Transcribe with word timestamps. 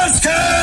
polské! 0.00 0.30
A 0.30 0.59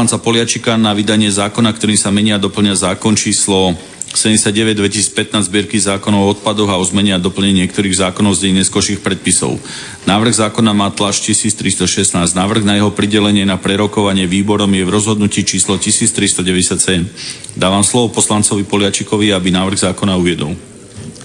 poslanca 0.00 0.24
Poliačika 0.24 0.80
na 0.80 0.96
vydanie 0.96 1.28
zákona, 1.28 1.76
ktorým 1.76 2.00
sa 2.00 2.08
menia 2.08 2.40
a 2.40 2.40
doplňa 2.40 2.72
zákon 2.72 3.12
číslo 3.20 3.76
79 4.16 4.80
2015 4.80 5.44
zbierky 5.44 5.76
zákonov 5.76 6.20
o 6.24 6.30
odpadoch 6.32 6.72
a 6.72 6.80
o 6.80 6.84
zmene 6.88 7.12
a 7.12 7.20
doplnení 7.20 7.68
niektorých 7.68 8.00
zákonov 8.00 8.32
z 8.32 8.48
neskôrších 8.48 9.04
predpisov. 9.04 9.60
Návrh 10.08 10.40
zákona 10.40 10.72
má 10.72 10.88
tlač 10.88 11.20
1316. 11.28 12.16
Návrh 12.16 12.64
na 12.64 12.80
jeho 12.80 12.88
pridelenie 12.88 13.44
na 13.44 13.60
prerokovanie 13.60 14.24
výborom 14.24 14.72
je 14.72 14.88
v 14.88 14.88
rozhodnutí 14.88 15.44
číslo 15.44 15.76
1397. 15.76 17.60
Dávam 17.60 17.84
slovo 17.84 18.08
poslancovi 18.08 18.64
Poliačikovi, 18.64 19.36
aby 19.36 19.52
návrh 19.52 19.84
zákona 19.84 20.16
uviedol. 20.16 20.56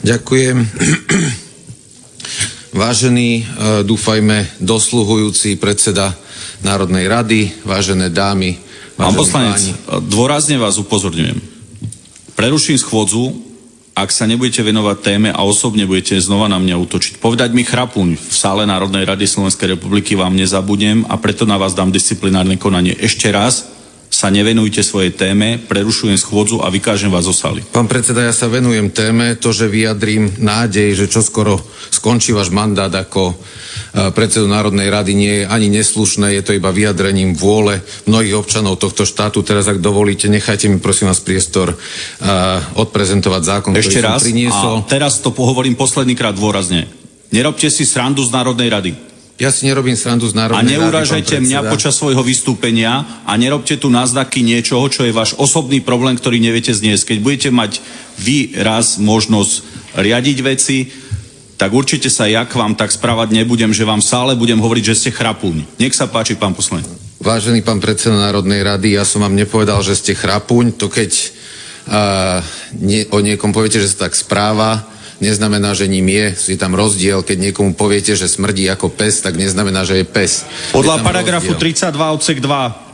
Ďakujem. 0.03 0.67
Vážený, 2.75 3.29
e, 3.39 3.43
dúfajme, 3.87 4.59
dosluhujúci 4.59 5.55
predseda 5.63 6.11
Národnej 6.65 7.05
rady, 7.05 7.39
vážené 7.61 8.09
dámy, 8.09 8.64
Pán 8.95 9.11
poslanec, 9.11 9.59
dôrazne 10.07 10.55
vás 10.55 10.79
upozorňujem. 10.79 11.35
Preruším 12.39 12.79
schôdzu, 12.79 13.35
ak 13.95 14.11
sa 14.11 14.23
nebudete 14.27 14.63
venovať 14.63 14.97
téme 15.03 15.29
a 15.31 15.43
osobne 15.43 15.83
budete 15.83 16.15
znova 16.19 16.47
na 16.47 16.59
mňa 16.59 16.75
útočiť. 16.79 17.19
Povedať 17.19 17.51
mi 17.51 17.67
chrapuň 17.67 18.15
v 18.15 18.35
sále 18.35 18.63
Národnej 18.63 19.03
rady 19.03 19.27
Slovenskej 19.27 19.75
republiky 19.75 20.15
vám 20.15 20.35
nezabudnem 20.35 21.07
a 21.11 21.19
preto 21.19 21.43
na 21.43 21.59
vás 21.59 21.75
dám 21.75 21.91
disciplinárne 21.91 22.55
konanie. 22.55 22.95
Ešte 22.95 23.31
raz 23.31 23.74
sa 24.25 24.33
nevenujte 24.33 24.81
svojej 24.81 25.13
téme, 25.13 25.61
prerušujem 25.69 26.17
schôdzu 26.17 26.65
a 26.65 26.73
vykážem 26.73 27.13
vás 27.13 27.29
zo 27.29 27.35
sály. 27.37 27.61
Pán 27.69 27.85
predseda, 27.85 28.25
ja 28.25 28.33
sa 28.33 28.49
venujem 28.49 28.89
téme, 28.89 29.37
to, 29.37 29.53
že 29.53 29.69
vyjadrím 29.69 30.41
nádej, 30.41 30.97
že 30.97 31.05
čoskoro 31.05 31.61
skončí 31.93 32.33
váš 32.33 32.49
mandát 32.49 32.89
ako 32.89 33.21
e, 33.29 33.35
predsedu 34.09 34.49
Národnej 34.49 34.89
rady, 34.89 35.13
nie 35.13 35.33
je 35.37 35.43
ani 35.45 35.69
neslušné, 35.69 36.33
je 36.33 36.41
to 36.41 36.57
iba 36.57 36.73
vyjadrením 36.73 37.37
vôle 37.37 37.85
mnohých 38.09 38.33
občanov 38.33 38.81
tohto 38.81 39.05
štátu. 39.05 39.45
Teraz, 39.45 39.69
ak 39.69 39.77
dovolíte, 39.77 40.25
nechajte 40.25 40.73
mi 40.73 40.81
prosím 40.81 41.13
vás 41.13 41.21
priestor 41.21 41.77
uh, 41.77 42.81
odprezentovať 42.81 43.41
zákon, 43.45 43.71
Ešte 43.77 44.01
ktorý 44.01 44.09
raz 44.09 44.17
som 44.17 44.25
priniesol. 44.25 44.75
a 44.81 44.89
teraz 44.89 45.21
to 45.21 45.29
pohovorím 45.29 45.77
posledný 45.77 46.17
krát 46.17 46.33
dôrazne. 46.33 46.89
Nerobte 47.29 47.69
si 47.69 47.85
srandu 47.85 48.25
z 48.25 48.33
Národnej 48.33 48.73
rady. 48.73 48.91
Ja 49.35 49.51
si 49.51 49.67
nerobím 49.67 49.99
srandu 49.99 50.31
z 50.31 50.35
A 50.39 50.47
Národnej 50.47 50.79
rady, 50.79 50.79
neuražajte 50.79 51.35
mňa 51.43 51.67
počas 51.67 51.99
svojho 51.99 52.23
vystúpenia 52.23 53.03
a 53.27 53.35
nerobte 53.35 53.75
tu 53.75 53.91
náznaky 53.91 54.39
niečoho, 54.39 54.87
čo 54.87 55.03
je 55.03 55.11
váš 55.11 55.35
osobný 55.35 55.83
problém, 55.83 56.15
ktorý 56.15 56.39
neviete 56.39 56.71
zniesť. 56.71 57.11
Keď 57.11 57.17
budete 57.19 57.49
mať 57.51 57.83
vy 58.15 58.55
raz 58.63 58.95
možnosť 58.95 59.53
riadiť 59.99 60.37
veci, 60.39 60.87
tak 61.59 61.75
určite 61.75 62.07
sa 62.07 62.31
ja 62.31 62.47
k 62.47 62.55
vám 62.55 62.79
tak 62.79 62.95
správať 62.95 63.35
nebudem, 63.35 63.75
že 63.75 63.83
vám 63.83 63.99
v 63.99 64.07
sále 64.07 64.31
budem 64.39 64.59
hovoriť, 64.59 64.83
že 64.87 64.99
ste 65.03 65.11
chrapuň. 65.11 65.67
Nech 65.83 65.95
sa 65.95 66.07
páči, 66.07 66.39
pán 66.39 66.55
poslanec. 66.55 66.87
Vážený 67.19 67.59
pán 67.59 67.83
predseda 67.83 68.15
Národnej 68.15 68.63
rady, 68.63 68.95
ja 68.95 69.03
som 69.03 69.19
vám 69.19 69.35
nepovedal, 69.35 69.83
že 69.83 69.99
ste 69.99 70.15
chrapuň, 70.15 70.79
to 70.79 70.87
keď 70.87 71.11
uh, 71.91 72.39
nie, 72.79 73.03
o 73.11 73.19
niekom 73.19 73.51
poviete, 73.51 73.83
že 73.83 73.91
sa 73.91 74.07
tak 74.07 74.15
správa, 74.15 74.94
neznamená, 75.19 75.71
že 75.73 75.87
ním 75.87 76.07
je. 76.09 76.55
Je 76.55 76.57
tam 76.59 76.75
rozdiel, 76.75 77.23
keď 77.23 77.51
niekomu 77.51 77.75
poviete, 77.75 78.15
že 78.15 78.27
smrdí 78.27 78.67
ako 78.67 78.91
pes, 78.91 79.21
tak 79.23 79.35
neznamená, 79.35 79.87
že 79.87 80.01
je 80.01 80.05
pes. 80.07 80.43
Podľa 80.75 80.99
Je 80.99 81.05
paragrafu 81.05 81.51
rozdiel. 81.55 81.91
32 81.91 82.15
odsek 82.15 82.37
2 82.39 82.85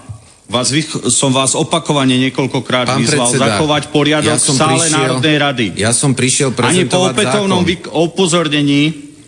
vás 0.52 0.68
som 1.08 1.32
vás 1.32 1.56
opakovane 1.56 2.20
niekoľkokrát 2.28 2.84
Pán 2.84 3.00
vyzval 3.00 3.32
predseda, 3.32 3.56
zachovať 3.56 3.84
poriadok 3.88 4.36
ja 4.36 4.36
v 4.36 4.44
sále 4.52 4.84
prišiel- 4.84 4.92
Národnej 5.00 5.36
rady. 5.40 5.66
Ja 5.80 5.92
som 5.96 6.12
prišiel 6.12 6.52
Ani 6.60 6.84
po 6.92 7.08
opätovnom 7.08 7.64
zákon. 7.64 8.12
upozornení 8.12 8.82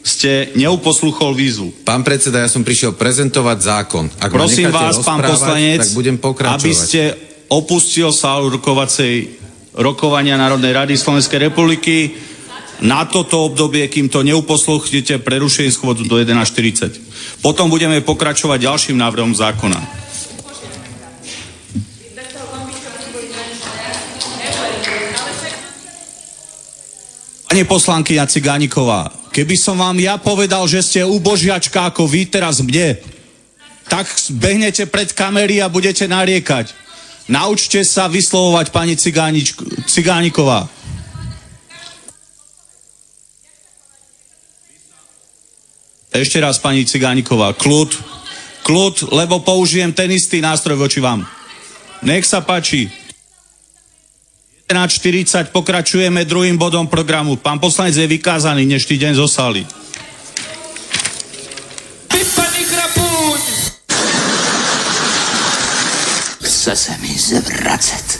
ste 0.03 0.51
neuposluchol 0.59 1.31
výzvu. 1.31 1.87
Pán 1.87 2.03
predseda, 2.03 2.43
ja 2.43 2.51
som 2.51 2.59
prišiel 2.59 2.91
prezentovať 2.91 3.57
zákon. 3.63 4.11
Ak 4.19 4.35
Prosím 4.35 4.67
vás, 4.67 4.99
pán 4.99 5.23
poslanec, 5.23 5.79
tak 5.87 5.95
budem 5.95 6.19
pokračovať. 6.19 6.59
aby 6.59 6.71
ste 6.75 7.01
opustil 7.47 8.11
sálu 8.11 8.51
rokovacej 8.59 9.39
rokovania 9.79 10.35
Národnej 10.35 10.75
rady 10.75 10.99
Slovenskej 10.99 11.47
republiky 11.47 12.11
na 12.83 13.07
toto 13.07 13.47
obdobie, 13.47 13.87
kým 13.87 14.11
to 14.11 14.27
neuposluchnete, 14.27 15.23
prerušujem 15.23 15.71
schôdzu 15.71 16.03
do 16.03 16.19
11.40. 16.19 16.99
Potom 17.39 17.71
budeme 17.71 18.03
pokračovať 18.03 18.59
ďalším 18.67 18.99
návrhom 18.99 19.31
zákona. 19.31 20.03
Pani 27.47 27.69
poslankyňa 27.69 28.25
Cigániková, 28.27 29.13
keby 29.29 29.55
som 29.55 29.77
vám 29.77 29.95
ja 30.01 30.17
povedal, 30.17 30.65
že 30.65 30.81
ste 30.81 31.05
ubožiačka 31.05 31.85
ako 31.93 32.09
vy 32.09 32.25
teraz 32.25 32.65
mne, 32.65 32.97
tak 33.85 34.09
behnete 34.33 34.89
pred 34.89 35.13
kamery 35.13 35.61
a 35.61 35.69
budete 35.69 36.09
nariekať. 36.09 36.73
Naučte 37.29 37.85
sa 37.85 38.09
vyslovovať, 38.09 38.73
pani 38.73 38.97
Cigáničk- 38.97 39.85
Cigániková. 39.85 40.65
Ešte 46.13 46.37
raz, 46.37 46.61
pani 46.61 46.85
Cigániková, 46.85 47.57
kľud, 47.57 47.97
kľud, 48.61 49.09
lebo 49.17 49.41
použijem 49.41 49.89
ten 49.89 50.13
istý 50.13 50.45
nástroj 50.45 50.77
voči 50.77 51.01
vám. 51.01 51.25
Nech 52.05 52.29
sa 52.29 52.45
páči. 52.45 52.85
11.40 54.69 55.49
pokračujeme 55.49 56.21
druhým 56.29 56.53
bodom 56.53 56.85
programu. 56.85 57.41
Pán 57.41 57.57
poslanec 57.57 57.97
je 57.97 58.05
vykázaný 58.05 58.69
dnešný 58.69 58.95
deň 59.01 59.13
zo 59.17 59.25
sály. 59.25 59.65
Chce 66.45 66.75
se 66.75 66.93
mi 67.01 67.11
zvracet. 67.17 68.12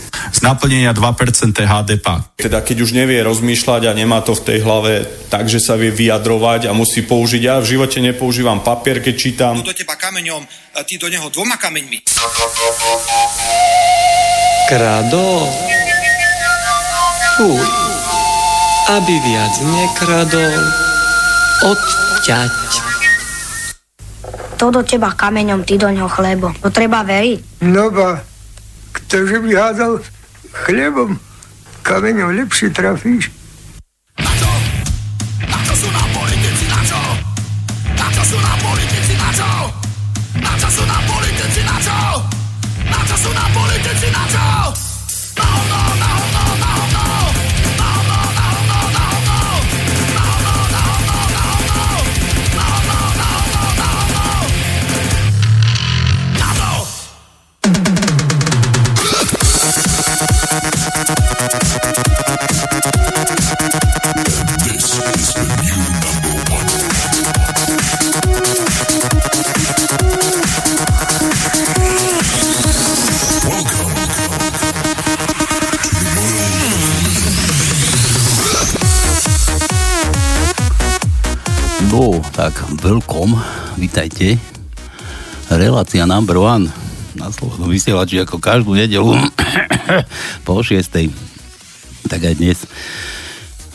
Naplnenia 0.44 0.92
2% 0.92 1.56
HDP. 1.56 2.08
Teda 2.36 2.60
keď 2.60 2.78
už 2.84 2.92
nevie 2.92 3.24
rozmýšľať 3.24 3.88
a 3.88 3.96
nemá 3.96 4.20
to 4.20 4.36
v 4.36 4.44
tej 4.44 4.60
hlave 4.60 5.08
tak, 5.32 5.48
že 5.48 5.64
sa 5.64 5.80
vie 5.80 5.90
vyjadrovať 5.90 6.68
a 6.68 6.76
musí 6.76 7.08
použiť. 7.08 7.42
Ja 7.42 7.64
v 7.64 7.80
živote 7.80 8.04
nepoužívam 8.04 8.60
papier, 8.60 9.00
keď 9.00 9.16
čítam. 9.16 9.56
do 9.64 9.72
teba 9.72 9.96
kameňom, 9.96 10.44
a 10.76 10.84
ty 10.84 11.00
do 11.00 11.08
neho 11.08 11.32
dvoma 11.32 11.56
kameňmi. 11.56 12.04
Kradol? 14.68 15.48
Fuj. 17.40 17.66
Aby 18.84 19.16
viac 19.24 19.54
nekradol, 19.64 20.60
odťať. 21.64 22.52
To 24.60 24.70
do 24.70 24.84
teba 24.84 25.16
kameňom, 25.16 25.64
ty 25.64 25.80
do 25.80 25.88
ňoho 25.88 26.12
chlebo. 26.12 26.52
To 26.62 26.70
treba 26.70 27.02
veriť. 27.04 27.64
No 27.64 27.90
ba, 27.90 28.20
ktože 28.92 29.40
by 29.40 29.52
hádal 29.56 30.04
chlebom, 30.54 31.18
kameňom 31.82 32.38
lepšie 32.38 32.70
trafíš. 32.70 33.34
Na 34.22 35.60
čo 35.66 35.74
sú 35.74 35.90
nám 35.90 36.10
politici, 36.14 36.66
na 36.70 36.80
čo? 36.86 37.02
Na 37.98 38.08
čo 38.14 38.24
sú 38.24 38.38
nám 38.38 38.60
politici, 38.62 39.14
na 39.18 39.30
čo? 39.34 39.50
Na 40.38 40.54
čo 40.62 40.70
sú 40.70 40.84
nám 40.86 41.04
politici, 41.10 41.62
na 41.66 41.78
čo? 41.82 41.98
Na 42.86 43.00
čo 43.04 43.16
sú 43.18 43.30
nám 43.34 43.50
politici, 43.52 44.08
na 44.14 44.24
čo? 44.30 44.83
Tak 82.32 82.56
welcome, 82.80 83.36
vítajte. 83.76 84.40
Relácia 85.52 86.08
number 86.08 86.40
one 86.40 86.72
na 87.20 87.28
Slobodnom 87.28 87.68
vysielači 87.68 88.24
ako 88.24 88.40
každú 88.40 88.72
nedelu 88.78 89.12
po 90.48 90.64
6. 90.64 91.12
Tak 92.08 92.22
aj 92.24 92.36
dnes 92.40 92.64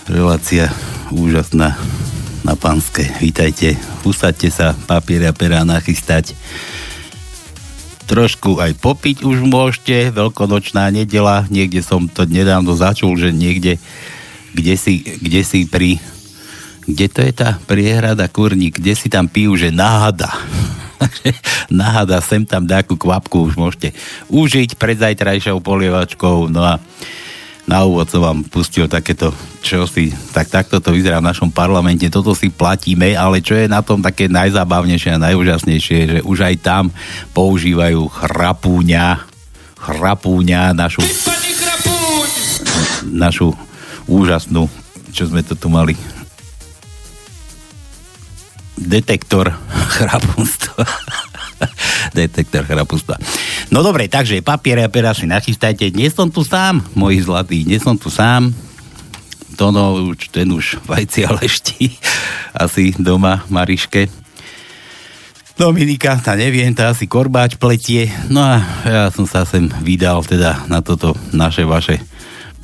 relácia 0.09 0.73
úžasná 1.13 1.77
na 2.47 2.55
Panske. 2.57 3.05
Vítajte, 3.21 3.77
usadte 4.09 4.49
sa, 4.49 4.73
papier 4.89 5.29
a 5.29 5.37
pera 5.37 5.69
nachystať. 5.69 6.33
Trošku 8.09 8.57
aj 8.57 8.73
popiť 8.81 9.21
už 9.21 9.45
môžete, 9.45 10.17
veľkonočná 10.17 10.89
nedela, 10.89 11.45
niekde 11.53 11.85
som 11.85 12.09
to 12.09 12.25
nedávno 12.25 12.73
začul, 12.73 13.13
že 13.21 13.37
niekde, 13.37 13.77
kde 14.57 14.75
si, 14.81 15.05
kde 15.05 15.45
si 15.45 15.69
pri 15.69 16.01
kde 16.89 17.07
to 17.13 17.21
je 17.21 17.33
tá 17.37 17.61
priehrada 17.69 18.25
kurník, 18.33 18.81
kde 18.81 18.97
si 18.97 19.13
tam 19.13 19.29
pijú, 19.29 19.61
že 19.61 19.69
náhada. 19.69 20.33
náhada, 21.69 22.25
sem 22.25 22.49
tam 22.49 22.65
nejakú 22.65 22.97
kvapku 22.97 23.53
už 23.53 23.55
môžete 23.61 23.93
užiť 24.33 24.81
pred 24.81 24.97
zajtrajšou 24.97 25.61
polievačkou. 25.61 26.49
No 26.49 26.65
a 26.65 26.81
na 27.69 27.85
úvod 27.85 28.09
som 28.09 28.25
vám 28.25 28.41
pustil 28.49 28.89
takéto 28.89 29.37
čosi, 29.61 30.09
tak 30.33 30.49
takto 30.49 30.81
to 30.81 30.97
vyzerá 30.97 31.21
v 31.21 31.29
našom 31.29 31.53
parlamente, 31.53 32.09
toto 32.09 32.33
si 32.33 32.49
platíme, 32.49 33.13
ale 33.13 33.45
čo 33.45 33.53
je 33.53 33.69
na 33.69 33.85
tom 33.85 34.01
také 34.01 34.25
najzábavnejšie 34.33 35.21
a 35.21 35.25
najúžasnejšie, 35.29 35.99
že 36.09 36.19
už 36.25 36.39
aj 36.49 36.55
tam 36.65 36.85
používajú 37.37 38.09
chrapúňa, 38.09 39.29
chrapúňa, 39.77 40.73
našu, 40.73 41.05
našu 43.05 43.53
úžasnú, 44.09 44.65
čo 45.13 45.29
sme 45.29 45.45
to 45.45 45.53
tu 45.53 45.69
mali, 45.69 45.93
detektor 48.79 49.51
chrapústva. 49.99 50.87
detektor 52.19 52.63
chrapústva. 52.65 53.19
No 53.75 53.83
dobre, 53.83 54.07
takže 54.07 54.41
papiere 54.41 54.87
a 54.87 54.93
pera 54.93 55.13
si 55.13 55.27
nachystajte. 55.27 55.91
Dnes 55.91 56.15
som 56.15 56.31
tu 56.31 56.47
sám, 56.47 56.81
moji 56.95 57.21
zlatí, 57.21 57.67
dnes 57.67 57.83
som 57.83 57.99
tu 57.99 58.09
sám. 58.09 58.55
Tono, 59.59 60.15
už, 60.15 60.31
ten 60.31 60.47
už 60.55 60.79
vajcia 60.87 61.35
leští 61.35 61.99
asi 62.65 62.95
doma 62.95 63.43
Mariške. 63.51 64.07
Dominika, 65.59 66.15
tá 66.23 66.39
neviem, 66.39 66.71
tá 66.71 66.95
asi 66.95 67.11
korbáč 67.11 67.59
pletie. 67.59 68.07
No 68.31 68.39
a 68.39 68.63
ja 68.87 69.11
som 69.11 69.27
sa 69.27 69.43
sem 69.43 69.67
vydal 69.83 70.23
teda 70.23 70.71
na 70.71 70.79
toto 70.79 71.19
naše 71.35 71.67
vaše 71.67 71.99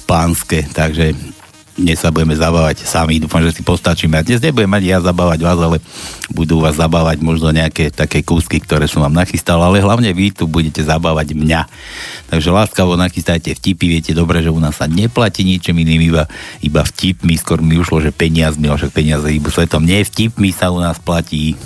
pánske, 0.07 0.63
takže 0.71 1.11
dnes 1.75 1.99
sa 1.99 2.15
budeme 2.15 2.39
zabávať 2.39 2.87
sami, 2.87 3.19
dúfam, 3.19 3.43
že 3.43 3.59
si 3.59 3.63
postačíme. 3.67 4.15
A 4.15 4.23
dnes 4.23 4.39
nebudem 4.39 4.71
ani 4.71 4.95
ja 4.95 5.03
zabávať 5.03 5.43
vás, 5.43 5.59
ale 5.59 5.83
budú 6.31 6.63
vás 6.63 6.79
zabávať 6.79 7.19
možno 7.19 7.51
nejaké 7.51 7.91
také 7.91 8.23
kúsky, 8.23 8.63
ktoré 8.63 8.87
som 8.87 9.03
vám 9.03 9.19
nachystal, 9.19 9.59
ale 9.59 9.83
hlavne 9.83 10.15
vy 10.15 10.31
tu 10.31 10.47
budete 10.47 10.87
zabávať 10.87 11.35
mňa. 11.35 11.67
Takže 12.31 12.55
láskavo 12.55 12.95
nachystajte 12.95 13.59
vtipy, 13.59 13.99
viete 13.99 14.13
dobre, 14.15 14.39
že 14.39 14.55
u 14.55 14.59
nás 14.63 14.79
sa 14.79 14.87
neplatí 14.87 15.43
ničím 15.43 15.83
iným, 15.83 16.15
iba, 16.15 16.25
iba 16.63 16.87
vtipmi, 16.87 17.35
skôr 17.35 17.59
mi 17.59 17.75
ušlo, 17.75 17.99
že 17.99 18.15
peniazmi, 18.15 18.71
ale 18.71 18.79
však 18.79 18.95
peniaze 18.95 19.27
hýbu 19.27 19.51
svetom. 19.51 19.83
Nie, 19.83 20.07
vtipmi 20.07 20.55
sa 20.55 20.71
u 20.71 20.79
nás 20.79 21.03
platí 21.03 21.59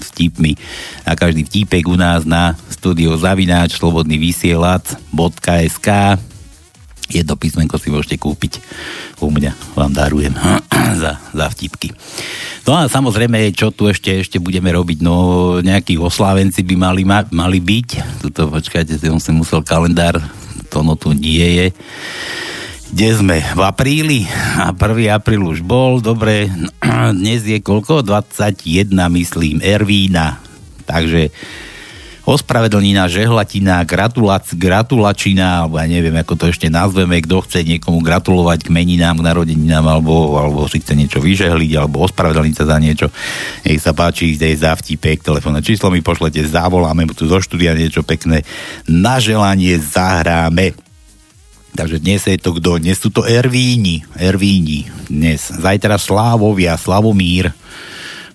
vtipmi. 0.00 0.56
A 1.04 1.12
každý 1.12 1.44
vtipek 1.44 1.84
u 1.84 2.00
nás 2.00 2.24
na 2.24 2.56
studio 2.72 3.12
zavináč 3.20 3.76
slobodný 3.76 4.16
vysielač.sk 4.16 5.88
jedno 7.10 7.34
písmenko 7.34 7.76
si 7.76 7.90
môžete 7.90 8.16
kúpiť 8.16 8.62
u 9.20 9.28
mňa, 9.28 9.76
vám 9.76 9.92
darujem 9.92 10.34
za, 11.02 11.18
za 11.18 11.46
vtipky. 11.50 11.92
No 12.64 12.78
a 12.78 12.86
samozrejme, 12.86 13.50
čo 13.50 13.74
tu 13.74 13.90
ešte, 13.90 14.22
ešte 14.22 14.38
budeme 14.38 14.70
robiť, 14.70 15.02
no 15.02 15.58
nejakí 15.60 15.98
oslávenci 15.98 16.62
by 16.62 16.74
mali, 16.78 17.02
ma, 17.02 17.26
mali 17.34 17.58
byť, 17.58 18.20
tuto 18.22 18.46
počkajte, 18.48 18.96
som 19.02 19.18
si 19.18 19.34
musel 19.34 19.66
kalendár, 19.66 20.22
to 20.70 20.86
no 20.86 20.94
tu 20.94 21.10
nie 21.10 21.42
je, 21.42 21.66
kde 22.90 23.08
sme? 23.14 23.38
V 23.38 23.62
apríli? 23.62 24.26
A 24.58 24.74
1. 24.74 25.14
apríl 25.14 25.46
už 25.46 25.62
bol, 25.62 26.02
dobre, 26.02 26.50
dnes 27.18 27.46
je 27.46 27.62
koľko? 27.62 28.02
21, 28.02 28.90
myslím, 28.90 29.62
Ervína. 29.62 30.42
Takže 30.90 31.30
ospravedlnina, 32.30 33.10
žehlatina, 33.10 33.82
gratulac, 33.82 34.46
gratulačina, 34.54 35.66
alebo 35.66 35.82
ja 35.82 35.86
neviem, 35.90 36.14
ako 36.14 36.38
to 36.38 36.44
ešte 36.46 36.70
nazveme, 36.70 37.18
kto 37.18 37.42
chce 37.42 37.66
niekomu 37.66 37.98
gratulovať 38.06 38.66
k 38.66 38.70
meninám, 38.70 39.18
k 39.18 39.26
narodeninám, 39.26 39.82
alebo, 39.82 40.38
alebo 40.38 40.70
si 40.70 40.78
chce 40.78 40.94
niečo 40.94 41.18
vyžehliť, 41.18 41.70
alebo 41.74 42.06
ospravedlniť 42.06 42.54
sa 42.54 42.64
za 42.70 42.76
niečo. 42.78 43.10
Nech 43.66 43.82
sa 43.82 43.90
páči, 43.90 44.38
ide 44.38 44.54
za 44.54 44.78
vtipek, 44.78 45.26
telefónne 45.26 45.58
číslo 45.58 45.90
mi 45.90 46.06
pošlete, 46.06 46.46
zavoláme 46.46 47.10
mu 47.10 47.12
tu 47.18 47.26
zo 47.26 47.42
štúdia 47.42 47.74
niečo 47.74 48.06
pekné. 48.06 48.46
Na 48.86 49.18
želanie 49.18 49.74
zahráme. 49.82 50.78
Takže 51.70 52.02
dnes 52.02 52.26
je 52.26 52.38
to 52.38 52.54
kto? 52.58 52.82
Dnes 52.82 52.98
sú 52.98 53.14
to 53.14 53.22
Ervíni. 53.26 54.02
Ervíni. 54.18 54.90
Dnes. 55.06 55.50
Zajtra 55.54 55.98
Slávovia, 56.02 56.74
Slavomír 56.74 57.54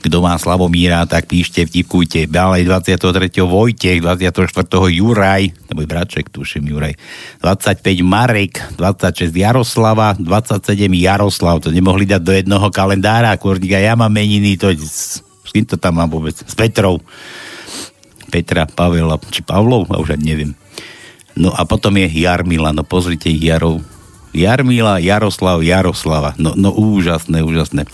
kto 0.05 0.21
má 0.21 0.37
Slavomíra, 0.37 1.01
tak 1.09 1.25
píšte, 1.25 1.65
vtipkujte. 1.65 2.29
Ďalej 2.29 2.69
23. 2.69 3.41
Vojtech, 3.41 4.05
24. 4.05 4.45
Juraj, 4.93 5.49
to 5.65 5.71
môj 5.73 5.89
braček, 5.89 6.29
tuším 6.29 6.69
Juraj, 6.69 6.93
25 7.41 7.81
Marek, 8.05 8.61
26 8.77 9.33
Jaroslava, 9.33 10.13
27 10.21 10.77
Jaroslav, 10.93 11.57
to 11.65 11.73
nemohli 11.73 12.05
dať 12.05 12.21
do 12.21 12.33
jednoho 12.37 12.69
kalendára, 12.69 13.33
kurníka, 13.41 13.81
ja 13.81 13.97
mám 13.97 14.13
meniny, 14.13 14.61
to 14.61 14.69
s, 14.77 15.25
kým 15.49 15.65
to 15.65 15.81
tam 15.81 15.97
mám 15.97 16.13
vôbec? 16.13 16.37
S 16.37 16.53
Petrou. 16.53 17.01
Petra, 18.29 18.69
Pavela, 18.69 19.17
či 19.31 19.41
Pavlov, 19.41 19.89
a 19.89 19.97
už 19.97 20.19
ani 20.19 20.25
neviem. 20.35 20.51
No 21.33 21.49
a 21.49 21.65
potom 21.65 21.97
je 21.97 22.05
Jarmila, 22.11 22.75
no 22.75 22.85
pozrite 22.85 23.31
ich 23.31 23.41
Jarov. 23.41 23.81
Jarmila, 24.35 24.99
Jaroslav, 24.99 25.63
Jaroslava. 25.63 26.35
No, 26.35 26.51
no 26.59 26.75
úžasné, 26.75 27.39
úžasné. 27.39 27.87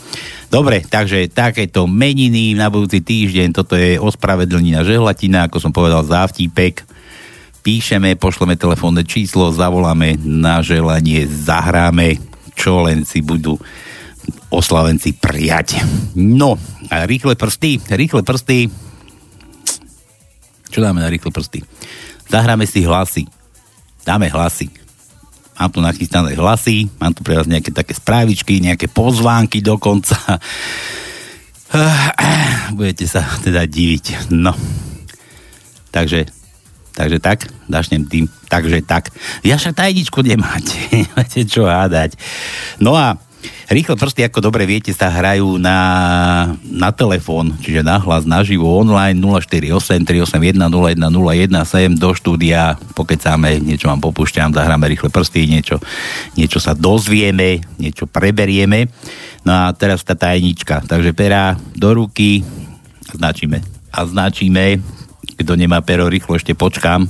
Dobre, 0.49 0.83
takže 0.83 1.31
takéto 1.31 1.85
meniny 1.85 2.57
na 2.57 2.67
budúci 2.67 2.99
týždeň, 2.99 3.55
toto 3.55 3.77
je 3.77 4.01
ospravedlnina 4.01 4.83
žehlatina, 4.83 5.47
ako 5.47 5.57
som 5.61 5.71
povedal, 5.71 6.03
závtipek. 6.03 6.83
Píšeme, 7.61 8.17
pošleme 8.17 8.57
telefónne 8.57 9.05
číslo, 9.05 9.53
zavoláme 9.53 10.17
na 10.25 10.65
želanie, 10.65 11.29
zahráme, 11.29 12.17
čo 12.57 12.83
len 12.83 13.05
si 13.05 13.21
budú 13.21 13.55
oslavenci 14.49 15.15
prijať. 15.15 15.79
No, 16.17 16.57
a 16.89 17.05
rýchle 17.07 17.37
prsty, 17.37 17.79
rýchle 17.87 18.25
prsty. 18.25 18.67
Čo 20.73 20.79
dáme 20.81 20.99
na 20.99 21.07
rýchle 21.07 21.31
prsty? 21.31 21.61
Zahráme 22.27 22.65
si 22.67 22.83
hlasy. 22.83 23.23
Dáme 24.03 24.27
hlasy. 24.27 24.80
Mám 25.61 25.69
tu 25.69 25.77
nachystané 25.77 26.33
hlasy, 26.33 26.89
mám 26.97 27.13
tu 27.13 27.21
pre 27.21 27.37
vás 27.37 27.45
nejaké 27.45 27.69
také 27.69 27.93
správičky, 27.93 28.57
nejaké 28.57 28.89
pozvánky 28.89 29.61
dokonca. 29.61 30.17
Budete 32.77 33.05
sa 33.05 33.21
teda 33.45 33.69
diviť. 33.69 34.33
No. 34.33 34.57
Takže, 35.93 36.25
takže 36.97 37.17
tak, 37.21 37.45
začnem 37.69 38.09
tým, 38.09 38.25
takže 38.49 38.81
tak. 38.81 39.13
Ja 39.45 39.61
však 39.61 39.77
tajničku 39.77 40.25
nemáte, 40.25 40.81
máte 41.13 41.45
čo 41.45 41.69
hádať. 41.69 42.17
No 42.81 42.97
a 42.97 43.21
Rýchle 43.71 43.95
prsty, 43.95 44.27
ako 44.27 44.43
dobre 44.43 44.67
viete, 44.67 44.91
sa 44.91 45.07
hrajú 45.07 45.55
na, 45.55 45.77
na 46.67 46.91
telefón, 46.91 47.55
čiže 47.63 47.81
na 47.81 47.97
hlas, 47.97 48.27
naživo, 48.27 48.67
online 48.67 49.15
048 49.17 50.03
381 50.03 50.59
0101 50.59 51.49
sem 51.63 51.91
do 51.95 52.11
štúdia, 52.11 52.75
pokecáme, 52.93 53.63
niečo 53.63 53.87
vám 53.87 54.03
popúšťam, 54.03 54.51
zahráme 54.51 54.91
rýchle 54.91 55.07
prsty, 55.07 55.47
niečo, 55.47 55.79
niečo 56.35 56.59
sa 56.59 56.75
dozvieme, 56.75 57.63
niečo 57.79 58.05
preberieme. 58.05 58.91
No 59.41 59.55
a 59.55 59.73
teraz 59.73 60.05
tá 60.05 60.13
tajnička, 60.13 60.85
takže 60.85 61.15
pera 61.15 61.57
do 61.73 61.95
ruky, 61.95 62.45
značíme. 63.15 63.63
A 63.91 64.05
značíme, 64.05 64.83
kto 65.39 65.57
nemá 65.57 65.81
pero, 65.81 66.11
rýchlo 66.11 66.37
ešte 66.37 66.53
počkám. 66.53 67.09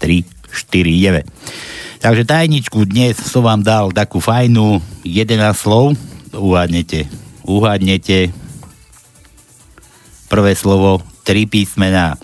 3, 0.00 0.24
4, 0.50 1.24
9. 1.24 1.24
Takže 2.00 2.24
tajničku 2.24 2.88
dnes 2.88 3.20
som 3.20 3.44
vám 3.44 3.60
dal 3.60 3.92
takú 3.92 4.24
fajnú 4.24 4.80
11 5.04 5.36
slov. 5.52 5.92
Uhádnete. 6.32 7.04
Uhádnete. 7.44 8.32
Prvé 10.32 10.52
slovo 10.56 11.04
3 11.28 11.44
písmená. 11.44 12.16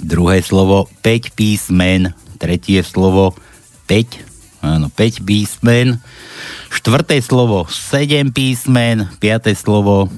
Druhé 0.00 0.40
slovo 0.40 0.88
5 1.04 1.36
písmen. 1.36 2.16
Tretie 2.40 2.80
slovo 2.80 3.36
5. 3.92 4.64
Áno, 4.64 4.88
5 4.88 5.20
písmen. 5.20 6.00
Štvrté 6.72 7.20
slovo 7.20 7.68
7 7.68 8.32
písmen. 8.32 9.12
Piaté 9.20 9.52
slovo 9.52 10.08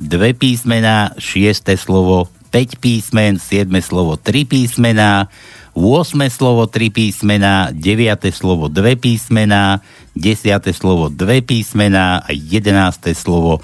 2 0.00 0.32
písmená. 0.32 1.12
Šiesté 1.20 1.76
slovo 1.76 2.32
5 2.56 2.80
písmen. 2.80 3.36
Siedme 3.36 3.84
slovo 3.84 4.16
3 4.16 4.48
písmená 4.48 5.28
8 5.74 6.18
slovo 6.30 6.66
3 6.66 6.90
písmená, 6.90 7.70
9 7.70 8.30
slovo 8.34 8.66
2 8.66 8.98
písmená, 8.98 9.80
10 10.18 10.60
slovo 10.74 11.08
2 11.08 11.46
písmená 11.46 12.26
a 12.26 12.30
11 12.34 13.14
slovo 13.14 13.62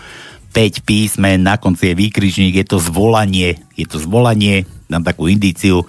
5 0.55 0.87
písmen, 0.89 1.43
na 1.45 1.61
konci 1.61 1.93
je 1.93 1.95
výkričník, 1.99 2.55
je 2.63 2.67
to 2.67 2.79
zvolanie, 2.81 3.61
je 3.77 3.85
to 3.85 4.01
zvolanie, 4.01 4.65
dám 4.89 5.05
takú 5.05 5.29
indíciu, 5.29 5.85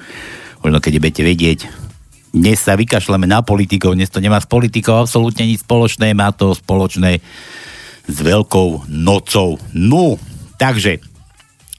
možno 0.60 0.84
keď 0.84 0.94
budete 1.00 1.24
vedieť, 1.24 1.60
dnes 2.36 2.60
sa 2.60 2.76
vykašľame 2.76 3.26
na 3.26 3.40
politikov, 3.40 3.96
dnes 3.96 4.12
to 4.12 4.20
nemá 4.20 4.44
s 4.44 4.50
politikou 4.50 5.00
absolútne 5.00 5.48
nič 5.48 5.64
spoločné, 5.64 6.12
má 6.12 6.36
to 6.36 6.52
spoločné 6.52 7.24
s 8.08 8.18
Veľkou 8.20 8.92
nocou. 8.92 9.56
No, 9.72 10.20
takže 10.60 11.00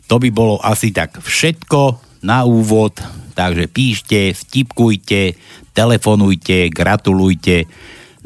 to 0.08 0.16
by 0.16 0.32
bolo 0.32 0.56
asi 0.64 0.88
tak 0.88 1.20
všetko 1.20 2.00
na 2.24 2.48
úvod 2.48 2.96
Takže 3.38 3.70
píšte, 3.70 4.34
vtipkujte, 4.34 5.38
telefonujte, 5.70 6.66
gratulujte 6.74 7.70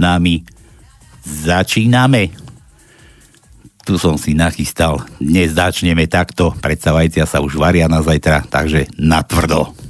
nami. 0.00 0.40
Začíname. 1.20 2.32
Tu 3.84 4.00
som 4.00 4.16
si 4.16 4.32
nachystal. 4.32 5.04
Dnes 5.20 5.52
začneme 5.52 6.08
takto. 6.08 6.56
Predstavajcia 6.56 7.28
sa 7.28 7.44
už 7.44 7.60
varia 7.60 7.92
na 7.92 8.00
zajtra, 8.00 8.48
takže 8.48 8.88
natvrdo. 8.96 9.81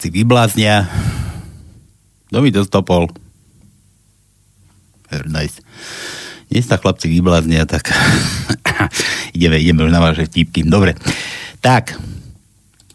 Chlapci 0.00 0.16
vybláznia. 0.16 0.88
Kto 2.32 2.40
mi 2.40 2.48
to 2.48 2.64
stopol? 2.64 3.12
Very 5.12 5.28
nice. 5.28 5.60
Dnes 6.48 6.64
sa 6.64 6.80
chlapci 6.80 7.12
vybláznia, 7.12 7.68
tak 7.68 7.92
ideme, 9.36 9.60
ideme 9.60 9.92
na 9.92 10.00
vaše 10.00 10.24
vtipky. 10.24 10.64
Dobre, 10.64 10.96
tak, 11.60 12.00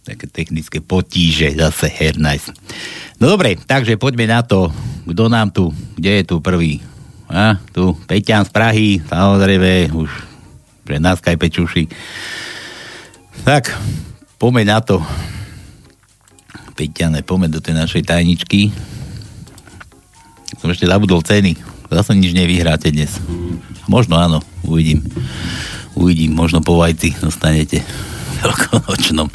také 0.02 0.26
technické 0.26 0.82
potíže, 0.82 1.54
zase 1.54 1.94
her 1.94 2.18
nice. 2.18 2.50
No 3.22 3.30
dobre, 3.30 3.54
takže 3.54 4.02
poďme 4.02 4.26
na 4.26 4.42
to, 4.42 4.74
kto 5.06 5.30
nám 5.30 5.54
tu, 5.54 5.70
kde 5.94 6.10
je 6.10 6.24
tu 6.26 6.42
prvý? 6.42 6.82
A, 7.30 7.62
tu, 7.70 7.94
Peťan 8.10 8.50
z 8.50 8.52
Prahy, 8.52 8.88
samozrejme, 9.06 9.94
už 9.94 10.10
pre 10.82 10.98
na 10.98 11.14
Skype 11.14 11.54
čuši. 11.54 11.86
Tak, 13.46 13.78
poďme 14.42 14.66
na 14.66 14.82
to. 14.82 15.06
Peťane, 16.75 17.24
poďme 17.24 17.48
do 17.48 17.63
tej 17.63 17.72
našej 17.72 18.03
tajničky. 18.03 18.67
Som 20.60 20.75
ešte 20.75 20.91
zabudol 20.91 21.24
ceny. 21.24 21.55
Zase 21.88 22.12
nič 22.20 22.36
nevyhráte 22.36 22.91
dnes. 22.91 23.15
Možno 23.88 24.20
áno, 24.20 24.44
uvidím. 24.67 25.00
Uvidím, 25.96 26.36
možno 26.36 26.60
po 26.60 26.75
vajci 26.75 27.15
dostanete 27.24 27.79
veľkonočnom. 28.46 29.28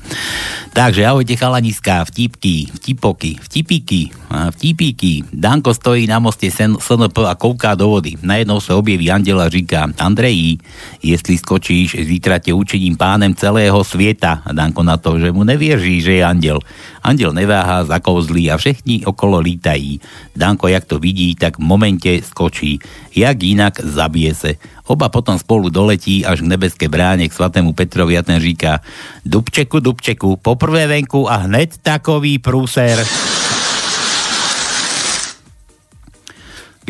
Takže 0.70 1.02
ahojte 1.02 1.34
chalaniska, 1.34 2.06
vtipky, 2.06 2.70
vtipoky, 2.78 3.42
vtipiky, 3.42 4.14
vtipíky. 4.54 5.26
Danko 5.34 5.74
stojí 5.74 6.06
na 6.06 6.22
moste 6.22 6.46
SNP 6.46 7.26
a 7.26 7.34
kouká 7.34 7.74
do 7.74 7.90
vody. 7.90 8.14
Najednou 8.22 8.62
sa 8.62 8.78
objeví 8.78 9.10
andel 9.10 9.42
a 9.42 9.50
říká, 9.50 9.90
Andreji, 9.98 10.62
jestli 11.02 11.34
skočíš, 11.42 11.98
zítra 12.06 12.38
te 12.38 12.54
učiním 12.54 12.94
pánem 12.94 13.34
celého 13.34 13.82
sveta. 13.82 14.46
A 14.46 14.54
Danko 14.54 14.86
na 14.86 14.94
to, 14.94 15.18
že 15.18 15.34
mu 15.34 15.42
nevieří, 15.42 16.06
že 16.06 16.22
je 16.22 16.24
andel. 16.24 16.62
Andel 17.02 17.34
neváha, 17.34 17.90
zakouzlí 17.90 18.54
a 18.54 18.56
všechny 18.56 19.02
okolo 19.02 19.42
lítají. 19.42 19.98
Danko, 20.38 20.70
jak 20.70 20.86
to 20.86 21.02
vidí, 21.02 21.34
tak 21.34 21.58
v 21.58 21.66
momente 21.66 22.22
skočí. 22.22 22.78
Jak 23.10 23.42
inak 23.42 23.74
zabije 23.82 24.34
se. 24.34 24.50
Oba 24.90 25.06
potom 25.06 25.38
spolu 25.38 25.70
doletí 25.70 26.26
až 26.26 26.42
k 26.42 26.50
nebeské 26.50 26.90
bráne 26.90 27.30
k 27.30 27.36
svatému 27.38 27.78
Petrovi 27.78 28.18
a 28.18 28.26
ten 28.26 28.42
říká 28.42 28.82
Dubčeku, 29.22 29.78
Dubčeku, 29.78 30.42
poprvé 30.42 30.90
venku 30.90 31.30
a 31.30 31.46
hned 31.46 31.78
takový 31.78 32.42
prúser. 32.42 32.98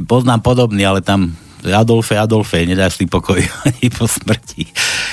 Poznám 0.00 0.40
podobný, 0.40 0.80
ale 0.88 1.04
tam 1.04 1.36
Adolfe, 1.60 2.16
Adolfe, 2.16 2.64
nedáš 2.64 2.96
si 2.96 3.04
pokoj 3.04 3.36
ani 3.68 3.92
po 3.92 4.08
smrti. 4.08 4.64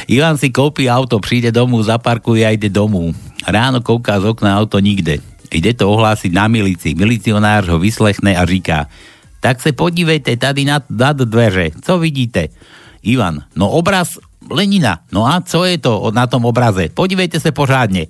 Ivan 0.08 0.40
si 0.40 0.48
kúpi 0.48 0.88
auto, 0.88 1.20
príde 1.20 1.52
domov, 1.52 1.92
zaparkuje 1.92 2.48
a 2.48 2.56
ide 2.56 2.72
domov. 2.72 3.12
Ráno 3.44 3.84
kouká 3.84 4.16
z 4.24 4.32
okna 4.32 4.56
auto 4.56 4.80
nikde. 4.80 5.20
Ide 5.52 5.76
to 5.76 5.92
ohlásiť 5.92 6.32
na 6.32 6.48
milici. 6.48 6.96
Milicionár 6.96 7.68
ho 7.68 7.80
vyslechne 7.84 8.32
a 8.40 8.48
říká 8.48 8.88
tak 9.40 9.62
se 9.62 9.72
podívejte 9.72 10.38
tady 10.38 10.66
nad, 10.66 10.84
nad 10.90 11.18
dveře. 11.18 11.70
Co 11.82 12.00
vidíte? 12.00 12.48
Ivan, 13.04 13.44
no 13.56 13.70
obraz 13.70 14.18
Lenina. 14.50 15.00
No 15.12 15.28
a 15.28 15.42
co 15.42 15.64
je 15.64 15.78
to 15.78 16.12
na 16.16 16.28
tom 16.28 16.46
obraze? 16.46 16.90
Podívejte 16.94 17.40
se 17.40 17.52
pořádně. 17.52 18.08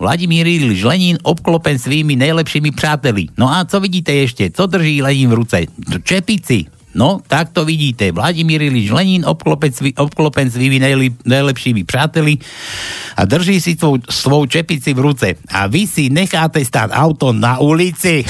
Vladimír 0.00 0.46
Ilič 0.46 0.82
Lenin 0.82 1.18
obklopen 1.22 1.78
svými 1.78 2.16
nejlepšími 2.16 2.70
přáteli. 2.70 3.26
No 3.38 3.52
a 3.52 3.64
co 3.64 3.80
vidíte 3.80 4.12
ještě? 4.12 4.50
Co 4.50 4.66
drží 4.66 5.02
Lenin 5.02 5.30
v 5.30 5.32
ruce? 5.32 5.60
Čepici. 6.02 6.64
No, 6.94 7.20
tak 7.28 7.52
to 7.52 7.64
vidíte. 7.64 8.12
Vladimír 8.12 8.62
Ilič 8.62 8.90
Lenin 8.90 9.22
obklopen, 9.26 9.72
svý, 9.72 9.94
obklopen 9.94 10.50
svými 10.50 10.78
nejli, 10.78 11.14
nejlepšími 11.24 11.84
přáteli 11.84 12.38
a 13.16 13.24
drží 13.24 13.60
si 13.60 13.76
svou, 13.76 13.98
svou 14.10 14.46
čepici 14.46 14.94
v 14.94 14.98
ruce. 14.98 15.34
A 15.48 15.66
vy 15.66 15.86
si 15.86 16.10
necháte 16.10 16.64
stát 16.64 16.90
auto 16.92 17.32
na 17.32 17.58
ulici. 17.58 18.24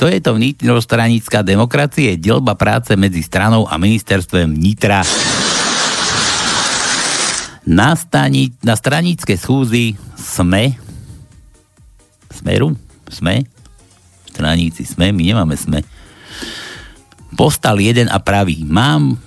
Co 0.00 0.08
je 0.08 0.16
to 0.24 0.32
vnútrostranická 0.32 1.44
demokracie? 1.44 2.16
Delba 2.16 2.56
práce 2.56 2.96
medzi 2.96 3.20
stranou 3.20 3.68
a 3.68 3.76
ministerstvom 3.76 4.56
vnitra. 4.56 5.04
Na, 7.68 7.92
stani, 7.92 8.48
na 8.64 8.80
stranické 8.80 9.36
schúzi 9.36 10.00
sme 10.16 10.72
Smeru? 12.32 12.72
Sme? 13.12 13.44
Straníci 14.32 14.88
sme? 14.88 15.12
My 15.12 15.20
nemáme 15.20 15.52
sme. 15.60 15.84
Postal 17.36 17.76
jeden 17.84 18.08
a 18.08 18.16
praví. 18.24 18.64
Mám, 18.64 19.20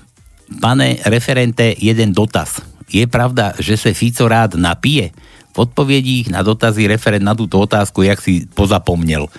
pane 0.58 0.98
referente, 1.06 1.78
jeden 1.78 2.18
dotaz. 2.18 2.66
Je 2.90 3.06
pravda, 3.06 3.54
že 3.62 3.78
sa 3.78 3.94
Fico 3.94 4.26
rád 4.26 4.58
napije? 4.58 5.14
V 5.54 5.70
odpovedích 5.70 6.34
na 6.34 6.42
dotazy 6.42 6.90
referent 6.90 7.22
na 7.22 7.38
túto 7.38 7.62
otázku, 7.62 8.02
jak 8.02 8.18
si 8.18 8.50
pozapomnel. 8.50 9.30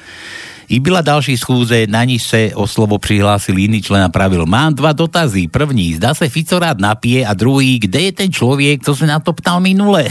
I 0.75 0.81
byla 0.81 1.07
další 1.07 1.39
schůze, 1.39 1.87
na 1.87 2.05
níž 2.05 2.23
se 2.23 2.51
o 2.55 2.67
slovo 2.67 2.99
přihlásil 2.99 3.59
jiný 3.59 3.83
člen 3.83 4.03
a 4.03 4.09
pravil. 4.11 4.47
Mám 4.47 4.75
dva 4.75 4.93
dotazy. 4.93 5.47
První, 5.47 5.95
zdá 5.95 6.15
se 6.15 6.29
Fico 6.29 6.59
rád 6.59 6.83
napije 6.83 7.27
a 7.27 7.35
druhý, 7.35 7.79
kde 7.79 8.01
je 8.01 8.13
ten 8.13 8.33
člověk, 8.33 8.83
co 8.83 8.97
se 8.97 9.07
na 9.07 9.23
to 9.23 9.33
ptal 9.33 9.61
minule? 9.61 10.11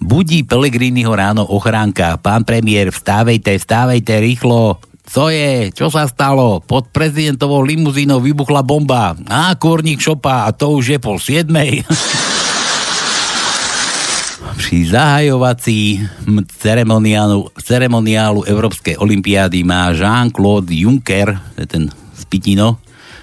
Budí 0.00 0.42
Pelegriniho 0.42 1.16
ráno 1.16 1.46
ochránka. 1.48 2.20
Pán 2.20 2.44
premiér, 2.44 2.90
vstávejte, 2.92 3.58
vstávejte 3.58 4.20
rýchlo. 4.20 4.76
Co 5.08 5.32
je? 5.32 5.72
Čo 5.72 5.88
sa 5.88 6.04
stalo? 6.04 6.60
Pod 6.60 6.92
prezidentovou 6.92 7.64
limuzínou 7.64 8.20
vybuchla 8.20 8.60
bomba. 8.60 9.16
A 9.24 9.56
kôrnik 9.56 10.04
šopa 10.04 10.44
a 10.44 10.52
to 10.52 10.76
už 10.76 10.86
je 10.86 10.98
pol 11.00 11.16
siedmej. 11.16 11.80
Pri 14.68 14.84
zahajovací 14.84 15.96
ceremoniálu, 16.60 17.56
ceremoniálu 17.56 18.44
Európskej 18.44 19.00
olimpiády 19.00 19.64
má 19.64 19.96
Jean-Claude 19.96 20.68
Juncker, 20.68 21.40
to 21.56 21.64
je 21.64 21.68
ten 21.72 21.84
spitino, 22.12 22.76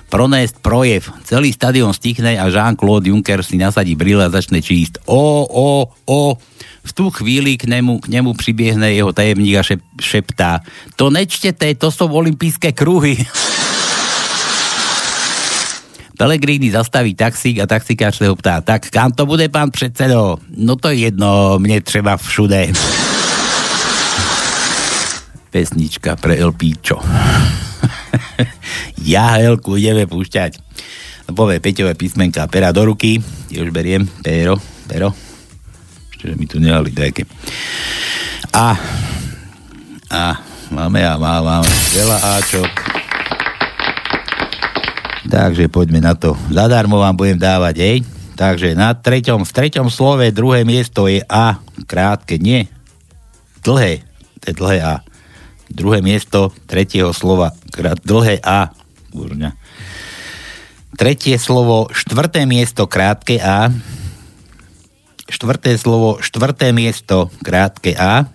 pronést 0.10 0.58
projev. 0.66 1.06
Celý 1.22 1.54
stadion 1.54 1.94
stichne 1.94 2.42
a 2.42 2.50
Jean-Claude 2.50 3.14
Juncker 3.14 3.46
si 3.46 3.62
nasadí 3.62 3.94
brýle 3.94 4.26
a 4.26 4.34
začne 4.34 4.58
číst. 4.58 4.98
O, 5.06 5.46
o, 5.46 5.94
o. 6.10 6.22
V 6.82 6.92
tú 6.98 7.14
chvíli 7.14 7.62
k 7.62 7.70
nemu, 7.70 8.02
k 8.02 8.10
nemu 8.10 8.34
pribiehne 8.34 8.90
jeho 8.98 9.14
tajemník 9.14 9.62
a 9.62 9.62
šep, 9.62 9.86
šeptá. 10.02 10.66
To 10.98 11.14
nečtete, 11.14 11.78
to 11.78 11.94
sú 11.94 12.10
olympijské 12.10 12.74
kruhy. 12.74 13.22
Pelegrini 16.16 16.72
zastaví 16.72 17.12
taxík 17.12 17.60
a 17.60 17.68
taxikár 17.68 18.16
sa 18.16 18.32
ho 18.32 18.36
ptá, 18.40 18.64
tak 18.64 18.88
kam 18.88 19.12
to 19.12 19.28
bude, 19.28 19.44
pán 19.52 19.68
predsedo? 19.68 20.40
No 20.56 20.80
to 20.80 20.88
je 20.96 21.12
jedno, 21.12 21.60
mne 21.60 21.84
treba 21.84 22.16
všude. 22.16 22.72
Pesnička 25.52 26.16
pre 26.16 26.40
El 26.40 26.56
Píčo. 26.56 27.04
ja 29.12 29.36
Helku 29.40 29.76
ideme 29.76 30.08
púšťať. 30.08 30.64
No 31.28 31.36
povie 31.36 31.60
Peťové 31.60 32.00
písmenka, 32.00 32.48
pera 32.48 32.72
do 32.72 32.88
ruky, 32.88 33.20
už 33.52 33.76
beriem, 33.76 34.08
pero, 34.24 34.56
pero, 34.88 35.12
ešte, 36.16 36.32
mi 36.40 36.48
tu 36.48 36.64
nehali 36.64 36.96
dajke. 36.96 37.28
A, 38.56 38.78
a, 40.10 40.24
máme 40.72 41.02
a 41.04 41.20
má, 41.20 41.44
máme 41.44 41.76
veľa 41.92 42.18
Ačok. 42.40 43.05
Takže 45.26 45.66
poďme 45.74 46.06
na 46.06 46.14
to. 46.14 46.38
Zadarmo 46.54 47.02
vám 47.02 47.18
budem 47.18 47.40
dávať, 47.42 47.76
hej. 47.82 47.98
Takže 48.36 48.76
na 48.76 48.92
treťom, 48.92 49.48
v 49.48 49.56
treťom 49.56 49.88
slove 49.88 50.28
druhé 50.36 50.68
miesto 50.68 51.08
je 51.08 51.24
A. 51.26 51.64
Krátke, 51.88 52.36
nie. 52.36 52.68
Dlhé. 53.64 54.04
To 54.44 54.44
je 54.52 54.54
dlhé 54.54 54.80
A. 54.84 54.96
Druhé 55.72 56.04
miesto 56.04 56.54
tretieho 56.70 57.16
slova. 57.16 57.56
Krát, 57.72 57.98
dlhé 58.04 58.44
A. 58.44 58.76
Kurňa. 59.10 59.56
Tretie 60.96 61.36
slovo, 61.36 61.92
štvrté 61.92 62.48
miesto, 62.48 62.88
krátke 62.88 63.40
A. 63.42 63.72
Štvrté 65.26 65.76
slovo, 65.76 66.22
štvrté 66.22 66.72
miesto, 66.72 67.34
krátke 67.44 67.98
A. 67.98 68.30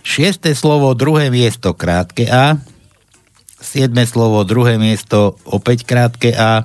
Šiesté 0.00 0.56
slovo, 0.56 0.96
druhé 0.96 1.28
miesto, 1.28 1.76
krátke 1.76 2.26
A. 2.26 2.58
Siedme 3.60 4.08
slovo, 4.08 4.40
druhé 4.48 4.80
miesto, 4.80 5.36
opäť 5.44 5.84
krátke 5.84 6.32
A. 6.32 6.64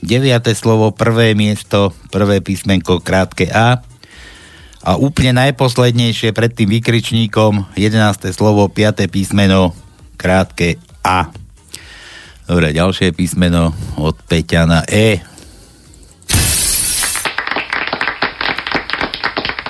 Deviate 0.00 0.56
slovo, 0.56 0.88
prvé 0.88 1.36
miesto, 1.36 1.92
prvé 2.08 2.40
písmenko, 2.40 3.04
krátke 3.04 3.52
A. 3.52 3.84
A 4.84 4.90
úplne 4.96 5.36
najposlednejšie 5.36 6.32
pred 6.32 6.48
tým 6.56 6.80
vykričníkom, 6.80 7.76
11. 7.76 8.32
slovo, 8.32 8.72
5. 8.72 9.04
písmeno, 9.12 9.76
krátke 10.16 10.80
A. 11.04 11.28
Dobre, 12.48 12.72
ďalšie 12.72 13.12
písmeno 13.12 13.76
od 14.00 14.16
Peťa 14.24 14.64
na 14.64 14.80
E. 14.88 15.20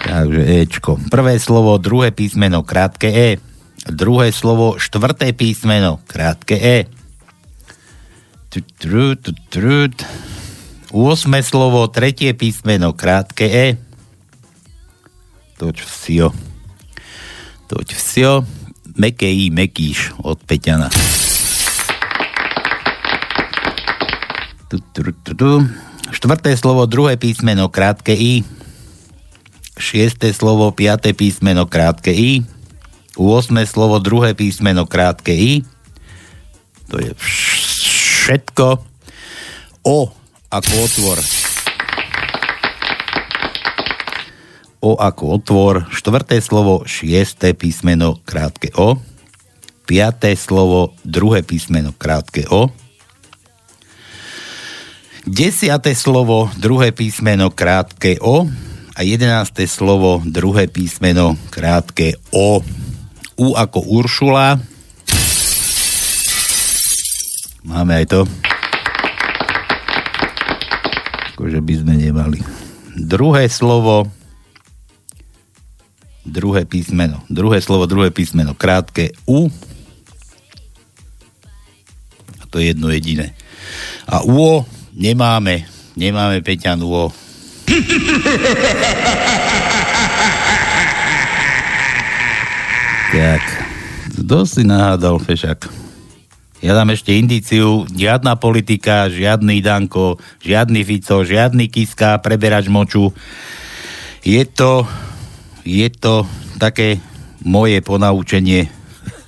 Takže 0.06 0.42
Ečko. 0.62 1.02
Prvé 1.10 1.34
slovo, 1.42 1.74
druhé 1.82 2.14
písmeno, 2.14 2.62
krátke 2.62 3.10
E. 3.10 3.53
Druhé 3.84 4.32
slovo, 4.32 4.80
štvrté 4.80 5.36
písmeno, 5.36 6.00
krátke 6.08 6.56
E. 6.56 6.88
8 10.94 10.94
slovo, 11.44 11.84
tretie 11.92 12.32
písmeno, 12.32 12.96
krátke 12.96 13.44
E. 13.44 13.66
Toť 15.60 15.76
vsio. 15.84 16.32
Toť 17.68 17.88
vsio. 17.92 18.48
Meké 18.94 19.26
mekíš 19.50 20.14
od 20.22 20.38
Peťana. 20.46 20.88
Tu. 24.70 25.50
Štvrté 26.14 26.54
slovo, 26.56 26.86
druhé 26.86 27.18
písmeno, 27.18 27.68
krátke 27.68 28.14
I. 28.14 28.46
Šiesté 29.76 30.30
slovo, 30.30 30.70
piaté 30.70 31.10
písmeno, 31.10 31.66
krátke 31.66 32.14
I. 32.14 32.46
8 33.16 33.54
slovo, 33.66 34.02
druhé 34.02 34.34
písmeno, 34.34 34.86
krátke 34.86 35.30
I. 35.30 35.62
To 36.90 36.98
je 36.98 37.14
všetko. 37.14 38.82
O 39.84 39.98
ako 40.50 40.72
otvor. 40.86 41.18
O 44.84 44.92
ako 44.98 45.24
otvor. 45.40 45.74
Štvrté 45.90 46.38
slovo, 46.38 46.86
šiesté 46.86 47.54
písmeno, 47.54 48.20
krátke 48.22 48.70
O. 48.78 48.98
Piaté 49.84 50.38
slovo, 50.38 50.96
druhé 51.04 51.42
písmeno, 51.42 51.92
krátke 51.94 52.46
O. 52.50 52.70
Desiate 55.24 55.96
slovo, 55.96 56.52
druhé 56.56 56.92
písmeno, 56.92 57.48
krátke 57.50 58.20
O. 58.20 58.48
A 58.94 59.00
jedenácté 59.02 59.66
slovo, 59.66 60.22
druhé 60.22 60.68
písmeno, 60.68 61.34
krátke 61.50 62.20
O. 62.30 62.62
U 63.34 63.58
ako 63.58 63.82
Uršula. 63.82 64.58
Máme 67.64 67.96
aj 67.98 68.06
to. 68.12 68.20
Akože 71.34 71.58
by 71.58 71.74
sme 71.82 71.94
nemali. 71.98 72.38
Druhé 72.94 73.50
slovo, 73.50 74.06
druhé 76.22 76.62
písmeno. 76.62 77.26
Druhé 77.26 77.58
slovo, 77.58 77.90
druhé 77.90 78.14
písmeno. 78.14 78.54
Krátke 78.54 79.10
U. 79.26 79.50
A 82.38 82.44
to 82.46 82.62
je 82.62 82.70
jedno 82.70 82.92
jediné. 82.94 83.34
A 84.06 84.22
UO 84.22 84.62
nemáme. 84.94 85.66
Nemáme 85.98 86.38
Peťan 86.44 86.78
UO. 86.82 87.10
tak. 93.24 93.42
Kto 94.14 94.46
si 94.46 94.62
nahádal, 94.62 95.18
Fešak? 95.18 95.66
Ja 96.62 96.72
dám 96.72 96.94
ešte 96.94 97.12
indíciu, 97.12 97.84
žiadna 97.90 98.38
politika, 98.38 99.10
žiadny 99.10 99.60
Danko, 99.60 100.22
žiadny 100.40 100.80
Fico, 100.86 101.20
žiadny 101.26 101.68
Kiska, 101.68 102.22
preberač 102.22 102.70
moču. 102.70 103.12
Je 104.24 104.40
to, 104.48 104.88
je 105.66 105.90
to 105.92 106.24
také 106.56 107.02
moje 107.44 107.82
ponaučenie 107.84 108.70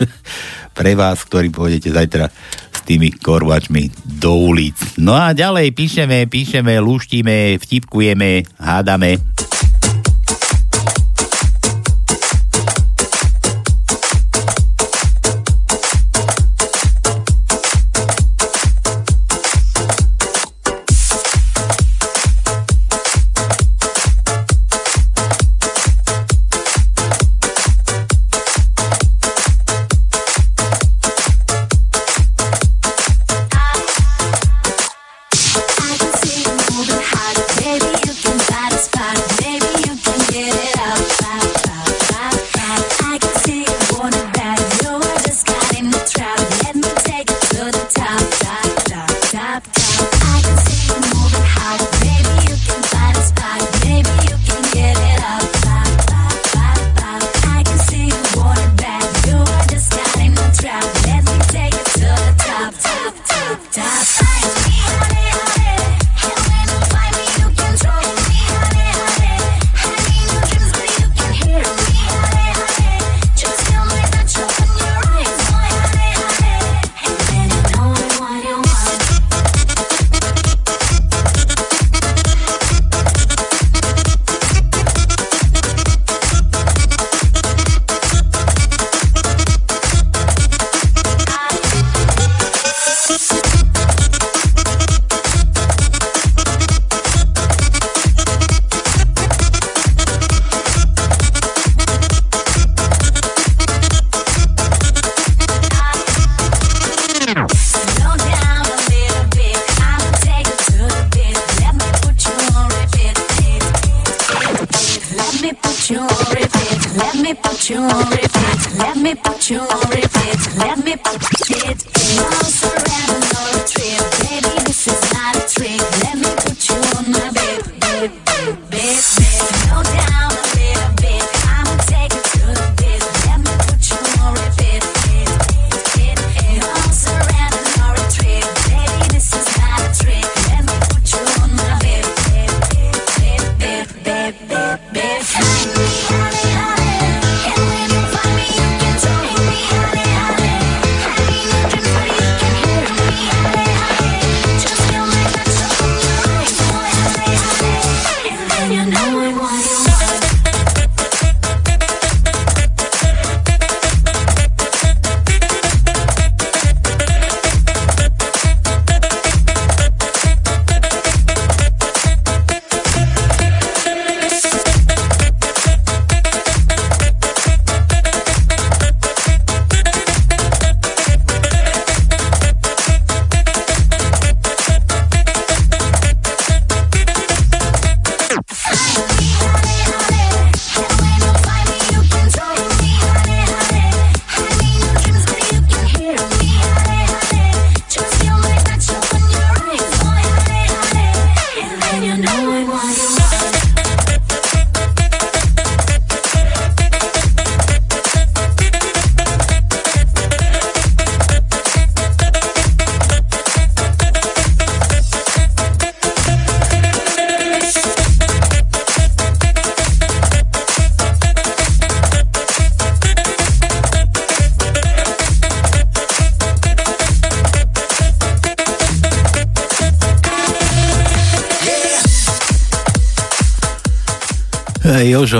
pre 0.79 0.97
vás, 0.97 1.21
ktorí 1.29 1.53
pôjdete 1.53 1.93
zajtra 1.93 2.31
s 2.73 2.81
tými 2.87 3.13
korvačmi 3.13 3.91
do 4.23 4.49
ulic. 4.49 4.97
No 4.97 5.13
a 5.13 5.35
ďalej 5.37 5.75
píšeme, 5.77 6.25
píšeme, 6.31 6.79
luštíme, 6.81 7.59
vtipkujeme, 7.61 8.49
hádame. 8.57 9.21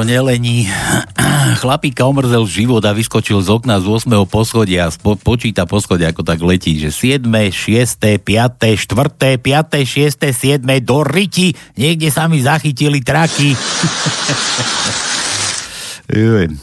Nelení. 0.07 0.71
Chlapíka 1.61 2.07
omrzel 2.07 2.47
život 2.47 2.79
a 2.87 2.95
vyskočil 2.95 3.43
z 3.43 3.51
okna 3.51 3.83
z 3.83 3.91
8. 3.91 4.15
poschodia 4.31 4.87
spo, 4.95 5.19
počíta 5.19 5.67
poschodia, 5.67 6.15
ako 6.15 6.23
tak 6.23 6.39
letí, 6.47 6.79
že 6.79 6.95
7., 6.95 7.27
6., 7.27 8.23
5., 8.23 8.23
4., 8.23 9.43
5., 9.43 9.83
6., 9.83 10.23
7. 10.31 10.63
do 10.87 11.03
riti. 11.03 11.59
Niekde 11.75 12.15
sa 12.15 12.31
mi 12.31 12.39
zachytili 12.39 13.03
traky. 13.03 13.51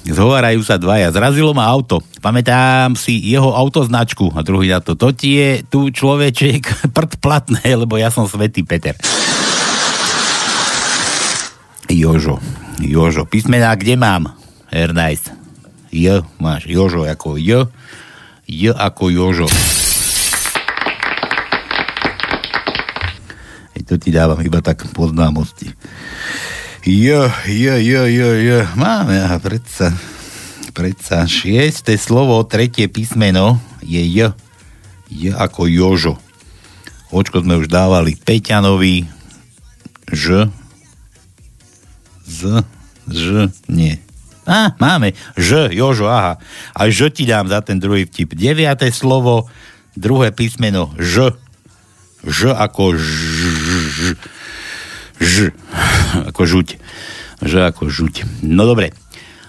Zhovárajú 0.08 0.64
sa 0.64 0.80
dvaja. 0.80 1.12
Zrazilo 1.12 1.52
ma 1.52 1.68
auto. 1.68 2.00
Pamätám 2.24 2.96
si 2.96 3.20
jeho 3.20 3.52
autoznačku. 3.52 4.32
A 4.32 4.40
druhý 4.40 4.72
na 4.72 4.80
to. 4.80 4.96
To 4.96 5.12
ti 5.12 5.36
je 5.36 5.50
tu 5.68 5.92
človeček 5.92 6.64
prd 6.96 7.20
platné, 7.20 7.76
lebo 7.76 8.00
ja 8.00 8.08
som 8.08 8.24
svetý 8.24 8.64
Peter. 8.64 8.96
Jožo. 11.92 12.62
Jožo. 12.82 13.28
Písmená 13.30 13.76
kde 13.78 13.94
mám? 14.00 14.34
Ernest. 14.74 15.30
J 15.94 16.26
máš. 16.42 16.66
Jožo 16.66 17.06
ako 17.06 17.38
J. 17.38 17.70
J 18.50 18.74
ako 18.74 19.14
Jožo. 19.14 19.48
Hej, 23.78 23.84
to 23.86 24.02
ti 24.02 24.10
dávam 24.10 24.42
iba 24.42 24.62
tak 24.66 24.90
poznámosti. 24.98 25.70
J, 26.84 27.30
J, 27.48 27.66
J, 27.80 27.94
J, 28.10 28.20
J. 28.42 28.50
Máme, 28.76 29.22
aha, 29.22 29.38
predsa. 29.38 29.94
Predsa. 30.74 31.30
Šiesté 31.30 32.02
slovo, 32.02 32.42
tretie 32.50 32.90
písmeno 32.90 33.62
je 33.86 34.02
J. 34.02 34.34
J 35.14 35.38
ako 35.38 35.70
Jožo. 35.70 36.18
Očko 37.14 37.46
sme 37.46 37.62
už 37.62 37.70
dávali 37.70 38.18
Peťanovi. 38.18 39.06
Ž. 40.10 40.50
Z. 42.24 42.64
Ž. 43.12 43.52
Nie. 43.68 44.00
Á, 44.44 44.76
máme. 44.80 45.16
Ž, 45.40 45.72
Jožo, 45.72 46.08
aha. 46.08 46.36
A 46.76 46.82
Ž 46.92 47.12
ti 47.12 47.24
dám 47.24 47.48
za 47.48 47.64
ten 47.64 47.80
druhý 47.80 48.04
vtip. 48.04 48.36
Deviaté 48.36 48.92
slovo, 48.92 49.48
druhé 49.96 50.36
písmeno 50.36 50.92
Ž. 51.00 51.36
Ž 52.24 52.52
ako 52.52 52.96
Ž. 52.96 53.08
Ž, 53.94 54.08
ž 55.24 55.36
ako 56.28 56.44
žuť. 56.44 56.70
Ž 57.44 57.54
ako 57.72 57.88
žuť. 57.88 58.28
No 58.44 58.68
dobre. 58.68 58.92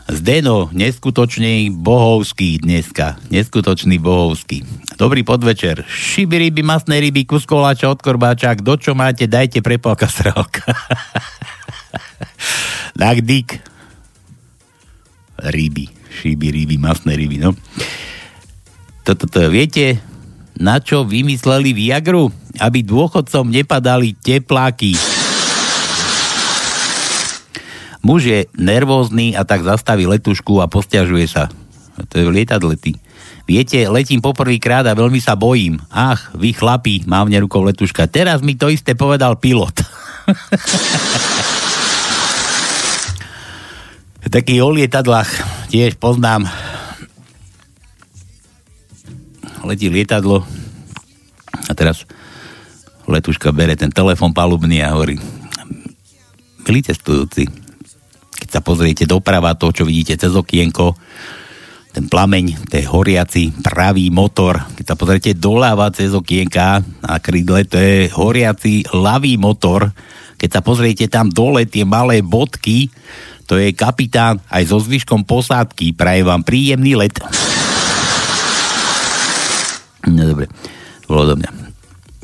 Zdeno, 0.04 0.68
neskutočný 0.68 1.72
bohovský 1.72 2.60
dneska. 2.60 3.16
Neskutočný 3.32 3.96
bohovský. 3.96 4.62
Dobrý 5.00 5.24
podvečer. 5.24 5.80
Šiby 5.88 6.44
ryby, 6.44 6.60
masné 6.60 7.00
ryby, 7.00 7.24
kus 7.24 7.48
koláča 7.48 7.88
od 7.88 8.04
korbáča. 8.04 8.52
Kto 8.60 8.76
čo 8.76 8.92
máte, 8.92 9.24
dajte 9.24 9.64
prepalka 9.64 10.04
strelka. 10.06 10.60
tak 12.94 13.22
dik. 13.26 13.60
Ryby. 15.38 15.86
Šiby 16.14 16.48
ryby, 16.54 16.76
masné 16.78 17.18
ryby, 17.18 17.42
no. 17.42 17.58
Toto, 19.02 19.26
to, 19.26 19.50
viete, 19.50 19.98
na 20.56 20.78
čo 20.78 21.02
vymysleli 21.02 21.74
Viagru? 21.74 22.30
Aby 22.62 22.86
dôchodcom 22.86 23.50
nepadali 23.50 24.14
tepláky. 24.14 24.94
Muž 28.04 28.20
je 28.30 28.40
nervózny 28.54 29.34
a 29.34 29.42
tak 29.42 29.66
zastaví 29.66 30.06
letušku 30.06 30.62
a 30.62 30.70
postiažuje 30.70 31.26
sa. 31.26 31.50
To 31.98 32.14
je 32.14 32.24
lietadlety. 32.30 32.94
Viete, 33.44 33.76
letím 33.92 34.24
poprvýkrát 34.24 34.88
a 34.88 34.96
veľmi 34.96 35.20
sa 35.20 35.36
bojím. 35.36 35.76
Ach, 35.92 36.32
vy 36.32 36.56
chlapí, 36.56 37.04
mávne 37.04 37.36
rukou 37.44 37.60
letuška. 37.60 38.08
Teraz 38.08 38.40
mi 38.40 38.56
to 38.56 38.72
isté 38.72 38.96
povedal 38.96 39.36
pilot. 39.36 39.84
Taký 44.28 44.58
o 44.64 44.72
lietadlách 44.72 45.30
tiež 45.70 45.94
poznám. 46.00 46.48
Letí 49.64 49.88
lietadlo 49.88 50.44
a 51.68 51.72
teraz 51.72 52.04
letuška 53.08 53.54
bere 53.54 53.78
ten 53.78 53.92
telefon 53.94 54.36
palubný 54.36 54.84
a 54.84 54.92
hovorí 54.92 55.16
milí 56.64 56.80
cestujúci, 56.80 57.46
keď 58.40 58.48
sa 58.48 58.60
pozriete 58.64 59.04
doprava, 59.04 59.54
to, 59.54 59.70
čo 59.70 59.84
vidíte 59.86 60.16
cez 60.16 60.32
okienko, 60.32 60.96
ten 61.94 62.10
plameň, 62.10 62.66
je 62.66 62.82
horiaci 62.90 63.54
pravý 63.62 64.10
motor. 64.10 64.66
Keď 64.74 64.84
sa 64.84 64.98
pozriete 64.98 65.30
doľava 65.38 65.94
cez 65.94 66.10
okienka 66.10 66.82
na 66.82 67.22
krydle, 67.22 67.62
to 67.70 67.78
je 67.78 68.10
horiaci 68.10 68.90
ľavý 68.90 69.38
motor. 69.38 69.94
Keď 70.34 70.50
sa 70.50 70.60
pozriete 70.60 71.06
tam 71.06 71.30
dole, 71.30 71.70
tie 71.70 71.86
malé 71.86 72.18
bodky, 72.18 72.90
to 73.44 73.60
je 73.60 73.76
kapitán 73.76 74.40
aj 74.48 74.72
so 74.72 74.80
zvyškom 74.80 75.28
posádky. 75.28 75.92
Praje 75.92 76.24
vám 76.24 76.42
príjemný 76.42 76.96
let. 76.96 77.16
No 80.08 80.20
dobre, 80.24 80.48
bolo 81.08 81.32
do 81.32 81.34
mňa. 81.40 81.50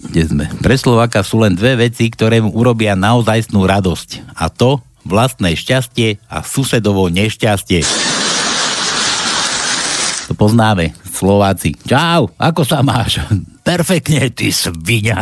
Kde 0.01 0.23
sme? 0.25 0.45
Pre 0.65 0.77
Slováka 0.81 1.21
sú 1.21 1.45
len 1.45 1.53
dve 1.53 1.77
veci, 1.77 2.09
ktoré 2.09 2.41
mu 2.41 2.53
urobia 2.57 2.97
naozajstnú 2.97 3.61
radosť. 3.69 4.33
A 4.37 4.49
to 4.49 4.81
vlastné 5.05 5.53
šťastie 5.57 6.21
a 6.29 6.41
susedovo 6.41 7.09
nešťastie. 7.13 7.85
To 10.29 10.33
poznáme, 10.39 10.97
Slováci. 11.05 11.77
Čau, 11.85 12.33
ako 12.39 12.63
sa 12.65 12.81
máš? 12.81 13.21
Perfektne, 13.61 14.33
ty 14.33 14.49
svinia. 14.55 15.21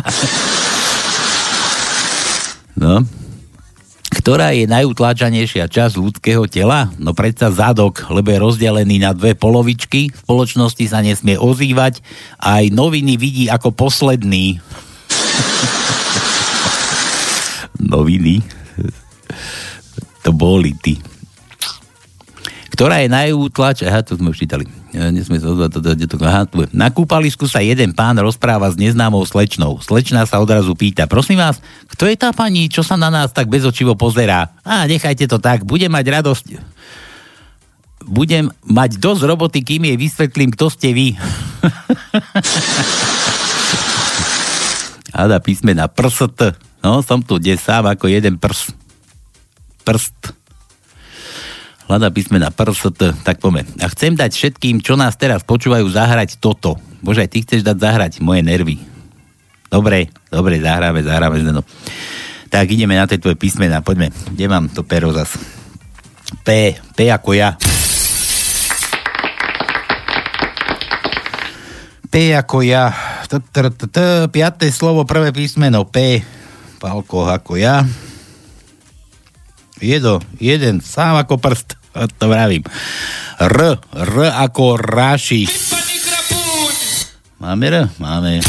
No, 2.79 3.03
ktorá 4.18 4.50
je 4.50 4.66
najutláčanejšia 4.66 5.70
časť 5.70 5.94
ľudského 5.94 6.42
tela? 6.50 6.90
No 6.98 7.14
predsa 7.14 7.54
zadok, 7.54 8.02
lebo 8.11 8.35
je 8.35 8.42
rozdelený 8.42 8.98
na 8.98 9.14
dve 9.14 9.38
polovičky, 9.38 10.11
v 10.11 10.20
spoločnosti 10.26 10.85
sa 10.90 10.98
nesmie 10.98 11.38
ozývať 11.38 12.02
a 12.42 12.59
aj 12.61 12.74
noviny 12.74 13.14
vidí 13.14 13.44
ako 13.46 13.70
posledný. 13.70 14.59
noviny? 17.94 18.42
To 20.26 20.35
boli 20.35 20.74
ty. 20.83 20.98
Ktorá 22.74 23.02
je 23.02 23.11
najútlač... 23.11 23.87
Aha, 23.87 24.02
to 24.02 24.18
sme 24.18 24.35
už 24.35 24.44
čítali. 24.44 24.66
Nesmie 24.88 25.37
sa 25.37 25.53
ozvať, 25.53 25.68
to, 25.77 25.85
to, 25.85 26.16
aha, 26.24 26.48
tu. 26.48 26.64
Na 26.72 26.88
kúpalisku 26.88 27.44
sa 27.44 27.61
jeden 27.61 27.92
pán 27.92 28.16
rozpráva 28.16 28.72
s 28.72 28.81
neznámou 28.81 29.20
slečnou. 29.29 29.85
Slečna 29.85 30.24
sa 30.24 30.40
odrazu 30.40 30.72
pýta, 30.72 31.05
prosím 31.05 31.44
vás, 31.44 31.61
kto 31.92 32.09
je 32.09 32.16
tá 32.16 32.33
pani, 32.33 32.72
čo 32.72 32.81
sa 32.81 32.96
na 32.96 33.12
nás 33.12 33.29
tak 33.29 33.53
bezočivo 33.53 33.92
pozerá? 34.01 34.48
A 34.64 34.88
nechajte 34.88 35.29
to 35.29 35.37
tak, 35.37 35.68
budem 35.68 35.92
mať 35.92 36.07
radosť. 36.09 36.46
Budem 38.09 38.48
mať 38.64 38.96
dosť 38.96 39.22
roboty, 39.29 39.61
kým 39.61 39.85
jej 39.92 39.96
vysvetlím, 40.01 40.57
kto 40.57 40.72
ste 40.72 40.96
vy. 40.96 41.12
Ada 45.12 45.42
písmena 45.44 45.90
prst. 45.92 46.57
No, 46.81 47.05
som 47.05 47.20
tu 47.20 47.37
kde 47.37 47.61
sám 47.61 47.90
ako 47.90 48.09
jeden 48.09 48.40
prs. 48.40 48.72
Prst. 49.85 50.38
Hľada 51.88 52.12
písmena 52.12 52.53
prst, 52.53 53.24
tak 53.24 53.40
poďme. 53.40 53.64
A 53.81 53.88
chcem 53.88 54.12
dať 54.12 54.37
všetkým, 54.37 54.85
čo 54.85 54.92
nás 54.92 55.16
teraz 55.16 55.40
počúvajú, 55.40 55.88
zahrať 55.88 56.37
toto. 56.37 56.77
Bože, 57.01 57.24
aj 57.24 57.33
ty 57.33 57.40
chceš 57.40 57.64
dať 57.64 57.81
zahrať 57.81 58.12
moje 58.20 58.44
nervy. 58.44 58.77
Dobre, 59.72 60.12
dobre, 60.29 60.61
zahráme, 60.61 61.01
zahráme. 61.01 61.40
No. 61.48 61.64
Tak 62.53 62.68
ideme 62.68 62.92
na 62.92 63.09
tie 63.09 63.16
tvoje 63.16 63.40
písmena, 63.40 63.81
poďme. 63.81 64.12
Kde 64.12 64.44
mám 64.53 64.68
to 64.68 64.85
pero 64.85 65.16
zas? 65.16 65.33
P, 66.44 66.77
P 66.92 67.09
ako 67.09 67.33
ja. 67.33 67.57
P 72.12 72.37
ako 72.37 72.68
ja. 72.68 72.92
Piaté 74.29 74.68
slovo, 74.77 75.09
prvé 75.09 75.33
písmeno 75.33 75.88
P. 75.88 76.20
Palko 76.85 77.33
ako 77.33 77.57
ja. 77.57 77.81
Jedo, 79.81 80.20
jeden, 80.37 80.85
sám 80.85 81.16
ako 81.16 81.40
prst. 81.40 81.78
To 81.92 82.24
vravím. 82.29 82.62
R, 83.38 83.59
R 83.81 84.14
ako 84.35 84.77
ráši. 84.77 85.46
Máme 87.38 87.66
R? 87.70 87.77
Máme. 88.03 88.42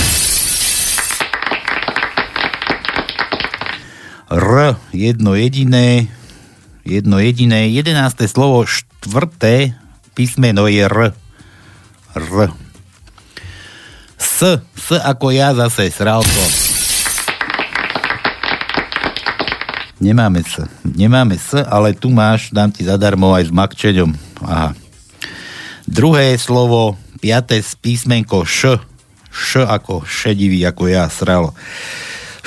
R, 4.29 4.77
jedno 4.93 5.33
jediné, 5.33 6.05
jedno 6.85 7.17
jediné, 7.17 7.69
jedenácté 7.73 8.29
slovo, 8.29 8.65
štvrté 8.65 9.73
písmeno 10.13 10.69
je 10.69 10.85
R. 10.85 10.99
R. 12.13 12.37
S, 14.19 14.61
S 14.61 14.87
ako 15.01 15.33
ja 15.33 15.55
zase, 15.57 15.89
sralko. 15.89 16.68
Nemáme 19.99 20.39
S. 20.39 20.63
Nemáme 20.87 21.35
S, 21.35 21.59
ale 21.59 21.91
tu 21.91 22.07
máš, 22.07 22.55
dám 22.55 22.71
ti 22.71 22.87
zadarmo 22.87 23.35
aj 23.35 23.47
s 23.47 23.51
makčeďom. 23.51 24.15
Aha. 24.47 24.71
Druhé 25.83 26.39
slovo, 26.39 26.95
piaté 27.19 27.59
písmenko 27.59 28.47
Š. 28.47 28.79
Š 29.27 29.67
ako 29.67 30.07
šedivý, 30.07 30.63
ako 30.63 30.87
ja, 30.87 31.11
sralo. 31.11 31.51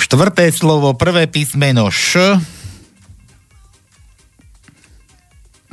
Štvrté 0.01 0.49
slovo, 0.49 0.97
prvé 0.97 1.29
písmeno 1.29 1.93
Š. 1.93 2.41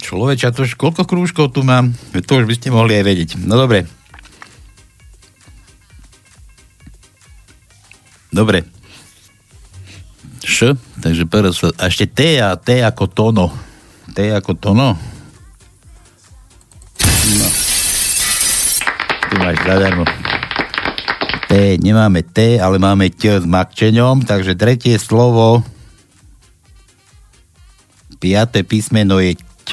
Človeča, 0.04 0.52
to 0.52 0.68
už 0.68 0.76
koľko 0.76 1.08
krúžkov 1.08 1.56
tu 1.56 1.64
mám? 1.64 1.96
To 2.12 2.44
už 2.44 2.46
by 2.50 2.56
ste 2.60 2.76
mohli 2.76 3.00
aj 3.00 3.06
vedieť. 3.08 3.30
No 3.40 3.56
dobre. 3.56 3.88
Dobre. 8.36 8.79
Š, 10.44 10.76
takže 11.04 11.24
PS, 11.28 11.76
a 11.76 11.84
ešte 11.88 12.06
T 12.08 12.40
a 12.40 12.56
T 12.56 12.80
ako 12.80 13.12
tono. 13.12 13.52
T 14.16 14.32
ako 14.32 14.56
tono. 14.56 14.96
No. 17.30 17.48
Tu 19.30 19.34
máš 19.38 19.58
zadarmo. 19.62 20.04
T, 21.50 21.78
nemáme 21.82 22.22
T, 22.26 22.62
ale 22.62 22.78
máme 22.78 23.10
T 23.10 23.30
s 23.30 23.46
makčeňom, 23.46 24.26
takže 24.26 24.54
tretie 24.54 24.98
slovo, 25.02 25.66
piaté 28.22 28.62
písmeno 28.62 29.18
je 29.18 29.34
Č. 29.66 29.72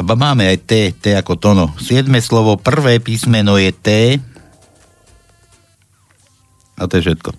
Aba 0.00 0.16
máme 0.16 0.48
aj 0.48 0.58
T, 0.64 0.72
T 0.96 1.12
ako 1.12 1.36
tono. 1.36 1.64
Siedme 1.76 2.24
slovo, 2.24 2.56
prvé 2.56 2.98
písmeno 2.98 3.60
je 3.60 3.70
T. 3.70 3.88
A 6.80 6.88
to 6.88 6.96
je 6.96 7.04
všetko. 7.04 7.30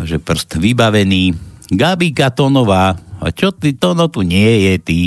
Takže 0.00 0.16
prst 0.16 0.56
vybavený. 0.56 1.36
Gabika 1.68 2.32
Tonová. 2.32 2.96
A 3.20 3.28
čo 3.36 3.52
ty, 3.52 3.76
Tono 3.76 4.08
tu 4.08 4.24
nie 4.24 4.64
je, 4.64 4.74
ty? 4.80 5.00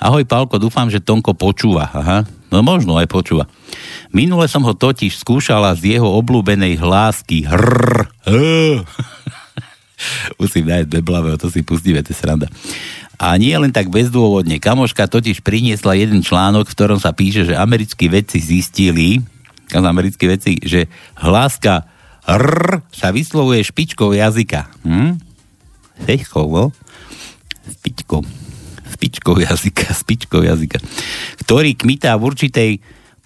Ahoj, 0.00 0.24
Pálko, 0.24 0.56
dúfam, 0.56 0.88
že 0.88 1.04
Tonko 1.04 1.36
počúva. 1.36 1.92
Aha, 1.92 2.24
no 2.48 2.64
možno 2.64 2.96
aj 2.96 3.12
počúva. 3.12 3.44
Minule 4.08 4.48
som 4.48 4.64
ho 4.64 4.72
totiž 4.72 5.20
skúšala 5.20 5.76
z 5.76 6.00
jeho 6.00 6.08
obľúbenej 6.16 6.80
hlásky. 6.80 7.44
Hrrr. 7.44 8.08
Musím 10.40 10.64
nájsť 10.72 10.88
beblavého, 10.88 11.36
to 11.36 11.52
si 11.52 11.60
pustíme, 11.60 12.00
to 12.00 12.16
je 12.16 12.18
sranda. 12.18 12.48
A 13.20 13.36
nie 13.36 13.52
len 13.52 13.68
tak 13.68 13.92
bezdôvodne. 13.92 14.56
Kamoška 14.56 15.12
totiž 15.12 15.44
priniesla 15.44 15.92
jeden 15.92 16.24
článok, 16.24 16.72
v 16.72 16.76
ktorom 16.80 16.96
sa 16.96 17.12
píše, 17.12 17.52
že 17.52 17.52
americkí 17.52 18.08
vedci 18.08 18.40
zistili, 18.40 19.20
americkí 19.76 20.24
vedci, 20.24 20.56
že 20.64 20.88
hláska 21.20 21.91
R 22.22 22.86
sa 22.94 23.10
vyslovuje 23.10 23.66
špičkou 23.66 24.14
jazyka. 24.14 24.70
Hm? 24.86 25.18
No? 26.06 26.70
Špičkou. 27.66 28.22
Špičkou 28.94 29.34
jazyka, 29.42 29.86
špičkou 30.02 30.40
jazyka. 30.46 30.78
Ktorý 31.42 31.74
kmitá 31.74 32.14
v 32.14 32.26
určitej 32.30 32.70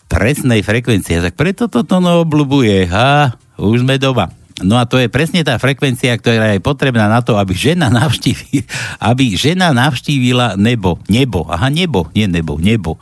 presnej 0.08 0.64
frekvencii. 0.64 1.20
Tak 1.20 1.34
preto 1.36 1.68
toto 1.68 2.00
no 2.00 2.24
obľubuje. 2.24 2.88
Ha, 2.88 3.36
už 3.60 3.84
sme 3.84 4.00
doma. 4.00 4.32
No 4.64 4.80
a 4.80 4.88
to 4.88 4.96
je 4.96 5.12
presne 5.12 5.44
tá 5.44 5.60
frekvencia, 5.60 6.16
ktorá 6.16 6.56
je 6.56 6.64
potrebná 6.64 7.12
na 7.12 7.20
to, 7.20 7.36
aby 7.36 7.52
žena 7.52 7.92
navštívila, 7.92 8.64
aby 9.12 9.36
žena 9.36 9.76
navštívila 9.76 10.56
nebo. 10.56 10.96
Nebo. 11.12 11.44
Aha, 11.52 11.68
nebo. 11.68 12.08
Nie 12.16 12.24
nebo. 12.24 12.56
Nebo 12.56 12.96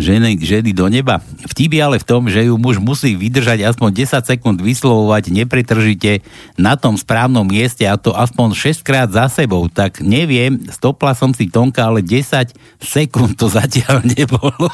ženy, 0.00 0.40
ženy 0.40 0.74
do 0.74 0.88
neba. 0.88 1.20
Vtip 1.46 1.76
ale 1.78 2.00
v 2.00 2.08
tom, 2.08 2.26
že 2.26 2.48
ju 2.48 2.58
muž 2.58 2.80
musí 2.80 3.14
vydržať 3.14 3.62
aspoň 3.68 4.04
10 4.08 4.24
sekúnd 4.26 4.58
vyslovovať 4.58 5.30
nepretržite 5.30 6.24
na 6.58 6.74
tom 6.74 6.98
správnom 6.98 7.46
mieste 7.46 7.86
a 7.86 7.94
to 8.00 8.10
aspoň 8.16 8.56
6 8.56 8.82
krát 8.82 9.08
za 9.12 9.30
sebou. 9.30 9.68
Tak 9.70 10.02
neviem, 10.02 10.58
stopla 10.72 11.14
som 11.14 11.30
si 11.30 11.46
Tonka, 11.46 11.86
ale 11.86 12.02
10 12.02 12.56
sekúnd 12.82 13.38
to 13.38 13.46
zatiaľ 13.46 14.02
nebolo. 14.16 14.66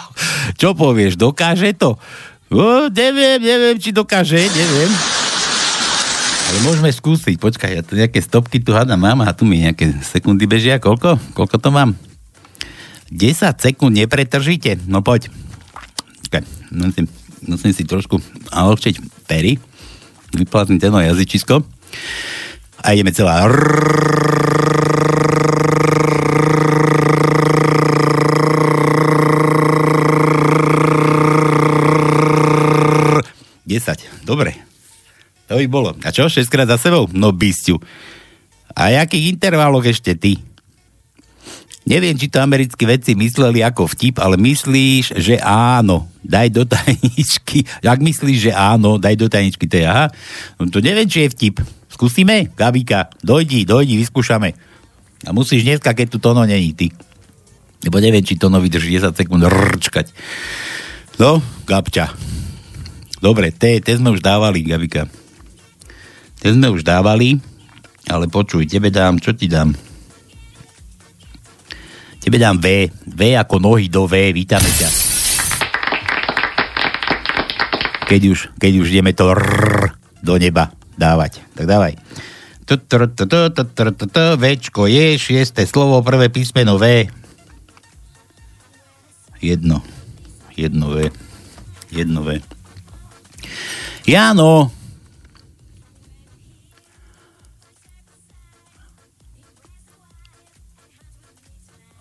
Čo 0.57 0.73
povieš, 0.73 1.21
dokáže 1.21 1.77
to? 1.77 2.01
O, 2.49 2.87
neviem, 2.89 3.43
neviem, 3.43 3.77
či 3.77 3.91
dokáže, 3.91 4.39
neviem. 4.39 4.91
Ale 6.47 6.59
môžeme 6.63 6.95
skúsiť, 6.95 7.43
počkaj, 7.43 7.71
ja 7.75 7.83
tu 7.83 7.99
nejaké 7.99 8.23
stopky 8.23 8.63
tu 8.63 8.71
hádam 8.71 9.03
mám 9.03 9.19
a 9.27 9.35
tu 9.35 9.43
mi 9.43 9.67
nejaké 9.67 9.99
sekundy 10.07 10.47
bežia, 10.47 10.79
koľko? 10.79 11.19
Koľko 11.35 11.59
to 11.59 11.75
mám? 11.75 11.99
10 13.11 13.63
sekúnd 13.63 13.95
nepretržíte? 13.95 14.83
No 14.91 15.03
poď. 15.03 15.31
Okay. 16.27 16.43
Musím, 16.75 17.07
musím 17.47 17.73
si 17.73 17.87
trošku 17.87 18.19
alokčiť 18.51 18.99
pery. 19.31 19.63
Vyplatím 20.35 20.83
teno 20.83 20.99
jazyčisko. 20.99 21.63
A 22.83 22.87
ideme 22.93 23.15
celá. 23.15 23.47
10. 33.67 34.27
Dobre. 34.27 34.55
To 35.51 35.59
by 35.59 35.67
bolo. 35.67 35.95
A 36.03 36.11
čo, 36.11 36.31
6 36.31 36.47
krát 36.51 36.71
za 36.71 36.79
sebou? 36.79 37.11
No 37.11 37.35
bysťu. 37.35 37.79
A 38.75 38.95
jakých 38.95 39.35
intervaloch 39.35 39.87
ešte 39.87 40.15
ty? 40.15 40.39
Neviem, 41.87 42.19
či 42.19 42.27
to 42.27 42.43
americkí 42.43 42.83
vedci 42.83 43.15
mysleli 43.15 43.63
ako 43.63 43.87
vtip, 43.87 44.19
ale 44.19 44.35
myslíš, 44.35 45.23
že 45.23 45.39
áno, 45.39 46.11
daj 46.19 46.51
do 46.51 46.67
tajničky. 46.67 47.63
Ak 47.87 48.03
myslíš, 48.03 48.51
že 48.51 48.53
áno, 48.53 48.99
daj 48.99 49.15
do 49.15 49.31
tajničky, 49.31 49.71
to 49.71 49.79
je 49.79 49.87
aha. 49.87 50.11
No 50.59 50.67
to 50.67 50.83
neviem, 50.83 51.07
či 51.07 51.23
je 51.23 51.31
vtip. 51.31 51.63
Skúsime? 51.87 52.51
Gabika, 52.59 53.07
dojdi, 53.23 53.63
dojdi, 53.63 54.03
vyskúšame. 54.03 54.59
A 55.23 55.31
musíš 55.31 55.63
dneska, 55.63 55.95
keď 55.95 56.07
tu 56.11 56.19
tono 56.19 56.43
není, 56.43 56.75
ty. 56.75 56.91
Lebo 57.87 58.03
neviem, 58.03 58.27
či 58.27 58.35
tono 58.35 58.59
vydrží 58.59 58.99
10 58.99 59.15
sekúnd 59.15 59.47
rčkať. 59.47 60.11
No, 61.23 61.39
Gabča. 61.71 62.11
Dobre, 63.23 63.55
te, 63.55 63.79
te 63.79 63.95
sme 63.95 64.11
už 64.11 64.27
dávali, 64.27 64.67
Gabika. 64.67 65.07
Te 66.43 66.51
sme 66.51 66.67
už 66.67 66.83
dávali, 66.83 67.39
ale 68.11 68.27
počuj, 68.27 68.67
tebe 68.67 68.91
dám, 68.91 69.23
čo 69.23 69.31
ti 69.39 69.47
dám? 69.47 69.86
Tebe 72.27 72.43
dám 72.43 72.59
V. 72.59 72.91
V 72.91 73.39
ako 73.39 73.63
nohy 73.63 73.87
do 73.87 74.11
V. 74.11 74.35
Vítame 74.35 74.67
ťa. 74.67 74.91
Keď 78.11 78.23
už, 78.27 78.39
keď 78.59 78.73
už 78.83 78.87
ideme 78.91 79.15
to 79.15 79.31
rrr 79.31 79.95
do 80.27 80.35
neba 80.35 80.75
dávať. 80.99 81.47
Tak 81.55 81.71
dávaj. 81.71 81.95
Včko 84.43 84.91
je, 84.91 85.07
šiesté 85.23 85.71
slovo, 85.71 86.03
prvé 86.03 86.27
písmeno 86.27 86.75
V. 86.83 87.07
Jedno. 89.39 89.87
Jedno 90.59 90.99
V. 90.99 91.07
Jedno 91.95 92.27
V. 92.27 92.43
Jano, 94.03 94.75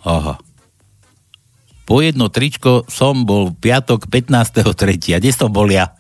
Aha. 0.06 0.38
Po 1.86 2.02
jedno 2.02 2.30
tričko 2.34 2.86
som 2.90 3.26
bol 3.26 3.54
v 3.54 3.70
piatok 3.70 4.10
15.3. 4.10 5.14
A 5.14 5.22
kde 5.22 5.32
som 5.34 5.50
bol 5.54 5.70
ja? 5.70 5.94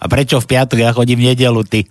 A 0.00 0.08
prečo 0.10 0.40
v 0.42 0.48
piatok 0.48 0.78
ja 0.80 0.90
chodím 0.94 1.22
v 1.22 1.34
nedelu, 1.34 1.62
ty? 1.66 1.86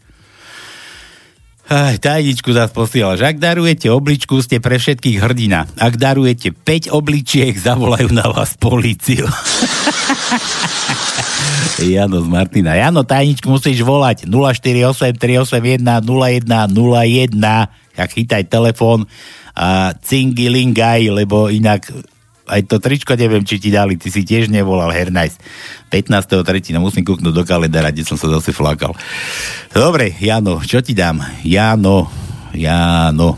Aj, 1.69 1.93
tajničku 2.01 2.49
zás 2.49 2.73
posielaš. 2.73 3.21
Ak 3.21 3.37
darujete 3.37 3.93
obličku, 3.93 4.41
ste 4.41 4.57
pre 4.57 4.81
všetkých 4.81 5.21
hrdina. 5.21 5.69
Ak 5.77 6.01
darujete 6.01 6.49
5 6.49 6.89
obličiek, 6.89 7.53
zavolajú 7.53 8.09
na 8.09 8.25
vás 8.25 8.57
políciu. 8.57 9.29
Jano 11.93 12.25
z 12.25 12.27
Martina. 12.27 12.73
Jano, 12.73 13.05
tajničku 13.05 13.45
musíš 13.53 13.85
volať 13.85 14.25
048 14.25 15.15
381 15.15 15.85
0101 15.85 17.37
a 17.99 18.07
chytaj 18.07 18.47
telefón 18.47 19.05
a 19.53 19.91
cingilingaj, 19.93 21.11
lebo 21.11 21.51
inak 21.51 21.91
aj 22.49 22.65
to 22.65 22.81
tričko 22.81 23.13
neviem, 23.13 23.45
či 23.45 23.61
ti 23.61 23.69
dali, 23.69 23.93
ty 23.95 24.09
si 24.09 24.25
tiež 24.25 24.49
nevolal, 24.49 24.89
hernajs. 24.89 25.37
15.3. 25.93 26.73
No 26.73 26.81
musím 26.81 27.05
kúknúť 27.05 27.33
do 27.33 27.43
kalendára, 27.45 27.93
kde 27.93 28.09
som 28.09 28.17
sa 28.17 28.25
zase 28.25 28.49
flakal. 28.49 28.97
Dobre, 29.69 30.17
Jano, 30.17 30.57
čo 30.65 30.81
ti 30.81 30.97
dám? 30.97 31.21
Jano, 31.45 32.09
Jano. 32.57 33.37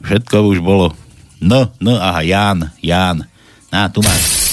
Všetko 0.00 0.48
už 0.48 0.64
bolo. 0.64 0.96
No, 1.38 1.70
no, 1.78 2.00
aha, 2.00 2.24
Jan, 2.24 2.72
Jan. 2.80 3.28
Na, 3.68 3.92
tu 3.92 4.00
máš. 4.00 4.48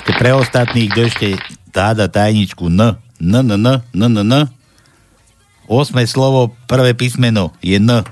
Ešte 0.00 0.12
pre 0.16 0.32
ostatných, 0.32 0.88
kto 0.88 1.00
ešte 1.04 1.26
táda 1.70 2.08
tajničku, 2.08 2.72
no, 2.72 2.96
no, 3.20 3.44
no, 3.44 3.60
no, 3.60 3.84
no, 3.92 4.06
no, 4.08 4.22
no. 4.24 4.40
8. 5.68 5.92
slovo, 6.08 6.56
prvé 6.64 6.96
písmeno 6.96 7.52
je 7.60 7.76
N. 7.76 8.02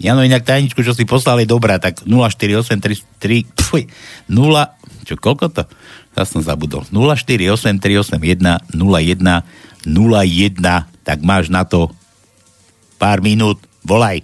Jano, 0.00 0.24
inak 0.24 0.48
tajničku, 0.48 0.82
čo 0.82 0.96
si 0.96 1.04
poslal, 1.04 1.44
dobrá, 1.46 1.78
tak 1.78 2.02
0483... 2.08 3.46
Pfuj, 3.54 3.86
0... 4.32 4.66
Čo, 5.04 5.14
koľko 5.20 5.52
to? 5.52 5.62
Zas 6.16 6.32
som 6.32 6.42
zabudol. 6.42 6.82
0483810101 6.90 8.66
tak 11.04 11.18
máš 11.26 11.50
na 11.50 11.64
to 11.66 11.90
pár 13.00 13.20
minút. 13.24 13.58
Volaj. 13.84 14.22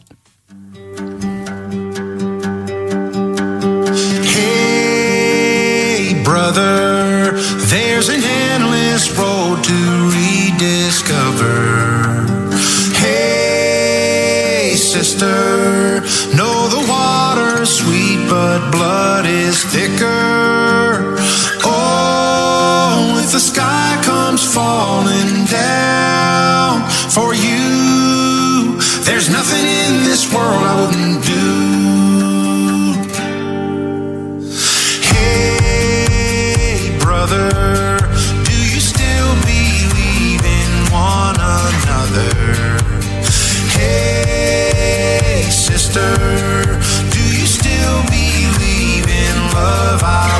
Hey, 4.22 6.14
brother, 6.24 7.33
there's 7.68 8.09
an 8.12 8.22
end. 8.22 8.56
Endless 8.97 9.19
road 9.19 9.63
to 9.63 9.75
rediscover. 10.17 11.55
Hey, 12.97 14.75
sister, 14.75 16.01
know 16.35 16.69
the 16.69 16.83
water 16.89 17.63
are 17.63 17.67
sweet, 17.67 18.27
but 18.31 18.71
blood 18.71 19.27
is 19.27 19.63
thicker. 19.65 21.15
Oh, 21.65 23.21
if 23.23 23.33
the 23.33 23.41
sky 23.41 24.01
comes 24.03 24.43
falling 24.55 25.45
down 25.45 26.89
for 27.11 27.35
you, 27.35 28.79
there's 29.05 29.29
nothing 29.29 29.67
in 29.67 30.05
this 30.05 30.33
world 30.33 30.63
I 30.63 30.75
wouldn't 30.81 31.23
do. 31.23 31.67
Hey, 35.13 36.99
brother, 36.99 37.96
gevaar. 49.67 50.36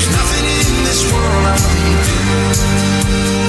There's 0.00 0.16
nothing 0.16 0.44
in 0.46 0.84
this 0.84 1.12
world 1.12 1.44
I 1.44 1.52
wouldn't 1.52 3.34
do. 3.34 3.39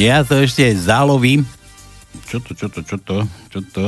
Ja 0.00 0.24
to 0.24 0.40
ešte 0.40 0.64
zálovím. 0.80 1.44
Čo 2.24 2.40
to, 2.40 2.56
čo 2.56 2.72
to, 2.72 2.80
čo 2.80 2.96
to, 3.04 3.16
čo 3.52 3.60
to? 3.68 3.84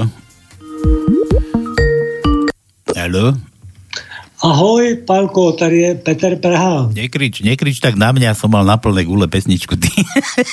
Haló? 2.92 3.32
Ahoj, 4.42 5.06
Pálko, 5.06 5.52
tady 5.52 5.78
je 5.78 5.94
Peter 5.94 6.36
Praha. 6.36 6.90
Nekrič, 6.90 7.46
nekrič 7.46 7.78
tak 7.78 7.94
na 7.94 8.10
mňa, 8.10 8.34
som 8.34 8.50
mal 8.50 8.66
na 8.66 8.74
plné 8.74 9.06
gule 9.06 9.30
pesničku. 9.30 9.78
Ty. 9.78 9.88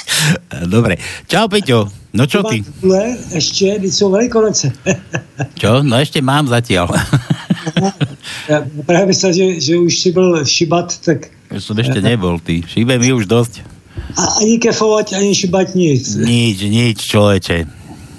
Dobre. 0.73 1.01
Čau, 1.25 1.49
Peťo. 1.49 1.89
No 2.13 2.29
čo 2.29 2.45
ty? 2.45 2.61
Tohle 2.81 3.17
ještě, 3.33 3.75
když 3.77 3.93
jsou 3.93 4.11
velikonoce. 4.11 4.71
Čo? 5.61 5.83
No 5.85 5.97
ešte 5.97 6.21
mám 6.21 6.47
zatiaľ. 6.49 6.89
Já 8.49 8.65
právě 8.85 9.05
myslel, 9.05 9.33
že, 9.33 9.61
že 9.61 9.77
už 9.77 9.99
si 9.99 10.09
byl 10.11 10.45
šibat, 10.45 10.97
tak 11.05 11.29
Už 11.49 11.65
som 11.65 11.77
ešte 11.81 11.97
nebol, 12.01 12.37
ty. 12.37 12.61
Šíbe 12.61 13.01
mi 13.01 13.09
už 13.09 13.25
dosť. 13.25 13.78
A 14.17 14.23
ani 14.41 14.59
kefovat, 14.59 15.13
ani 15.13 15.35
šibat 15.35 15.75
nic. 15.75 16.15
Nič, 16.15 16.57
nič, 16.65 16.97
človeče. 16.97 17.65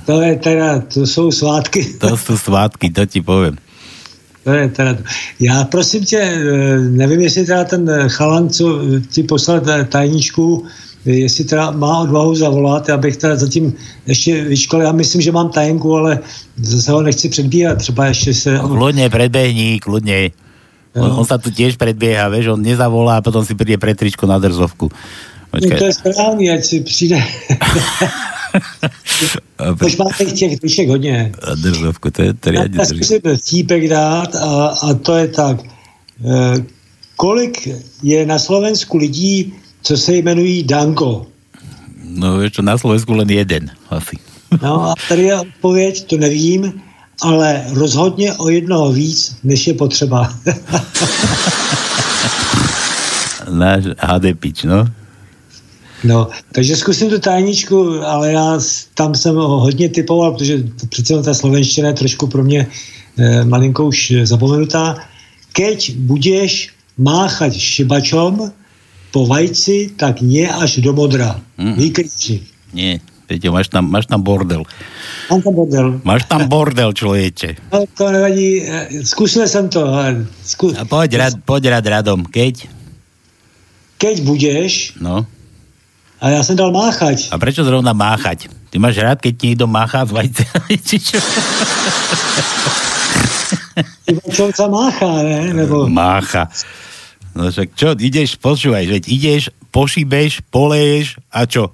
To 0.07 0.23
je 0.23 0.37
teda, 0.37 0.81
to 0.81 1.07
jsou 1.07 1.31
svátky. 1.31 2.03
To 2.03 2.17
sú 2.17 2.35
svátky, 2.39 2.91
to 2.91 3.07
ti 3.07 3.21
poviem. 3.23 3.59
To 4.45 4.51
je 4.51 4.69
teda, 4.69 4.97
já 5.41 5.65
prosím 5.65 6.05
tě, 6.05 6.19
eh, 6.19 6.79
nevím, 6.79 7.21
jestli 7.21 7.47
teda 7.47 7.65
ten 7.65 7.91
eh, 7.91 8.09
chalan, 8.09 8.49
co 8.49 8.65
eh, 8.81 9.01
ti 9.01 9.23
poslal 9.23 9.61
ta- 9.61 9.85
tajničku, 9.85 10.65
eh, 11.07 11.11
jestli 11.11 11.45
teda 11.45 11.71
má 11.71 11.99
odvahu 11.99 12.35
zavolat, 12.35 12.91
abych 12.91 13.17
teda 13.17 13.37
zatím 13.37 13.73
ještě 14.07 14.45
vyškolil. 14.45 14.87
Já 14.87 14.93
myslím, 14.93 15.21
že 15.21 15.33
mám 15.33 15.49
tajemku, 15.53 15.97
ale 15.97 16.19
zase 16.57 16.93
ho 16.93 17.03
nechci 17.03 17.29
předbíhat, 17.29 17.79
třeba 17.79 18.07
ještě 18.07 18.35
se... 18.35 18.51
Kľudne 18.59 19.11
predbehni, 19.13 19.79
kľudne. 19.79 20.33
On, 20.91 21.23
on 21.23 21.27
sa 21.27 21.39
tu 21.39 21.55
tiež 21.55 21.79
predbieha, 21.79 22.27
vieš, 22.27 22.59
on 22.59 22.59
nezavolá 22.59 23.23
a 23.23 23.23
potom 23.23 23.47
si 23.47 23.55
príde 23.55 23.79
pre 23.79 23.95
tričko 23.95 24.27
na 24.27 24.43
drzovku. 24.43 24.91
No, 25.53 25.79
to 25.79 25.85
je 25.85 25.93
správný, 25.93 26.51
ať 26.51 26.65
si 26.65 26.81
přijde. 26.81 27.19
Už 29.85 29.97
máte 29.97 30.25
těch 30.25 30.61
triček 30.61 30.89
hodně. 30.89 31.33
A 31.43 31.55
drzovku, 31.55 32.11
to 32.11 32.23
je 32.23 32.35
to 32.35 32.51
riadne 32.51 32.79
Já 32.79 32.87
zkusím 32.87 33.21
vtípek 33.37 33.89
dát 33.89 34.35
a, 34.35 34.67
a 34.67 34.95
to 34.95 35.17
je 35.17 35.29
tak. 35.29 35.57
Eh, 35.65 36.65
kolik 37.17 37.69
je 38.03 38.27
na 38.27 38.39
Slovensku 38.39 38.97
lidí, 38.97 39.53
co 39.83 39.97
se 39.97 40.15
jmenují 40.15 40.63
Danko? 40.63 41.27
No 42.11 42.43
vieš 42.43 42.59
čo, 42.59 42.63
na 42.67 42.75
Slovensku 42.75 43.15
len 43.15 43.31
jeden 43.31 43.71
asi. 43.91 44.17
No 44.63 44.91
a 44.91 44.95
tady 45.09 45.23
je 45.23 45.41
odpověď, 45.41 46.05
to 46.11 46.17
nevím, 46.17 46.83
ale 47.23 47.65
rozhodně 47.71 48.35
o 48.35 48.49
jednoho 48.49 48.93
víc, 48.93 49.37
než 49.45 49.67
je 49.67 49.75
potřeba. 49.75 50.27
Náš 53.51 53.85
HDPič, 53.99 54.63
no. 54.63 54.87
No, 56.05 56.29
takže 56.53 56.77
zkusím 56.77 57.11
tu 57.11 57.19
tajničku, 57.19 58.01
ale 58.05 58.33
já 58.33 58.59
tam 58.95 59.15
jsem 59.15 59.37
ho 59.37 59.61
hodně 59.61 59.89
typoval, 59.89 60.33
protože 60.33 60.63
to 60.63 60.87
přece 60.87 61.23
ta 61.23 61.35
slovenština 61.35 61.89
je 61.89 61.95
trošku 61.95 62.27
pro 62.27 62.45
mě 62.45 62.67
e, 63.19 63.45
malinko 63.45 63.85
už 63.85 64.13
zapomenutá. 64.23 64.97
Keď 65.53 65.97
budeš 65.97 66.71
máchať 66.99 67.59
šibačom 67.59 68.53
po 69.11 69.27
vajci, 69.27 69.93
tak 69.99 70.21
nie 70.23 70.47
až 70.47 70.79
do 70.79 70.93
modra. 70.93 71.41
Vykričník. 71.59 72.47
Nie, 72.71 73.03
Peťo, 73.27 73.51
máš 73.51 73.69
tam, 73.69 73.91
máš 73.91 74.07
tam 74.07 74.23
bordel. 74.23 74.63
Mám 75.31 75.43
tam 75.43 75.55
bordel. 75.55 75.89
Máš 76.07 76.23
tam 76.27 76.47
bordel, 76.49 76.91
človeče. 76.95 77.71
No, 77.73 77.85
to 77.99 78.11
nevadí, 78.11 78.63
e, 78.63 79.05
zkusil 79.05 79.49
jsem 79.49 79.69
to. 79.69 79.87
ale 79.87 80.27
Zku... 80.45 80.73
A 80.79 80.85
poď, 80.85 81.15
rad, 81.15 81.35
poď 81.45 81.63
rad 81.67 81.87
radom. 81.87 82.25
Keď? 82.25 82.69
Keď 83.99 84.17
budeš, 84.23 84.73
No. 85.01 85.27
A 86.21 86.29
já 86.29 86.43
jsem 86.43 86.57
dal 86.57 86.73
máchať. 86.73 87.29
A 87.33 87.39
prečo 87.39 87.65
zrovna 87.65 87.93
máchať? 87.97 88.53
Ty 88.71 88.77
máš 88.79 89.01
rád, 89.01 89.19
keď 89.19 89.33
ti 89.35 89.45
niekto 89.51 89.67
máchá 89.67 90.05
z 90.05 90.13
vajce? 90.13 90.45
Či 90.89 90.97
čo? 91.01 91.19
Sa 94.53 94.67
máchá, 94.69 95.11
ne? 95.25 95.57
Nebo... 95.57 95.89
Mácha. 95.89 96.53
No 97.33 97.49
však 97.49 97.73
čo, 97.79 97.89
ideš, 97.97 98.37
počúvaj, 98.37 98.85
veď 98.85 99.05
ideš, 99.07 99.43
pošibeš, 99.71 100.43
poleješ 100.51 101.17
a 101.31 101.47
čo? 101.47 101.71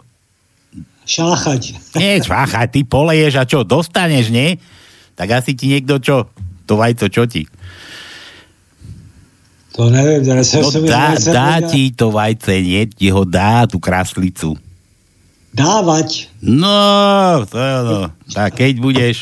Šáchať. 1.07 1.97
Nie, 1.97 2.21
šváchať, 2.21 2.69
ty 2.71 2.81
poleješ 2.85 3.35
a 3.41 3.45
čo, 3.49 3.65
dostaneš, 3.65 4.29
nie? 4.29 4.61
Tak 5.17 5.43
asi 5.43 5.57
ti 5.57 5.73
niekto 5.73 5.97
čo? 5.99 6.29
To 6.69 6.77
vajco, 6.77 7.09
čo 7.09 7.25
ti? 7.25 7.49
To 9.77 9.91
nevím, 9.91 10.25
teraz 10.25 10.53
No 10.53 10.71
jsem 10.71 10.87
dá, 10.87 11.15
dá 11.33 11.61
ti 11.61 11.93
to 11.93 12.09
vajce, 12.11 12.63
nie? 12.65 12.89
Ti 12.89 13.13
ho 13.13 13.29
dá, 13.29 13.69
tú 13.69 13.77
kraslicu. 13.77 14.57
Dávať. 15.53 16.33
No, 16.41 17.45
to 17.49 17.57
je 17.61 17.73
ono. 17.85 18.01
Tak 18.33 18.57
keď 18.57 18.73
budeš... 18.81 19.17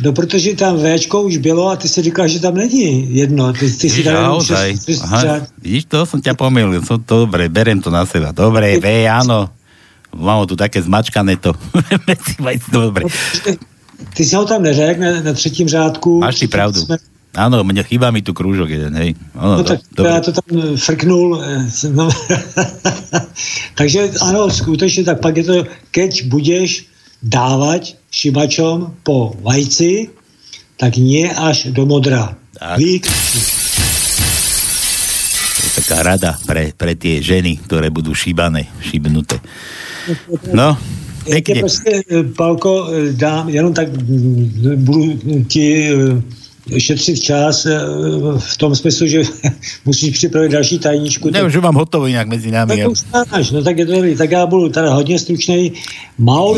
No, 0.00 0.12
protože 0.16 0.56
tam 0.56 0.80
Včko 0.80 1.22
už 1.22 1.36
bylo 1.36 1.68
a 1.68 1.76
ty 1.76 1.88
si 1.88 2.02
říkal, 2.02 2.28
že 2.28 2.40
tam 2.40 2.54
není 2.54 3.16
jedno. 3.16 3.52
Ty, 3.52 3.68
ty 3.68 3.90
si 3.90 4.00
tam 4.04 4.40
vidíš, 5.60 5.84
to 5.84 6.08
som 6.08 6.24
ťa 6.24 6.32
pomýlil. 6.32 6.80
Som 6.80 7.04
to, 7.04 7.28
dobre, 7.28 7.52
berem 7.52 7.84
to 7.84 7.92
na 7.92 8.08
seba. 8.08 8.32
Dobre, 8.32 8.76
ve, 8.84 9.04
áno. 9.04 9.52
Mám 10.16 10.48
tu 10.48 10.56
také 10.56 10.80
zmačkané 10.80 11.36
to. 11.36 11.52
Dobre. 12.72 13.04
Ty 14.16 14.22
si 14.24 14.34
ho 14.34 14.44
tam 14.48 14.64
neřekl 14.64 15.00
na, 15.00 15.20
na 15.20 15.32
třetím 15.32 15.68
řádku. 15.68 16.20
Máš 16.24 16.40
ty 16.40 16.48
pravdu. 16.48 16.80
Áno, 17.30 17.62
mne 17.62 17.86
chýba 17.86 18.10
mi 18.10 18.26
tu 18.26 18.34
krúžok 18.34 18.66
jeden, 18.70 18.90
hej. 18.98 19.14
Ono, 19.38 19.56
No 19.56 19.64
tak 19.64 19.80
do, 19.94 20.04
já 20.04 20.20
to 20.20 20.32
tam 20.32 20.76
frknul. 20.76 21.38
eh, 21.42 21.88
No. 21.94 22.10
Takže 23.74 24.10
ano, 24.20 24.50
skutečně, 24.50 25.04
tak 25.04 25.20
pak 25.20 25.36
je 25.36 25.44
to, 25.44 25.64
keď 25.90 26.26
budeš 26.26 26.84
dávať 27.22 27.96
šibačom 28.10 28.96
po 29.02 29.36
vajci, 29.42 30.08
tak 30.76 30.96
nie 30.96 31.30
až 31.30 31.70
do 31.70 31.86
modra. 31.86 32.34
Tak. 32.58 32.78
To 35.56 35.60
je 35.62 35.70
taká 35.84 36.02
rada 36.02 36.34
pre, 36.46 36.72
pre 36.76 36.96
tie 36.96 37.20
ženy, 37.22 37.60
ktoré 37.68 37.90
budú 37.92 38.14
šíbané, 38.16 38.66
šibnuté. 38.80 39.38
No, 40.52 40.76
pekne. 41.28 41.60
prostě, 41.60 42.02
eh, 42.10 42.22
Palko, 42.36 42.88
eh, 42.88 43.12
dám, 43.12 43.48
jenom 43.48 43.74
tak 43.74 43.88
mm, 43.92 44.74
budu 44.76 45.04
ti 45.48 45.92
eh, 45.92 46.22
šetřit 46.78 47.20
čas 47.20 47.66
eh, 47.66 47.78
v 48.38 48.56
tom 48.56 48.74
smyslu, 48.74 49.06
že 49.06 49.22
musíš 49.84 50.10
připravit 50.18 50.52
další 50.52 50.78
tajničku. 50.78 51.30
Ne, 51.30 51.42
už 51.42 51.56
ho 51.56 51.62
mám 51.62 51.74
hotovo 51.74 52.06
inak 52.06 52.28
medzi 52.28 52.50
nami. 52.50 52.76
tak 52.76 52.84
to 52.84 52.90
už 52.90 53.00
máš, 53.12 53.50
no 53.50 53.62
tak 53.62 53.78
je 53.78 53.86
to 53.86 53.92
dobrý. 53.92 54.16
Tak 54.16 54.30
já 54.30 54.46
budu 54.46 54.68
teda 54.68 54.94
hodně 54.94 55.18
stručný. 55.18 55.72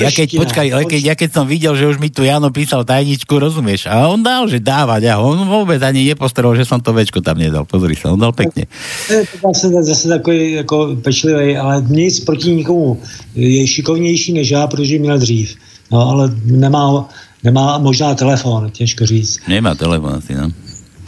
Ja 0.02 0.10
keď, 0.10 0.42
počkaj, 0.42 0.66
ale 0.74 0.82
keď, 0.90 1.02
ja 1.06 1.14
keď 1.14 1.30
som 1.30 1.46
videl, 1.46 1.78
že 1.78 1.86
už 1.86 2.02
mi 2.02 2.10
tu 2.10 2.26
Jano 2.26 2.50
písal 2.50 2.82
tajničku, 2.82 3.30
rozumieš? 3.38 3.86
A 3.86 4.10
on 4.10 4.18
dal, 4.18 4.50
že 4.50 4.58
dávať. 4.58 5.14
A 5.14 5.22
on 5.22 5.38
vôbec 5.46 5.78
ani 5.86 6.02
nepostrel, 6.02 6.50
že 6.58 6.66
som 6.66 6.82
to 6.82 6.90
večko 6.90 7.22
tam 7.22 7.38
nedal. 7.38 7.62
Pozri 7.62 7.94
sa, 7.94 8.10
on 8.10 8.18
dal 8.18 8.34
pekne. 8.34 8.66
Ne, 9.06 9.22
tak 9.22 9.38
já 9.38 9.54
jsem 9.54 9.70
zase 9.84 10.08
takový 10.08 10.52
jako 10.52 10.96
pečlivý, 11.02 11.56
ale 11.56 11.86
nic 11.88 12.20
proti 12.20 12.50
nikomu 12.50 12.98
je 13.34 13.66
šikovnější 13.66 14.32
než 14.32 14.50
já, 14.50 14.66
protože 14.66 14.98
měl 14.98 15.18
dřív. 15.18 15.54
No, 15.92 16.08
ale 16.08 16.34
nemá, 16.44 17.08
nemá 17.44 17.78
možná 17.78 18.14
telefon, 18.14 18.70
těžko 18.70 19.06
říct. 19.06 19.38
Nemá 19.48 19.74
telefon 19.74 20.14
asi, 20.14 20.34
no. 20.34 20.50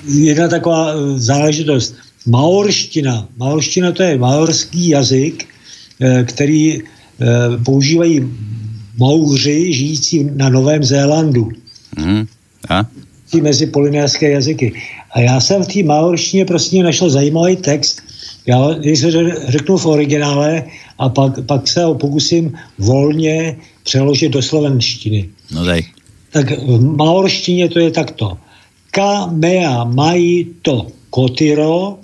jedna 0.07 0.49
taková 0.49 0.93
eh, 0.93 1.19
záležitost. 1.19 1.95
Maorština. 2.27 3.29
Maorština 3.37 3.93
to 3.93 4.03
je 4.03 4.19
maorský 4.19 4.89
jazyk, 4.89 5.47
eh, 6.01 6.25
který 6.25 6.81
eh, 6.81 6.85
používají 7.65 8.31
Mauři 8.99 9.73
žijící 9.73 10.31
na 10.35 10.49
Novém 10.49 10.85
Zélandu. 10.85 11.51
Mhm. 11.97 12.27
A? 12.69 12.87
Mezi 13.43 13.67
polinérské 13.67 14.31
jazyky. 14.31 14.73
A 15.11 15.21
já 15.21 15.41
jsem 15.41 15.63
v 15.63 15.67
té 15.67 15.83
maorštině 15.83 16.45
prostě 16.45 16.83
našel 16.83 17.11
zajímavý 17.11 17.57
text. 17.57 18.03
Já 18.47 18.69
se 18.95 19.11
řeknu 19.49 19.77
v 19.77 19.87
originále 19.87 20.65
a 20.99 21.09
pak, 21.09 21.45
pak 21.47 21.69
se 21.69 21.85
ho 21.85 21.95
pokusím 21.95 22.53
volně 22.79 23.57
přeložit 23.83 24.33
do 24.33 24.43
slovenštiny. 24.43 25.29
No 25.51 25.65
daj. 25.65 25.83
Tak 26.35 26.51
v 26.51 26.83
maorštině 26.99 27.69
to 27.69 27.79
je 27.79 27.91
takto. 27.91 28.39
Ka 28.91 29.31
mají 29.87 30.47
to 30.63 30.87
kotiro, 31.11 31.99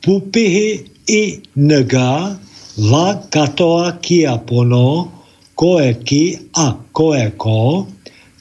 pupihy 0.00 0.84
i 1.08 1.40
nga, 1.56 2.40
va 2.78 3.06
katoa 3.28 3.92
kia 4.00 4.40
pono, 4.40 5.12
koe 5.54 5.96
a 6.56 6.66
koe 6.92 7.30
ko, 7.36 7.86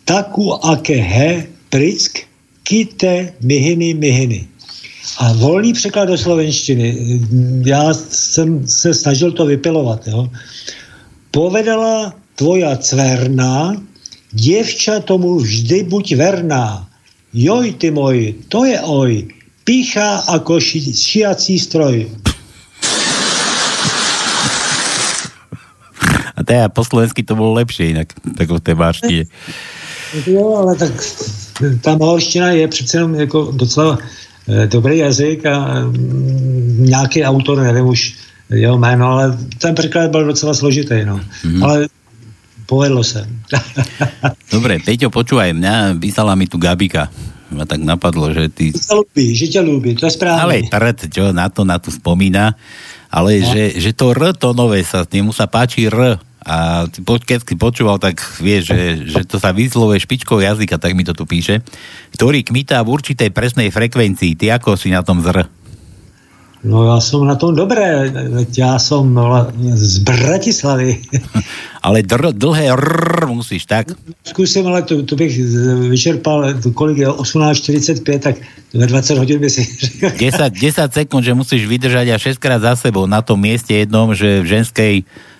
taku 0.05 0.53
ake 0.53 0.95
he 0.95 1.47
prick, 1.69 2.23
kite 2.63 3.33
mihiny 3.41 3.93
mihiny. 3.93 4.47
A 5.19 5.33
volný 5.33 5.73
překlad 5.73 6.05
do 6.05 6.17
slovenštiny. 6.17 7.19
Já 7.65 7.93
jsem 7.93 8.67
se 8.67 8.93
snažil 8.93 9.31
to 9.31 9.45
vypilovat. 9.45 10.07
Jo. 10.07 10.29
Povedala 11.31 12.13
tvoja 12.35 12.75
cverna, 12.75 13.75
děvča 14.37 14.99
tomu 14.99 15.41
vždy 15.41 15.83
buď 15.83 16.15
verná. 16.15 16.85
Joj, 17.33 17.73
ty 17.81 17.91
môj, 17.91 18.37
to 18.47 18.65
je 18.65 18.77
oj, 18.81 19.27
pícha 19.65 20.23
ako 20.29 20.61
ši, 20.61 20.93
šiací 20.93 21.59
stroj. 21.59 22.07
A 26.37 26.39
teda 26.45 26.69
po 26.69 26.85
slovensky 26.85 27.25
to 27.25 27.33
bolo 27.33 27.57
lepšie 27.57 27.97
inak, 27.97 28.13
tak 28.37 28.47
v 28.47 28.61
tej 28.61 28.75
marštine. 28.77 29.23
Jo, 30.29 30.63
ale 30.63 30.77
tak 30.79 30.93
ta 31.81 31.97
malorština 31.97 32.51
je 32.51 32.67
přece 32.67 32.97
jenom 32.97 33.15
jako 33.15 33.51
docela 33.51 33.97
eh, 34.47 34.67
dobrý 34.67 34.97
jazyk 34.97 35.45
a 35.45 35.83
mm, 35.83 36.85
nějaký 36.87 37.23
autor, 37.23 37.59
nevím 37.59 37.85
už 37.85 38.15
jeho 38.49 38.77
jméno, 38.77 39.07
ale 39.07 39.37
ten 39.57 39.75
překlad 39.75 40.11
byl 40.11 40.25
docela 40.25 40.53
složitý, 40.53 41.05
no. 41.05 41.19
Mm-hmm. 41.19 41.63
Ale 41.63 41.87
povedlo 42.67 43.01
se. 43.01 43.23
Dobre, 44.53 44.83
Peťo, 44.83 45.07
počúvaj, 45.07 45.55
mňa 45.55 45.97
písala 45.97 46.35
mi 46.35 46.45
tu 46.45 46.59
Gabika. 46.59 47.07
Ma 47.47 47.63
tak 47.63 47.79
napadlo, 47.79 48.27
že 48.35 48.51
ty... 48.51 48.75
Že 48.75 48.83
ťa 48.83 48.95
ľúbi, 48.99 49.25
že 49.31 49.45
ťa 49.47 49.61
ľúbi, 49.63 49.89
to 49.95 50.03
je 50.03 50.13
správne. 50.19 50.43
Ale 50.43 50.55
trd, 50.67 51.07
čo 51.07 51.31
na 51.31 51.47
to, 51.47 51.63
na 51.63 51.79
to 51.79 51.87
spomína. 51.89 52.59
Ale 53.07 53.39
No. 53.39 53.47
že, 53.55 53.79
že 53.79 53.95
to 53.95 54.11
R 54.11 54.35
tónové 54.35 54.83
sa, 54.83 55.07
jemu 55.07 55.31
sa 55.31 55.47
páči 55.47 55.87
R. 55.87 56.19
A 56.43 56.87
keď 56.91 57.43
si 57.43 57.55
počúval, 57.55 57.99
tak 57.99 58.19
vieš, 58.39 58.71
že, 58.71 58.79
že 59.03 59.21
to 59.23 59.39
sa 59.39 59.55
vyslovuje 59.55 59.99
špičkou 59.99 60.39
jazyka, 60.39 60.79
tak 60.79 60.95
mi 60.95 61.03
to 61.03 61.11
tu 61.11 61.23
píše, 61.23 61.59
ktorý 62.15 62.43
kmitá 62.43 62.83
v 62.83 62.95
určitej 62.95 63.31
presnej 63.31 63.71
frekvencii. 63.71 64.35
Ty 64.35 64.59
ako 64.59 64.75
si 64.79 64.91
na 64.91 65.03
tom 65.03 65.19
z 65.23 65.31
R? 65.31 65.47
No 66.63 66.85
já 66.85 66.99
jsem 66.99 67.25
na 67.25 67.35
tom 67.35 67.55
dobré, 67.55 68.09
veď 68.09 68.57
já 68.57 68.79
jsem 68.79 68.97
vla- 69.15 69.51
z 69.73 69.97
Bratislavy. 69.97 71.01
Ale 71.83 72.03
dr, 72.03 72.33
dlhé 72.33 72.67
R 72.73 73.25
musíš, 73.27 73.65
tak? 73.65 73.87
Zkusím, 74.25 74.67
ale 74.67 74.81
to, 74.81 75.03
to 75.03 75.15
bych 75.15 75.39
vyčerpal, 75.87 76.53
kolik 76.73 76.97
je 76.97 77.07
18.45, 77.07 78.19
tak 78.19 78.35
ve 78.73 78.87
20 78.87 79.17
hodin 79.17 79.39
by 79.39 79.49
si 79.49 79.63
řekl. 79.79 80.17
10, 80.19 80.53
10 80.53 80.93
sekúnd, 80.93 81.23
že 81.23 81.31
musíš 81.37 81.63
vydržať 81.63 82.07
a 82.11 82.17
6 82.19 82.35
krát 82.43 82.59
za 82.59 82.75
sebou 82.75 83.07
na 83.07 83.21
tom 83.23 83.39
mieste 83.39 83.71
jednom, 83.71 84.11
že 84.11 84.43
v 84.43 84.45
ženskej 84.59 84.93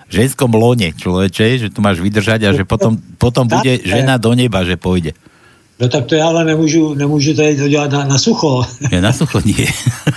ženskom 0.08 0.48
lone, 0.56 0.96
človeče, 0.96 1.60
že 1.60 1.68
tu 1.68 1.84
máš 1.84 2.00
vydržať 2.00 2.48
a 2.48 2.56
že 2.56 2.64
potom, 2.64 2.96
potom 3.20 3.44
bude 3.44 3.84
žena 3.84 4.16
do 4.16 4.32
neba, 4.32 4.64
že 4.64 4.80
pôjde. 4.80 5.12
No 5.80 5.88
tak 5.88 6.06
to 6.06 6.14
já 6.14 6.26
ale 6.26 6.44
nemůžu, 6.44 6.94
nemůžu 6.94 7.34
tady 7.34 7.56
to 7.56 7.68
dělat 7.68 7.90
na, 7.90 8.04
na 8.04 8.18
sucho. 8.18 8.66
Ja 8.92 9.00
na 9.00 9.12
sucho 9.12 9.40
nie. 9.44 9.66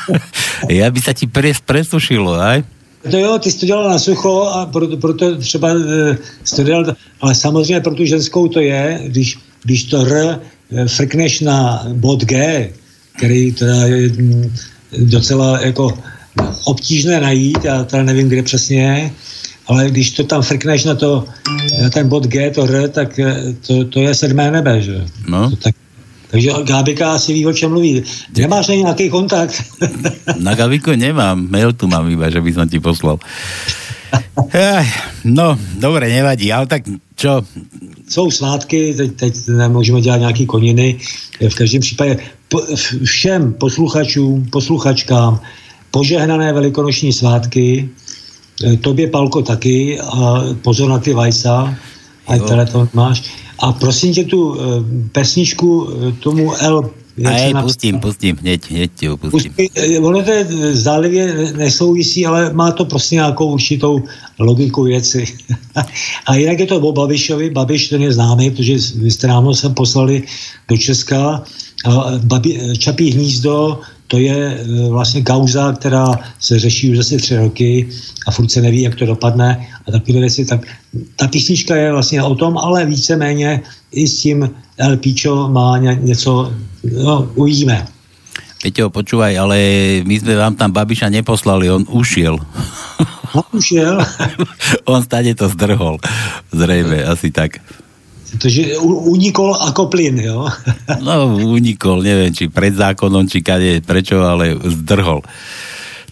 ja 0.82 0.90
by 0.90 1.00
sa 1.02 1.14
ti 1.14 1.30
pres, 1.30 1.62
presušilo, 1.62 2.34
aj? 2.34 2.64
To 3.12 3.18
jo, 3.18 3.40
ty 3.40 3.52
jsi 3.52 3.60
to 3.60 3.66
dělal 3.66 3.90
na 3.90 4.00
sucho 4.00 4.44
a 4.44 4.66
proto, 4.66 4.98
proto 4.98 5.38
třeba 5.38 5.70
e, 5.70 6.18
jsi 6.44 6.56
to 6.56 6.64
dělal, 6.64 6.96
ale 7.22 7.36
samozřejmě 7.36 7.82
pro 7.82 7.96
tu 7.96 8.06
ženskou 8.06 8.48
to 8.48 8.60
je, 8.60 9.00
když, 9.06 9.38
když 9.64 9.84
to 9.84 10.06
R 10.06 10.40
eh, 10.72 10.88
frkneš 10.88 11.40
na 11.40 11.86
bod 11.94 12.24
G, 12.24 12.70
který 13.18 13.52
teda 13.52 13.86
je 13.86 14.10
mm, 14.10 14.54
docela 14.98 15.62
jako 15.62 15.98
obtížné 16.66 17.20
najít, 17.20 17.64
já 17.64 17.84
teda 17.84 18.04
nevím, 18.04 18.30
kde 18.30 18.44
přesně 18.44 18.82
je, 18.82 19.12
ale 19.72 19.88
když 19.88 20.12
to 20.12 20.24
tam 20.24 20.42
frkneš 20.44 20.84
na 20.84 20.96
to, 20.96 21.24
na 21.82 21.90
ten 21.90 22.08
bod 22.12 22.28
G, 22.28 22.52
to 22.52 22.68
R, 22.68 22.90
tak 22.92 23.20
eh, 23.20 23.56
to, 23.68 23.88
to 23.88 24.00
je 24.00 24.12
sedmé 24.16 24.52
nebe, 24.52 24.82
že? 24.82 25.08
No. 25.28 25.50
To 25.50 25.56
tak, 25.56 25.76
takže 26.32 26.52
Gábika 26.64 27.16
asi 27.16 27.34
ví, 27.34 27.46
o 27.48 27.54
čem 27.54 27.72
mluví. 27.72 28.04
Nemáš 28.38 28.68
nějaký 28.68 29.10
kontakt? 29.10 29.64
Na 30.40 30.56
Gaviku 30.56 30.92
nemám, 30.92 31.48
mail 31.52 31.74
tu 31.74 31.88
mám 31.88 32.08
iba, 32.12 32.30
že 32.30 32.44
by 32.44 32.52
som 32.52 32.68
ti 32.68 32.80
poslal. 32.80 33.20
No, 35.24 35.60
dobre, 35.80 36.12
nevadí, 36.12 36.52
ale 36.52 36.68
tak 36.68 36.84
čo? 37.16 37.44
Jsou 38.10 38.32
svátky, 38.32 38.94
teď, 38.94 39.12
teď 39.16 39.34
nemůžeme 39.48 40.02
dělat 40.02 40.18
nějaký 40.18 40.46
koniny. 40.46 40.98
V 41.50 41.56
každém 41.56 41.82
případě 41.82 42.18
po, 42.48 42.62
všem 43.04 43.54
posluchačům, 43.54 44.48
posluchačkám 44.52 45.40
požehnané 45.92 46.54
velikonoční 46.54 47.14
svátky, 47.14 47.90
tobě, 48.82 49.08
Palko, 49.08 49.42
taky 49.42 50.00
a 50.00 50.44
pozor 50.62 50.90
na 50.90 51.00
ty 51.00 51.14
vajsa, 51.14 51.78
ať 52.28 52.42
telefon 52.48 52.90
máš. 52.94 53.24
A 53.60 53.72
prosím 53.72 54.14
tě 54.14 54.24
tu 54.24 54.56
e, 54.56 54.58
pesničku 55.12 55.90
e, 55.90 56.12
tomu 56.12 56.54
L 56.56 56.90
Aj, 57.26 57.54
pustím, 57.62 58.00
pustím, 58.00 58.36
hneď, 58.40 58.72
hneď 58.72 58.92
ti 58.96 59.08
ho 59.08 59.18
pustím. 59.18 59.54
Pustí, 59.54 60.00
ono 60.00 60.24
to 60.24 60.32
je 60.32 60.46
zdálivě 60.74 61.52
nesouvisí, 61.58 62.26
ale 62.26 62.54
má 62.54 62.72
to 62.72 62.86
prostě 62.86 63.16
nějakou 63.16 63.54
určitou 63.54 64.04
logiku 64.40 64.84
věci. 64.84 65.26
a 66.26 66.36
jinak 66.36 66.60
je 66.60 66.66
to 66.66 66.80
o 66.80 66.92
Babišovi. 66.92 67.50
Babiš 67.50 67.90
ten 67.90 68.02
je 68.02 68.14
známý, 68.14 68.52
protože 68.52 68.78
vy 68.96 69.12
jste 69.12 69.28
nám 69.28 69.44
ho 69.44 69.54
sem 69.56 69.74
poslali 69.74 70.24
do 70.70 70.78
Česka. 70.78 71.44
A 71.86 72.12
Babi, 72.24 72.78
Čapí 72.78 73.12
hnízdo, 73.12 73.80
to 74.12 74.20
je 74.20 74.36
eh, 74.36 74.90
vlastně 74.92 75.24
kauza, 75.24 75.72
která 75.72 76.12
se 76.40 76.60
řeší 76.60 76.92
už 76.92 76.98
zase 76.98 77.18
tři 77.18 77.36
roky 77.38 77.88
a 78.28 78.32
furt 78.32 78.52
se 78.52 78.62
neví, 78.62 78.82
jak 78.82 78.96
to 78.96 79.06
dopadne 79.06 79.68
a 79.88 79.92
takové 79.92 80.20
věci. 80.20 80.46
Tak 80.46 80.68
ta 81.16 81.28
písnička 81.28 81.76
je 81.76 81.92
vlastně 81.92 82.24
o 82.24 82.36
tom, 82.36 82.58
ale 82.58 82.86
víceméně 82.86 83.62
i 83.92 84.08
s 84.08 84.20
tím 84.20 84.52
El 84.78 84.98
Picho 84.98 85.48
má 85.48 85.78
ně, 85.78 86.00
něco, 86.02 86.54
no, 86.84 87.32
uvidíme. 87.36 87.88
Peťo, 88.62 88.94
počúvaj, 88.94 89.34
ale 89.42 89.58
my 90.06 90.16
sme 90.22 90.38
vám 90.38 90.54
tam 90.54 90.70
Babiša 90.70 91.10
neposlali, 91.10 91.66
on 91.66 91.82
ušiel. 91.90 92.38
On 93.34 93.48
ušiel? 93.58 93.98
on 94.92 95.02
stade 95.02 95.34
to 95.34 95.50
zdrhol. 95.50 95.98
Zrejme, 96.54 97.02
asi 97.02 97.34
tak. 97.34 97.58
Takže 98.40 98.80
unikol 98.84 99.52
ako 99.60 99.92
plyn, 99.92 100.16
jo? 100.24 100.48
No, 101.06 101.36
unikol, 101.36 102.00
neviem, 102.00 102.32
či 102.32 102.48
pred 102.48 102.72
zákonom, 102.72 103.28
či 103.28 103.44
kade, 103.44 103.84
prečo, 103.84 104.24
ale 104.24 104.56
zdrhol. 104.56 105.20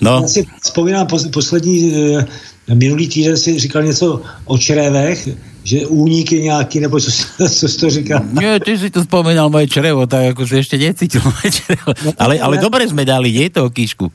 No, 0.01 0.24
Já 0.24 0.28
si 0.28 0.47
vzpomínám 0.63 1.07
pos- 1.07 1.32
poslední, 1.32 1.91
eh, 1.95 2.76
minulý 2.76 3.07
týden 3.07 3.38
si 3.38 3.59
říkal 3.59 3.84
něco 3.84 4.22
o 4.45 4.57
črevech, 4.57 5.30
že 5.63 5.88
úniky 5.88 6.41
nějaký, 6.41 6.80
nebo 6.80 6.99
co, 6.99 7.11
co 7.49 7.67
jsi 7.67 7.78
to 7.80 7.89
říkal? 7.89 8.22
nie, 8.39 8.59
ty 8.59 8.78
si 8.78 8.89
tu 8.89 9.03
spomínal 9.03 9.49
moje 9.49 9.67
črevo, 9.67 10.07
tak 10.07 10.32
ako 10.36 10.47
si 10.47 10.63
ešte 10.63 10.80
necítil 10.80 11.20
moje 11.24 11.51
črevo. 11.51 11.91
Ale, 12.15 12.39
ale 12.39 12.55
dobre 12.63 12.88
sme 12.88 13.03
dali, 13.03 13.32
nie 13.32 13.51
toho 13.51 13.67
kýšku. 13.70 14.07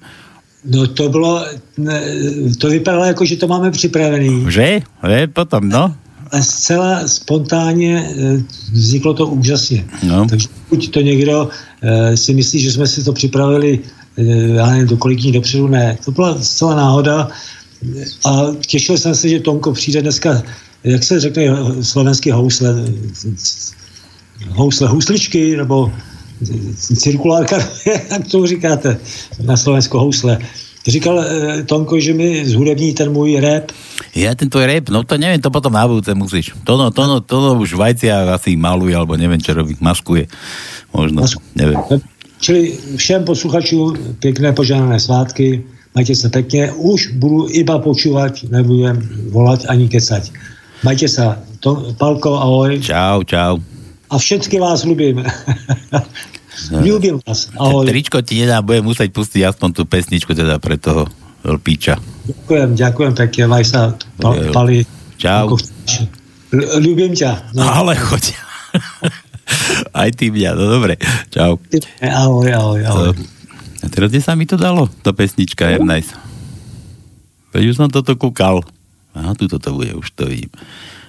No 0.64 0.88
to 0.88 1.12
bylo, 1.12 1.44
ne, 1.76 2.00
to 2.56 2.68
vypadalo 2.72 3.04
jako, 3.04 3.24
že 3.24 3.36
to 3.36 3.46
máme 3.48 3.68
připravený. 3.70 4.48
Že? 4.48 4.82
Že? 5.04 5.20
Potom, 5.28 5.68
no. 5.68 5.92
A 6.34 6.42
zcela 6.42 7.08
spontánně 7.08 8.10
eh, 8.10 8.42
vzniklo 8.72 9.14
to 9.14 9.26
úžasně. 9.26 9.84
No. 10.02 10.26
Takže 10.28 10.48
pokud 10.68 10.88
to 10.88 11.00
někdo 11.00 11.48
eh, 11.82 12.16
si 12.16 12.34
myslí, 12.34 12.60
že 12.60 12.72
jsme 12.72 12.86
si 12.86 13.04
to 13.04 13.12
připravili 13.12 13.78
eh, 14.18 14.22
já 14.56 14.66
nevím, 14.66 14.86
do 14.86 14.96
kolik 14.96 15.20
dní 15.20 15.32
dopředu, 15.32 15.68
ne. 15.68 15.98
To 16.04 16.10
byla 16.10 16.42
zcela 16.42 16.74
náhoda 16.74 17.28
a 18.26 18.46
těšil 18.66 18.98
jsem 18.98 19.14
se, 19.14 19.28
že 19.28 19.40
Tomko 19.40 19.72
přijde 19.72 20.02
dneska, 20.02 20.42
jak 20.84 21.04
se 21.04 21.20
řekne 21.20 21.44
slovenský 21.80 22.30
housle, 22.30 22.84
housle, 24.48 24.88
housličky, 24.88 25.56
nebo 25.56 25.92
cirkulárka, 26.96 27.58
jak 28.10 28.28
to 28.30 28.46
říkáte 28.46 28.98
na 29.42 29.56
Slovensku 29.56 29.98
housle. 29.98 30.38
Říkal 30.86 31.20
eh, 31.20 31.62
Tomko, 31.62 32.00
že 32.00 32.12
mi 32.14 32.48
zhudební 32.48 32.94
ten 32.94 33.12
můj 33.12 33.40
rap, 33.40 33.72
Ja 34.14 34.30
ten 34.38 34.46
tvoj 34.46 34.70
rap, 34.70 34.94
no 34.94 35.02
to 35.02 35.18
neviem, 35.18 35.42
to 35.42 35.50
potom 35.50 35.74
na 35.74 35.82
budúce 35.90 36.14
musíš. 36.14 36.54
To 36.62 36.78
no, 36.78 36.94
to 36.94 37.02
no, 37.10 37.18
to 37.18 37.34
no 37.42 37.58
už 37.58 37.74
vajcia 37.74 38.30
asi 38.30 38.54
maluje, 38.54 38.94
alebo 38.94 39.18
neviem, 39.18 39.42
čo 39.42 39.50
robí, 39.50 39.74
maskuje. 39.82 40.30
Možno, 40.94 41.26
neviem. 41.58 41.82
Čili 42.38 42.78
všem 42.96 43.24
posluchačům 43.24 44.18
pěkné 44.22 44.52
požádané 44.52 45.00
svátky, 45.00 45.64
majte 45.94 46.14
se 46.14 46.28
pěkně, 46.28 46.72
už 46.72 47.18
budu 47.18 47.48
iba 47.50 47.78
počúvať, 47.78 48.46
nebudem 48.54 49.02
volať 49.34 49.66
ani 49.68 49.88
kecať. 49.88 50.30
Majte 50.86 51.08
sa, 51.08 51.42
to, 51.58 51.96
Palko, 51.98 52.38
ahoj. 52.38 52.78
Čau, 52.78 53.24
čau. 53.24 53.58
A 54.10 54.18
všetky 54.18 54.60
vás 54.60 54.84
ľubím. 54.84 55.24
ľubím 56.70 57.20
vás, 57.22 57.50
ahoj. 57.56 57.86
Tričko 57.86 58.20
ti 58.24 58.42
nedá, 58.42 58.64
budem 58.64 58.86
musieť 58.86 59.10
pustiť 59.10 59.42
aspoň 59.46 59.68
tú 59.74 59.82
pesničku 59.84 60.32
teda 60.32 60.58
pre 60.58 60.80
toho 60.80 61.06
Lpíča. 61.44 62.00
Ďakujem, 62.24 62.70
ďakujem 62.72 63.12
pekne, 63.12 63.42
maj 63.52 63.64
sa, 63.68 63.92
pa, 64.16 64.32
Pali. 64.48 64.88
Čau. 65.20 65.60
Ľubím 66.54 67.12
ťa. 67.12 67.52
No. 67.52 67.68
Ale 67.68 67.98
choď. 68.00 68.32
Aj 70.00 70.08
ty 70.10 70.32
mňa, 70.32 70.50
no 70.56 70.64
dobre. 70.80 70.96
Čau. 71.28 71.60
Ahoj, 72.00 72.48
ahoj, 72.48 72.80
ahoj. 72.88 73.08
A 73.84 73.86
teraz 73.92 74.08
kde 74.08 74.24
sa 74.24 74.32
mi 74.32 74.48
to 74.48 74.56
dalo? 74.56 74.88
To 75.04 75.12
pesnička 75.12 75.76
je 75.76 75.78
nice. 75.84 76.16
Veď 77.52 77.70
už 77.70 77.76
som 77.76 77.92
toto 77.92 78.16
kúkal. 78.16 78.64
Aha, 79.14 79.36
tu 79.36 79.46
toto 79.46 79.76
bude, 79.76 79.94
už 79.94 80.10
to 80.16 80.26
vidím. 80.26 80.50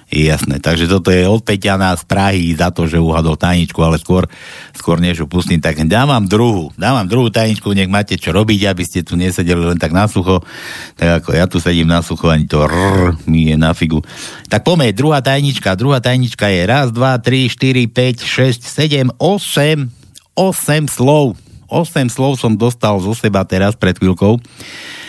Jasné, 0.05 0.61
takže 0.61 0.85
toto 0.85 1.09
je 1.09 1.25
od 1.25 1.41
Peťana 1.41 1.97
z 1.97 2.05
Prahy 2.05 2.53
za 2.53 2.69
to, 2.69 2.85
že 2.85 3.01
uhadol 3.01 3.41
tajničku, 3.41 3.81
ale 3.81 3.97
skôr, 3.97 4.29
skôr 4.77 5.01
než 5.01 5.25
ju 5.25 5.25
pustím, 5.25 5.57
tak 5.57 5.81
dávam 5.89 6.29
druhú, 6.29 6.69
dávam 6.77 7.09
druhú 7.09 7.33
tajničku, 7.33 7.73
nech 7.73 7.89
máte 7.89 8.13
čo 8.13 8.29
robiť, 8.29 8.69
aby 8.69 8.85
ste 8.85 9.01
tu 9.01 9.17
nesedeli 9.17 9.65
len 9.65 9.81
tak 9.81 9.89
na 9.89 10.05
sucho, 10.05 10.45
tak 10.93 11.25
ako 11.25 11.29
ja 11.33 11.49
tu 11.49 11.57
sedím 11.57 11.89
na 11.89 12.05
sucho, 12.05 12.29
ani 12.29 12.45
to 12.45 12.69
rrr, 12.69 13.17
mi 13.25 13.49
je 13.49 13.57
na 13.57 13.73
figu. 13.73 14.05
Tak 14.45 14.61
poďme, 14.61 14.93
druhá 14.93 15.25
tajnička, 15.25 15.73
druhá 15.73 15.97
tajnička 15.97 16.53
je 16.53 16.61
raz, 16.69 16.93
dva, 16.93 17.17
tri, 17.17 17.49
štyri, 17.49 17.89
päť, 17.89 18.21
šesť, 18.29 18.61
sedem, 18.61 19.09
osem, 19.17 19.89
osem 20.37 20.85
slov. 20.85 21.33
Osem 21.65 22.13
slov 22.13 22.37
som 22.37 22.53
dostal 22.53 23.01
zo 23.01 23.17
seba 23.17 23.41
teraz 23.41 23.73
pred 23.73 23.97
chvíľkou. 23.97 24.37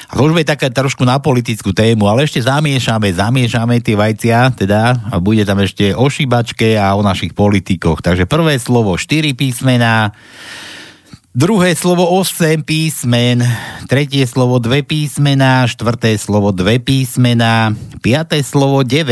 A 0.06 0.14
to 0.14 0.30
už 0.30 0.38
bude 0.38 0.46
taká 0.46 0.70
trošku 0.70 1.02
na 1.02 1.18
politickú 1.18 1.74
tému, 1.74 2.06
ale 2.06 2.30
ešte 2.30 2.38
zamiešame, 2.38 3.10
zamiešame 3.10 3.82
tie 3.82 3.98
vajcia, 3.98 4.54
teda, 4.54 5.10
a 5.10 5.18
bude 5.18 5.42
tam 5.42 5.58
ešte 5.58 5.98
o 5.98 6.06
šibačke 6.06 6.78
a 6.78 6.94
o 6.94 7.02
našich 7.02 7.34
politikoch. 7.34 8.06
Takže 8.06 8.30
prvé 8.30 8.62
slovo 8.62 8.94
4 8.94 9.34
písmená, 9.34 10.14
druhé 11.34 11.74
slovo 11.74 12.06
8 12.22 12.62
písmen, 12.62 13.42
tretie 13.90 14.22
slovo 14.30 14.62
2 14.62 14.86
písmená, 14.86 15.66
štvrté 15.66 16.14
slovo 16.22 16.54
2 16.54 16.78
písmená, 16.86 17.74
piaté 17.98 18.46
slovo 18.46 18.86
9, 18.86 19.10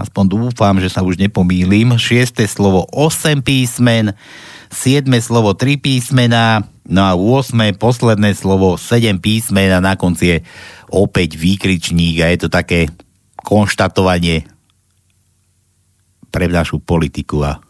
aspoň 0.00 0.24
dúfam, 0.32 0.80
že 0.80 0.88
sa 0.88 1.04
už 1.04 1.20
nepomýlim, 1.20 1.92
šiesté 2.00 2.48
slovo 2.48 2.88
8 2.88 3.44
písmen, 3.44 4.16
siedme 4.72 5.20
slovo 5.20 5.52
3 5.52 5.76
písmená, 5.76 6.71
no 6.88 7.00
a 7.02 7.12
8. 7.14 7.78
posledné 7.78 8.34
slovo 8.34 8.74
7 8.78 9.18
písmen 9.22 9.70
a 9.70 9.78
na 9.78 9.94
konci 9.94 10.26
je 10.26 10.38
opäť 10.90 11.38
výkričník 11.38 12.20
a 12.22 12.30
je 12.34 12.38
to 12.46 12.48
také 12.50 12.90
konštatovanie 13.38 14.46
pre 16.32 16.48
našu 16.48 16.80
politiku 16.80 17.44
a 17.44 17.60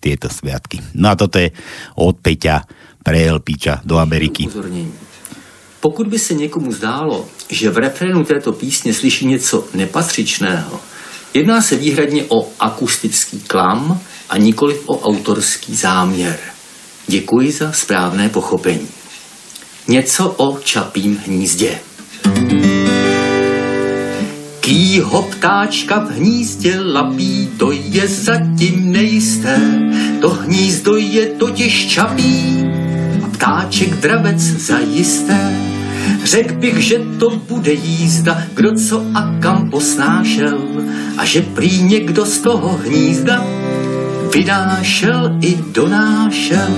tieto 0.00 0.26
sviatky. 0.32 0.80
No 0.96 1.12
a 1.12 1.14
toto 1.14 1.38
je 1.38 1.52
od 2.00 2.18
Peťa 2.18 2.64
pre 3.04 3.20
Elpiča 3.22 3.84
do 3.84 4.00
Ameriky. 4.00 4.48
Pokud 5.80 6.06
by 6.06 6.18
se 6.18 6.34
někomu 6.34 6.72
zdálo, 6.72 7.28
že 7.48 7.70
v 7.70 7.78
refrénu 7.78 8.24
této 8.24 8.52
písně 8.52 8.94
slyší 8.94 9.26
něco 9.26 9.64
nepatřičného, 9.74 10.80
jedná 11.34 11.62
se 11.62 11.76
výhradně 11.76 12.24
o 12.28 12.48
akustický 12.60 13.40
klam 13.40 14.00
a 14.28 14.36
nikoliv 14.36 14.88
o 14.88 15.00
autorský 15.00 15.76
záměr. 15.76 16.38
Děkuji 17.06 17.52
za 17.52 17.72
správné 17.72 18.28
pochopení. 18.28 18.88
Něco 19.88 20.28
o 20.28 20.58
čapím 20.58 21.20
hnízdě. 21.26 21.78
Kýho 24.60 25.22
ptáčka 25.22 25.98
v 25.98 26.10
hnízdě 26.10 26.80
lapí, 26.80 27.48
to 27.56 27.72
je 27.72 28.08
zatím 28.08 28.92
nejisté. 28.92 29.60
To 30.20 30.30
hnízdo 30.30 30.96
je 30.96 31.26
totiž 31.26 31.86
čapí 31.86 32.64
a 33.24 33.28
ptáček 33.28 33.96
dravec 33.96 34.38
zajisté. 34.38 35.70
Řekl 36.24 36.54
bych, 36.54 36.78
že 36.78 36.98
to 37.18 37.30
bude 37.30 37.72
jízda, 37.72 38.42
kdo 38.54 38.74
co 38.88 39.06
a 39.14 39.34
kam 39.40 39.70
posnášel 39.70 40.58
a 41.18 41.24
že 41.24 41.42
prý 41.42 41.82
někdo 41.82 42.26
z 42.26 42.38
toho 42.38 42.80
hnízda 42.84 43.44
vynášel 44.32 45.38
i 45.40 45.56
donášel. 45.72 46.68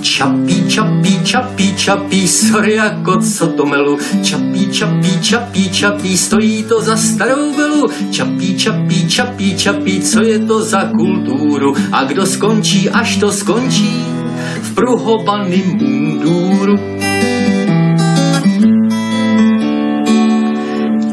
Čapí, 0.00 0.68
čapí, 0.68 1.20
čapí, 1.24 1.74
čapí, 1.76 2.28
sorry 2.28 2.74
jako 2.74 3.20
co 3.20 3.46
to 3.46 3.66
melu. 3.66 3.98
Čapí, 4.22 4.68
čapí, 4.72 5.20
čapí, 5.20 5.70
čapí, 5.70 6.18
stojí 6.18 6.62
to 6.62 6.80
za 6.80 6.96
starou 6.96 7.56
belu. 7.56 7.86
Čapí, 8.10 8.56
čapí, 8.58 9.08
čapí, 9.08 9.56
čapí, 9.56 10.00
co 10.00 10.22
je 10.22 10.38
to 10.38 10.64
za 10.64 10.84
kulturu. 10.84 11.74
A 11.92 12.04
kdo 12.04 12.26
skončí, 12.26 12.90
až 12.90 13.16
to 13.16 13.32
skončí, 13.32 14.04
v 14.62 14.74
pruhobaným 14.74 15.76
mundúru. 15.76 16.76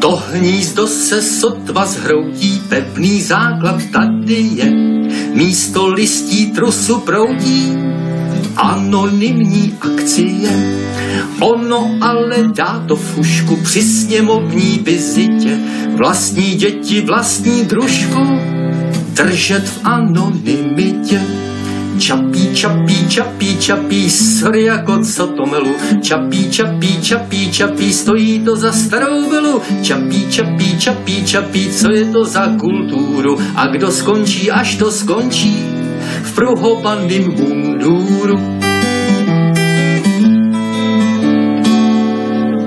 To 0.00 0.22
hnízdo 0.32 0.86
se 0.86 1.22
sotva 1.22 1.86
zhroutí, 1.86 2.62
pevný 2.68 3.22
základ 3.22 3.82
tady 3.92 4.34
je. 4.34 5.01
Místo 5.32 5.88
listí 5.88 6.46
trusu 6.46 6.98
proudí, 6.98 7.72
anonymní 8.56 9.74
akcie. 9.80 10.50
Ono 11.40 11.90
ale 12.00 12.36
dá 12.56 12.84
to 12.88 12.96
fušku 12.96 13.56
při 13.56 13.82
sněmovní 13.82 14.80
vizitě. 14.82 15.58
Vlastní 15.96 16.54
děti, 16.54 17.00
vlastní 17.00 17.64
družku, 17.64 18.38
držet 19.14 19.68
v 19.68 19.80
anonymitě. 19.84 21.41
Čapí, 22.02 22.54
čapí, 22.54 23.08
čapí, 23.08 23.58
čapí, 23.58 24.10
sorry 24.10 24.64
jako 24.64 24.98
co 24.98 25.26
to 25.26 25.46
melu. 25.46 25.74
Čapí, 26.02 26.50
čapí, 26.50 27.02
čapí, 27.02 27.52
čapí, 27.52 27.92
stojí 27.92 28.40
to 28.40 28.56
za 28.56 28.72
starou 28.72 29.30
belu. 29.30 29.62
Čapí, 29.82 30.26
čapí, 30.30 30.78
čapí, 30.78 31.24
čapí, 31.24 31.70
co 31.70 31.92
je 31.92 32.04
to 32.04 32.24
za 32.24 32.46
kulturu. 32.58 33.38
A 33.54 33.66
kdo 33.66 33.90
skončí, 33.90 34.50
až 34.50 34.76
to 34.76 34.90
skončí, 34.90 35.62
v 36.22 36.34
pruhobaným 36.34 37.38
mundúru. 37.38 38.38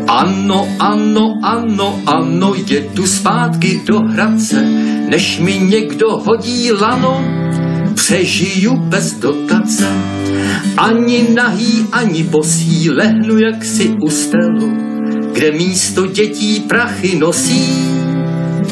Ano, 0.08 0.68
ano, 0.80 1.40
ano, 1.44 2.00
ano, 2.06 2.54
jedu 2.68 3.08
zpátky 3.08 3.82
do 3.86 4.00
Hradce, 4.00 4.64
než 5.10 5.40
mi 5.40 5.60
někdo 5.60 6.10
hodí 6.24 6.72
lano, 6.72 7.45
přežiju 7.96 8.76
bez 8.76 9.14
dotace. 9.14 9.88
Ani 10.78 11.34
nahý, 11.34 11.88
ani 11.92 12.24
bosí, 12.24 12.90
lehnu 12.90 13.38
jaksi 13.38 13.96
u 14.02 14.10
stelu, 14.10 14.70
kde 15.34 15.52
místo 15.52 16.08
dětí 16.08 16.60
prachy 16.60 17.16
nosí 17.20 17.66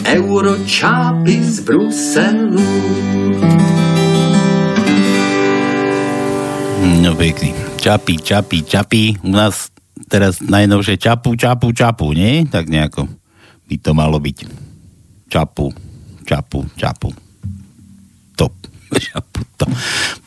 euročápy 0.05 1.43
z 1.43 1.59
Bruselu. 1.59 2.63
No 7.01 7.15
pekný. 7.15 7.53
Čapí, 7.79 8.17
čapí, 8.17 8.63
čapí. 8.63 9.17
U 9.23 9.31
nás 9.31 9.67
teraz 10.07 10.39
najnovšie 10.39 10.95
čapu, 10.95 11.35
čapu, 11.35 11.75
čapu, 11.75 12.15
nie? 12.15 12.47
Tak 12.47 12.71
nejako 12.71 13.11
by 13.67 13.75
to 13.79 13.91
malo 13.91 14.23
byť. 14.23 14.37
Čapu, 15.27 15.67
čapu, 16.23 16.63
čapu. 16.79 17.09
Top. 18.39 18.72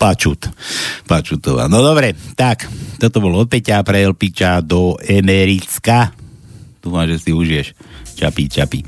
Pačut. 0.01 0.49
Pačutová. 1.07 1.67
No 1.67 1.81
dobre, 1.81 2.14
tak. 2.37 2.69
Toto 2.97 3.21
bolo 3.21 3.45
od 3.45 3.49
Peťa 3.51 3.85
pre 3.85 4.05
Elpiča 4.05 4.64
do 4.64 4.97
Emericka. 5.01 6.12
Dúfam, 6.81 7.07
že 7.09 7.19
si 7.19 7.31
užiješ. 7.35 7.77
Čapí, 8.17 8.49
čapí. 8.49 8.81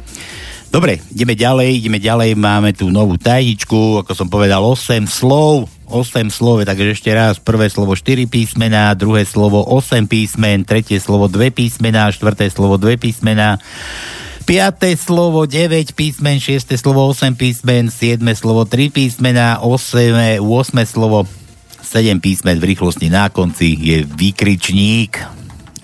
Dobre, 0.68 1.01
ideme 1.16 1.33
ďalej, 1.33 1.81
ideme 1.81 1.97
ďalej, 1.97 2.37
máme 2.37 2.76
tu 2.76 2.93
novú 2.93 3.16
tajničku, 3.16 4.05
ako 4.05 4.12
som 4.12 4.29
povedal, 4.29 4.61
8 4.61 5.09
slov, 5.09 5.64
8 5.89 6.29
slov, 6.29 6.68
takže 6.68 6.93
ešte 6.93 7.09
raz, 7.09 7.41
prvé 7.41 7.72
slovo 7.72 7.97
4 7.97 8.29
písmená, 8.29 8.93
druhé 8.93 9.24
slovo 9.24 9.64
8 9.64 10.05
písmen, 10.05 10.68
tretie 10.68 11.01
slovo 11.01 11.24
2 11.24 11.57
písmená, 11.57 12.12
štvrté 12.12 12.53
slovo 12.53 12.76
2 12.76 13.01
písmená, 13.01 13.57
piaté 14.49 14.96
slovo 14.96 15.44
9 15.44 15.92
písmen, 15.92 16.40
šiesté 16.40 16.80
slovo 16.80 17.05
8 17.12 17.36
písmen, 17.36 17.92
siedme 17.92 18.32
slovo 18.32 18.64
3 18.64 18.88
písmená, 18.88 19.61
8, 19.61 20.40
8 20.40 20.88
slovo 20.88 21.28
7 21.84 22.16
písmen 22.16 22.57
v 22.57 22.72
rýchlosti 22.72 23.12
na 23.12 23.28
konci 23.28 23.76
je 23.76 24.09
výkričník. 24.09 25.20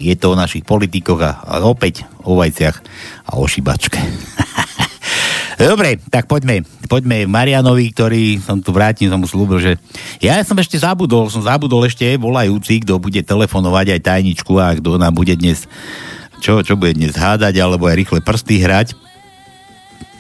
Je 0.01 0.17
to 0.17 0.33
o 0.33 0.41
našich 0.41 0.65
politikoch 0.65 1.21
a 1.21 1.61
opäť 1.61 2.09
o 2.25 2.41
vajciach 2.41 2.77
a 3.29 3.37
o 3.37 3.45
šibačke. 3.45 4.01
Dobre, 5.61 6.01
tak 6.09 6.25
poďme, 6.25 6.65
poďme 6.89 7.29
Marianovi, 7.29 7.93
ktorý 7.93 8.41
som 8.41 8.65
tu 8.65 8.73
vrátil, 8.73 9.13
som 9.13 9.21
mu 9.21 9.29
slúbil, 9.29 9.61
že 9.61 9.73
ja 10.25 10.41
som 10.41 10.57
ešte 10.57 10.81
zabudol, 10.81 11.29
som 11.29 11.45
zabudol 11.45 11.85
ešte 11.85 12.17
volajúci, 12.17 12.81
kto 12.81 12.97
bude 12.97 13.21
telefonovať 13.21 13.93
aj 13.93 14.01
tajničku 14.09 14.57
a 14.57 14.73
kto 14.73 14.97
nám 14.97 15.13
bude 15.13 15.37
dnes, 15.37 15.69
čo, 16.45 16.61
čo 16.61 16.77
bude 16.77 16.93
dnes 16.93 17.17
hádať, 17.17 17.57
alebo 17.57 17.89
aj 17.89 18.05
rýchle 18.05 18.21
prsty 18.21 18.61
hrať. 18.61 18.93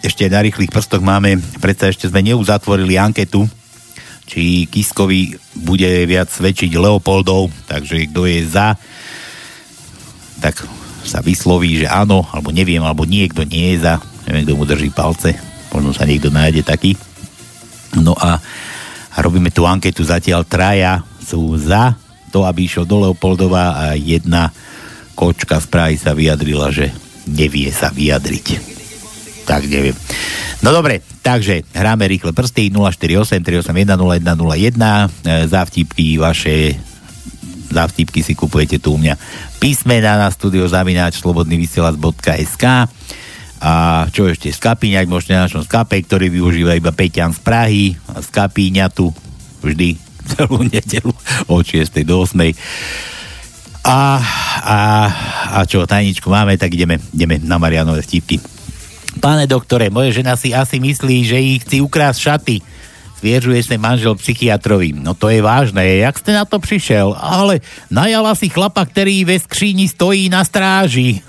Ešte 0.01 0.25
na 0.33 0.41
rýchlych 0.41 0.73
prstoch 0.73 1.05
máme, 1.05 1.37
predsa 1.61 1.93
ešte 1.93 2.09
sme 2.09 2.25
neuzatvorili 2.25 2.97
anketu, 2.97 3.45
či 4.25 4.65
Kiskovi 4.65 5.37
bude 5.53 5.85
viac 6.09 6.33
svedčiť 6.33 6.73
Leopoldov, 6.81 7.53
takže 7.69 8.09
kto 8.09 8.25
je 8.25 8.41
za, 8.49 8.73
tak 10.41 10.65
sa 11.05 11.21
vysloví, 11.21 11.85
že 11.85 11.93
áno, 11.93 12.25
alebo 12.33 12.49
neviem, 12.49 12.81
alebo 12.81 13.05
niekto 13.05 13.45
nie 13.45 13.77
je 13.77 13.85
za, 13.85 14.01
neviem, 14.25 14.49
kto 14.49 14.57
mu 14.57 14.65
drží 14.65 14.89
palce, 14.97 15.37
možno 15.69 15.93
sa 15.93 16.09
niekto 16.09 16.33
nájde 16.33 16.65
taký. 16.65 16.97
No 18.01 18.17
a, 18.17 18.41
robíme 19.21 19.53
tú 19.53 19.69
anketu 19.69 20.01
zatiaľ 20.01 20.49
traja 20.49 21.05
sú 21.21 21.53
za 21.61 21.93
to, 22.33 22.49
aby 22.49 22.65
išiel 22.65 22.89
do 22.89 23.05
Leopoldova 23.05 23.77
a 23.77 23.85
jedna 23.93 24.49
kočka 25.15 25.63
z 25.63 25.67
Prahy 25.71 25.97
sa 25.97 26.13
vyjadrila, 26.13 26.75
že 26.75 26.91
nevie 27.31 27.71
sa 27.71 27.89
vyjadriť. 27.95 28.47
Tak 29.49 29.65
neviem. 29.69 29.97
No 30.65 30.73
dobre, 30.73 31.05
takže 31.21 31.69
hráme 31.77 32.09
rýchle 32.09 32.33
prsty 32.33 32.73
048 32.73 33.45
381 33.45 34.01
0101 34.01 35.49
závtipky 35.49 36.17
vaše 36.17 36.77
závtipky 37.75 38.23
si 38.23 38.39
kupujete 38.39 38.79
tu 38.79 38.95
u 38.95 38.99
mňa 39.01 39.19
písmena 39.59 40.17
na 40.17 40.29
studio 40.31 40.65
zavináč 40.71 41.19
slobodnyvysielac.sk 41.21 42.65
a 43.65 43.73
čo 44.13 44.29
ešte, 44.29 44.53
skapíňať 44.53 45.09
môžete 45.09 45.33
na 45.33 45.49
našom 45.49 45.65
skape, 45.65 45.97
ktorý 46.05 46.29
využíva 46.29 46.77
iba 46.77 46.93
Peťan 46.93 47.33
z 47.33 47.41
Prahy 47.41 47.85
a 48.13 48.21
skapíňa 48.21 48.93
tu 48.93 49.09
vždy 49.65 49.97
celú 50.37 50.61
nedelu 50.73 51.13
od 51.49 51.65
6. 51.65 51.89
do 52.05 52.29
8. 52.29 53.14
A, 53.85 54.17
a, 54.65 54.79
a 55.55 55.69
čo, 55.69 55.85
tajničku 55.85 56.25
máme, 56.33 56.57
tak 56.57 56.73
ideme, 56.73 56.97
ideme 57.13 57.37
na 57.45 57.61
Marianové 57.61 58.01
vtipky. 58.01 58.41
Páne 59.21 59.45
doktore, 59.45 59.93
moje 59.93 60.17
žena 60.17 60.41
si 60.41 60.57
asi 60.57 60.81
myslí, 60.81 61.17
že 61.29 61.39
ich 61.39 61.61
chci 61.69 61.85
ukrásť 61.85 62.19
šaty. 62.19 62.57
Zviežuje 63.21 63.61
sa 63.61 63.77
manžel 63.77 64.17
psychiatrovi. 64.17 64.97
No 64.97 65.13
to 65.13 65.29
je 65.29 65.45
vážne, 65.45 65.81
jak 65.81 66.17
ste 66.17 66.33
na 66.33 66.49
to 66.49 66.61
prišiel? 66.61 67.13
Ale 67.17 67.61
najala 67.93 68.33
si 68.37 68.49
chlapa, 68.49 68.85
ktorý 68.85 69.25
ve 69.29 69.37
skříni 69.41 69.89
stojí 69.89 70.33
na 70.33 70.43
stráži. 70.45 71.21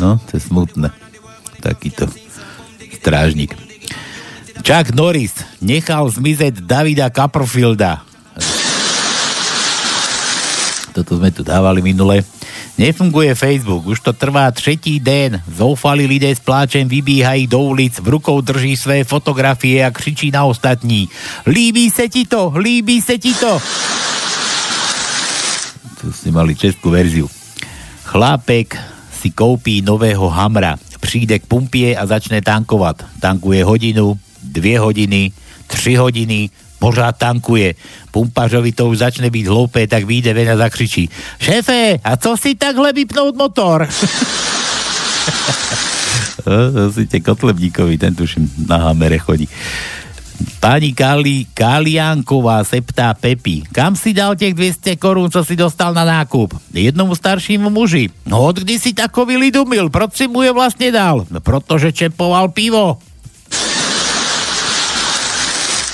No, 0.00 0.18
to 0.18 0.34
je 0.34 0.42
smutné. 0.42 0.88
Takýto 1.62 2.10
strážnik. 2.98 3.54
Chuck 4.64 4.90
Norris 4.96 5.36
nechal 5.62 6.10
zmizeť 6.10 6.64
Davida 6.64 7.06
Copperfielda. 7.12 8.11
Toto 10.92 11.16
sme 11.16 11.32
tu 11.32 11.40
dávali 11.40 11.80
minule. 11.80 12.20
Nefunguje 12.76 13.32
Facebook, 13.32 13.88
už 13.88 14.00
to 14.04 14.12
trvá 14.12 14.52
tretí 14.52 15.00
den. 15.00 15.40
Zoufali 15.48 16.04
lidé 16.04 16.28
s 16.28 16.40
pláčem 16.40 16.84
vybíhají 16.88 17.48
do 17.48 17.60
ulic, 17.72 17.96
v 17.98 18.08
rukou 18.08 18.40
drží 18.40 18.76
své 18.76 19.04
fotografie 19.04 19.80
a 19.84 19.90
křičí 19.90 20.30
na 20.30 20.44
ostatní. 20.44 21.08
Líbí 21.48 21.90
se 21.90 22.08
ti 22.08 22.28
to, 22.28 22.52
líbí 22.56 23.00
se 23.00 23.18
ti 23.18 23.34
to. 23.34 23.56
Tu 26.02 26.10
ste 26.10 26.34
mali 26.34 26.58
českú 26.58 26.90
verziu. 26.90 27.30
Chlápek 28.02 28.74
si 29.14 29.30
koupí 29.30 29.86
nového 29.86 30.26
Hamra, 30.28 30.74
přijde 31.00 31.38
k 31.38 31.46
pumpie 31.46 31.94
a 31.94 32.02
začne 32.06 32.42
tankovat. 32.42 33.06
Tankuje 33.22 33.64
hodinu, 33.64 34.18
dvě 34.42 34.82
hodiny, 34.82 35.32
tři 35.66 35.94
hodiny, 35.94 36.50
pořád 36.82 37.14
tankuje. 37.14 37.78
Pumpařovi 38.10 38.74
to 38.74 38.90
už 38.90 39.06
začne 39.06 39.30
byť 39.30 39.46
hloupé, 39.46 39.86
tak 39.86 40.02
vyjde 40.02 40.34
ven 40.34 40.50
a 40.50 40.56
zakřičí. 40.58 41.06
Šéfe, 41.38 42.02
a 42.02 42.18
co 42.18 42.34
si 42.34 42.58
takhle 42.58 42.90
vypnout 42.90 43.38
motor? 43.38 43.86
to 46.42 46.92
si 46.94 47.06
te 47.06 47.22
Kotlebníkovi, 47.22 47.94
ten 48.02 48.18
tuším 48.18 48.50
na 48.66 48.90
hamere 48.90 49.22
chodí. 49.22 49.46
Pani 50.58 50.90
Kali, 50.90 51.46
Kaliánková 51.54 52.66
se 52.66 52.82
ptá 52.82 53.14
Pepi, 53.14 53.62
kam 53.70 53.94
si 53.94 54.10
dal 54.10 54.34
těch 54.34 54.54
200 54.54 54.96
korún, 54.98 55.30
co 55.30 55.44
si 55.44 55.54
dostal 55.54 55.94
na 55.94 56.02
nákup? 56.02 56.58
Jednomu 56.74 57.14
staršímu 57.14 57.70
muži. 57.70 58.10
No 58.26 58.42
od 58.42 58.58
kdy 58.58 58.74
si 58.78 58.90
takový 58.90 59.36
lidumil, 59.38 59.86
proč 59.86 60.18
si 60.18 60.26
mu 60.26 60.42
je 60.42 60.50
vlastne 60.50 60.90
dal? 60.90 61.30
No 61.30 61.38
protože 61.38 61.94
čepoval 61.94 62.50
pivo. 62.50 62.98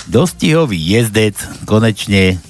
Dostihový 0.09 0.81
jezdec 0.81 1.37
konečne 1.69 2.41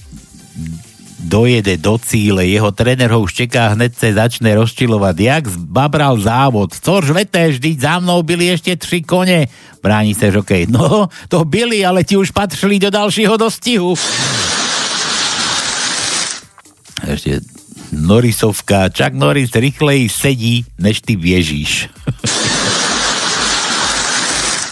dojede 1.28 1.76
do 1.76 2.00
cíle, 2.00 2.48
jeho 2.48 2.72
tréner 2.72 3.12
ho 3.12 3.20
už 3.20 3.34
čeká, 3.34 3.76
hneď 3.76 3.92
sa 3.98 4.08
začne 4.24 4.56
rozčilovať. 4.56 5.16
Jak 5.18 5.44
zbabral 5.52 6.16
závod, 6.16 6.72
což 6.72 7.12
vete, 7.12 7.52
vždy 7.52 7.76
za 7.76 8.00
mnou 8.00 8.24
byli 8.24 8.56
ešte 8.56 8.72
tri 8.80 9.04
kone. 9.04 9.50
Bráni 9.84 10.16
sa 10.16 10.32
žokej. 10.32 10.70
No, 10.72 11.12
to 11.28 11.44
byli, 11.44 11.84
ale 11.84 12.06
ti 12.06 12.16
už 12.16 12.32
patrili 12.32 12.80
do 12.80 12.88
ďalšieho 12.88 13.36
dostihu. 13.36 13.92
Ešte 17.04 17.44
Norisovka. 17.92 18.88
Čak 18.92 19.16
Noris 19.16 19.52
rýchlej 19.52 20.08
sedí, 20.12 20.64
než 20.78 21.00
ty 21.04 21.16
viežíš. 21.16 21.88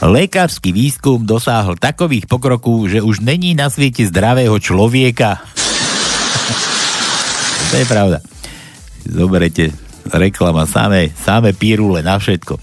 Lekársky 0.04 0.76
výskum 0.76 1.24
dosáhol 1.24 1.80
takových 1.80 2.28
pokrokov, 2.28 2.92
že 2.92 3.00
už 3.00 3.24
není 3.24 3.56
na 3.56 3.72
svete 3.72 4.04
zdravého 4.04 4.60
človeka. 4.60 5.40
to 7.72 7.74
je 7.80 7.86
pravda. 7.88 8.20
Zoberete 9.08 9.72
reklama, 10.12 10.68
samé, 10.68 11.16
samé 11.16 11.56
pírule 11.56 12.04
na 12.04 12.20
všetko. 12.20 12.60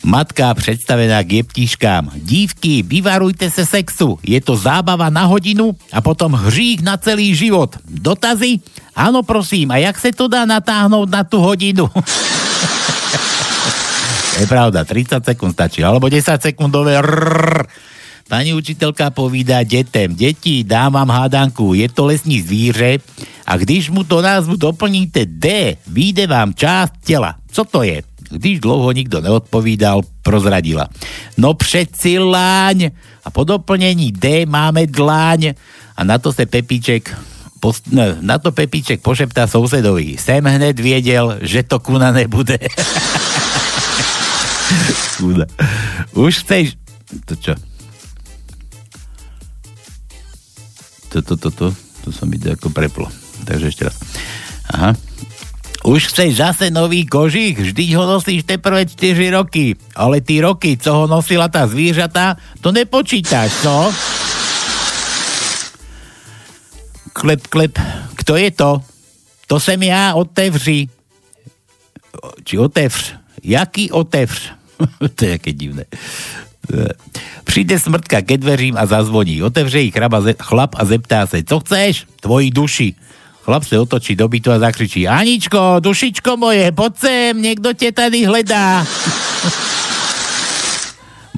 Matka 0.00 0.48
predstavená 0.56 1.20
k 1.20 1.44
jeptiškám. 1.44 2.16
Dívky, 2.16 2.80
vyvarujte 2.80 3.52
sa 3.52 3.68
sexu. 3.68 4.16
Je 4.24 4.40
to 4.40 4.56
zábava 4.56 5.12
na 5.12 5.28
hodinu 5.28 5.76
a 5.92 6.00
potom 6.00 6.32
hřík 6.32 6.80
na 6.80 6.96
celý 6.96 7.36
život. 7.36 7.76
Dotazy? 7.84 8.64
Áno, 8.96 9.20
prosím. 9.20 9.68
A 9.68 9.76
jak 9.76 10.00
sa 10.00 10.08
to 10.08 10.24
dá 10.24 10.48
natáhnuť 10.48 11.08
na 11.08 11.20
tú 11.20 11.44
hodinu? 11.44 11.84
je 14.40 14.48
pravda, 14.48 14.84
30 14.84 15.20
sekúnd 15.20 15.52
stačí. 15.52 15.84
Alebo 15.84 16.08
10 16.08 16.40
sekundové 16.40 16.96
rrr. 17.00 17.68
Pani 18.30 18.54
učiteľka 18.54 19.10
povída 19.10 19.66
detem, 19.66 20.14
deti, 20.14 20.62
dám 20.62 20.94
vám 21.02 21.10
hádanku, 21.10 21.74
je 21.74 21.90
to 21.90 22.06
lesní 22.06 22.38
zvíře 22.38 23.02
a 23.42 23.58
když 23.58 23.90
mu 23.90 24.06
to 24.06 24.22
názvu 24.22 24.54
doplníte 24.54 25.26
D, 25.26 25.74
vyjde 25.90 26.30
vám 26.30 26.54
časť 26.54 26.92
tela. 27.02 27.34
Co 27.50 27.66
to 27.66 27.82
je? 27.82 28.06
Když 28.30 28.62
dlouho 28.62 28.94
nikto 28.94 29.18
neodpovídal, 29.18 30.06
prozradila. 30.22 30.86
No 31.34 31.54
přeci 31.58 32.18
láň. 32.18 32.94
A 33.24 33.28
po 33.34 33.42
doplnení 33.44 34.14
D 34.14 34.46
máme 34.46 34.86
dláň. 34.86 35.58
A 35.98 36.04
na 36.04 36.18
to 36.18 36.32
se 36.32 36.46
Pepíček 36.46 37.10
post, 37.60 37.90
na 38.20 38.38
to 38.38 38.54
Pepíček 38.54 39.02
pošeptá 39.02 39.50
sousedovi. 39.50 40.14
Sem 40.14 40.46
hned 40.46 40.78
viedel, 40.78 41.42
že 41.42 41.66
to 41.66 41.82
kuna 41.82 42.14
nebude. 42.14 42.58
Kuna. 45.18 45.46
Už 46.16 46.40
chceš... 46.40 46.76
To 47.26 47.34
čo? 47.36 47.54
To, 51.10 51.18
to, 51.22 51.34
to, 51.36 51.50
to. 51.50 51.66
Som 52.14 52.30
mi 52.30 52.38
ako 52.38 52.70
preplo. 52.70 53.06
Takže 53.44 53.66
ešte 53.70 53.82
raz. 53.90 53.96
Aha. 54.70 54.94
Už 55.80 56.12
chceš 56.12 56.44
zase 56.44 56.68
nový 56.68 57.08
kožich? 57.08 57.56
Vždy 57.56 57.96
ho 57.96 58.04
nosíš 58.04 58.44
teprve 58.44 58.84
4 58.84 59.32
roky. 59.32 59.74
Ale 59.96 60.20
ty 60.20 60.40
roky, 60.44 60.76
co 60.76 60.90
ho 60.92 61.04
nosila 61.08 61.48
tá 61.48 61.64
zvířata, 61.64 62.36
to 62.60 62.68
nepočítaš, 62.72 63.64
no? 63.64 63.88
Klep, 67.12 67.46
klep. 67.48 67.74
Kto 68.16 68.36
je 68.36 68.50
to? 68.52 68.70
To 69.48 69.56
sem 69.60 69.82
ja, 69.82 70.14
otevři. 70.14 70.88
Či 72.44 72.54
otevř. 72.58 73.14
Jaký 73.42 73.90
otevř? 73.90 74.59
to 75.16 75.24
je 75.24 75.34
aké 75.34 75.52
divné. 75.52 75.84
Přijde 77.44 77.78
smrtka 77.78 78.22
ke 78.22 78.38
dveřím 78.38 78.76
a 78.78 78.86
zazvoní. 78.86 79.42
Otevře 79.42 79.82
ich 79.82 79.94
chlap 80.38 80.74
a 80.78 80.84
zeptá 80.84 81.26
sa, 81.26 81.42
co 81.42 81.60
chceš? 81.60 82.06
Tvoji 82.20 82.50
duši. 82.50 82.94
Chlap 83.40 83.64
sa 83.64 83.80
otočí 83.80 84.14
do 84.14 84.28
bytu 84.28 84.52
a 84.52 84.60
zakričí 84.60 85.08
Aničko, 85.08 85.80
dušičko 85.80 86.36
moje, 86.36 86.68
poď 86.76 86.92
sem, 86.96 87.40
niekto 87.40 87.72
te 87.72 87.88
tady 87.88 88.28
hledá. 88.28 88.84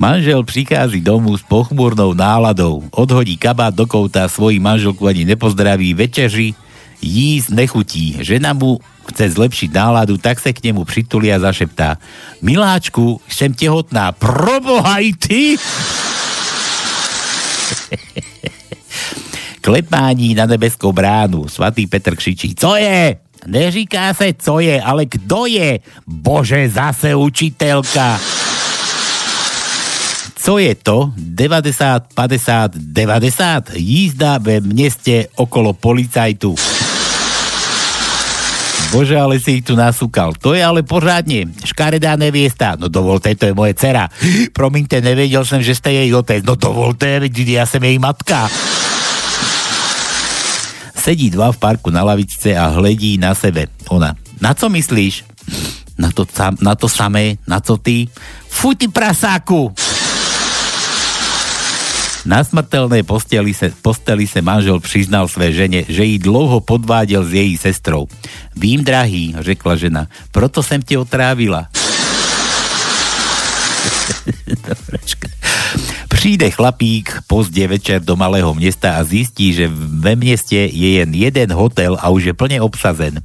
Manžel 0.03 0.43
přichází 0.43 1.01
domů 1.01 1.39
s 1.39 1.47
pochmúrnou 1.47 2.11
náladou. 2.11 2.83
Odhodí 2.91 3.39
kabát 3.39 3.75
do 3.75 3.87
kouta, 3.87 4.29
svoji 4.29 4.59
manželku 4.59 5.07
ani 5.07 5.25
nepozdraví, 5.25 5.95
večeři, 5.95 6.55
jísť 7.03 7.51
nechutí. 7.51 8.23
Žena 8.23 8.55
mu 8.55 8.79
chce 9.11 9.35
zlepšiť 9.35 9.71
náladu, 9.75 10.17
tak 10.17 10.39
sa 10.39 10.55
k 10.55 10.63
nemu 10.71 10.87
přitulí 10.87 11.35
a 11.35 11.43
zašeptá. 11.43 11.99
Miláčku, 12.41 13.19
som 13.27 13.53
tehotná. 13.53 14.15
Proboha 14.15 15.03
i 15.03 15.13
ty! 15.13 15.59
Klepání 19.63 20.35
na 20.35 20.47
nebeskou 20.47 20.93
bránu. 20.93 21.49
Svatý 21.49 21.87
Petr 21.87 22.17
křičí, 22.17 22.55
co 22.55 22.77
je? 22.77 23.17
Neříká 23.47 24.15
sa, 24.15 24.25
co 24.39 24.61
je, 24.63 24.83
ale 24.83 25.07
kdo 25.07 25.47
je? 25.47 25.83
Bože, 26.07 26.69
zase 26.71 27.15
učiteľka. 27.15 28.19
Co 30.43 30.59
je 30.59 30.75
to? 30.75 31.11
90, 31.17 32.15
50, 32.15 32.75
90? 32.75 33.71
Jízda 33.75 34.39
ve 34.39 34.61
meste 34.61 35.27
okolo 35.39 35.73
policajtu. 35.73 36.55
Bože, 38.93 39.17
ale 39.17 39.41
si 39.41 39.59
ich 39.59 39.65
tu 39.65 39.73
nasúkal. 39.73 40.37
To 40.37 40.53
je 40.53 40.61
ale 40.61 40.85
pořádne. 40.85 41.49
Škaredá 41.65 42.13
neviesta. 42.21 42.77
No 42.77 42.93
dovolte, 42.93 43.33
to 43.33 43.49
je 43.49 43.57
moje 43.57 43.73
dcera. 43.73 44.13
Promiňte, 44.59 45.01
nevedel 45.01 45.49
som, 45.49 45.65
že 45.65 45.73
ste 45.73 45.97
jej 45.97 46.13
otec. 46.13 46.45
No 46.45 46.61
dovolte, 46.61 47.25
ja 47.49 47.65
som 47.65 47.81
jej 47.81 47.97
matka. 47.97 48.53
Sedí 50.93 51.33
dva 51.33 51.51
v 51.51 51.59
parku 51.59 51.89
na 51.89 52.05
lavičce 52.05 52.53
a 52.53 52.69
hledí 52.79 53.17
na 53.17 53.33
sebe. 53.33 53.73
Ona. 53.89 54.13
Na 54.45 54.53
co 54.53 54.69
myslíš? 54.69 55.25
Na 55.97 56.13
to, 56.13 56.29
na 56.61 56.77
to 56.77 56.87
samé, 56.87 57.41
na 57.49 57.65
co 57.65 57.81
ty? 57.81 58.07
Fuj 58.49 58.77
ty 58.77 58.87
prasáku! 58.93 59.73
Na 62.25 62.45
smrtelnej 62.45 63.03
posteli 63.03 63.55
se, 63.55 63.73
posteli 63.83 64.27
se 64.27 64.43
manžel 64.43 64.81
přiznal 64.81 65.29
své 65.29 65.53
žene, 65.53 65.83
že 65.89 66.05
jí 66.05 66.19
dlouho 66.19 66.61
podváděl 66.61 67.25
s 67.25 67.33
její 67.33 67.59
sestrou. 67.59 68.07
Vím, 68.57 68.85
drahý, 68.85 69.35
řekla 69.39 69.77
žena, 69.77 70.07
proto 70.31 70.63
jsem 70.63 70.83
ti 70.83 70.97
otrávila. 70.97 71.67
Přijde 76.09 76.51
chlapík 76.51 77.19
pozdě 77.27 77.69
večer 77.69 78.03
do 78.03 78.17
malého 78.17 78.55
města 78.55 78.97
a 78.97 79.05
zistí, 79.05 79.53
že 79.53 79.71
ve 79.75 80.17
městě 80.17 80.57
je 80.57 80.93
jen 80.93 81.15
jeden 81.15 81.53
hotel 81.53 81.99
a 82.01 82.09
už 82.09 82.25
je 82.25 82.35
plně 82.35 82.61
obsazen. 82.61 83.21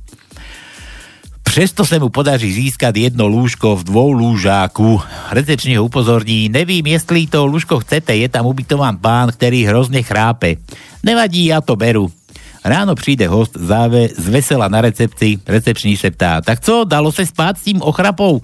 Přesto 1.47 1.87
sa 1.87 1.95
mu 1.95 2.11
podaří 2.11 2.51
získať 2.51 3.07
jedno 3.07 3.23
lúžko 3.23 3.79
v 3.79 3.87
dvou 3.87 4.11
lúžáku. 4.11 4.99
Recepčne 5.31 5.79
ho 5.79 5.87
upozorní, 5.87 6.51
nevím, 6.51 6.91
jestli 6.91 7.23
to 7.23 7.47
lúžko 7.47 7.79
chcete, 7.79 8.11
je 8.11 8.27
tam 8.27 8.51
ubytován 8.51 8.99
pán, 8.99 9.31
ktorý 9.31 9.63
hrozne 9.63 10.03
chrápe. 10.03 10.59
Nevadí, 11.07 11.47
ja 11.47 11.63
to 11.63 11.79
beru. 11.79 12.11
Ráno 12.67 12.99
přijde 12.99 13.31
host 13.31 13.55
záve 13.55 14.11
z 14.11 14.27
vesela 14.27 14.67
na 14.67 14.83
recepcii, 14.83 15.39
recepční 15.47 15.95
se 15.95 16.11
ptá, 16.11 16.43
tak 16.43 16.59
co, 16.59 16.83
dalo 16.83 17.15
se 17.15 17.23
spát 17.23 17.55
s 17.55 17.63
tím 17.63 17.79
ochrapou? 17.79 18.43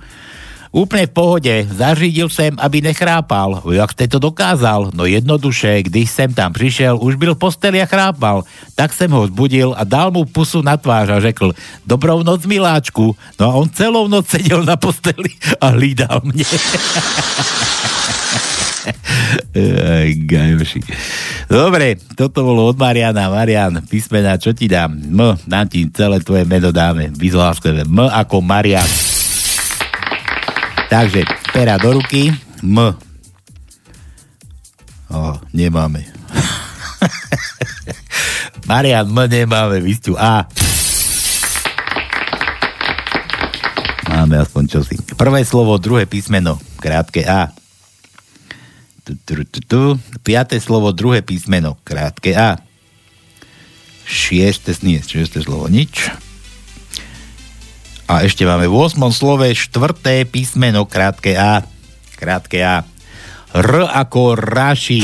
Úplne 0.74 1.06
v 1.06 1.14
pohode, 1.14 1.54
zařídil 1.70 2.34
sem, 2.34 2.50
aby 2.58 2.82
nechrápal. 2.82 3.62
Jak 3.62 3.94
ste 3.94 4.10
to 4.10 4.18
dokázal? 4.18 4.90
No 4.98 5.06
jednoduše, 5.06 5.86
když 5.86 6.10
sem 6.10 6.34
tam 6.34 6.50
prišiel, 6.50 6.98
už 6.98 7.14
byl 7.14 7.38
posteli 7.38 7.78
a 7.78 7.86
chrápal. 7.86 8.42
Tak 8.74 8.90
som 8.90 9.14
ho 9.14 9.30
zbudil 9.30 9.78
a 9.78 9.86
dal 9.86 10.10
mu 10.10 10.26
pusu 10.26 10.66
na 10.66 10.74
tvář 10.74 11.14
a 11.14 11.22
řekl, 11.22 11.54
dobrou 11.86 12.26
noc 12.26 12.50
miláčku. 12.50 13.14
No 13.38 13.44
a 13.46 13.54
on 13.54 13.70
celou 13.70 14.10
noc 14.10 14.26
sedel 14.34 14.66
na 14.66 14.74
posteli 14.74 15.38
a 15.62 15.78
hlídal 15.78 16.26
mne. 16.26 16.42
Dobre, 21.46 22.02
toto 22.18 22.42
bolo 22.42 22.74
od 22.74 22.82
Mariana. 22.82 23.30
Marian, 23.30 23.78
písmena, 23.86 24.42
čo 24.42 24.58
ti 24.58 24.66
dám? 24.66 24.98
M, 24.98 25.38
dám 25.46 25.70
ti 25.70 25.86
celé 25.94 26.18
tvoje 26.26 26.50
meno 26.50 26.74
dáme. 26.74 27.14
Vyzláskové. 27.14 27.86
M 27.86 28.10
ako 28.10 28.42
Marian. 28.42 29.13
Takže, 30.94 31.26
pera 31.50 31.82
do 31.82 31.98
ruky. 31.98 32.30
M. 32.62 32.78
O, 35.10 35.34
nemáme. 35.50 36.06
Marian, 38.70 39.10
M 39.10 39.26
nemáme, 39.26 39.82
vy 39.82 39.98
ste 39.98 40.14
A. 40.14 40.46
Máme 44.06 44.38
aspoň 44.38 44.64
čosi. 44.70 45.02
Prvé 45.18 45.42
slovo, 45.42 45.82
druhé 45.82 46.06
písmeno, 46.06 46.62
krátke 46.78 47.26
A. 47.26 47.50
Tu, 49.02 49.18
tu, 49.26 49.42
tu, 49.50 49.60
tu. 49.66 49.82
Piaté 50.22 50.62
slovo, 50.62 50.94
druhé 50.94 51.26
písmeno, 51.26 51.74
krátke 51.82 52.38
A. 52.38 52.62
Šieste, 54.06 54.78
nie, 54.86 55.02
šieste 55.02 55.42
slovo, 55.42 55.66
nič. 55.74 56.14
A 58.14 58.22
ešte 58.22 58.46
máme 58.46 58.70
v 58.70 58.78
8. 58.78 59.02
slove 59.10 59.50
štvrté 59.58 60.30
písmeno, 60.30 60.86
krátke 60.86 61.34
A. 61.34 61.66
Krátke 62.14 62.62
A. 62.62 62.86
R 63.58 63.72
ako 63.90 64.38
Raši. 64.38 65.02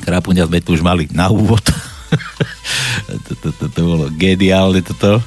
Chrapuňa 0.00 0.48
sme 0.48 0.64
tu 0.64 0.72
už 0.72 0.80
mali 0.80 1.04
na 1.12 1.28
úvod. 1.28 1.60
to 3.76 3.80
bolo 3.84 4.08
geniálne 4.16 4.80
toto. 4.80 5.20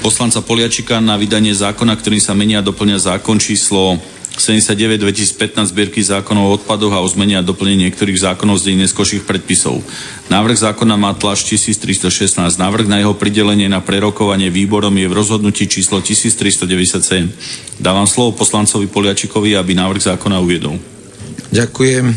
Poslanca 0.00 0.40
Poliačika 0.40 1.04
na 1.04 1.20
vydanie 1.20 1.52
zákona, 1.52 1.92
ktorým 1.92 2.24
sa 2.24 2.32
menia 2.32 2.64
a 2.64 2.66
doplňa 2.66 2.96
zákon 3.12 3.36
číslo 3.36 4.00
79 4.32 5.04
2015 5.04 5.68
zbierky 5.68 6.00
zákonov 6.00 6.44
o 6.48 6.54
odpadoch 6.56 6.92
a 6.96 7.04
o 7.04 7.08
zmene 7.08 7.36
a 7.36 7.44
doplnení 7.44 7.88
niektorých 7.88 8.16
zákonov 8.16 8.64
z 8.64 8.72
neskôrších 8.80 9.28
predpisov. 9.28 9.84
Návrh 10.32 10.72
zákona 10.72 10.96
má 10.96 11.12
tlač 11.12 11.44
1316. 11.44 12.40
Návrh 12.56 12.88
na 12.88 13.04
jeho 13.04 13.12
pridelenie 13.12 13.68
na 13.68 13.84
prerokovanie 13.84 14.48
výborom 14.48 14.96
je 14.96 15.04
v 15.04 15.16
rozhodnutí 15.16 15.68
číslo 15.68 16.00
1397. 16.00 17.28
Dávam 17.76 18.08
slovo 18.08 18.32
poslancovi 18.32 18.88
Poliačikovi, 18.88 19.52
aby 19.52 19.76
návrh 19.76 20.16
zákona 20.16 20.40
uviedol. 20.40 20.80
Ďakujem. 21.52 22.16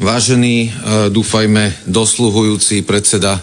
Vážený, 0.00 0.54
e, 0.64 0.70
dúfajme, 1.12 1.84
dosluhujúci 1.86 2.82
predseda 2.88 3.38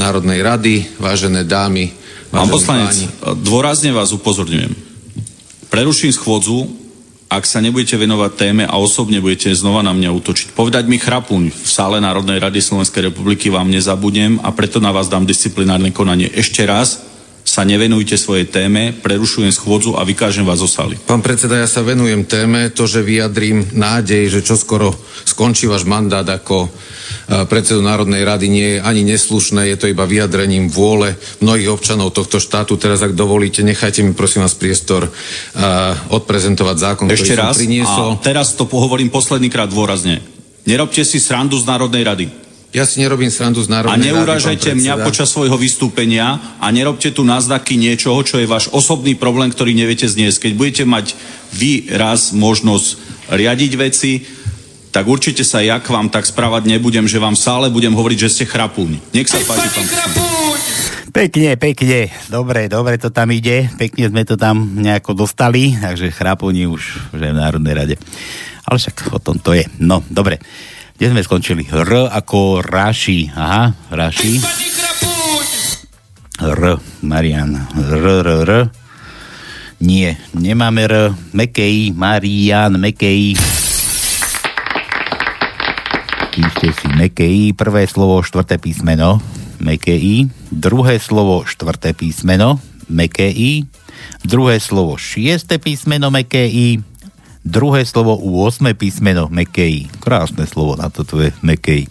Národnej 0.00 0.40
rady, 0.40 0.74
vážené 0.96 1.44
dámy, 1.44 1.92
Pán 2.32 2.48
vážení 2.48 2.52
poslanec, 2.54 2.94
páni. 2.96 3.44
dôrazne 3.44 3.90
vás 3.92 4.10
upozorňujem. 4.16 4.87
Preruším 5.68 6.12
schôdzu, 6.16 6.64
ak 7.28 7.44
sa 7.44 7.60
nebudete 7.60 8.00
venovať 8.00 8.32
téme 8.40 8.64
a 8.64 8.80
osobne 8.80 9.20
budete 9.20 9.52
znova 9.52 9.84
na 9.84 9.92
mňa 9.92 10.16
útočiť. 10.16 10.56
Povedať 10.56 10.88
mi 10.88 10.96
chrapuň 10.96 11.52
v 11.52 11.68
sále 11.68 12.00
Národnej 12.00 12.40
rady 12.40 12.64
Slovenskej 12.64 13.12
republiky 13.12 13.52
vám 13.52 13.68
nezabudnem 13.68 14.40
a 14.40 14.48
preto 14.56 14.80
na 14.80 14.96
vás 14.96 15.12
dám 15.12 15.28
disciplinárne 15.28 15.92
konanie. 15.92 16.32
Ešte 16.32 16.64
raz 16.64 17.04
sa 17.48 17.64
nevenujte 17.64 18.20
svojej 18.20 18.44
téme, 18.44 18.92
prerušujem 18.92 19.48
schôdzu 19.48 19.96
a 19.96 20.04
vykážem 20.04 20.44
vás 20.44 20.60
zo 20.60 20.68
sály. 20.68 21.00
Pán 21.08 21.24
predseda, 21.24 21.56
ja 21.56 21.64
sa 21.64 21.80
venujem 21.80 22.28
téme, 22.28 22.68
to, 22.68 22.84
že 22.84 23.00
vyjadrím 23.00 23.72
nádej, 23.72 24.28
že 24.28 24.44
čoskoro 24.44 24.92
skončí 25.24 25.64
váš 25.64 25.88
mandát 25.88 26.28
ako 26.28 26.68
e, 26.68 27.48
predsedu 27.48 27.80
Národnej 27.80 28.20
rady, 28.20 28.46
nie 28.52 28.68
je 28.76 28.78
ani 28.84 29.00
neslušné, 29.08 29.64
je 29.72 29.76
to 29.80 29.88
iba 29.88 30.04
vyjadrením 30.04 30.68
vôle 30.68 31.16
mnohých 31.40 31.72
občanov 31.72 32.12
tohto 32.12 32.36
štátu. 32.36 32.76
Teraz, 32.76 33.00
ak 33.00 33.16
dovolíte, 33.16 33.64
nechajte 33.64 34.04
mi 34.04 34.12
prosím 34.12 34.44
vás 34.44 34.52
priestor 34.52 35.08
uh, 35.08 35.12
odprezentovať 36.12 36.76
zákon, 36.76 37.06
Ešte 37.08 37.32
ktorý 37.32 37.38
som 37.38 37.48
raz 37.48 37.56
priniesol. 37.56 38.08
a 38.12 38.20
teraz 38.20 38.52
to 38.58 38.68
pohovorím 38.68 39.08
posledný 39.08 39.48
krát 39.48 39.72
dôrazne. 39.72 40.20
Nerobte 40.68 41.00
si 41.00 41.16
srandu 41.16 41.56
z 41.56 41.64
Národnej 41.64 42.04
rady. 42.04 42.47
Ja 42.68 42.84
si 42.84 43.00
nerobím 43.00 43.32
srandu 43.32 43.64
z 43.64 43.72
A 43.72 43.80
Národnej 43.80 44.12
rady, 44.12 44.12
neuražajte 44.12 44.70
pán 44.76 44.80
mňa 44.84 44.94
počas 45.00 45.32
svojho 45.32 45.56
vystúpenia 45.56 46.36
a 46.60 46.68
nerobte 46.68 47.08
tu 47.08 47.24
náznaky 47.24 47.80
niečoho, 47.80 48.20
čo 48.20 48.36
je 48.36 48.44
váš 48.44 48.68
osobný 48.76 49.16
problém, 49.16 49.48
ktorý 49.48 49.72
neviete 49.72 50.04
zniesť. 50.04 50.48
Keď 50.48 50.52
budete 50.52 50.84
mať 50.84 51.16
vy 51.56 51.88
raz 51.96 52.36
možnosť 52.36 52.88
riadiť 53.32 53.72
veci, 53.80 54.20
tak 54.92 55.08
určite 55.08 55.48
sa 55.48 55.64
ja 55.64 55.80
k 55.80 55.88
vám 55.88 56.12
tak 56.12 56.28
správať 56.28 56.68
nebudem, 56.68 57.08
že 57.08 57.16
vám 57.16 57.36
v 57.36 57.40
sále 57.40 57.66
budem 57.72 57.96
hovoriť, 57.96 58.18
že 58.28 58.32
ste 58.36 58.44
chrapuň. 58.44 59.16
Nech 59.16 59.32
sa 59.32 59.40
páči, 59.40 59.68
pán. 59.72 59.88
Pekne, 61.08 61.56
pekne. 61.56 62.12
Dobre, 62.28 62.68
dobre 62.68 63.00
to 63.00 63.08
tam 63.08 63.32
ide. 63.32 63.72
Pekne 63.80 64.12
sme 64.12 64.28
to 64.28 64.36
tam 64.36 64.76
nejako 64.76 65.16
dostali, 65.16 65.72
takže 65.72 66.12
chráponi 66.12 66.68
už 66.68 67.16
že 67.16 67.32
v 67.32 67.36
Národnej 67.36 67.72
rade. 67.72 67.94
Ale 68.68 68.76
však 68.76 69.16
o 69.16 69.18
tom 69.20 69.40
to 69.40 69.56
je. 69.56 69.64
No, 69.80 70.04
dobre. 70.12 70.36
Kde 70.98 71.14
sme 71.14 71.22
skončili? 71.22 71.62
R 71.62 72.10
ako 72.10 72.58
Raši. 72.58 73.30
Aha, 73.30 73.70
Raši. 73.94 74.42
R, 76.42 76.62
Marian. 77.06 77.54
R, 77.54 78.04
R, 78.18 78.28
R. 78.42 78.50
Nie, 79.78 80.18
nemáme 80.34 80.90
R. 80.90 81.14
Mekej, 81.30 81.94
Marian, 81.94 82.82
Mekej. 82.82 83.38
Píšte 86.34 86.66
si 86.74 86.88
Mekej, 86.90 87.54
prvé 87.54 87.86
slovo, 87.86 88.18
štvrté 88.26 88.58
písmeno, 88.58 89.22
Mekej, 89.62 90.26
druhé 90.50 90.98
slovo, 90.98 91.46
štvrté 91.46 91.94
písmeno, 91.94 92.58
Mekej, 92.90 93.70
druhé 94.26 94.58
slovo, 94.58 94.98
šiesté 94.98 95.62
písmeno, 95.62 96.10
Mekej, 96.10 96.82
druhé 97.48 97.88
slovo, 97.88 98.20
u 98.20 98.44
8 98.44 98.76
písmeno, 98.76 99.32
Mekej. 99.32 99.88
Krásne 100.04 100.44
slovo 100.44 100.76
na 100.76 100.92
toto 100.92 101.24
je 101.24 101.32
Mekej. 101.40 101.88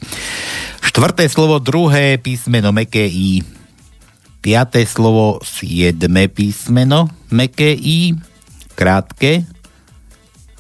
Štvrté 0.85 1.25
slovo, 1.25 1.57
druhé 1.57 2.21
písmeno, 2.21 2.69
Mekej, 2.69 3.41
piaté 4.45 4.85
slovo, 4.85 5.41
siedme 5.41 6.29
písmeno, 6.29 7.09
Mekej, 7.33 8.13
krátke, 8.77 9.43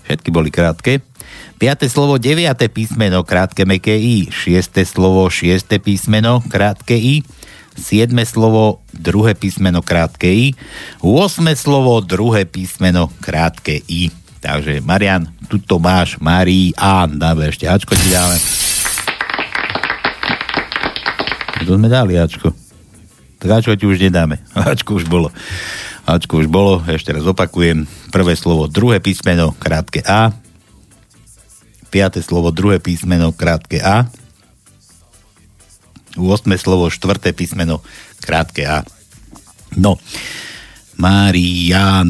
všetky 0.09 0.33
boli 0.33 0.49
krátke, 0.49 1.05
Piaté 1.57 1.89
slovo, 1.89 2.21
deviate 2.21 2.69
písmeno, 2.69 3.25
krátke 3.25 3.65
meké 3.65 3.97
i. 3.97 4.29
Šieste 4.29 4.85
slovo, 4.85 5.25
šieste 5.25 5.81
písmeno, 5.81 6.45
krátke 6.45 6.93
i. 6.93 7.25
Siedme 7.73 8.29
slovo, 8.29 8.85
druhé 8.93 9.33
písmeno, 9.33 9.81
krátke 9.81 10.29
i. 10.29 10.53
Osme 11.01 11.57
slovo, 11.57 11.97
druhé 12.05 12.45
písmeno, 12.45 13.09
krátke 13.25 13.81
i. 13.89 14.13
Takže, 14.47 14.79
Marian, 14.79 15.27
tuto 15.51 15.75
máš 15.75 16.15
Marián. 16.23 17.19
Dáme 17.19 17.51
ešte 17.51 17.67
Ačko 17.67 17.99
ti 17.99 18.07
dáme. 18.07 18.39
To 21.67 21.75
sme 21.75 21.91
dali 21.91 22.15
Ačko. 22.15 22.55
Tak 23.43 23.59
Ačko 23.59 23.75
ti 23.75 23.83
už 23.83 23.99
nedáme. 23.99 24.39
Ačko 24.71 24.95
už 24.95 25.11
bolo. 25.11 25.35
Ačko 26.07 26.39
už 26.39 26.47
bolo. 26.47 26.79
Ešte 26.87 27.11
raz 27.11 27.27
opakujem. 27.27 27.83
Prvé 28.15 28.39
slovo, 28.39 28.71
druhé 28.71 29.03
písmeno, 29.03 29.51
krátke 29.59 29.99
A 30.07 30.31
piaté 31.87 32.23
slovo, 32.23 32.51
druhé 32.55 32.79
písmeno, 32.79 33.35
krátke 33.35 33.83
A. 33.83 34.07
8. 36.13 36.23
slovo, 36.55 36.89
štvrté 36.89 37.33
písmeno, 37.33 37.83
krátke 38.23 38.69
A. 38.69 38.85
No, 39.77 39.97
Marian, 40.97 42.09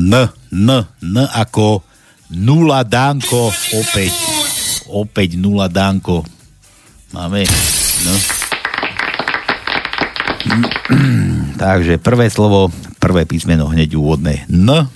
N, 0.51 0.69
N 1.03 1.15
ako 1.23 1.86
nula 2.31 2.83
dánko, 2.83 3.51
opäť, 3.79 4.13
opäť 4.91 5.39
nula 5.39 5.71
dánko. 5.71 6.23
Máme, 7.15 7.47
no. 8.03 8.15
Takže 11.63 11.99
prvé 11.99 12.27
slovo, 12.27 12.71
prvé 12.99 13.23
písmeno 13.23 13.71
hneď 13.71 13.95
úvodné. 13.95 14.43
N, 14.51 14.87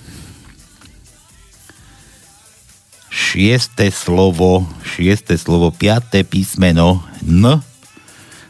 šieste 3.08 3.88
slovo, 3.88 4.68
šieste 4.84 5.36
slovo, 5.40 5.72
piaté 5.72 6.24
písmeno 6.24 7.00
N, 7.24 7.60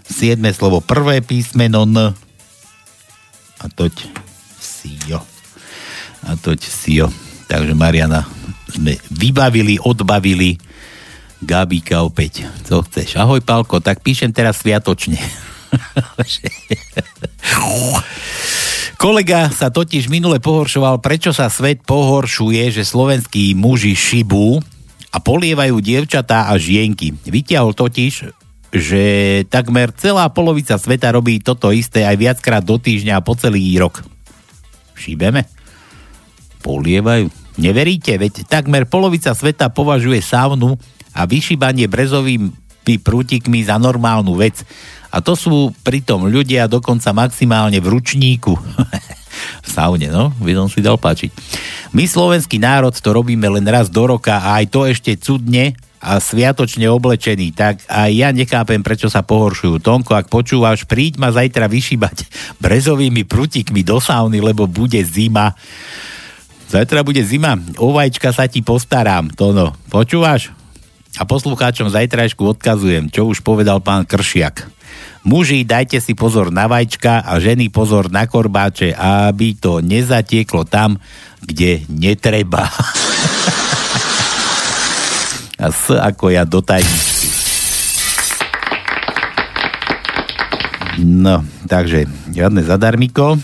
siedme 0.06 0.50
slovo, 0.50 0.82
prvé 0.82 1.22
písmeno 1.22 1.86
N 1.86 2.14
a 3.62 3.66
toť 3.70 4.10
Sio. 4.58 5.22
A 6.26 6.34
toť 6.34 6.60
Sio. 6.66 7.06
Takže 7.46 7.78
Mariana 7.78 8.41
sme 8.72 8.96
vybavili, 9.12 9.76
odbavili 9.76 10.56
Gabíka 11.42 12.06
opäť. 12.06 12.46
Co 12.64 12.86
chceš? 12.86 13.18
Ahoj, 13.18 13.42
Palko, 13.42 13.82
tak 13.82 14.00
píšem 14.00 14.30
teraz 14.30 14.62
sviatočne. 14.62 15.18
Kolega 19.02 19.50
sa 19.50 19.66
totiž 19.74 20.06
minule 20.06 20.38
pohoršoval, 20.38 21.02
prečo 21.02 21.34
sa 21.34 21.50
svet 21.50 21.82
pohoršuje, 21.82 22.70
že 22.70 22.86
slovenskí 22.86 23.58
muži 23.58 23.98
šibú 23.98 24.62
a 25.10 25.18
polievajú 25.18 25.82
dievčatá 25.82 26.46
a 26.46 26.54
žienky. 26.54 27.10
Vytiahol 27.26 27.74
totiž, 27.74 28.30
že 28.70 29.02
takmer 29.50 29.90
celá 29.98 30.30
polovica 30.30 30.78
sveta 30.78 31.10
robí 31.10 31.42
toto 31.42 31.74
isté 31.74 32.06
aj 32.06 32.16
viackrát 32.16 32.62
do 32.62 32.78
týždňa 32.78 33.18
po 33.26 33.34
celý 33.34 33.74
rok. 33.76 34.06
Šíbeme? 34.94 35.50
Polievajú? 36.62 37.41
Neveríte? 37.60 38.16
Veď 38.16 38.48
takmer 38.48 38.88
polovica 38.88 39.36
sveta 39.36 39.68
považuje 39.68 40.24
saunu 40.24 40.80
a 41.12 41.28
vyšíbanie 41.28 41.88
brezovými 41.88 42.96
prútikmi 43.04 43.60
za 43.62 43.76
normálnu 43.76 44.32
vec. 44.36 44.64
A 45.12 45.20
to 45.20 45.36
sú 45.36 45.76
pritom 45.84 46.32
ľudia 46.32 46.64
dokonca 46.64 47.12
maximálne 47.12 47.76
v 47.84 47.90
ručníku. 47.92 48.56
v 49.64 49.68
saune, 49.68 50.08
no, 50.08 50.32
by 50.40 50.52
som 50.56 50.68
si 50.72 50.80
dal 50.80 50.96
páčiť. 50.96 51.30
My, 51.92 52.08
slovenský 52.08 52.56
národ, 52.56 52.92
to 52.96 53.12
robíme 53.12 53.44
len 53.44 53.64
raz 53.68 53.92
do 53.92 54.08
roka 54.08 54.40
a 54.40 54.60
aj 54.60 54.66
to 54.72 54.80
ešte 54.88 55.12
cudne 55.20 55.76
a 56.02 56.18
sviatočne 56.18 56.90
oblečený, 56.90 57.54
tak 57.54 57.86
aj 57.86 58.10
ja 58.10 58.34
nechápem, 58.34 58.82
prečo 58.82 59.06
sa 59.06 59.22
pohoršujú. 59.22 59.78
Tonko, 59.78 60.18
ak 60.18 60.26
počúvaš, 60.26 60.82
príď 60.82 61.22
ma 61.22 61.30
zajtra 61.30 61.70
vyšíbať 61.70 62.26
brezovými 62.64 63.22
prutikmi 63.22 63.86
do 63.86 64.02
sauny, 64.02 64.42
lebo 64.42 64.66
bude 64.66 64.98
zima. 65.06 65.54
Zajtra 66.72 67.04
bude 67.04 67.20
zima, 67.20 67.60
o 67.76 67.92
vajíčka 67.92 68.32
sa 68.32 68.48
ti 68.48 68.64
postarám, 68.64 69.28
Tono. 69.36 69.76
Počúvaš? 69.92 70.56
A 71.20 71.28
poslucháčom 71.28 71.92
zajtrajšku 71.92 72.40
odkazujem, 72.56 73.12
čo 73.12 73.28
už 73.28 73.44
povedal 73.44 73.84
pán 73.84 74.08
Kršiak. 74.08 74.72
Muži, 75.20 75.68
dajte 75.68 76.00
si 76.00 76.16
pozor 76.16 76.48
na 76.48 76.64
vajčka 76.72 77.28
a 77.28 77.36
ženy 77.36 77.68
pozor 77.68 78.08
na 78.08 78.24
korbáče, 78.24 78.96
aby 78.96 79.52
to 79.52 79.84
nezatieklo 79.84 80.64
tam, 80.64 80.96
kde 81.44 81.84
netreba. 81.92 82.64
a 85.60 85.68
s 85.68 85.92
ako 85.92 86.32
ja 86.32 86.48
do 86.48 86.64
tajničky. 86.64 87.28
No, 91.04 91.44
takže 91.68 92.08
žiadne 92.32 92.64
zadarmiko. 92.64 93.36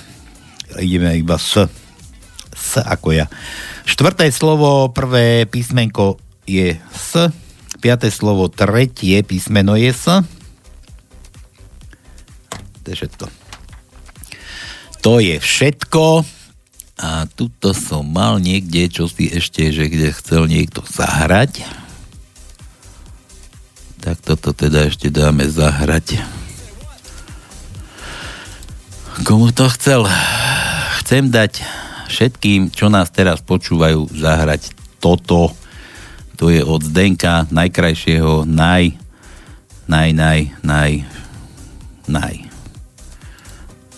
Ideme 0.80 1.20
iba 1.20 1.36
s 1.36 1.68
s 2.68 2.84
ako 2.84 3.16
ja. 3.16 3.26
Štvrté 3.88 4.28
slovo, 4.28 4.92
prvé 4.92 5.48
písmenko 5.48 6.20
je 6.44 6.76
S. 6.92 7.32
Piaté 7.80 8.12
slovo, 8.12 8.52
tretie 8.52 9.24
písmeno 9.24 9.72
je 9.80 9.88
S. 9.88 10.04
To 12.84 12.86
je 12.92 12.96
všetko. 13.00 13.24
To 15.00 15.12
je 15.24 15.40
všetko. 15.40 16.04
A 16.98 17.30
tuto 17.30 17.72
som 17.72 18.04
mal 18.04 18.42
niekde, 18.42 18.90
čo 18.90 19.06
si 19.08 19.30
ešte, 19.30 19.70
že 19.72 19.88
kde 19.88 20.12
chcel 20.12 20.50
niekto 20.50 20.82
zahrať. 20.84 21.64
Tak 24.02 24.18
toto 24.20 24.52
teda 24.52 24.90
ešte 24.90 25.08
dáme 25.08 25.46
zahrať. 25.46 26.20
Komu 29.22 29.54
to 29.54 29.70
chcel? 29.70 30.04
Chcem 31.02 31.30
dať 31.30 31.62
všetkým, 32.08 32.72
čo 32.72 32.88
nás 32.88 33.12
teraz 33.12 33.44
počúvajú, 33.44 34.08
zahrať 34.10 34.72
toto. 34.98 35.52
To 36.40 36.48
je 36.48 36.64
od 36.64 36.80
Zdenka, 36.80 37.44
najkrajšieho, 37.52 38.48
naj, 38.48 38.96
naj, 39.86 40.10
naj, 40.16 40.40
naj, 40.64 40.92
naj. 42.08 42.34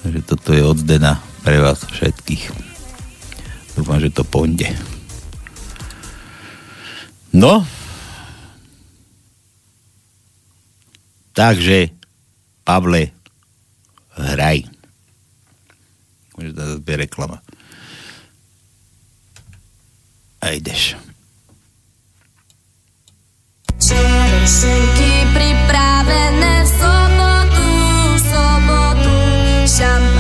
Takže 0.00 0.20
toto 0.24 0.50
je 0.56 0.62
od 0.64 0.78
Zdena 0.80 1.20
pre 1.44 1.60
vás 1.60 1.84
všetkých. 1.84 2.50
Dúfam, 3.76 4.00
že 4.00 4.10
to 4.12 4.24
pôjde. 4.24 4.72
No. 7.30 7.62
Takže, 11.36 11.94
Pavle, 12.66 13.14
hraj. 14.16 14.66
Môže 16.34 16.56
to 16.56 16.62
zase 16.80 16.92
reklama. 16.96 17.44
A 20.40 20.56
ideš. 20.56 20.96
Čerešenky 23.80 25.12
pripravené 25.36 26.64
v 26.64 26.68
sobotu, 26.68 27.68
sobotu, 28.18 29.16
šamba 29.68 30.19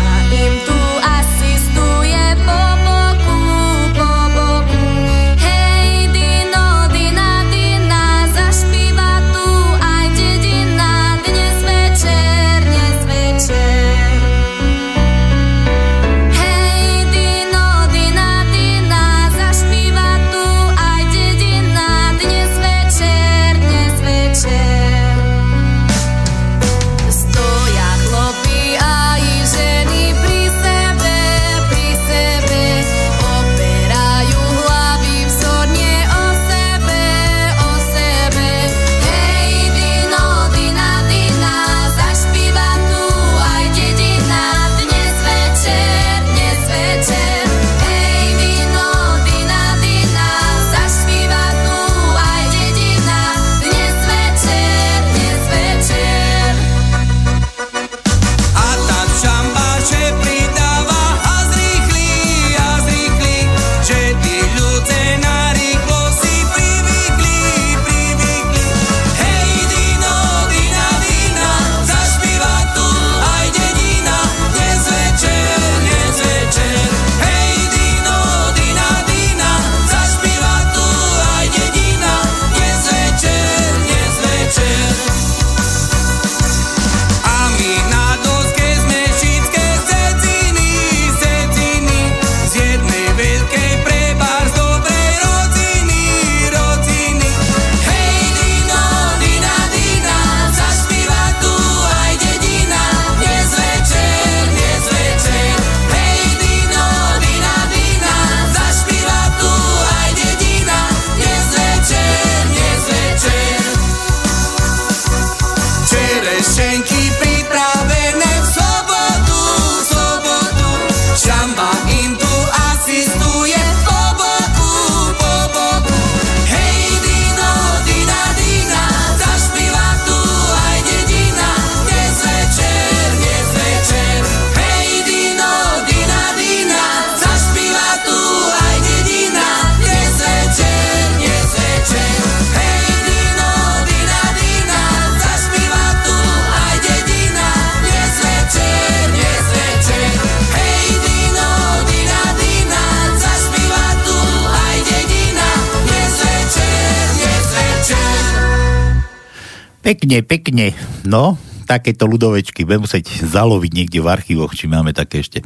Pekne, 160.10 160.26
pekne. 160.26 160.66
No, 161.06 161.38
takéto 161.70 162.02
ľudovečky. 162.02 162.66
Budem 162.66 162.82
musieť 162.82 163.22
zaloviť 163.22 163.70
niekde 163.70 164.02
v 164.02 164.10
archívoch, 164.10 164.50
či 164.58 164.66
máme 164.66 164.90
také 164.90 165.22
ešte 165.22 165.38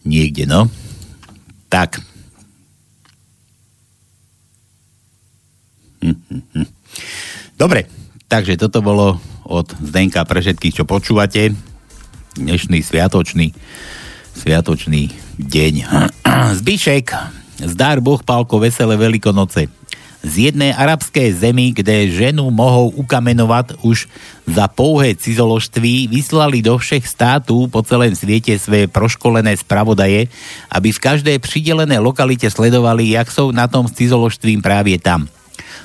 niekde, 0.00 0.48
no. 0.48 0.64
Tak. 1.68 2.00
Hm, 6.00 6.16
hm, 6.24 6.44
hm. 6.56 6.68
Dobre, 7.60 7.84
takže 8.32 8.56
toto 8.56 8.80
bolo 8.80 9.20
od 9.44 9.76
Zdenka 9.76 10.24
pre 10.24 10.40
všetkých, 10.40 10.80
čo 10.80 10.84
počúvate. 10.88 11.52
Dnešný 12.40 12.80
sviatočný 12.80 13.52
sviatočný 14.40 15.12
deň. 15.36 15.74
Zbyšek, 16.64 17.12
zdár 17.76 18.00
Boh 18.00 18.24
Pálko, 18.24 18.56
veselé 18.56 18.96
veľkonoce. 18.96 19.77
Z 20.18 20.50
jednej 20.50 20.74
arabskej 20.74 21.30
zemi, 21.30 21.70
kde 21.70 22.10
ženu 22.10 22.50
mohol 22.50 22.90
ukamenovať 22.98 23.78
už 23.86 24.10
za 24.50 24.66
pouhé 24.66 25.14
cizoložství, 25.14 26.10
vyslali 26.10 26.58
do 26.58 26.74
všech 26.74 27.06
států 27.06 27.70
po 27.70 27.86
celém 27.86 28.18
sviete 28.18 28.58
svoje 28.58 28.90
proškolené 28.90 29.54
spravodaje, 29.54 30.26
aby 30.74 30.88
v 30.90 31.02
každej 31.02 31.36
pridelené 31.38 32.02
lokalite 32.02 32.50
sledovali, 32.50 33.14
jak 33.14 33.30
sú 33.30 33.54
na 33.54 33.70
tom 33.70 33.86
s 33.86 33.94
cizoložstvím 33.94 34.58
právě 34.58 34.98
tam. 34.98 35.30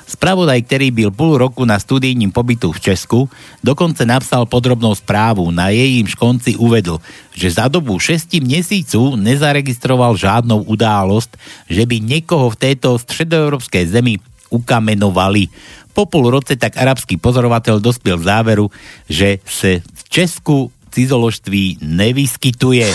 Spravodaj, 0.04 0.68
ktorý 0.68 0.92
byl 0.92 1.10
pol 1.10 1.40
roku 1.40 1.64
na 1.64 1.80
studijním 1.80 2.28
pobytu 2.28 2.72
v 2.72 2.80
Česku, 2.80 3.28
dokonce 3.64 4.04
napsal 4.04 4.44
podrobnou 4.44 4.92
správu. 4.94 5.48
Na 5.50 5.72
jejím 5.72 6.06
konci 6.18 6.56
uvedl, 6.56 7.00
že 7.32 7.50
za 7.50 7.68
dobu 7.68 7.98
6 7.98 8.36
měsíců 8.40 9.16
nezaregistroval 9.16 10.16
žádnou 10.16 10.62
událost, 10.62 11.36
že 11.70 11.86
by 11.86 12.00
niekoho 12.00 12.50
v 12.52 12.56
tejto 12.56 12.98
středoeurópskej 12.98 13.86
zemi 13.86 14.20
ukamenovali. 14.52 15.48
Po 15.94 16.06
pol 16.06 16.30
roce 16.30 16.58
tak 16.58 16.74
arabský 16.76 17.16
pozorovateľ 17.16 17.78
dospel 17.78 18.18
záveru, 18.18 18.70
že 19.08 19.38
se 19.46 19.80
v 19.80 20.02
Česku 20.10 20.72
cizoložství 20.90 21.78
nevyskytuje. 21.82 22.86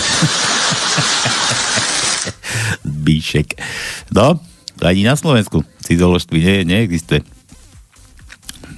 Bíšek. 2.84 3.56
No, 4.12 4.40
ani 4.86 5.04
na 5.04 5.16
Slovensku. 5.18 5.64
Cizoložství 5.84 6.38
nie, 6.40 6.64
neexistuje. 6.64 7.20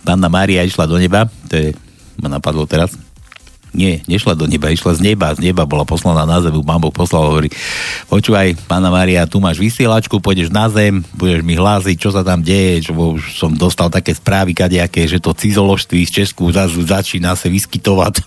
Panna 0.02 0.26
Mária 0.26 0.66
išla 0.66 0.90
do 0.90 0.98
neba, 0.98 1.30
to 1.46 1.54
je, 1.54 1.68
ma 2.18 2.26
napadlo 2.26 2.66
teraz, 2.66 2.98
nie, 3.72 4.04
nešla 4.04 4.36
do 4.36 4.44
neba, 4.44 4.68
išla 4.68 4.92
z 4.92 5.00
neba, 5.00 5.32
z 5.32 5.40
neba 5.40 5.64
bola 5.64 5.88
poslaná 5.88 6.28
na 6.28 6.44
zem, 6.44 6.52
pán 6.60 6.76
Boh 6.76 6.92
poslal, 6.92 7.24
hovorí, 7.24 7.48
počúvaj, 8.12 8.52
pána 8.68 8.92
Maria, 8.92 9.24
tu 9.24 9.40
máš 9.40 9.56
vysielačku, 9.56 10.20
pôjdeš 10.20 10.52
na 10.52 10.68
zem, 10.68 11.00
budeš 11.16 11.40
mi 11.40 11.56
hlásiť, 11.56 11.96
čo 11.96 12.12
sa 12.12 12.20
tam 12.20 12.44
deje, 12.44 12.84
čo 12.84 12.92
už 12.92 13.32
som 13.32 13.56
dostal 13.56 13.88
také 13.88 14.12
správy 14.12 14.52
kadejaké, 14.52 15.08
že 15.08 15.24
to 15.24 15.32
cizoložství 15.32 16.04
z 16.04 16.20
Česku 16.20 16.52
zase 16.52 16.84
začína 16.84 17.32
sa 17.32 17.48
vyskytovať. 17.48 18.20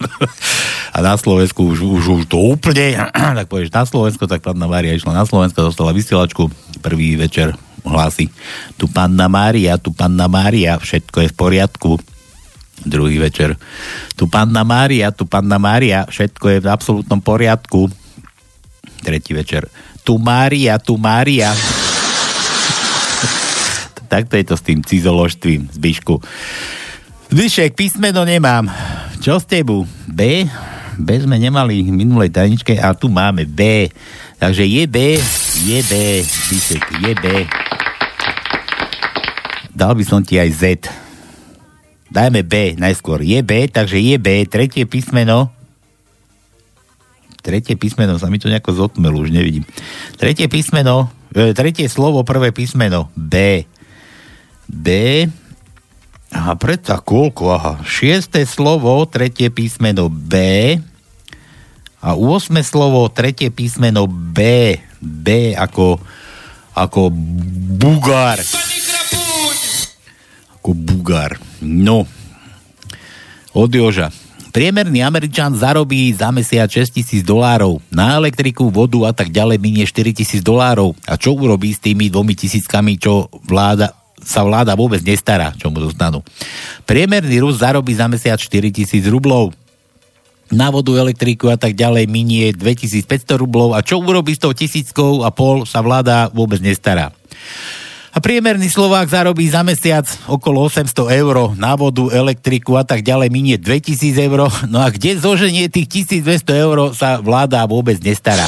A 0.96 1.04
na 1.06 1.14
Slovensku 1.14 1.62
už, 1.62 1.78
už, 1.86 2.04
už 2.10 2.24
to 2.26 2.42
úplne, 2.42 2.98
tak 3.38 3.46
pôjdeš 3.46 3.70
na 3.70 3.86
Slovensko, 3.86 4.26
tak 4.26 4.42
pána 4.42 4.66
Maria 4.66 4.98
išla 4.98 5.14
na 5.14 5.30
Slovensko, 5.30 5.70
dostala 5.70 5.94
vysielačku, 5.94 6.50
prvý 6.86 7.18
večer 7.18 7.58
hlási, 7.82 8.30
tu 8.78 8.86
panna 8.86 9.26
Mária, 9.26 9.82
tu 9.82 9.90
panna 9.90 10.30
Mária, 10.30 10.78
všetko 10.78 11.26
je 11.26 11.30
v 11.34 11.36
poriadku, 11.38 11.98
druhý 12.86 13.18
večer. 13.18 13.58
Tu 14.14 14.30
panna 14.30 14.62
Mária, 14.62 15.10
tu 15.10 15.26
panna 15.26 15.58
Mária, 15.58 16.06
všetko 16.06 16.46
je 16.46 16.58
v 16.62 16.68
absolútnom 16.70 17.18
poriadku. 17.18 17.90
Tretí 19.02 19.34
večer. 19.34 19.66
Tu 20.06 20.18
Mária, 20.22 20.78
tu 20.78 21.02
Mária. 21.02 21.50
Takto 24.14 24.38
je 24.38 24.46
to 24.46 24.54
s 24.54 24.62
tým 24.62 24.86
cizoložstvím, 24.86 25.66
Zbyšku. 25.74 26.22
Zbyšek, 27.34 27.74
písmeno 27.74 28.22
nemám. 28.22 28.70
Čo 29.18 29.42
s 29.42 29.50
tebu? 29.50 29.90
B? 30.06 30.46
B 30.96 31.10
sme 31.20 31.36
nemali 31.42 31.84
v 31.84 31.92
minulej 31.92 32.32
tajničke 32.32 32.78
a 32.80 32.94
tu 32.94 33.10
máme 33.12 33.44
B. 33.50 33.90
Takže 34.40 34.64
je 34.68 34.84
B, 34.88 35.16
je 35.64 35.80
B, 35.86 35.94
Zbyšek, 36.24 36.84
je 37.02 37.14
B. 37.16 37.26
Dal 39.76 39.92
by 39.96 40.04
som 40.04 40.24
ti 40.24 40.40
aj 40.40 40.52
Z 40.56 40.64
dajme 42.16 42.48
B 42.48 42.80
najskôr. 42.80 43.20
Je 43.20 43.44
B, 43.44 43.68
takže 43.68 44.00
je 44.00 44.16
B, 44.16 44.48
tretie 44.48 44.88
písmeno. 44.88 45.52
Tretie 47.44 47.76
písmeno, 47.76 48.16
sa 48.16 48.32
mi 48.32 48.40
to 48.40 48.48
nejako 48.48 48.74
zotmelo, 48.74 49.22
už 49.22 49.36
nevidím. 49.36 49.68
Tretie 50.16 50.48
písmeno, 50.48 51.12
e, 51.36 51.52
tretie 51.52 51.92
slovo, 51.92 52.24
prvé 52.24 52.56
písmeno. 52.56 53.12
B. 53.14 53.68
B. 54.66 54.88
Aha, 56.34 56.58
predsa 56.58 57.04
koľko, 57.04 57.44
aha. 57.54 57.74
Šiesté 57.86 58.48
slovo, 58.50 59.04
tretie 59.06 59.52
písmeno 59.52 60.10
B. 60.10 60.34
A 62.06 62.14
8 62.14 62.54
slovo, 62.62 63.10
tretie 63.10 63.50
písmeno 63.50 64.06
B. 64.06 64.78
B 65.02 65.58
ako, 65.58 65.98
ako 66.78 67.10
bugár 67.82 68.38
ako 70.66 70.74
bugár. 70.74 71.38
No, 71.62 72.10
od 73.54 73.70
Joža. 73.70 74.10
Priemerný 74.50 75.06
Američan 75.06 75.54
zarobí 75.54 76.10
za 76.10 76.34
mesiac 76.34 76.66
6 76.66 76.90
tisíc 76.90 77.22
dolárov. 77.22 77.78
Na 77.94 78.18
elektriku, 78.18 78.74
vodu 78.74 78.98
a 79.06 79.14
tak 79.14 79.30
ďalej 79.30 79.62
minie 79.62 79.86
4 79.86 80.18
tisíc 80.18 80.42
dolárov. 80.42 80.98
A 81.06 81.22
čo 81.22 81.38
urobí 81.38 81.70
s 81.70 81.78
tými 81.78 82.10
dvomi 82.10 82.34
tisíckami, 82.34 82.98
čo 82.98 83.30
vláda, 83.46 83.94
sa 84.26 84.42
vláda 84.42 84.74
vôbec 84.74 85.06
nestará, 85.06 85.54
čo 85.54 85.70
mu 85.70 85.78
dostanú. 85.78 86.26
Priemerný 86.90 87.46
Rus 87.46 87.62
zarobí 87.62 87.94
za 87.94 88.10
mesiac 88.10 88.42
4 88.42 88.74
tisíc 88.74 89.06
rublov. 89.06 89.54
Na 90.54 90.70
vodu, 90.70 90.94
elektriku 90.94 91.50
a 91.50 91.58
tak 91.58 91.74
ďalej 91.74 92.06
minie 92.06 92.54
2500 92.54 93.42
rublov 93.42 93.74
a 93.74 93.82
čo 93.82 93.98
urobí 93.98 94.38
s 94.38 94.42
tou 94.42 94.54
tisíckou 94.54 95.26
a 95.26 95.34
pol 95.34 95.66
sa 95.66 95.82
vláda 95.82 96.30
vôbec 96.30 96.62
nestará. 96.62 97.10
A 98.16 98.24
priemerný 98.24 98.72
Slovák 98.72 99.12
zarobí 99.12 99.44
za 99.52 99.60
mesiac 99.60 100.08
okolo 100.32 100.72
800 100.72 101.20
eur 101.20 101.52
na 101.60 101.76
vodu, 101.76 102.08
elektriku 102.16 102.80
a 102.80 102.88
tak 102.88 103.04
ďalej, 103.04 103.28
minie 103.28 103.60
2000 103.60 104.16
eur. 104.16 104.48
No 104.72 104.80
a 104.80 104.88
kde 104.88 105.20
zoženie 105.20 105.68
tých 105.68 106.08
1200 106.08 106.64
eur 106.64 106.96
sa 106.96 107.20
vláda 107.20 107.68
vôbec 107.68 108.00
nestará. 108.00 108.48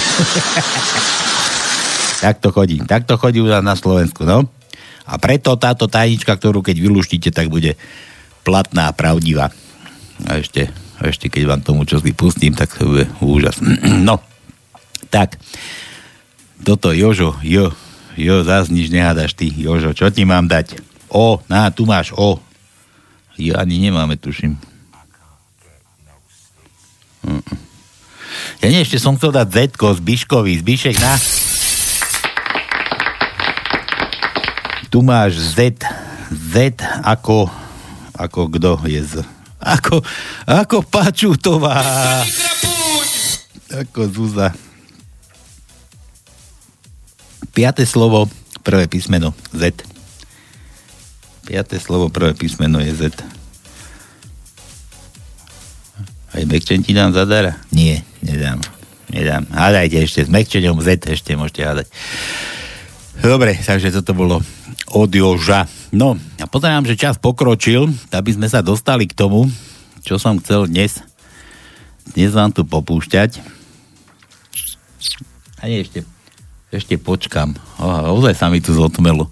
tak 2.23 2.39
to 2.39 2.55
chodí. 2.55 2.79
Tak 2.79 3.03
to 3.03 3.19
chodí 3.19 3.43
u 3.43 3.51
nás 3.51 3.59
na 3.59 3.75
Slovensku, 3.75 4.23
no. 4.23 4.47
A 5.03 5.19
preto 5.19 5.59
táto 5.59 5.91
tajnička, 5.91 6.39
ktorú 6.39 6.63
keď 6.63 6.79
vylúštíte, 6.79 7.35
tak 7.35 7.51
bude 7.51 7.75
platná 8.47 8.87
a 8.87 8.95
pravdivá. 8.95 9.51
A 10.31 10.39
ešte, 10.39 10.71
a 10.97 11.09
ešte 11.09 11.29
keď 11.29 11.43
vám 11.45 11.61
tomu 11.61 11.85
čo 11.85 12.01
pustím, 12.13 12.57
tak 12.57 12.73
to 12.73 12.89
bude 12.89 13.05
úžas. 13.21 13.61
no, 14.07 14.21
tak. 15.13 15.37
Toto 16.65 16.89
Jožo, 16.91 17.37
jo, 17.45 17.71
Jo, 18.17 18.41
zás 18.41 18.73
nič 18.73 18.89
nehádaš 18.89 19.37
ty, 19.37 19.45
Jožo, 19.45 19.93
čo 19.93 20.09
ti 20.09 20.25
mám 20.25 20.49
dať? 20.49 20.81
O, 21.13 21.37
na, 21.45 21.69
tu 21.69 21.85
máš 21.85 22.09
O. 22.17 22.41
Jo, 23.37 23.53
ani 23.61 23.77
nemáme, 23.77 24.17
tuším. 24.17 24.57
Ja 28.57 28.73
nie, 28.73 28.81
ešte 28.81 28.97
som 28.97 29.13
chcel 29.21 29.29
dať 29.37 29.47
Z 29.53 29.57
z 29.77 29.99
Biškovi, 30.01 30.57
Zbišek 30.65 30.97
na. 30.97 31.13
Tu 34.89 34.97
máš 35.05 35.37
Z. 35.37 35.77
Z 36.33 36.81
ako, 37.05 37.53
ako 38.17 38.49
kto 38.49 38.81
je 38.89 39.01
Z. 39.05 39.36
Ako, 39.57 40.05
ako 40.45 40.85
Pačutová. 40.85 41.81
Ako 43.73 44.05
Zúza. 44.07 44.53
Piaté 47.57 47.89
slovo, 47.89 48.29
prvé 48.61 48.85
písmeno 48.85 49.33
Z. 49.49 49.73
Piaté 51.49 51.81
slovo, 51.81 52.13
prvé 52.13 52.37
písmeno 52.37 52.77
je 52.77 52.93
Z. 52.93 53.17
Aj 56.37 56.43
Mekčen 56.45 56.85
ti 56.85 56.93
dám 56.93 57.17
zadara? 57.17 57.57
Nie, 57.73 58.05
nedám. 58.21 58.61
Nedám. 59.09 59.49
Hádajte 59.49 59.97
ešte, 60.05 60.21
s 60.27 60.29
Mekčenom 60.29 60.77
Z 60.85 61.09
ešte 61.09 61.33
môžete 61.33 61.65
hádať. 61.65 61.87
Dobre, 63.25 63.57
takže 63.57 63.89
toto 63.89 64.13
bolo 64.13 64.45
od 64.91 65.11
Joža. 65.11 65.67
No, 65.91 66.15
a 66.39 66.45
pozerám, 66.47 66.87
že 66.87 66.99
čas 66.99 67.19
pokročil, 67.19 67.91
aby 68.11 68.31
sme 68.31 68.47
sa 68.47 68.63
dostali 68.63 69.07
k 69.07 69.17
tomu, 69.17 69.47
čo 70.03 70.15
som 70.15 70.39
chcel 70.39 70.67
dnes 70.71 71.03
dnes 72.15 72.31
vám 72.31 72.55
tu 72.55 72.63
popúšťať. 72.63 73.43
A 75.59 75.67
nie, 75.67 75.83
ešte 75.83 76.07
ešte 76.67 76.99
počkam. 76.99 77.55
Oh, 77.79 78.19
ozaj 78.19 78.35
sa 78.35 78.51
mi 78.51 78.59
tu 78.59 78.75
zotmelo. 78.75 79.31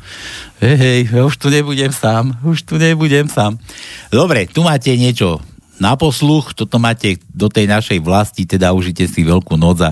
Hej, 0.63 1.11
hej, 1.11 1.19
už 1.19 1.35
tu 1.35 1.51
nebudem 1.51 1.91
sám. 1.91 2.31
Už 2.47 2.63
tu 2.63 2.79
nebudem 2.79 3.27
sám. 3.27 3.59
Dobre, 4.07 4.47
tu 4.47 4.63
máte 4.63 4.95
niečo 4.95 5.43
na 5.75 5.99
posluch, 5.99 6.55
toto 6.55 6.79
máte 6.79 7.19
do 7.35 7.51
tej 7.51 7.67
našej 7.67 7.99
vlasti, 7.99 8.47
teda 8.47 8.71
užite 8.71 9.03
si 9.11 9.27
veľkú 9.27 9.59
noc 9.59 9.83
a, 9.83 9.91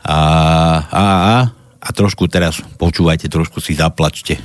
a, 0.00 0.16
a, 0.88 1.34
a 1.76 1.88
trošku 1.92 2.24
teraz 2.32 2.64
počúvajte, 2.80 3.28
trošku 3.28 3.60
si 3.60 3.76
zaplačte. 3.76 4.40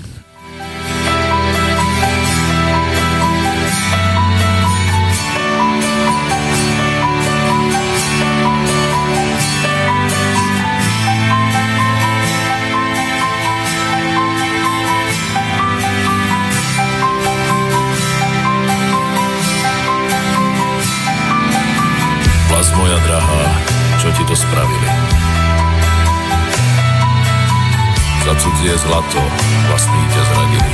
Cudzie 28.68 28.84
zlato 28.84 29.24
vlastní 29.72 30.02
ťa 30.12 30.24
zradili. 30.28 30.74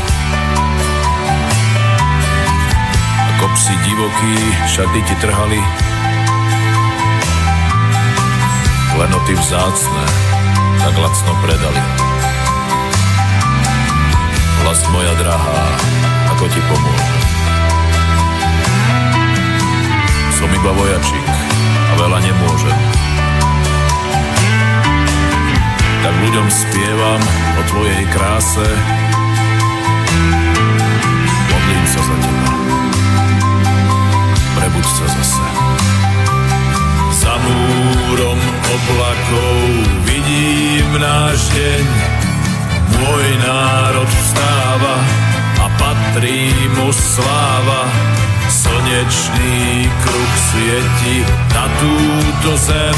Ako 3.30 3.46
psi 3.54 3.74
divoký 3.86 4.34
šaty 4.66 5.00
ti 5.06 5.16
trhali, 5.22 5.62
klenoty 8.98 9.38
vzácne 9.38 10.06
tak 10.82 10.96
lacno 10.98 11.38
predali. 11.46 11.84
Vlast 14.66 14.90
moja 14.90 15.14
drahá, 15.14 15.62
ako 16.34 16.50
ti 16.50 16.62
pomôžem. 16.66 17.22
Som 20.34 20.50
iba 20.50 20.72
vojačik 20.74 21.26
a 21.70 21.94
veľa 22.02 22.26
nemôžem. 22.26 22.93
tak 26.04 26.16
ľuďom 26.20 26.48
spievam 26.52 27.22
o 27.56 27.62
tvojej 27.72 28.04
kráse. 28.12 28.68
Modlím 31.48 31.86
sa 31.88 32.02
za 32.04 32.16
teba, 32.20 32.52
prebuď 34.60 34.84
sa 34.84 35.06
zase. 35.16 35.48
Za 37.24 37.34
múrom 37.40 38.40
oblakov 38.68 39.56
vidím 40.04 40.92
náš 41.00 41.40
deň, 41.56 41.86
môj 43.00 43.26
národ 43.40 44.10
vstáva 44.12 44.96
a 45.64 45.66
patrí 45.80 46.52
mu 46.76 46.92
sláva. 46.92 47.88
Slnečný 48.52 49.88
kruh 50.04 50.34
svieti 50.52 51.24
na 51.56 51.66
túto 51.80 52.60
zem, 52.60 52.98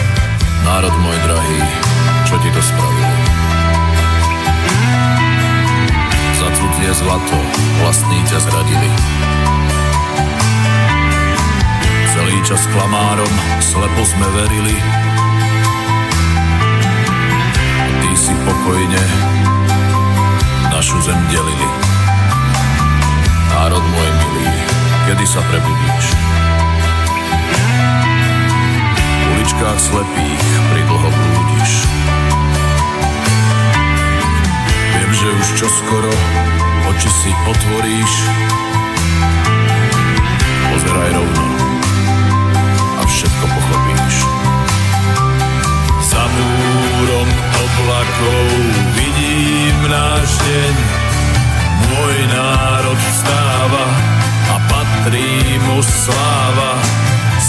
Národ 0.61 0.93
môj 1.01 1.17
drahý, 1.25 1.61
čo 2.29 2.37
ti 2.37 2.49
to 2.53 2.61
spravili? 2.61 3.17
Za 6.37 6.49
cudzie 6.53 6.91
zlato 6.93 7.37
vlastní 7.81 8.19
ťa 8.29 8.39
zradili. 8.45 8.89
Celý 12.13 12.37
čas 12.45 12.61
klamárom 12.69 13.33
slepo 13.57 14.03
sme 14.05 14.27
verili. 14.37 14.75
Ty 18.01 18.11
si 18.13 18.33
pokojne 18.45 19.03
našu 20.69 20.97
zem 21.01 21.17
delili. 21.33 21.69
Národ 23.49 23.81
môj 23.81 24.09
milý, 24.17 24.49
kedy 25.09 25.25
sa 25.25 25.41
prebudíš? 25.49 26.05
Uličkách 29.41 29.81
slepých 29.81 30.45
pridlho 30.69 31.09
blúdiš. 31.09 31.71
Viem, 34.93 35.11
že 35.17 35.27
už 35.33 35.47
čoskoro 35.57 36.13
oči 36.85 37.09
si 37.09 37.31
otvoríš. 37.49 38.13
Pozeraj 40.69 41.09
rovno 41.17 41.45
a 43.01 43.03
všetko 43.09 43.45
pochopíš. 43.49 44.15
Za 46.05 46.21
múrom 46.21 47.29
oblakov 47.65 48.45
vidím 48.93 49.77
náš 49.89 50.37
deň. 50.37 50.75
Môj 51.89 52.17
národ 52.29 52.99
vstáva 53.09 53.85
a 54.53 54.55
patrí 54.69 55.57
mu 55.65 55.81
sláva. 55.81 57.00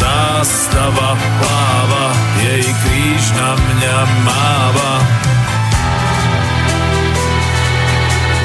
Zástava 0.00 1.12
pláva, 1.12 2.04
jej 2.40 2.64
kríž 2.64 3.24
na 3.36 3.52
mňa 3.52 3.96
máva. 4.24 4.92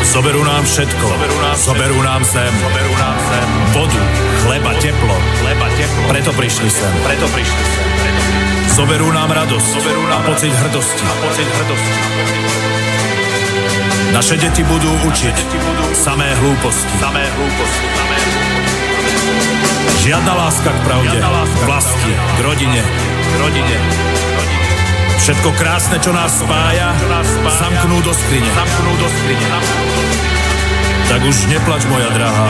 Zoberú 0.03 0.43
nám 0.43 0.63
všetko, 0.67 0.99
zoberú 0.99 1.37
nám, 1.43 1.55
zoberú 1.59 1.99
nám 2.03 2.21
zem, 2.23 2.53
zoberú 2.59 2.93
nám 2.99 3.17
zem, 3.19 3.49
vodu, 3.75 4.03
chleba, 4.43 4.71
teplo, 4.79 5.17
chleba, 5.43 5.67
teplo. 5.75 6.03
Preto 6.11 6.31
prišli 6.35 6.69
sem, 6.71 6.93
preto 7.03 7.27
prišli 7.31 7.63
sem, 7.71 7.87
preto. 7.99 8.21
Zoberú 8.75 9.07
nám 9.11 9.31
radosť, 9.31 9.67
zoberú 9.75 10.03
nám 10.11 10.23
a 10.23 10.27
pocit 10.27 10.51
hrdosti, 10.51 11.03
a 11.03 11.13
pocit 11.23 11.47
hrdosti. 11.47 11.99
Naše 14.15 14.35
deti 14.39 14.63
budú 14.63 14.87
učiť 15.07 15.37
samé 15.91 16.31
hlúposti, 16.39 16.95
samé 16.99 17.23
hlúposti, 17.35 18.04
Žiadna 20.05 20.33
láska 20.37 20.69
k 20.69 20.79
pravde, 20.85 21.17
k 21.17 21.59
vlasti, 21.65 22.11
k 22.13 22.39
rodine, 22.45 22.81
k 23.25 23.33
rodine. 23.41 23.77
Všetko 25.17 25.49
krásne, 25.57 25.97
čo 25.97 26.13
nás 26.13 26.37
spája, 26.37 26.93
zamknú 27.57 27.97
do 28.05 28.13
skrine. 28.13 28.49
Tak 31.09 31.21
už 31.21 31.37
neplač, 31.49 31.85
moja 31.89 32.09
drahá. 32.13 32.49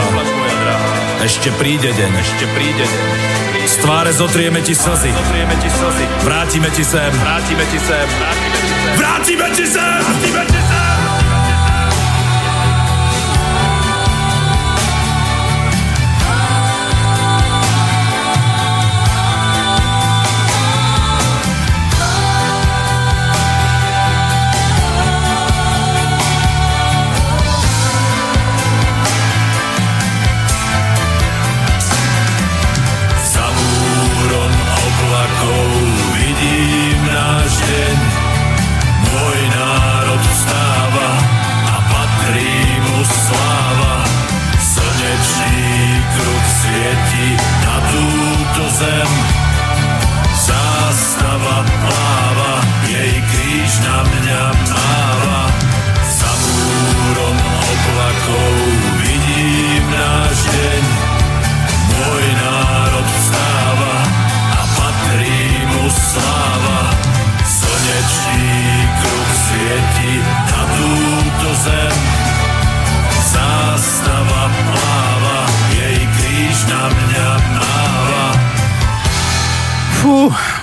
Ešte 1.24 1.48
príde 1.56 1.92
deň. 1.92 2.12
Ešte 2.20 2.44
príde 2.52 2.84
deň. 2.84 3.02
Z 3.66 3.82
tváre 3.82 4.12
zotrieme 4.14 4.60
ti 4.62 4.76
slzy. 4.76 5.10
Vrátime 5.10 5.56
ti 5.58 5.70
sem. 5.72 5.92
Vrátime 6.22 6.68
ti 6.70 6.84
sem. 6.84 7.10
Vrátime 7.18 7.64
ti 7.72 7.78
sem. 7.82 8.06
Vrátime 8.94 9.46
ti 9.56 9.66
sem. 9.66 10.00
Za 10.06 10.85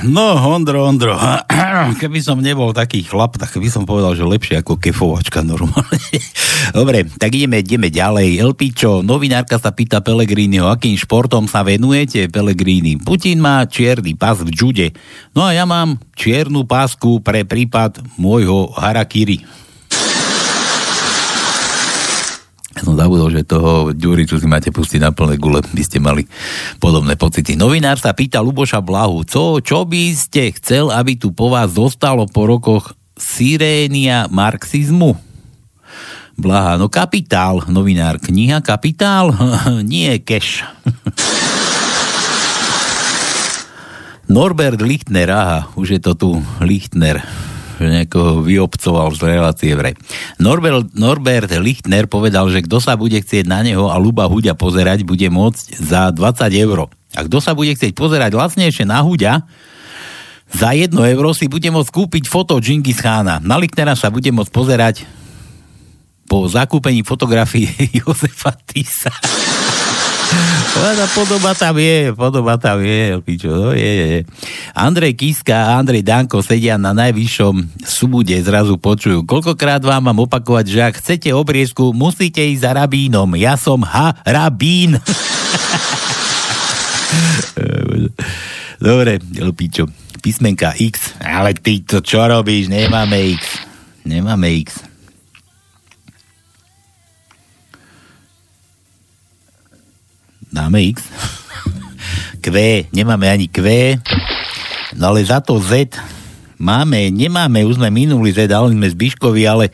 no 0.04 0.36
Ondro, 0.36 0.84
Ondro, 0.84 1.16
keby 2.02 2.20
som 2.20 2.44
nebol 2.44 2.76
taký 2.76 3.04
chlap, 3.04 3.40
tak 3.40 3.56
by 3.56 3.70
som 3.72 3.88
povedal, 3.88 4.14
že 4.14 4.28
lepšie 4.28 4.60
ako 4.60 4.80
kefovačka 4.80 5.42
normálne. 5.42 6.00
Dobre, 6.78 7.08
tak 7.08 7.32
ideme, 7.34 7.64
ideme 7.64 7.88
ďalej. 7.88 8.40
Elpičo, 8.40 9.02
novinárka 9.02 9.58
sa 9.58 9.72
pýta 9.72 10.04
Pelegriniho, 10.04 10.68
akým 10.68 10.96
športom 11.00 11.48
sa 11.48 11.64
venujete, 11.64 12.28
Pelegrini? 12.28 13.00
Putin 13.00 13.40
má 13.40 13.64
čierny 13.64 14.16
pás 14.16 14.44
v 14.44 14.52
jude, 14.52 14.88
no 15.32 15.48
a 15.48 15.56
ja 15.56 15.64
mám 15.64 16.00
čiernu 16.14 16.68
pásku 16.68 17.24
pre 17.24 17.48
prípad 17.48 18.04
môjho 18.20 18.72
harakiri. 18.76 19.62
Som 22.84 22.99
zabudol, 22.99 23.31
že 23.31 23.47
toho 23.47 23.95
Ďuriču 23.95 24.43
si 24.43 24.43
máte 24.43 24.68
pustiť 24.68 24.99
na 24.99 25.15
plné 25.15 25.39
gule, 25.39 25.64
by 25.64 25.84
ste 25.88 26.03
mali 26.03 26.27
podobné 26.84 27.15
pocity. 27.15 27.55
Novinár 27.55 27.95
sa 27.95 28.11
pýta 28.11 28.43
Luboša 28.43 28.84
Blahu, 28.84 29.23
co, 29.23 29.64
čo 29.64 29.88
by 29.88 30.11
ste 30.11 30.51
chcel, 30.60 30.91
aby 30.91 31.15
tu 31.15 31.31
po 31.31 31.47
vás 31.47 31.80
zostalo 31.80 32.27
po 32.27 32.43
rokoch 32.43 32.91
sirénia 33.15 34.27
marxizmu? 34.27 35.15
Blaha, 36.35 36.76
no 36.81 36.91
kapitál, 36.91 37.64
novinár, 37.72 38.19
kniha 38.19 38.60
Kapitál? 38.60 39.31
Nie, 39.88 40.19
cash. 40.19 40.68
Norbert 44.34 44.81
Lichtner, 44.81 45.30
aha, 45.30 45.60
už 45.77 45.95
je 45.95 45.99
to 46.01 46.18
tu 46.18 46.30
Lichtner. 46.60 47.22
Niekoho 47.89 48.43
vyobcoval 48.43 49.11
z 49.15 49.22
relácie 49.26 49.72
vraj. 49.73 49.97
Norbert, 50.38 50.93
Norbert 50.93 51.51
Lichtner 51.57 52.07
povedal, 52.07 52.47
že 52.51 52.64
kto 52.64 52.80
sa 52.84 52.99
bude 52.99 53.19
chcieť 53.19 53.47
na 53.47 53.64
neho 53.64 53.89
a 53.91 53.97
Luba 53.99 54.27
Huďa 54.27 54.53
pozerať, 54.53 55.03
bude 55.07 55.27
môcť 55.27 55.80
za 55.80 56.11
20 56.11 56.64
eur. 56.64 56.88
A 57.14 57.19
kto 57.26 57.38
sa 57.43 57.53
bude 57.53 57.73
chcieť 57.73 57.93
pozerať 57.93 58.34
lacnejšie 58.34 58.85
na 58.88 59.01
Huďa, 59.01 59.43
za 60.53 60.77
1 60.77 60.93
euro 60.93 61.34
si 61.34 61.49
bude 61.49 61.65
môcť 61.73 61.89
kúpiť 61.89 62.23
foto 62.30 62.61
Džingis 62.61 63.01
Chána. 63.01 63.41
Na 63.41 63.57
Lichtnera 63.57 63.97
sa 63.97 64.14
bude 64.14 64.30
môcť 64.30 64.53
pozerať 64.53 64.95
po 66.30 66.45
zakúpení 66.45 67.01
fotografii 67.01 67.69
Josefa 67.97 68.53
Tisa. 68.61 69.10
Ona 70.73 71.05
podoba 71.14 71.53
tam 71.53 71.77
je, 71.77 72.11
podoba 72.18 72.57
tam 72.57 72.81
je, 72.81 73.22
pičo, 73.22 73.49
no 73.53 73.69
je, 73.77 73.93
je. 73.93 74.19
Andrej 74.73 75.14
Kiska 75.14 75.53
a 75.53 75.77
Andrej 75.77 76.01
Danko 76.01 76.41
sedia 76.41 76.81
na 76.81 76.91
najvyššom 76.97 77.85
súbude, 77.85 78.34
zrazu 78.41 78.81
počujú. 78.81 79.22
Koľkokrát 79.23 79.80
vám 79.85 80.10
mám 80.10 80.26
opakovať, 80.26 80.65
že 80.65 80.80
ak 80.81 80.97
chcete 80.97 81.30
obriezku, 81.31 81.93
musíte 81.93 82.41
ísť 82.41 82.61
za 82.65 82.72
rabínom. 82.73 83.38
Ja 83.38 83.53
som 83.53 83.85
ha, 83.85 84.18
rabín. 84.26 84.97
Dobre, 88.84 89.22
pičo. 89.55 89.88
Písmenka 90.23 90.72
X. 90.76 91.19
Ale 91.19 91.51
ty 91.53 91.84
to 91.84 91.99
čo 91.99 92.23
robíš? 92.23 92.72
Nemáme 92.72 93.35
X. 93.35 93.43
Nemáme 94.07 94.47
X. 94.64 94.93
Dáme 100.54 100.86
X. 100.94 101.02
Q, 102.46 102.54
nemáme 102.94 103.26
ani 103.26 103.50
Q. 103.50 103.66
No 104.94 105.10
ale 105.10 105.26
za 105.26 105.42
to 105.42 105.58
Z 105.58 105.98
máme, 106.62 107.10
nemáme, 107.10 107.66
už 107.66 107.82
sme 107.82 107.90
minuli 107.90 108.30
Z, 108.30 108.46
dali 108.46 108.78
sme 108.78 108.86
Zbiškovi, 108.86 109.44
ale 109.50 109.74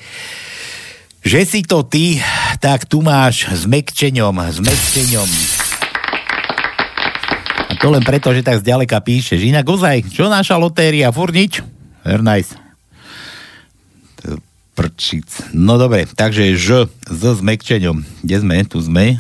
že 1.20 1.44
si 1.44 1.68
to 1.68 1.84
ty, 1.84 2.24
tak 2.64 2.88
tu 2.88 3.04
máš 3.04 3.52
s 3.52 3.68
mekčeňom, 3.68 4.32
s 4.40 4.64
mekčeňom. 4.64 5.30
A 7.70 7.72
to 7.76 7.92
len 7.92 8.02
preto, 8.08 8.32
že 8.32 8.40
tak 8.40 8.64
zďaleka 8.64 9.04
píšeš. 9.04 9.44
Inak 9.44 9.68
ozaj, 9.68 10.08
čo 10.16 10.32
naša 10.32 10.56
lotéria? 10.56 11.12
Furt? 11.12 11.36
Very 12.08 12.24
nice. 12.24 12.56
Prčic. 14.80 15.28
No 15.52 15.76
dobre, 15.76 16.08
takže 16.08 16.56
Ž, 16.56 16.88
s 17.12 17.42
mekčeňom. 17.44 18.24
Kde 18.24 18.36
sme? 18.40 18.64
Tu 18.64 18.80
sme. 18.80 19.20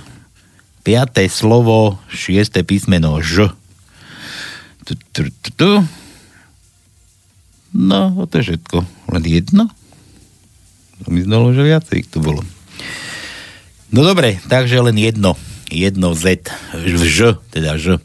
Piaté 0.81 1.27
slovo, 1.27 1.99
šiesté 2.09 2.63
písmeno 2.63 3.19
Ž. 3.19 3.51
Tu, 4.87 4.95
tu, 5.13 5.21
tu, 5.29 5.49
tu. 5.53 5.71
No, 7.75 8.25
to 8.25 8.41
je 8.41 8.53
všetko. 8.53 8.77
Len 9.13 9.23
jedno? 9.27 9.69
To 11.03 11.07
mi 11.13 11.21
zdalo, 11.21 11.53
že 11.53 11.61
viacej 11.67 12.09
tu 12.09 12.19
bolo. 12.23 12.41
No 13.93 14.01
dobre, 14.01 14.41
takže 14.49 14.81
len 14.81 14.97
jedno. 14.97 15.37
Jedno 15.69 16.17
Z. 16.17 16.49
Ž, 16.85 17.37
teda 17.53 17.77
Ž. 17.77 18.01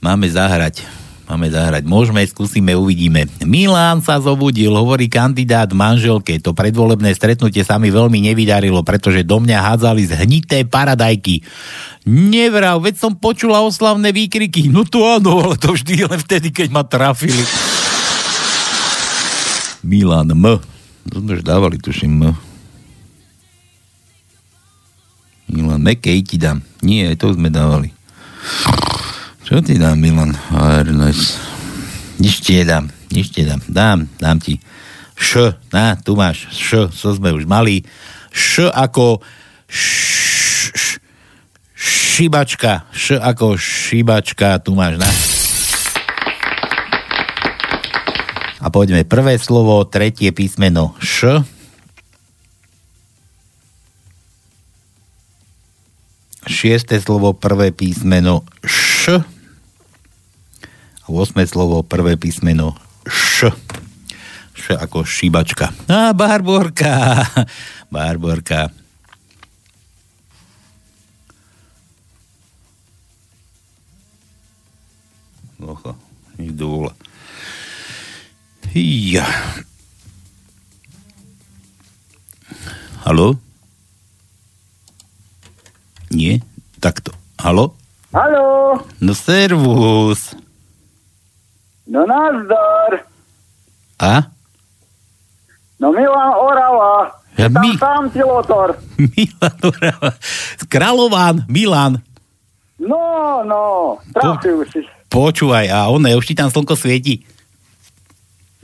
Máme 0.00 0.28
zahrať. 0.28 0.84
Máme 1.24 1.48
zahrať. 1.48 1.88
Môžeme, 1.88 2.20
skúsime, 2.28 2.76
uvidíme. 2.76 3.24
Milán 3.48 4.04
sa 4.04 4.20
zobudil, 4.20 4.76
hovorí 4.76 5.08
kandidát 5.08 5.72
manželke. 5.72 6.36
To 6.44 6.52
predvolebné 6.52 7.16
stretnutie 7.16 7.64
sa 7.64 7.80
mi 7.80 7.88
veľmi 7.88 8.20
nevydarilo, 8.28 8.84
pretože 8.84 9.24
do 9.24 9.40
mňa 9.40 9.72
hádzali 9.72 10.04
zhnité 10.04 10.68
paradajky. 10.68 11.40
Nevrav, 12.04 12.84
veď 12.84 13.00
som 13.00 13.16
počula 13.16 13.64
oslavné 13.64 14.12
výkriky. 14.12 14.68
No 14.68 14.84
to 14.84 15.00
áno, 15.16 15.40
ale 15.40 15.56
to 15.56 15.72
vždy 15.72 16.04
len 16.04 16.20
vtedy, 16.20 16.52
keď 16.52 16.68
ma 16.68 16.84
trafili. 16.84 17.40
Milan 19.80 20.28
M. 20.28 20.60
To 21.08 21.14
sme 21.24 21.40
už 21.40 21.44
dávali, 21.44 21.80
tuším 21.80 22.20
M. 22.20 22.36
Milan, 25.48 25.80
mekej 25.80 26.20
ti 26.20 26.36
dám. 26.36 26.60
Nie, 26.84 27.16
to 27.16 27.32
sme 27.32 27.48
dávali. 27.48 27.96
Čo 29.44 29.60
ti 29.60 29.76
dám, 29.76 30.00
Milan? 30.00 30.32
Ernest. 30.56 31.36
Nič 32.16 32.40
ti 32.40 32.56
nedám, 32.64 32.88
nič 33.12 33.28
ti 33.28 33.44
nedám. 33.44 33.60
Dám, 33.68 33.98
dám 34.16 34.40
ti. 34.40 34.56
Š, 35.20 35.60
na, 35.68 36.00
tu 36.00 36.16
máš. 36.16 36.48
Š, 36.48 36.88
so 36.96 37.12
sme 37.12 37.28
už 37.28 37.44
mali. 37.44 37.84
Š 38.32 38.72
ako 38.72 39.20
š, 39.68 40.72
š, 40.72 40.96
šibačka. 41.76 42.88
Š 42.88 43.20
ako 43.20 43.60
šibačka, 43.60 44.64
tu 44.64 44.72
máš, 44.72 44.96
na. 44.96 45.10
A 48.64 48.72
poďme 48.72 49.04
prvé 49.04 49.36
slovo, 49.36 49.84
tretie 49.84 50.32
písmeno 50.32 50.96
Š. 51.04 51.44
Šiesté 56.48 56.96
slovo, 56.96 57.36
prvé 57.36 57.76
písmeno 57.76 58.48
Š. 58.64 59.33
A 61.04 61.12
8. 61.12 61.36
slovo, 61.46 61.84
prvé 61.84 62.16
písmeno 62.16 62.72
Š. 63.04 63.52
Š 64.56 64.64
ako 64.80 65.04
šibačka. 65.04 65.68
A 65.90 66.16
Barborka. 66.16 67.20
Barborka. 67.92 68.72
Ocho, 75.60 75.96
nikto 76.36 76.64
volá. 76.68 76.92
Ja. 78.74 79.28
Halo? 83.06 83.38
Nie? 86.10 86.40
Takto. 86.80 87.12
Halo? 87.38 87.76
Haló, 88.10 88.80
No 89.00 89.14
servus. 89.14 90.34
No 91.94 92.02
nazdar. 92.02 93.06
A? 94.02 94.26
No 95.78 95.94
Milan 95.94 96.32
Orava. 96.34 97.22
Ja 97.38 97.46
tam 97.50 97.66
sám 97.78 98.02
pilotor. 98.10 98.74
Milan 99.14 99.58
Orava. 99.62 100.10
Kralován, 100.66 101.46
Milan. 101.46 102.02
No, 102.82 103.42
no, 103.46 103.62
trafil 104.10 104.66
si. 104.66 104.82
Počúvaj, 105.06 105.70
a 105.70 105.86
on 105.94 106.02
už 106.02 106.26
ti 106.26 106.34
tam 106.34 106.50
slnko 106.50 106.74
svieti. 106.74 107.22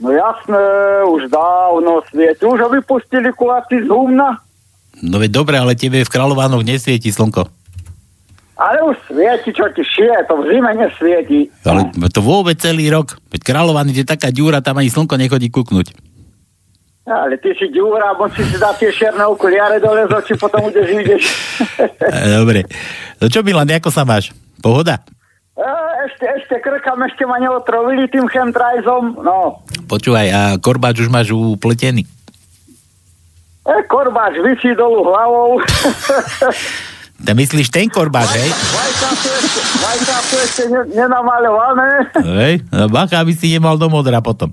No 0.01 0.11
jasné, 0.11 0.59
už 1.07 1.31
dávno 1.31 2.03
svieti. 2.11 2.43
Už 2.43 2.59
ho 2.59 2.69
vypustili 2.73 3.31
kuláci 3.31 3.85
z 3.85 3.87
humna. 3.87 4.43
No 4.99 5.21
veď 5.21 5.31
dobre, 5.31 5.55
ale 5.55 5.79
tebe 5.79 6.03
v 6.03 6.11
Kráľovánoch 6.11 6.67
nesvieti 6.67 7.13
slnko. 7.13 7.47
Ale 8.61 8.77
už 8.85 8.95
svieti, 9.09 9.49
čo 9.49 9.65
ti 9.73 9.81
šije, 9.81 10.29
to 10.29 10.37
v 10.37 10.53
zime 10.53 10.69
nesvieti. 10.77 11.49
Ale 11.65 11.89
to 12.13 12.21
vôbec 12.21 12.61
celý 12.61 12.93
rok. 12.93 13.17
Veď 13.33 13.41
Kráľován 13.41 13.89
je 13.89 14.05
taká 14.05 14.29
ďúra, 14.29 14.61
tam 14.61 14.77
ani 14.77 14.93
slnko 14.93 15.17
nechodí 15.17 15.49
kúknuť. 15.49 15.97
Ale 17.09 17.33
ty 17.41 17.57
si 17.57 17.73
ďúra, 17.73 18.13
musíš 18.13 18.53
si 18.53 18.57
dať 18.61 18.75
tie 18.77 18.91
šierne 18.93 19.25
okuliare 19.25 19.81
dole 19.81 20.05
z 20.05 20.13
očí, 20.13 20.33
potom 20.37 20.69
budeš 20.69 20.85
vidieť. 20.93 21.21
E, 22.13 22.37
Dobre. 22.37 22.61
No 23.17 23.25
čo 23.25 23.41
Milan, 23.41 23.65
ako 23.73 23.89
sa 23.89 24.05
máš? 24.05 24.29
Pohoda? 24.61 25.01
E, 25.57 25.65
ešte, 26.05 26.25
ešte 26.29 26.55
krkam, 26.61 27.01
ešte 27.01 27.25
ma 27.25 27.41
neotrovili 27.41 28.05
tým 28.13 28.29
chemtrajzom. 28.29 29.25
No, 29.25 29.65
Počúvaj, 29.89 30.27
a 30.29 30.41
korbáč 30.61 31.01
už 31.01 31.09
máš 31.09 31.33
upletený. 31.33 32.05
e, 33.65 33.75
korbáč 33.89 34.37
vysí 34.45 34.77
dolu 34.77 35.01
hlavou. 35.01 35.57
Ty 37.21 37.37
myslíš 37.37 37.69
ten 37.69 37.87
korbáč, 37.87 38.33
hej? 38.37 38.49
Vajka 38.49 39.09
sú 39.13 39.29
ešte, 39.29 39.61
ešte 40.41 40.63
ne. 41.77 41.91
Hej? 42.41 42.53
No 42.73 42.89
bacha, 42.89 43.21
aby 43.21 43.33
si 43.37 43.53
nemal 43.53 43.77
do 43.77 43.87
modra 43.87 44.19
potom. 44.19 44.49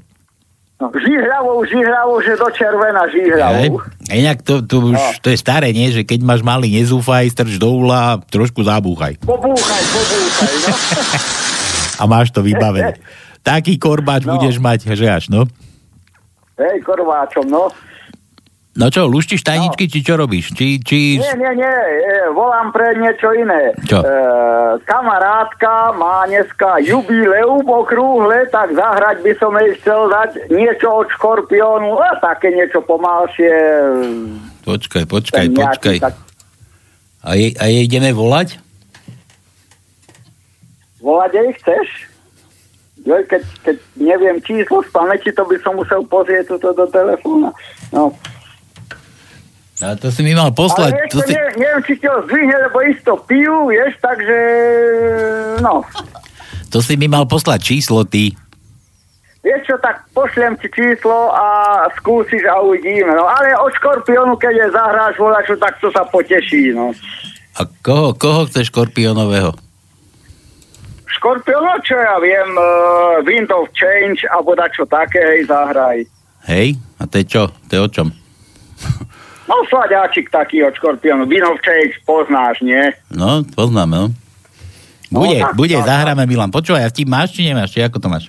No, 0.78 0.94
žihľavou, 0.94 1.66
žihľavou, 1.66 2.22
že 2.22 2.38
do 2.38 2.46
červená 2.54 3.02
Hej? 3.10 3.18
žihľavou. 3.18 3.82
A 3.82 4.12
inak 4.14 4.46
to, 4.46 4.62
to 4.62 4.94
už, 4.94 5.18
to 5.26 5.34
je 5.34 5.38
staré, 5.38 5.74
nie? 5.74 5.90
Že 5.90 6.06
keď 6.06 6.22
máš 6.22 6.46
malý, 6.46 6.70
nezúfaj, 6.70 7.26
strč 7.34 7.58
do 7.58 7.82
ula 7.82 8.22
trošku 8.30 8.62
zabúchaj. 8.62 9.18
Pobúchaj, 9.26 9.82
pobúchaj, 9.90 10.54
no. 10.62 10.74
A 12.00 12.02
máš 12.06 12.30
to 12.30 12.46
vybavené. 12.46 12.94
Taký 13.48 13.74
korbáč 13.74 14.22
no. 14.22 14.38
budeš 14.38 14.62
mať, 14.62 14.86
že 14.94 15.06
až, 15.10 15.24
no. 15.34 15.50
Hej, 16.54 16.78
korváčom, 16.86 17.50
no. 17.50 17.74
No 18.78 18.94
čo, 18.94 19.10
luštiš 19.10 19.42
tajničky, 19.42 19.84
no. 19.84 19.92
či 19.92 19.98
čo 20.06 20.14
robíš? 20.14 20.54
Či, 20.54 20.78
či... 20.78 21.18
Nie, 21.18 21.34
nie, 21.34 21.52
nie, 21.58 21.74
e, 21.98 22.30
volám 22.30 22.70
pre 22.70 22.94
niečo 22.94 23.34
iné. 23.34 23.74
Čo? 23.82 24.06
E, 24.06 24.10
kamarátka 24.86 25.98
má 25.98 26.22
dneska 26.30 26.78
jubileum 26.86 27.66
okrúhle, 27.66 28.46
tak 28.54 28.70
zahrať 28.78 29.26
by 29.26 29.32
som 29.42 29.50
jej 29.58 29.74
chcel 29.82 30.06
dať 30.06 30.30
niečo 30.54 31.02
od 31.02 31.10
škorpiónu, 31.10 31.98
a 31.98 32.22
také 32.22 32.54
niečo 32.54 32.78
pomalšie. 32.86 33.50
Počkaj, 34.62 35.04
počkaj, 35.10 35.50
nejaký 35.50 35.58
počkaj. 35.58 35.96
Tak-. 35.98 36.22
A, 37.26 37.34
jej, 37.34 37.50
a 37.58 37.64
jej 37.66 37.82
ideme 37.82 38.14
volať? 38.14 38.62
Volať 41.02 41.30
jej 41.34 41.50
chceš? 41.58 41.86
Keď, 43.02 43.42
keď 43.66 43.76
neviem 43.98 44.38
číslo 44.46 44.86
z 44.86 44.90
pamäti, 44.94 45.34
to 45.34 45.42
by 45.42 45.58
som 45.66 45.74
musel 45.74 46.06
pozrieť 46.06 46.54
toto 46.54 46.78
do 46.78 46.86
telefóna. 46.86 47.50
No. 47.90 48.14
A 49.78 49.94
to 49.94 50.10
si 50.10 50.26
mi 50.26 50.34
mal 50.34 50.50
poslať. 50.50 50.90
Ale 50.90 51.06
ešte 51.06 51.22
si... 51.22 51.34
ne, 51.38 51.44
neviem, 51.54 51.82
či 51.86 51.94
ho 52.02 52.18
zdvihne, 52.26 52.56
lebo 52.66 52.78
isto 52.82 53.12
pijú, 53.30 53.70
vieš, 53.70 53.94
takže 54.02 54.38
no. 55.62 55.86
To 56.74 56.78
si 56.82 56.98
mi 56.98 57.06
mal 57.06 57.30
poslať 57.30 57.62
číslo, 57.62 58.02
ty. 58.02 58.34
Vieš 59.46 59.60
čo, 59.70 59.76
tak 59.78 60.02
pošlem 60.10 60.58
ti 60.58 60.66
číslo 60.74 61.30
a 61.30 61.46
skúsiš 61.94 62.42
a 62.50 62.58
uvidíme. 62.58 63.14
No. 63.14 63.30
Ale 63.30 63.54
od 63.54 63.70
Škorpionu, 63.78 64.34
keď 64.34 64.66
je 64.66 64.74
zahráš 64.74 65.14
volaču, 65.14 65.54
tak 65.62 65.78
to 65.78 65.94
sa 65.94 66.02
poteší. 66.10 66.74
No. 66.74 66.90
A 67.54 67.62
koho, 67.80 68.18
koho 68.18 68.50
chceš 68.50 68.74
škorpiónového? 68.74 69.54
Škorpion, 71.06 71.62
no 71.62 71.78
čo 71.86 71.94
ja 71.98 72.18
viem, 72.18 72.50
uh, 72.54 73.22
Wind 73.22 73.50
of 73.54 73.70
Change, 73.78 74.26
alebo 74.26 74.58
čo 74.74 74.82
také, 74.90 75.22
hej, 75.22 75.46
zahraj. 75.46 76.02
Hej? 76.50 76.74
A 76.98 77.06
to 77.06 77.22
je 77.22 77.24
čo? 77.26 77.42
To 77.70 77.72
je 77.72 77.80
o 77.80 77.88
čom? 77.88 78.08
No, 79.48 79.64
sladáčik 79.64 80.28
taký 80.28 80.60
od 80.60 80.76
of 80.76 81.58
Change 81.64 81.96
poznáš, 82.04 82.60
nie? 82.60 82.92
No, 83.08 83.40
poznáme, 83.56 83.96
no. 83.96 84.06
Bude, 85.08 85.40
No, 85.40 85.48
tak, 85.48 85.56
bude, 85.56 85.76
tak, 85.80 85.88
zahráme 85.88 86.28
Milan. 86.28 86.52
Počúvaj, 86.52 86.84
a 86.84 86.92
vtip 86.92 87.08
máš, 87.08 87.32
či 87.32 87.48
nemáš? 87.48 87.72
Či 87.72 87.80
ako 87.80 87.96
to 87.96 88.12
máš? 88.12 88.28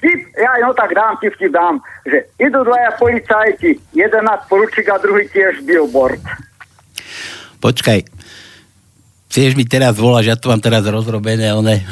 Vtip, 0.00 0.20
ja 0.32 0.56
no 0.64 0.72
tak 0.72 0.96
dám, 0.96 1.20
ti 1.20 1.28
vtip 1.28 1.52
dám, 1.52 1.76
že 2.08 2.24
idú 2.40 2.64
dvaja 2.64 2.96
policajti, 2.96 3.76
jeden 3.92 4.24
nad 4.24 4.40
poručík 4.48 4.88
a 4.88 4.96
druhý 4.96 5.28
tiež 5.28 5.60
billboard. 5.68 6.24
Počkaj. 7.60 8.08
Chceš 9.28 9.52
mi 9.60 9.68
teraz 9.68 10.00
volať, 10.00 10.24
ja 10.32 10.36
tu 10.40 10.48
mám 10.48 10.64
teraz 10.64 10.88
rozrobené 10.88 11.52
one... 11.52 11.84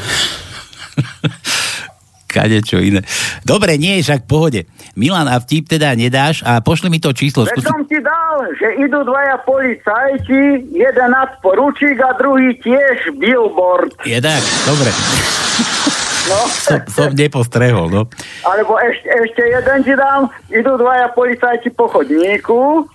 Kade 2.35 2.59
čo 2.67 2.83
iné. 2.83 3.07
Dobre, 3.47 3.79
nie, 3.79 4.03
však 4.03 4.27
v 4.27 4.29
pohode. 4.29 4.61
Milan, 4.99 5.31
a 5.31 5.39
vtip 5.39 5.71
teda 5.71 5.95
nedáš 5.95 6.43
a 6.43 6.59
pošli 6.59 6.91
mi 6.91 6.99
to 6.99 7.15
číslo. 7.15 7.47
Skúsi... 7.47 7.63
som 7.63 7.87
ti 7.87 8.03
dal, 8.03 8.51
že 8.59 8.83
idú 8.83 9.07
dvaja 9.07 9.39
policajti, 9.47 10.75
jeden 10.75 11.09
nad 11.15 11.39
poručík 11.39 11.95
a 12.03 12.19
druhý 12.19 12.59
tiež 12.59 13.15
billboard. 13.23 13.95
Je 14.03 14.19
tak, 14.19 14.43
dobre. 14.67 14.91
No. 16.25 16.41
Som, 16.49 16.81
som 16.89 17.11
nepostrehol, 17.13 17.93
no. 17.93 18.09
Alebo 18.49 18.81
ešte, 18.81 19.13
ešte 19.13 19.45
jeden 19.45 19.79
ti 19.85 19.93
dám, 19.93 20.33
idú 20.49 20.81
dvaja 20.81 21.13
policajti 21.13 21.69
po 21.77 21.85
chodníku, 21.85 22.89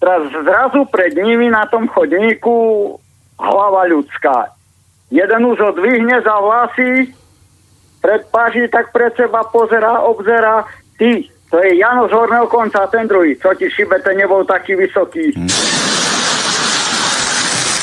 teraz 0.00 0.32
zrazu 0.32 0.88
pred 0.88 1.12
nimi 1.12 1.52
na 1.52 1.68
tom 1.68 1.84
chodníku 1.84 2.96
hlava 3.36 3.84
ľudská. 3.84 4.48
Jeden 5.12 5.44
už 5.44 5.60
ho 5.60 5.70
dvihne 5.76 6.24
za 6.24 6.36
vlasy, 6.40 7.12
pred 8.04 8.20
páži, 8.28 8.68
tak 8.68 8.92
pred 8.92 9.16
seba 9.16 9.48
pozera, 9.48 10.04
obzera, 10.04 10.68
ty, 11.00 11.24
to 11.48 11.56
je 11.64 11.80
Jano 11.80 12.04
z 12.04 12.12
horného 12.12 12.44
konca, 12.52 12.84
ten 12.92 13.08
druhý, 13.08 13.32
čo 13.40 13.56
ti 13.56 13.72
šibe, 13.72 13.96
ten 14.04 14.20
nebol 14.20 14.44
taký 14.44 14.76
vysoký. 14.76 15.32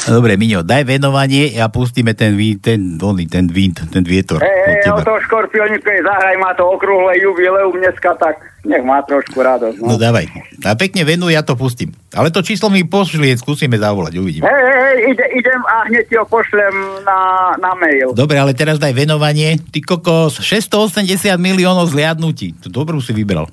Dobre, 0.02 0.34
Miňo, 0.34 0.65
daj 0.65 0.82
venovanie 0.82 1.53
a 1.61 1.69
pustíme 1.69 2.18
ten, 2.18 2.34
ví- 2.34 2.57
ten, 2.57 2.98
oný, 2.98 3.30
ten 3.30 3.45
wind, 3.45 3.86
ten 3.86 4.02
vietor. 4.02 4.41
Hej, 4.41 4.82
hej, 4.82 4.90
o 4.90 4.98
toho 4.98 5.22
škorpioniku 5.22 5.86
je 5.86 6.02
zahraj, 6.02 6.41
má 6.41 6.57
to 6.57 6.65
okrúhle 6.65 7.14
jubileum 7.15 7.78
dneska, 7.78 8.18
tak 8.18 8.41
nech 8.65 8.82
má 8.82 9.06
trošku 9.06 9.38
radosť. 9.38 9.78
No 9.78 10.02
dávaj. 10.02 10.26
A 10.65 10.73
pekne 10.73 11.06
venuj, 11.06 11.34
ja 11.34 11.45
to 11.45 11.53
pustím. 11.53 11.94
Ale 12.11 12.30
to 12.30 12.41
číslo 12.41 12.69
mi 12.69 12.82
pošli, 12.82 13.38
skúsime 13.38 13.78
zavolať, 13.78 14.18
uvidím. 14.18 14.41
Hej, 14.41 14.52
hej, 14.57 14.78
hej, 14.80 14.98
ide, 15.14 15.26
idem 15.38 15.61
a 15.64 15.76
hneď 15.86 16.03
ti 16.10 16.15
ho 16.18 16.26
pošlem 16.26 16.73
na, 17.06 17.19
na 17.61 17.72
mail. 17.78 18.18
Dobre, 18.18 18.41
ale 18.41 18.52
teraz 18.52 18.82
daj 18.82 18.98
venovanie. 18.98 19.61
Ty 19.61 19.80
kokos, 19.82 20.41
680 20.41 21.06
miliónov 21.38 21.90
zliadnutí. 21.90 22.57
To 22.65 22.73
dobrú 22.73 22.98
si 22.98 23.14
vybral. 23.14 23.45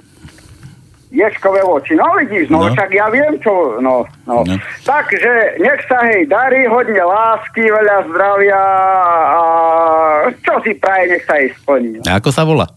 Ješkové 1.08 1.64
oči. 1.64 1.96
No 1.96 2.04
vidíš, 2.20 2.52
no, 2.52 2.68
No. 2.68 2.74
však 2.76 2.90
ja 2.92 3.08
viem, 3.08 3.40
čo... 3.40 3.80
No, 3.80 4.04
no. 4.28 4.44
No. 4.44 4.54
Takže 4.84 5.56
nech 5.56 5.80
sa 5.88 6.04
hej 6.04 6.28
darí, 6.28 6.68
hodne 6.68 7.00
lásky, 7.00 7.64
veľa 7.64 8.12
zdravia 8.12 8.60
a 9.24 9.40
čo 10.36 10.60
si 10.60 10.76
praje, 10.76 11.16
nech 11.16 11.24
sa 11.24 11.40
jej 11.40 11.48
splní. 11.56 12.04
A 12.04 12.20
ako 12.20 12.28
sa 12.28 12.44
volá? 12.44 12.68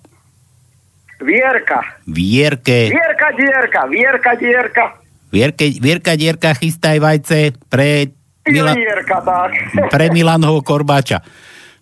Vierka. 1.20 1.84
Vierke. 2.08 2.90
Vierka 2.90 3.28
dierka, 3.36 3.82
Vierka 3.86 4.32
dierka. 4.36 4.86
Vierke, 5.32 5.66
Vierka 5.80 6.12
Dierka, 6.20 6.52
chystaj 6.52 6.99
vajce 6.99 7.56
pre, 7.72 8.12
Mila, 8.44 8.76
Vierka, 8.76 9.24
tak. 9.24 9.56
pre 9.94 10.12
Milanho 10.12 10.60
Korbáča. 10.60 11.24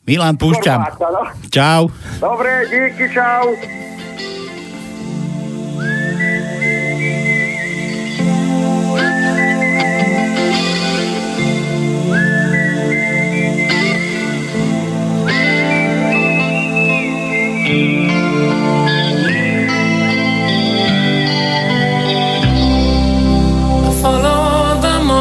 Milan, 0.06 0.38
púšťam. 0.38 0.86
Korbáča, 0.86 1.08
no. 1.10 1.22
Čau. 1.50 1.82
Dobre, 2.22 2.70
díky, 2.70 3.10
čau. 3.10 3.54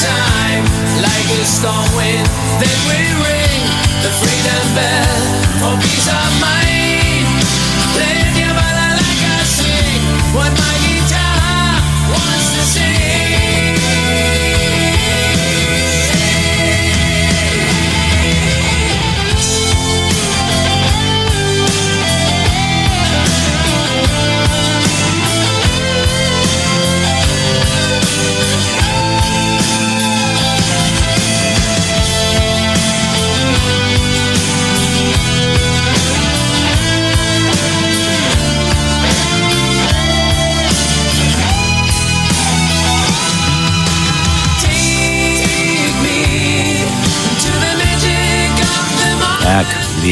Time 0.00 0.64
like 1.02 1.26
a 1.34 1.44
storm 1.44 1.88
wind. 1.96 2.26
Then 2.62 2.78
we 2.88 2.98
ring 3.26 3.62
the 4.02 4.12
freedom 4.20 4.64
bell 4.74 5.18
for 5.60 5.74
peace 5.82 6.08
of 6.08 6.40
mind. 6.40 6.67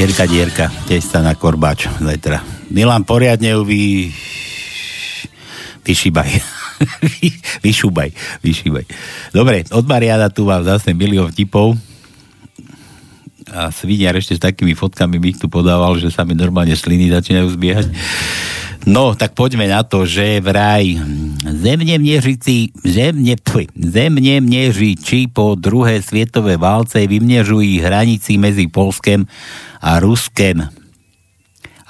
Dierka, 0.06 0.30
dierka, 0.30 0.66
tiež 0.86 1.02
sa 1.02 1.18
na 1.18 1.34
korbáč 1.34 1.90
zajtra. 1.98 2.38
Milan, 2.70 3.02
poriadne 3.02 3.58
ju 3.58 3.66
vy... 3.66 4.14
Vyšibaj. 5.82 6.30
Vy- 7.02 7.34
Vyšubaj, 7.66 8.14
vyšibaj. 8.38 8.86
Dobre, 9.34 9.66
od 9.74 9.82
Mariana 9.82 10.30
tu 10.30 10.46
mám 10.46 10.62
zase 10.62 10.94
milión 10.94 11.26
vtipov. 11.34 11.74
A 13.50 13.74
sviniar 13.74 14.14
ešte 14.14 14.38
s 14.38 14.44
takými 14.46 14.78
fotkami 14.78 15.18
mi 15.18 15.34
tu 15.34 15.50
podával, 15.50 15.98
že 15.98 16.14
sa 16.14 16.22
mi 16.22 16.38
normálne 16.38 16.78
sliny 16.78 17.10
začínajú 17.10 17.58
zbiehať. 17.58 17.90
No, 18.86 19.18
tak 19.18 19.34
poďme 19.34 19.66
na 19.66 19.82
to, 19.82 20.06
že 20.06 20.38
vraj. 20.38 20.94
Zemne 21.42 21.98
mniežici, 21.98 22.70
zemne, 22.86 23.34
pfuj, 23.34 23.66
zemne 23.74 24.38
mniežiči 24.38 25.26
po 25.26 25.58
druhé 25.58 25.98
svietové 25.98 26.54
válce 26.54 27.02
vymnežujú 27.02 27.82
hranici 27.82 28.38
medzi 28.38 28.70
Polskem 28.70 29.26
a 29.82 29.98
Ruskem. 29.98 30.70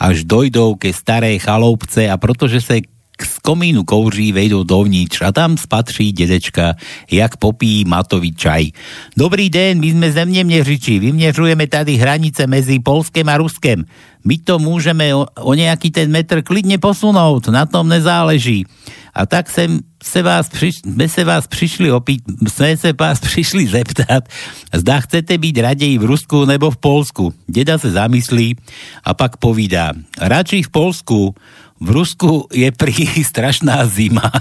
Až 0.01 0.25
dojdou 0.25 0.81
ke 0.81 0.89
staré 0.97 1.37
chaloupce 1.37 2.09
a 2.09 2.17
protože 2.17 2.65
k 2.81 2.89
z 3.25 3.39
komínu 3.39 3.85
kouří 3.85 4.33
vejdou 4.33 4.65
dovnitř 4.65 5.23
a 5.23 5.33
tam 5.33 5.57
spatří 5.57 6.13
dedečka, 6.13 6.75
jak 7.11 7.37
popíjí 7.37 7.85
matový 7.85 8.35
čaj. 8.35 8.71
Dobrý 9.17 9.51
den, 9.51 9.81
my 9.81 9.91
jsme 9.91 10.13
země 10.13 10.45
vyměřujeme 10.87 11.67
tady 11.67 11.97
hranice 11.97 12.47
mezi 12.47 12.79
Polskem 12.79 13.29
a 13.29 13.37
Ruskem. 13.37 13.85
My 14.25 14.39
to 14.39 14.59
můžeme 14.59 15.15
o, 15.15 15.27
o 15.41 15.55
nějaký 15.55 15.91
ten 15.91 16.11
metr 16.11 16.43
klidně 16.43 16.79
posunout, 16.79 17.49
na 17.49 17.67
tom 17.67 17.89
nezáleží. 17.89 18.67
A 19.15 19.27
tak 19.27 19.51
jsem 19.51 19.81
se 20.03 20.23
vás, 20.23 20.49
přiš, 20.49 20.75
jsme 20.77 21.09
se 21.09 21.25
vás 21.25 21.47
přišli 21.47 21.93
opít, 21.93 22.23
jsme 22.49 22.77
se 22.77 22.93
vás 22.93 23.21
přišli 23.21 23.67
zeptat, 23.67 24.29
zda 24.73 25.01
chcete 25.01 25.39
být 25.39 25.59
raději 25.59 25.99
v 25.99 26.05
Rusku 26.05 26.45
nebo 26.45 26.71
v 26.71 26.77
Polsku. 26.77 27.35
Deda 27.49 27.79
se 27.79 27.91
zamyslí 27.91 28.57
a 29.05 29.15
pak 29.15 29.37
povídá, 29.37 29.93
radši 30.21 30.63
v 30.63 30.71
Polsku, 30.71 31.35
v 31.81 31.91
Rusku 31.91 32.49
je 32.53 32.73
prý 32.73 33.25
strašná 33.25 33.87
zima. 33.87 34.33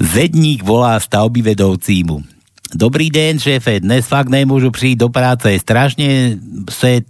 Zedník 0.00 0.62
volá 0.62 1.00
stavby 1.00 1.42
vedoucímu. 1.42 2.22
Dobrý 2.74 3.10
den, 3.10 3.38
šéfe, 3.38 3.80
dnes 3.80 4.06
fakt 4.06 4.28
nemůžu 4.28 4.70
přijít 4.70 4.96
do 4.96 5.08
práce. 5.08 5.58
Strašně 5.58 6.38
se 6.70 7.00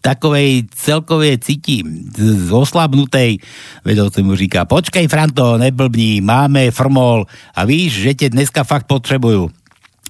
takovej 0.00 0.62
celkově 0.74 1.38
cítím 1.38 2.10
z- 2.16 2.48
zoslabnutej. 2.48 3.38
Vedoucí 3.84 4.22
mu 4.22 4.36
říká, 4.36 4.64
počkej 4.64 5.08
Franto, 5.08 5.58
neblbní, 5.58 6.20
máme 6.20 6.70
frmol 6.70 7.26
a 7.54 7.64
víš, 7.64 7.92
že 7.92 8.14
tě 8.14 8.30
dneska 8.30 8.64
fakt 8.64 8.86
potřebuju. 8.86 9.50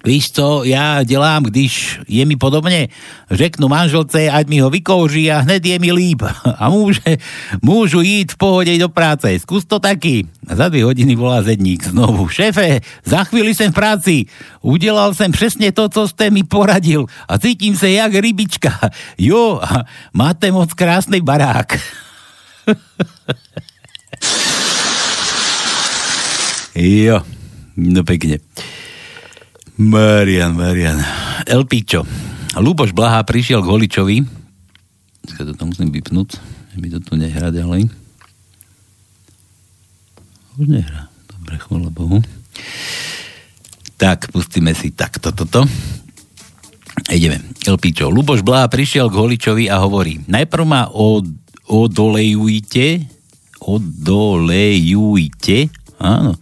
Víš 0.05 0.31
co, 0.31 0.63
já 0.63 1.03
dělám, 1.03 1.43
když 1.43 1.99
je 2.07 2.25
mi 2.25 2.35
podobně, 2.35 2.87
řeknu 3.31 3.67
manželce, 3.67 4.29
ať 4.29 4.47
mi 4.47 4.59
ho 4.59 4.69
vykouří 4.69 5.31
a 5.31 5.39
hned 5.39 5.65
je 5.65 5.79
mi 5.79 5.91
líp. 5.91 6.21
A 6.57 6.69
může, 6.69 7.17
můžu 7.61 8.01
jít 8.01 8.31
v 8.31 8.37
pohodě 8.37 8.77
do 8.77 8.89
práce. 8.89 9.39
Zkus 9.39 9.65
to 9.65 9.79
taky. 9.79 10.25
Za 10.51 10.69
dvě 10.69 10.83
hodiny 10.83 11.15
volá 11.15 11.41
zedník 11.41 11.83
znovu. 11.83 12.27
Šéfe, 12.27 12.79
za 13.05 13.23
chvíli 13.23 13.55
jsem 13.55 13.71
v 13.71 13.75
práci. 13.75 14.25
Udělal 14.61 15.13
jsem 15.13 15.31
přesně 15.31 15.71
to, 15.71 15.89
co 15.89 16.07
jste 16.07 16.29
mi 16.29 16.43
poradil. 16.43 17.05
A 17.27 17.37
cítím 17.37 17.77
se 17.77 17.91
jak 17.91 18.13
rybička. 18.13 18.79
Jo, 19.17 19.61
máte 20.13 20.51
moc 20.51 20.73
krásný 20.73 21.21
barák. 21.21 21.75
jo, 26.75 27.21
no 27.77 28.03
pekne. 28.03 28.37
Marian, 29.77 30.57
Marian. 30.57 30.97
Elpičo. 31.45 32.01
Luboš 32.57 32.97
Blahá 32.97 33.21
prišiel 33.21 33.61
k 33.61 33.69
Holičovi. 33.69 34.17
Dneska 35.21 35.45
to 35.45 35.53
tam 35.53 35.69
musím 35.69 35.93
vypnúť. 35.93 36.41
Mi 36.81 36.89
to 36.89 36.97
tu 36.97 37.13
nehrá 37.13 37.53
ďalej. 37.53 37.85
Už 40.57 40.65
nehrá. 40.65 41.13
Dobre, 41.29 41.61
chvála 41.61 41.93
Bohu. 41.93 42.17
Tak, 44.01 44.33
pustíme 44.33 44.73
si 44.73 44.89
takto 44.97 45.29
toto. 45.29 45.65
Ideme. 47.13 47.45
Elpičo. 47.61 48.09
Luboš 48.09 48.41
Blahá 48.41 48.65
prišiel 48.65 49.13
k 49.13 49.19
Holičovi 49.21 49.69
a 49.69 49.77
hovorí. 49.77 50.25
Najprv 50.25 50.63
ma 50.65 50.89
od, 50.89 51.29
odolejujte 51.69 53.17
odolejujte 53.67 55.57
áno 55.97 56.37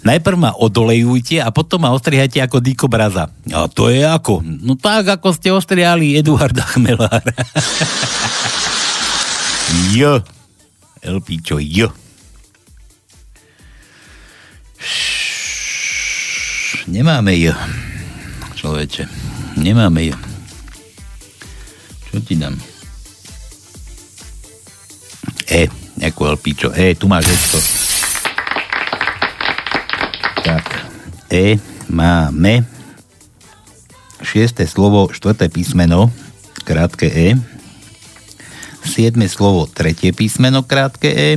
Najprv 0.00 0.36
ma 0.40 0.50
odolejujte 0.56 1.44
a 1.44 1.52
potom 1.52 1.84
ma 1.84 1.92
ostrihajte 1.92 2.40
ako 2.40 2.64
dikobraza. 2.64 3.28
A 3.52 3.68
to 3.68 3.92
je 3.92 4.00
ako? 4.00 4.40
No 4.40 4.72
tak, 4.80 5.20
ako 5.20 5.36
ste 5.36 5.52
ostrihali 5.52 6.16
Eduarda 6.16 6.64
Chmelára. 6.64 7.20
jo. 10.00 10.24
Elpičo, 11.04 11.60
jo. 11.60 11.92
Nemáme 16.88 17.36
jo. 17.36 17.52
Človeče. 18.56 19.04
Nemáme 19.60 20.08
jo. 20.08 20.16
Čo 22.08 22.24
ti 22.24 22.40
dám? 22.40 22.56
E, 25.44 25.68
ako 26.00 26.20
Elpičo. 26.36 26.72
E, 26.72 26.96
tu 26.96 27.04
máš 27.04 27.28
to. 27.52 27.89
Tak, 30.40 30.66
E 31.28 31.60
máme 31.92 32.64
šiesté 34.24 34.64
slovo, 34.64 35.12
štvrté 35.12 35.52
písmeno, 35.52 36.08
krátke 36.64 37.12
E. 37.12 37.36
Siedme 38.80 39.28
slovo, 39.28 39.68
tretie 39.68 40.16
písmeno, 40.16 40.64
krátke 40.64 41.12
E. 41.12 41.30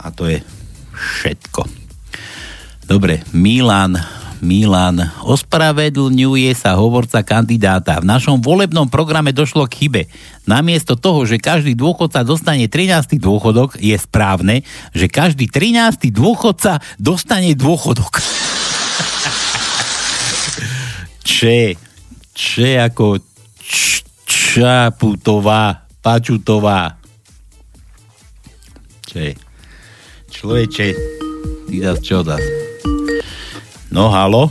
A 0.00 0.08
to 0.08 0.24
je 0.30 0.40
všetko. 0.96 1.68
Dobre, 2.88 3.26
Milan, 3.36 3.98
Milan, 4.44 5.00
ospravedlňuje 5.24 6.52
sa 6.52 6.76
hovorca 6.76 7.24
kandidáta. 7.24 8.00
V 8.02 8.08
našom 8.08 8.44
volebnom 8.44 8.88
programe 8.92 9.32
došlo 9.32 9.64
k 9.64 9.86
chybe. 9.86 10.02
Namiesto 10.44 10.96
toho, 10.96 11.24
že 11.24 11.40
každý 11.40 11.72
dôchodca 11.72 12.20
dostane 12.20 12.68
13. 12.68 13.16
dôchodok, 13.16 13.80
je 13.80 13.96
správne, 13.96 14.60
že 14.92 15.08
každý 15.08 15.48
13. 15.48 16.12
dôchodca 16.12 16.84
dostane 17.00 17.56
dôchodok. 17.56 18.20
Če, 21.26 21.76
če 22.32 22.68
ako 22.80 23.20
č, 23.60 24.06
Čaputová, 24.56 25.84
Pačutová. 26.00 26.96
Če, 29.04 29.36
človeče, 30.32 30.88
ty 31.68 31.76
zas 31.84 32.00
čo 32.00 32.24
zas? 32.24 32.65
No, 33.90 34.08
halo? 34.10 34.50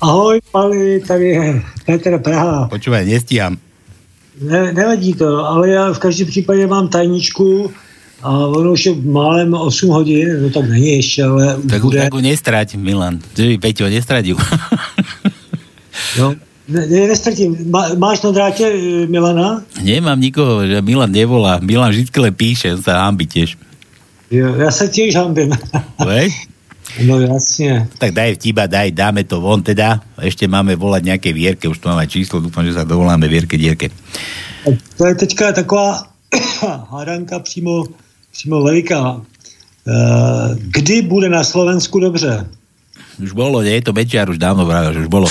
Ahoj, 0.00 0.40
Pali, 0.52 1.00
tady 1.06 1.26
je 1.28 1.62
Petr 1.86 2.18
Praha. 2.18 2.68
Počúvaj, 2.72 3.04
nestíham. 3.04 3.56
Ne, 4.40 4.72
nevadí 4.72 5.12
to, 5.14 5.44
ale 5.44 5.68
já 5.68 5.92
v 5.92 5.98
každém 5.98 6.26
případě 6.26 6.66
mám 6.66 6.88
tajničku 6.88 7.70
a 8.22 8.30
ono 8.30 8.72
už 8.72 8.86
je 8.86 8.92
málem 9.04 9.54
8 9.54 9.88
hodin, 9.88 10.42
no 10.42 10.50
tak 10.50 10.68
není 10.70 10.88
ještě, 10.96 11.24
ale 11.24 11.56
Tak, 11.68 11.82
bude. 11.82 12.00
tak 12.00 12.14
ho 12.14 12.20
nestrať, 12.20 12.74
Milan. 12.76 13.20
Že 13.36 13.44
by 13.46 13.56
Peťo 13.58 13.84
nestradil. 13.88 14.36
No, 16.18 16.34
Ne, 16.70 16.86
ne, 16.86 17.10
nestratím. 17.10 17.66
Má, 17.66 17.98
máš 17.98 18.22
na 18.22 18.30
dráte 18.30 18.62
e, 18.62 19.06
Milana? 19.10 19.66
Nemám 19.82 20.20
nikoho, 20.22 20.62
že 20.62 20.78
Milan 20.78 21.10
nevolá. 21.10 21.58
Milan 21.58 21.90
vždy 21.90 22.06
píše, 22.30 22.78
sa 22.78 23.10
hambi 23.10 23.26
tiež. 23.26 23.58
Jo, 24.30 24.54
ja 24.54 24.70
sa 24.70 24.86
tiež 24.86 25.18
hambím. 25.18 25.50
Vej? 25.98 26.30
No 26.98 27.22
jasne. 27.22 27.86
Tak 28.02 28.10
daj 28.10 28.34
vtiba, 28.34 28.66
daj, 28.66 28.90
dáme 28.90 29.22
to 29.22 29.38
von 29.38 29.62
teda. 29.62 30.02
Ešte 30.18 30.50
máme 30.50 30.74
volať 30.74 31.02
nejaké 31.06 31.30
Vierke, 31.30 31.70
už 31.70 31.78
tu 31.78 31.86
máme 31.86 32.10
číslo, 32.10 32.42
dúfam, 32.42 32.66
že 32.66 32.74
sa 32.74 32.82
dovoláme 32.82 33.30
Vierke 33.30 33.54
Dierke. 33.54 33.94
To 34.98 35.02
je 35.06 35.14
teďka 35.14 35.52
taková 35.52 36.10
hádanka 36.90 37.38
přímo, 37.38 37.86
přímo 38.32 38.62
veliká. 38.62 39.16
E, 39.16 39.22
kdy 40.56 41.02
bude 41.02 41.28
na 41.28 41.44
Slovensku 41.44 42.00
dobře? 42.00 42.46
Už 43.22 43.32
bolo, 43.36 43.60
nie 43.60 43.76
to 43.84 43.92
Mečiar, 43.92 44.32
už 44.32 44.40
dávno 44.40 44.64
vravel, 44.64 44.96
že 44.96 45.00
už 45.04 45.10
bolo. 45.12 45.28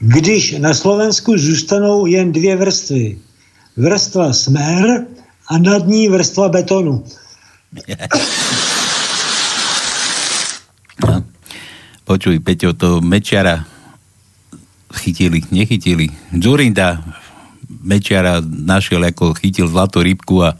Když 0.00 0.58
na 0.58 0.74
Slovensku 0.74 1.38
zůstanou 1.38 2.06
jen 2.06 2.32
dvě 2.32 2.56
vrstvy. 2.56 3.18
Vrstva 3.76 4.32
smer 4.32 5.06
a 5.48 5.58
nad 5.58 5.86
ní 5.86 6.08
vrstva 6.08 6.48
betonu. 6.48 7.04
Počuj, 12.04 12.36
Peťo, 12.44 12.76
to 12.76 13.00
Mečiara 13.00 13.64
chytili, 14.94 15.42
nechytili. 15.50 16.12
Zurinda 16.30 17.02
Mečiara 17.84 18.44
našiel, 18.44 19.02
ako 19.08 19.34
chytil 19.34 19.66
zlatú 19.66 20.04
rybku 20.04 20.44
a 20.44 20.54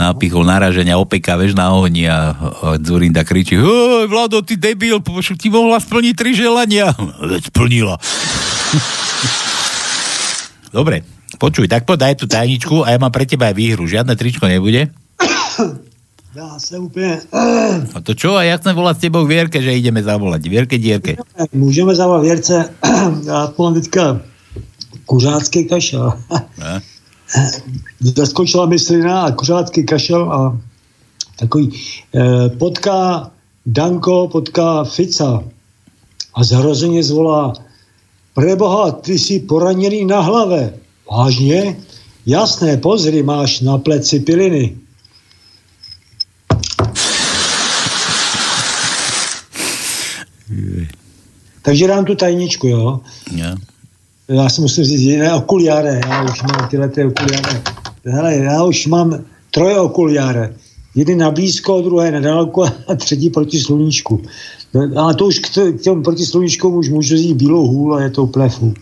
napichol 0.00 0.42
naraženia 0.42 0.96
opeka, 0.98 1.36
vieš, 1.36 1.54
na 1.54 1.70
ohni 1.76 2.08
a, 2.08 2.32
a 2.34 2.80
Zurinda 2.80 3.22
kričí 3.22 3.60
Hej, 3.60 4.08
Vlado, 4.08 4.40
ty 4.42 4.56
debil, 4.56 4.98
pošu, 5.04 5.36
ti 5.36 5.52
mohla 5.52 5.78
splniť 5.78 6.14
tri 6.16 6.32
želania. 6.32 6.90
Splnila. 7.52 8.00
Dobre, 10.76 11.04
počuj, 11.36 11.68
tak 11.68 11.84
podaj 11.84 12.16
tú 12.16 12.24
tajničku 12.24 12.82
a 12.82 12.96
ja 12.96 12.98
mám 12.98 13.12
pre 13.12 13.28
teba 13.28 13.52
aj 13.52 13.56
výhru. 13.60 13.84
Žiadne 13.84 14.16
tričko 14.16 14.48
nebude. 14.48 14.88
Dá 16.34 16.58
se 16.58 16.78
úplně... 16.78 17.20
A 17.94 18.00
to 18.00 18.14
čo? 18.14 18.40
A 18.40 18.42
ja 18.42 18.56
chcem 18.56 18.72
volať 18.72 18.96
s 18.96 19.00
tebou 19.04 19.28
Vierke, 19.28 19.60
že 19.60 19.76
ideme 19.76 20.00
zavolať. 20.00 20.48
Vierke, 20.48 20.80
dierke. 20.80 21.20
Můžeme 21.52 21.94
zavolat 21.94 22.22
Věrce, 22.22 22.72
já 23.26 23.52
mám 23.58 23.74
teďka 23.74 24.20
kuřácký 25.06 25.64
kašel. 25.64 26.12
A? 26.64 26.80
Zaskočila 28.00 28.66
mi 28.66 28.78
slina 28.78 29.22
a 29.22 29.30
kuřácký 29.30 29.84
kašel 29.84 30.32
a 30.32 30.58
takový 31.36 31.68
eh, 32.14 32.48
potká 32.48 33.30
Danko, 33.66 34.28
potká 34.32 34.84
Fica 34.84 35.44
a 36.34 36.44
zhrozeně 36.44 37.02
zvolá 37.04 37.52
Preboha, 38.34 38.90
ty 38.90 39.18
jsi 39.18 39.40
poraněný 39.40 40.04
na 40.04 40.20
hlave. 40.20 40.74
Vážně? 41.10 41.76
Jasné, 42.26 42.76
pozri, 42.76 43.22
máš 43.22 43.60
na 43.60 43.78
pleci 43.78 44.20
piliny. 44.20 44.81
Takže 51.62 51.86
dám 51.86 52.04
tu 52.04 52.14
tajničku, 52.14 52.66
jo. 52.66 53.00
Ja. 53.34 53.56
Já 54.28 54.48
si 54.48 54.60
musím 54.60 54.84
říct, 54.84 55.00
jiné 55.00 55.34
okuliare, 55.34 56.00
já 56.08 56.24
už 56.24 56.42
mám 56.42 56.68
tyhle 56.70 56.88
ty 56.88 57.04
okuliare. 57.04 57.62
Hele, 58.04 58.34
já 58.34 58.64
už 58.64 58.86
mám 58.86 59.24
troje 59.50 59.80
okuliare. 59.80 60.54
Jeden 60.94 61.18
na 61.18 61.30
blízko, 61.30 61.80
druhé 61.80 62.10
na 62.10 62.20
dálku 62.20 62.64
a 62.64 62.94
třetí 62.96 63.30
proti 63.30 63.60
sluníčku. 63.60 64.22
No, 64.74 65.08
A 65.08 65.14
to 65.14 65.26
už 65.26 65.38
k, 65.38 65.48
t- 65.54 65.72
k 65.72 65.80
těm 65.80 66.02
proti 66.02 66.26
sluníčkům 66.26 66.74
už 66.74 66.88
můžu 66.88 67.16
říct 67.16 67.36
bílou 67.36 67.66
hůl 67.66 67.94
a 67.94 68.02
je 68.02 68.10
to 68.10 68.22
úplně 68.22 68.48
fuk. 68.48 68.78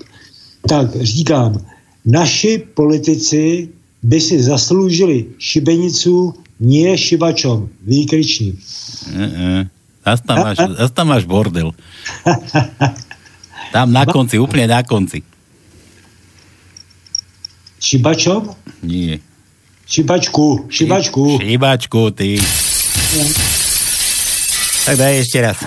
Tak 0.68 1.02
říkám, 1.02 1.64
naši 2.04 2.62
politici 2.74 3.68
by 4.02 4.20
si 4.20 4.42
zasloužili 4.42 5.26
šibenicu, 5.38 6.34
nie 6.60 6.98
šibačom. 6.98 7.68
Výkričník. 7.82 8.54
Uh-uh. 9.16 9.66
Zas 10.00 10.20
tam 10.24 10.36
máš, 10.40 10.58
zas 10.80 10.90
tam 10.92 11.06
máš 11.12 11.24
bordel. 11.28 11.72
Tam 13.70 13.92
na 13.92 14.02
konci, 14.06 14.40
úplne 14.40 14.66
na 14.66 14.82
konci. 14.82 15.22
Šibačom? 17.80 18.50
Nie. 18.84 19.20
Šibačku, 19.88 20.70
šibačku. 20.70 21.40
Šibačku, 21.40 22.00
ty. 22.12 22.38
Tak 24.86 24.94
daj 24.96 25.14
ešte 25.22 25.38
raz. 25.42 25.58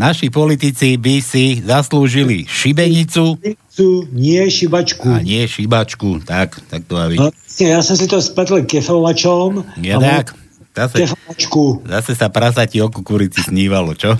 Naši 0.00 0.32
politici 0.32 0.96
by 0.96 1.20
si 1.20 1.60
zaslúžili 1.60 2.48
šibenicu 2.48 3.36
Šibenicu, 3.36 3.88
nie 4.16 4.40
šibačku. 4.48 5.08
a 5.12 5.20
nie 5.20 5.44
šibačku. 5.44 6.24
Tak, 6.24 6.56
tak 6.72 6.88
to 6.88 6.96
má 6.96 7.04
byť. 7.12 7.18
No, 7.20 7.28
ja 7.60 7.84
som 7.84 7.96
si 8.00 8.08
to 8.08 8.16
spletl 8.20 8.64
kefovačom. 8.64 9.64
Ja 9.84 10.00
tak. 10.00 10.32
Zase, 10.76 11.02
Kefovačku. 11.02 11.82
zase 11.82 12.12
sa 12.14 12.28
prasati 12.30 12.78
o 12.82 12.88
kukurici 12.88 13.42
snívalo, 13.42 13.94
čo? 13.94 14.16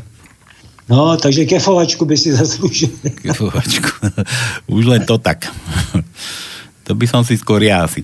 No, 0.91 1.15
takže 1.15 1.47
kefovačku 1.47 2.03
by 2.03 2.17
si 2.19 2.35
zaslúžili. 2.35 3.15
Kefovačku. 3.23 4.11
Už 4.67 4.85
len 4.91 5.07
to 5.07 5.19
tak. 5.23 5.47
To 6.91 6.99
by 6.99 7.07
som 7.07 7.23
si 7.23 7.39
skôr 7.39 7.63
ja 7.63 7.87
asi. 7.87 8.03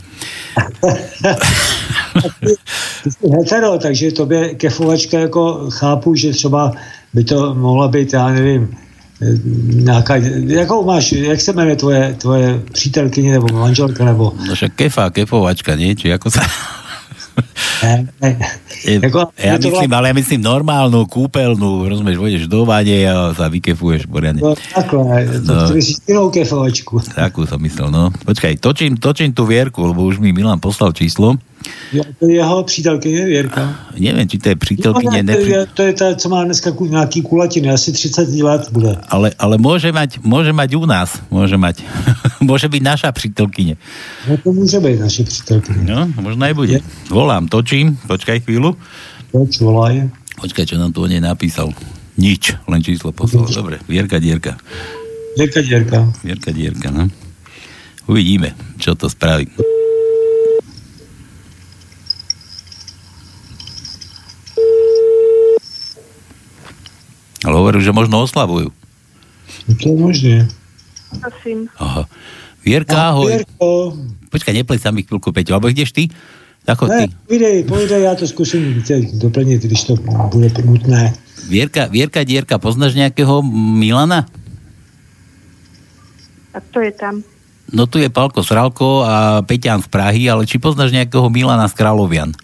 Ty 3.03 3.11
jsi 3.11 3.27
hetero, 3.39 3.79
takže 3.79 4.13
tobě 4.13 4.55
kefovačka 4.55 5.19
jako 5.19 5.71
chápu, 5.71 6.15
že 6.15 6.31
třeba 6.31 6.73
by 7.15 7.25
to 7.25 7.55
mohla 7.55 7.89
být, 7.89 8.13
já 8.13 8.29
nevím, 8.29 8.77
nějaká, 9.75 10.17
jakou 10.47 10.85
máš, 10.85 11.13
jak 11.13 11.41
se 11.41 11.53
jmenuje 11.53 11.77
tvoje, 11.77 12.15
tvoje 12.19 12.63
přítelkyně 12.73 13.33
nebo 13.33 13.47
manželka 13.49 14.05
nebo 14.05 14.33
No 14.49 14.55
však 14.55 14.73
kefa, 14.75 15.11
kefovačka, 15.11 15.75
nie? 15.75 15.97
Či 15.99 16.13
ako 16.15 16.31
sa... 16.31 16.47
ja 19.37 19.61
myslím, 19.61 19.93
ale 19.93 20.11
ja 20.11 20.15
myslím 20.17 20.41
normálnu, 20.41 21.05
kúpeľnú, 21.07 21.85
rozumieš, 21.85 22.17
vôjdeš 22.17 22.45
do 22.49 22.65
vane 22.65 23.05
a 23.05 23.37
sa 23.37 23.53
vykefuješ 23.53 24.09
poriadne. 24.09 24.41
No, 24.41 24.57
takhle, 24.57 25.29
to, 25.45 25.77
No. 26.09 26.33
kefovačku. 26.33 27.05
Takú 27.13 27.45
som 27.45 27.61
myslel, 27.61 27.93
no. 27.93 28.09
Počkaj, 28.25 28.57
točím, 28.59 28.97
točím 28.97 29.37
tú 29.37 29.45
Vierku, 29.45 29.85
lebo 29.85 30.09
už 30.09 30.19
mi 30.19 30.33
Milan 30.33 30.59
poslal 30.59 30.97
číslo. 30.97 31.37
Jo, 31.93 32.03
to 32.19 32.27
je 32.27 32.35
jeho 32.35 32.63
přítelkyně 32.65 33.25
Věrka. 33.27 33.63
Neviem, 33.99 34.29
či 34.29 34.39
to 34.39 34.49
je 34.49 34.57
přítelkyne, 34.57 35.23
no, 35.23 35.35
to, 35.35 35.41
je, 35.41 35.67
to 35.75 35.83
je 35.83 35.93
ta, 35.93 36.15
co 36.15 36.29
má 36.29 36.45
dneska 36.45 36.71
nějaký 36.81 37.23
kulatiny, 37.23 37.71
asi 37.71 37.93
30 37.93 38.29
let 38.43 38.63
bude. 38.73 38.97
ale, 39.09 39.33
ale 39.39 39.59
môže, 39.59 39.93
mať, 39.93 40.19
môže 40.21 40.53
mať 40.53 40.71
u 40.75 40.85
nás, 40.87 41.23
môže 41.31 41.57
mať. 41.57 41.83
môže 42.49 42.69
byť 42.69 42.83
naša 42.83 43.09
přítelkyne. 43.13 43.77
No 44.29 44.37
to 44.37 44.53
může 44.53 44.81
být 44.81 45.01
naše 45.01 45.25
přítelkyně. 45.25 45.95
No, 45.95 46.09
možno 46.21 46.45
aj 46.45 46.55
bude. 46.55 46.77
Volám, 47.11 47.49
točím, 47.49 47.99
počkaj 48.07 48.41
chvíľu. 48.43 48.77
Proč 49.31 49.61
volaj? 49.61 50.11
Počkaj, 50.37 50.65
čo 50.67 50.77
nám 50.77 50.93
tu 50.93 51.03
o 51.03 51.09
nej 51.09 51.21
napísal. 51.21 51.73
Nič, 52.17 52.57
len 52.69 52.81
číslo 52.85 53.13
poslal. 53.13 53.49
Dobre, 53.49 53.79
Vierka 53.89 54.19
Dierka. 54.19 54.57
Věrka 55.37 55.61
Děrka. 55.61 56.13
Vierka 56.25 56.51
Dierka, 56.53 56.91
no. 56.91 57.09
Uvidíme, 58.09 58.55
čo 58.79 58.95
to 58.95 59.11
spraví. 59.11 59.76
Ale 67.47 67.55
hovorím, 67.55 67.83
že 67.87 67.95
možno 67.95 68.19
oslavujú. 68.27 68.75
No 69.71 69.73
to 69.79 69.87
je 69.87 69.97
možné. 69.97 70.35
Prosím. 71.23 71.71
Aha. 71.79 72.11
Vierka, 72.67 73.15
ahoj. 73.15 73.31
Vierko, 73.31 73.95
Počkaj, 74.27 74.53
neplej 74.59 74.83
sa 74.83 74.91
mi 74.91 75.07
chvíľku, 75.07 75.31
Peťo, 75.31 75.55
alebo 75.55 75.71
ideš 75.71 75.95
ty? 75.95 76.11
Ty. 76.67 76.75
ne, 76.91 77.07
povídej, 77.27 77.65
povídej, 77.65 78.03
já 78.03 78.15
to 78.15 78.27
zkusím 78.27 78.83
tě 78.83 79.07
doplnit, 79.15 79.63
když 79.63 79.85
to 79.85 79.95
bude 80.35 80.51
nutné. 80.65 81.15
Vierka, 81.49 81.87
Vierka 81.87 82.27
Dierka, 82.27 82.59
poznáš 82.59 82.99
nejakého 82.99 83.39
Milana? 83.79 84.27
A 86.51 86.59
kto 86.59 86.83
je 86.83 86.91
tam? 86.91 87.23
No 87.71 87.87
tu 87.87 88.03
je 88.03 88.11
Palko 88.11 88.43
Sralko 88.43 89.07
a 89.07 89.47
Peťan 89.47 89.79
z 89.79 89.87
Prahy, 89.87 90.27
ale 90.27 90.43
či 90.43 90.59
poznáš 90.59 90.91
nejakého 90.91 91.31
Milana 91.31 91.71
z 91.71 91.79
Kráľovian? 91.79 92.35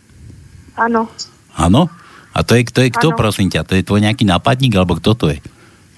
Áno. 0.78 1.10
Áno? 1.58 1.90
A 2.32 2.40
to 2.40 2.56
je, 2.56 2.64
to 2.64 2.80
je 2.80 2.90
kto, 2.92 3.12
Áno. 3.12 3.18
prosím 3.20 3.52
ťa? 3.52 3.68
To 3.68 3.76
je 3.76 3.84
tvoj 3.84 4.00
nejaký 4.00 4.24
nápadník, 4.24 4.72
alebo 4.72 4.96
kto 4.96 5.12
to 5.12 5.26
je? 5.32 5.38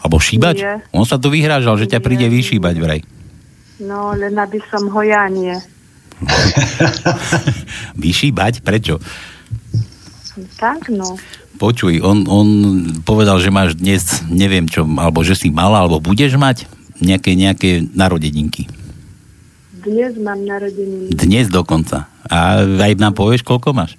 Alebo 0.02 0.18
šíbač? 0.18 0.58
Nie. 0.60 0.82
On 0.90 1.06
sa 1.06 1.16
tu 1.16 1.30
vyhrážal, 1.30 1.78
že 1.78 1.86
ťa 1.86 2.02
Nie, 2.02 2.04
príde 2.04 2.26
vyšíbať 2.26 2.74
vraj. 2.82 3.00
No, 3.80 4.12
len 4.12 4.34
aby 4.34 4.58
som 4.70 4.86
ho 4.90 5.00
ja 5.02 5.26
nie. 5.30 5.54
Vyšíbať? 8.04 8.62
Prečo? 8.62 9.02
Tak, 10.58 10.90
no. 10.90 11.18
Počuj, 11.58 12.02
on, 12.02 12.26
on 12.26 12.48
povedal, 13.06 13.38
že 13.38 13.54
máš 13.54 13.78
dnes, 13.78 14.02
neviem 14.26 14.66
čo, 14.66 14.82
alebo 14.98 15.22
že 15.22 15.38
si 15.38 15.54
mala, 15.54 15.86
alebo 15.86 16.02
budeš 16.02 16.34
mať 16.34 16.66
nejaké, 16.98 17.38
nejaké 17.38 17.70
narodeninky. 17.94 18.66
Dnes 19.84 20.16
mám 20.18 20.42
narodeniny. 20.42 21.12
Dnes 21.14 21.46
dokonca. 21.46 22.08
A 22.26 22.64
aj 22.64 22.98
nám 22.98 23.14
povieš, 23.14 23.44
koľko 23.44 23.76
máš? 23.76 23.94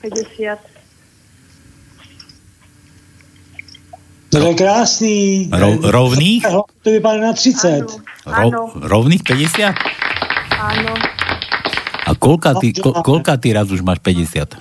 50. 0.00 0.58
To 4.30 4.38
je 4.38 4.54
krásný. 4.54 5.50
Ro- 5.50 5.82
rovných? 5.82 6.46
To 6.46 6.88
vypadá 6.88 7.18
na 7.18 7.34
30. 7.34 7.82
Ro- 8.24 8.70
rovných 8.78 9.26
50? 9.26 9.74
Áno. 10.54 10.94
A 12.06 12.14
koľka 12.14 12.54
ty, 12.62 12.70
ko, 12.74 12.92
koľka 13.02 13.36
ty 13.42 13.52
raz 13.52 13.70
už 13.70 13.82
máš 13.82 13.98
50? 14.02 14.54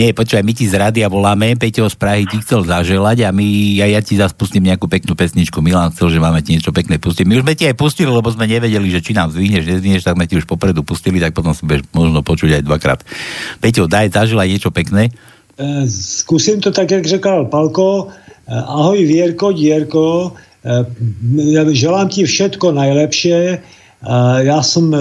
Nie, 0.00 0.16
počúvaj, 0.16 0.40
my 0.40 0.56
ti 0.56 0.64
z 0.64 0.80
rádia 0.80 1.12
voláme, 1.12 1.60
Peťo 1.60 1.84
z 1.84 1.92
Prahy 1.92 2.24
ti 2.24 2.40
chcel 2.40 2.64
zaželať 2.64 3.28
a 3.28 3.36
my, 3.36 3.44
ja, 3.76 3.84
ja 3.84 4.00
ti 4.00 4.16
zase 4.16 4.32
pustím 4.32 4.64
nejakú 4.64 4.88
peknú 4.88 5.12
pesničku. 5.12 5.60
Milan 5.60 5.92
chcel, 5.92 6.16
že 6.16 6.16
máme 6.16 6.40
ti 6.40 6.56
niečo 6.56 6.72
pekné 6.72 6.96
pustiť. 6.96 7.28
My 7.28 7.36
už 7.36 7.44
sme 7.44 7.52
ti 7.52 7.68
aj 7.68 7.76
pustili, 7.76 8.08
lebo 8.08 8.24
sme 8.32 8.48
nevedeli, 8.48 8.88
že 8.88 9.04
či 9.04 9.12
nám 9.12 9.28
zvihneš, 9.28 9.68
nezvihneš, 9.68 10.00
tak 10.00 10.16
sme 10.16 10.24
ti 10.24 10.40
už 10.40 10.48
popredu 10.48 10.80
pustili, 10.88 11.20
tak 11.20 11.36
potom 11.36 11.52
si 11.52 11.68
budeš 11.68 11.84
možno 11.92 12.24
počuť 12.24 12.48
aj 12.56 12.62
dvakrát. 12.64 13.04
Peťo, 13.60 13.84
daj 13.92 14.16
zaželať 14.16 14.48
niečo 14.48 14.72
pekné. 14.72 15.12
Eh, 15.60 15.84
Zkusím 15.92 16.64
to 16.64 16.72
tak, 16.72 16.88
jak 16.88 17.04
říkal 17.04 17.52
Palko. 17.52 18.08
Eh, 18.08 18.56
Ahoj 18.56 19.04
Věrko, 19.04 19.52
Dierko, 19.52 20.32
já 21.36 21.62
želám 21.72 22.08
ti 22.08 22.24
všetko 22.24 22.72
najlepšie. 22.72 23.60
Eh, 24.00 24.44
Já 24.44 24.62
jsem 24.62 24.94
eh, 24.94 24.98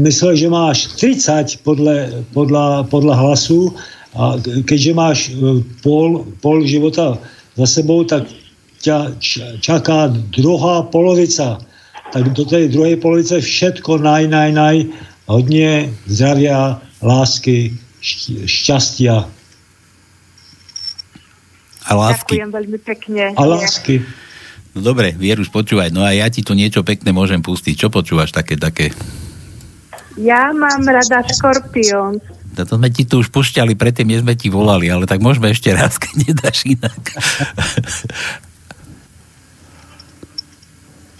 myslel, 0.00 0.36
že 0.36 0.48
máš 0.48 0.86
30 0.96 1.60
podle, 1.60 2.24
podle, 2.32 2.84
podle 2.88 3.16
hlasu 3.16 3.76
a 4.14 4.38
ke- 4.38 4.62
keďže 4.66 4.92
máš 4.94 5.18
eh, 5.30 5.62
pol, 5.82 6.26
pol 6.40 6.66
života 6.66 7.18
za 7.54 7.66
sebou, 7.66 8.02
tak 8.02 8.26
ťa 8.80 9.20
čaká 9.60 10.08
druhá 10.32 10.88
polovica. 10.88 11.60
Tak 12.10 12.32
do 12.32 12.42
tej 12.42 12.72
druhej 12.72 12.96
polovice 12.96 13.38
všetko 13.38 14.00
naj, 14.00 14.24
naj, 14.26 14.50
naj. 14.56 14.76
Hodně 15.30 15.94
zdravia, 16.10 16.82
lásky, 16.98 17.78
šť- 18.02 18.50
šťastia. 18.50 19.30
A 21.86 21.90
lásky. 21.94 22.34
Ďakujem 22.34 22.50
veľmi 22.50 22.78
pekne. 22.82 23.22
A 23.38 23.42
lásky. 23.46 24.02
No 24.74 24.82
dobre, 24.82 25.14
Vieruš, 25.14 25.50
počúvaj, 25.50 25.90
no 25.94 26.02
a 26.02 26.10
ja 26.14 26.26
ti 26.30 26.42
tu 26.42 26.54
niečo 26.54 26.82
pekné 26.82 27.10
môžem 27.14 27.42
pustiť. 27.42 27.74
Čo 27.74 27.88
počúvaš 27.90 28.30
také, 28.34 28.54
také? 28.58 28.90
Ja 30.18 30.50
mám 30.50 30.82
rada 30.82 31.22
škorpión. 31.26 32.18
No 32.50 32.62
to 32.66 32.76
sme 32.76 32.90
ti 32.90 33.06
tu 33.06 33.22
už 33.22 33.30
pušťali, 33.30 33.74
predtým 33.74 34.10
než 34.10 34.20
sme 34.22 34.34
ti 34.34 34.50
volali, 34.50 34.90
ale 34.90 35.06
tak 35.06 35.22
môžeme 35.22 35.48
ešte 35.48 35.70
raz, 35.70 35.96
keď 35.96 36.14
nedáš 36.26 36.58
inak. 36.66 37.02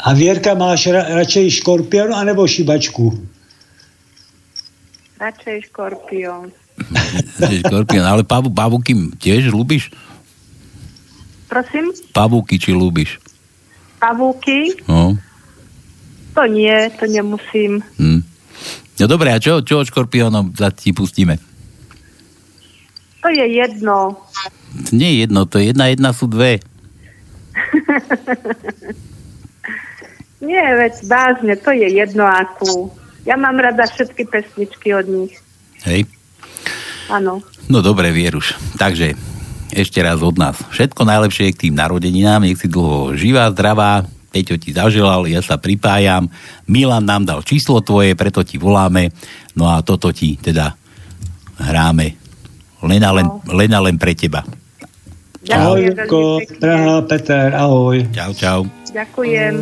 A 0.01 0.17
Vierka, 0.17 0.57
máš 0.57 0.89
ra- 0.89 1.13
radšej 1.13 1.61
škorpión 1.61 2.11
anebo 2.11 2.49
šibačku? 2.49 3.21
Radšej 5.21 5.69
škorpión. 5.69 6.49
Škorpión, 7.37 8.05
ale 8.09 8.25
pavu, 8.25 8.49
pavúky 8.49 8.97
tiež 9.21 9.53
ľúbiš? 9.53 9.93
Prosím, 11.47 11.93
Pavúky 12.15 12.57
či 12.57 12.71
ľúbiš? 12.73 13.21
pavúky? 14.01 14.81
No. 14.89 15.13
To 16.33 16.49
nie, 16.49 16.73
to 16.97 17.05
nemusím. 17.05 17.85
Hm. 18.01 18.25
No 19.01 19.05
dobre, 19.09 19.33
a 19.33 19.41
čo, 19.41 19.65
čo 19.65 19.81
od 19.81 19.89
škorpiónom 19.89 20.53
za 20.53 20.69
ti 20.69 20.93
pustíme? 20.93 21.41
To 23.25 23.29
je 23.33 23.45
jedno. 23.49 24.17
Nie 24.93 25.13
je 25.13 25.17
jedno, 25.25 25.45
to 25.45 25.61
je 25.61 25.73
jedna, 25.73 25.93
jedna 25.93 26.11
sú 26.13 26.29
dve. 26.29 26.61
Nie, 30.41 30.73
veď 30.73 31.05
vážne, 31.05 31.53
to 31.61 31.69
je 31.77 31.89
jedno 31.93 32.25
akú. 32.25 32.89
Ja 33.29 33.37
mám 33.37 33.61
rada 33.61 33.85
všetky 33.85 34.25
pesničky 34.25 34.97
od 34.97 35.05
nich. 35.05 35.37
Hej. 35.85 36.09
Áno. 37.13 37.45
No 37.69 37.85
dobre, 37.85 38.09
Vieruš. 38.09 38.57
Takže 38.81 39.13
ešte 39.71 40.01
raz 40.01 40.25
od 40.25 40.41
nás. 40.41 40.57
Všetko 40.73 41.05
najlepšie 41.05 41.53
k 41.53 41.69
tým 41.69 41.75
narodeninám, 41.77 42.43
nech 42.43 42.57
si 42.57 42.73
dlho 42.73 43.13
živá, 43.21 43.53
zdravá. 43.53 44.09
Peťo 44.31 44.55
ti 44.63 44.71
zaželal, 44.71 45.27
ja 45.27 45.43
sa 45.43 45.59
pripájam. 45.59 46.31
Milan 46.71 47.03
nám 47.03 47.27
dal 47.27 47.41
číslo 47.43 47.83
tvoje, 47.83 48.15
preto 48.15 48.47
ti 48.47 48.63
voláme. 48.63 49.11
No 49.59 49.67
a 49.67 49.83
toto 49.83 50.15
ti 50.15 50.39
teda 50.39 50.79
hráme. 51.59 52.15
Len 52.81 53.03
a 53.03 53.11
len, 53.13 53.27
len, 53.51 53.71
a 53.75 53.81
len 53.83 53.99
pre 53.99 54.15
teba. 54.15 54.47
Ahoj, 55.51 55.83
Ďakujem 55.83 55.95
pekne. 55.97 56.61
Praha, 56.63 56.97
Peter, 57.09 57.47
ahoj. 57.57 57.97
Čau, 58.15 58.31
čau. 58.37 58.61
Ďakujem. 58.95 59.55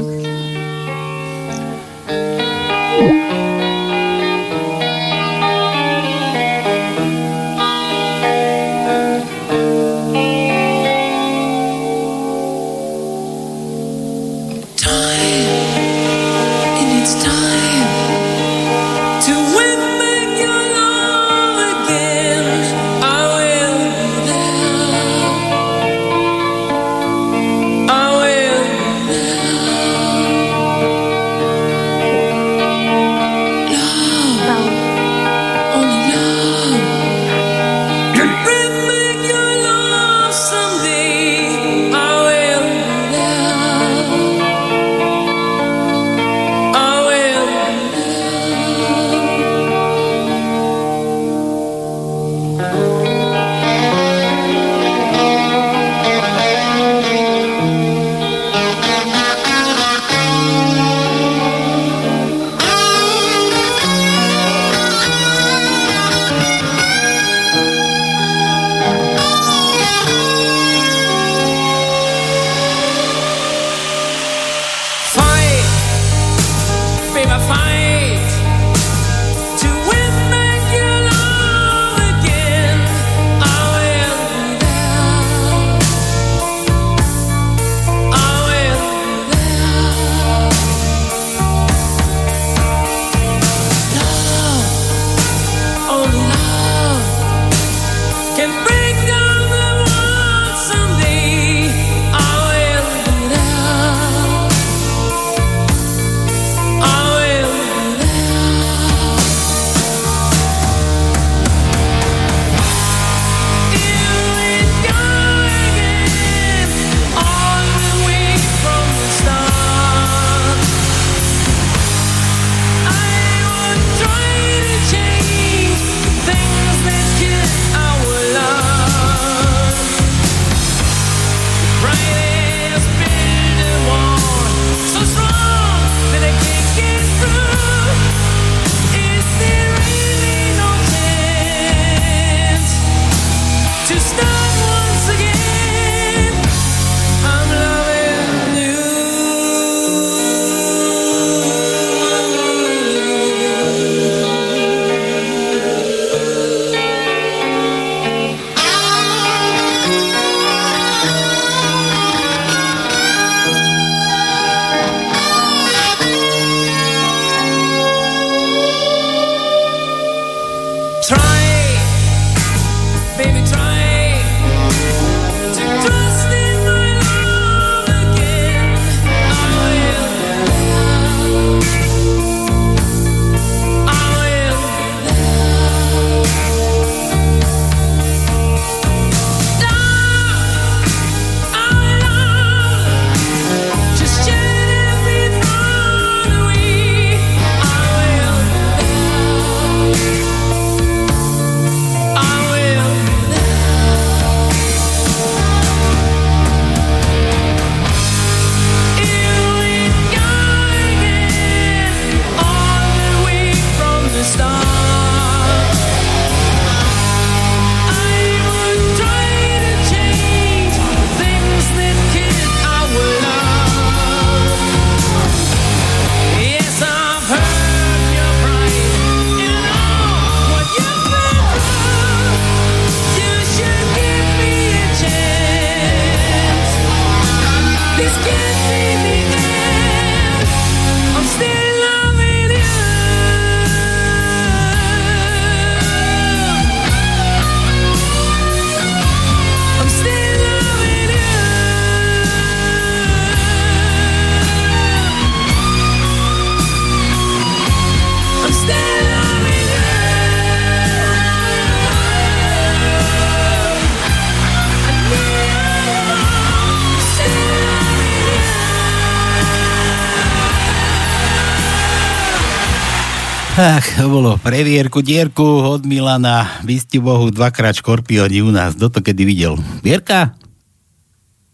Tak, 273.68 274.00
to 274.00 274.08
bolo 274.08 274.40
previerku 274.40 275.04
dierku 275.04 275.44
od 275.44 275.84
Milana. 275.84 276.64
Vy 276.64 276.80
ste 276.80 277.04
Bohu 277.04 277.28
dvakrát 277.28 277.76
škorpióni 277.76 278.40
u 278.40 278.48
nás. 278.48 278.72
Kto 278.72 278.88
to 278.88 279.04
kedy 279.04 279.28
videl? 279.28 279.60
Vierka? 279.84 280.32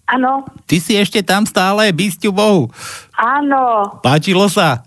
Áno, 0.06 0.46
Ty 0.62 0.78
si 0.78 0.94
ešte 0.94 1.26
tam 1.26 1.42
stále, 1.42 1.90
bysťu 1.90 2.30
Bohu. 2.30 2.70
áno, 3.18 3.98
Páčilo 3.98 4.46
sa? 4.46 4.86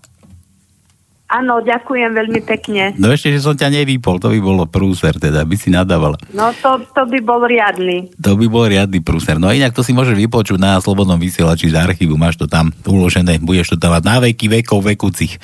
áno, 1.28 1.60
ďakujem 1.60 2.16
veľmi 2.16 2.40
pekne. 2.48 2.96
No 2.96 3.12
ešte, 3.12 3.28
že 3.28 3.44
som 3.44 3.52
ťa 3.52 3.76
nevypol, 3.76 4.16
to 4.16 4.32
by 4.32 4.40
bolo 4.40 4.64
prúser, 4.64 5.12
teda 5.12 5.44
by 5.44 5.56
si 5.60 5.68
nadávala. 5.68 6.16
No 6.32 6.48
to, 6.56 6.80
to 6.96 7.04
by 7.04 7.20
bol 7.20 7.44
riadny. 7.44 8.08
To 8.24 8.40
by 8.40 8.48
bol 8.48 8.64
riadny 8.64 9.04
prúser. 9.04 9.36
No 9.36 9.52
inak 9.52 9.76
to 9.76 9.84
si 9.84 9.92
môžeš 9.92 10.16
vypočuť 10.16 10.56
na 10.56 10.80
Slobodnom 10.80 11.20
vysielači 11.20 11.68
z 11.68 11.76
archívu, 11.76 12.16
máš 12.16 12.40
to 12.40 12.48
tam 12.48 12.72
uložené, 12.88 13.36
budeš 13.44 13.76
to 13.76 13.76
tam 13.76 13.92
mať 13.92 14.04
na 14.08 14.16
veky 14.24 14.48
vekov 14.48 14.80
vekúcich. 14.80 15.36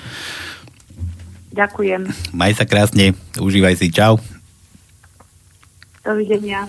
Ďakujem. 1.54 2.10
Maj 2.34 2.58
sa 2.58 2.66
krásne, 2.66 3.14
užívaj 3.38 3.78
si, 3.78 3.94
čau. 3.94 4.18
Dovidenia. 6.02 6.66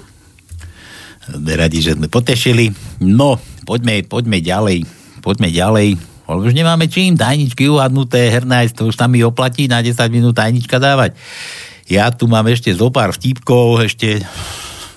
Sme 1.25 1.57
radi, 1.57 1.81
že 1.81 1.97
sme 1.97 2.05
potešili. 2.05 2.69
No, 3.01 3.41
poďme, 3.65 4.05
poďme 4.05 4.37
ďalej. 4.45 4.85
Poďme 5.25 5.49
ďalej. 5.49 5.97
Lebo 6.25 6.41
už 6.45 6.53
nemáme 6.53 6.85
čím, 6.85 7.17
tajničky 7.17 7.65
uhadnuté, 7.65 8.29
herná, 8.29 8.65
to 8.69 8.89
už 8.89 8.97
tam 8.97 9.13
mi 9.13 9.25
oplatí 9.25 9.65
na 9.65 9.81
10 9.81 9.97
minút 10.13 10.37
tajnička 10.37 10.77
dávať. 10.77 11.17
Ja 11.85 12.09
tu 12.09 12.25
mám 12.29 12.45
ešte 12.49 12.73
zo 12.73 12.93
pár 12.93 13.13
vtipkov, 13.13 13.85
ešte... 13.85 14.21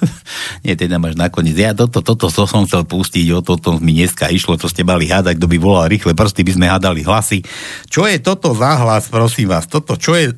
Nie, 0.64 0.78
teda 0.78 1.00
máš 1.00 1.18
nakoniec. 1.18 1.56
Ja 1.58 1.74
toto, 1.74 2.02
toto, 2.04 2.30
to 2.30 2.44
som 2.46 2.66
chcel 2.66 2.86
pustiť, 2.86 3.26
o 3.34 3.40
toto 3.42 3.80
mi 3.82 3.96
dneska 3.98 4.30
išlo, 4.30 4.60
to 4.60 4.70
ste 4.70 4.86
mali 4.86 5.10
hádať, 5.10 5.36
kto 5.38 5.46
by 5.50 5.58
volal 5.58 5.90
rýchle 5.90 6.14
prsty, 6.14 6.46
by 6.46 6.52
sme 6.54 6.66
hádali 6.70 7.02
hlasy. 7.02 7.42
Čo 7.90 8.06
je 8.06 8.22
toto 8.22 8.54
za 8.54 8.78
hlas, 8.78 9.10
prosím 9.10 9.50
vás? 9.50 9.66
Toto, 9.66 9.98
čo 9.98 10.14
je, 10.14 10.32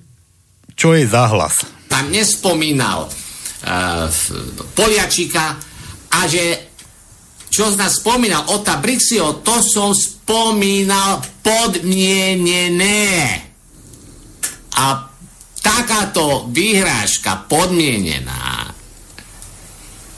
čo 0.73 0.97
je 0.97 1.05
za 1.05 1.29
hlas? 1.29 1.81
tam 1.91 2.07
nespomínal 2.15 3.11
uh, 3.11 4.07
Poliačika 4.79 5.59
a 6.15 6.19
že 6.31 6.71
čo 7.51 7.67
z 7.67 7.75
nás 7.75 7.99
spomínal 7.99 8.47
o 8.55 8.63
Tabrixio, 8.63 9.43
to 9.43 9.59
som 9.59 9.91
spomínal 9.91 11.19
podmienené. 11.43 13.11
A 14.79 15.11
takáto 15.59 16.47
vyhrážka 16.55 17.51
podmienená 17.51 18.71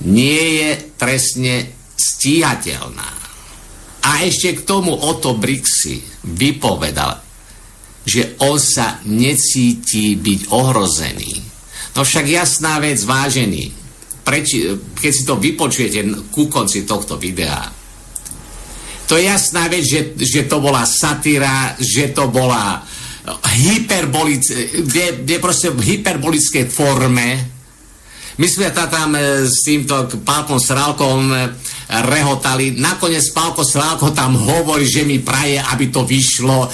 nie 0.07 0.62
je 0.62 0.70
trestne 0.99 1.70
stíhateľná. 1.97 3.11
A 4.03 4.11
ešte 4.27 4.59
k 4.59 4.66
tomu 4.66 4.91
Otto 4.95 5.39
Brixi 5.39 6.03
vypovedal, 6.27 7.23
že 8.03 8.35
on 8.43 8.59
sa 8.59 8.99
necíti 9.07 10.19
byť 10.19 10.41
ohrozený. 10.51 11.33
No 11.95 12.03
však 12.03 12.27
jasná 12.27 12.83
vec, 12.83 12.99
vážený, 12.99 13.70
preči, 14.27 14.74
keď 14.99 15.12
si 15.15 15.23
to 15.23 15.39
vypočujete 15.39 16.31
ku 16.35 16.51
konci 16.51 16.83
tohto 16.83 17.15
videa, 17.15 17.62
to 19.07 19.20
je 19.20 19.29
jasná 19.29 19.69
vec, 19.69 19.85
že, 19.85 20.16
že 20.16 20.49
to 20.49 20.59
bola 20.59 20.89
satíra, 20.89 21.77
že 21.77 22.16
to 22.16 22.33
bola 22.33 22.81
hyperbolic, 23.61 24.41
kde, 24.89 25.23
kde 25.23 25.37
proste 25.37 25.69
v 25.69 25.85
hyperbolickej 25.85 26.65
forme. 26.66 27.29
My 28.43 28.51
sme 28.51 28.74
ta 28.74 28.90
tam 28.90 29.14
e, 29.14 29.47
s 29.47 29.62
týmto 29.62 30.10
Pálkom 30.27 30.59
Srálkom 30.59 31.31
e, 31.31 31.55
rehotali. 32.10 32.74
Nakoniec 32.74 33.31
Pálko 33.31 33.62
Srálko 33.62 34.10
tam 34.10 34.35
hovorí, 34.35 34.82
že 34.82 35.06
mi 35.06 35.23
praje, 35.23 35.62
aby 35.62 35.94
to 35.94 36.02
vyšlo. 36.02 36.66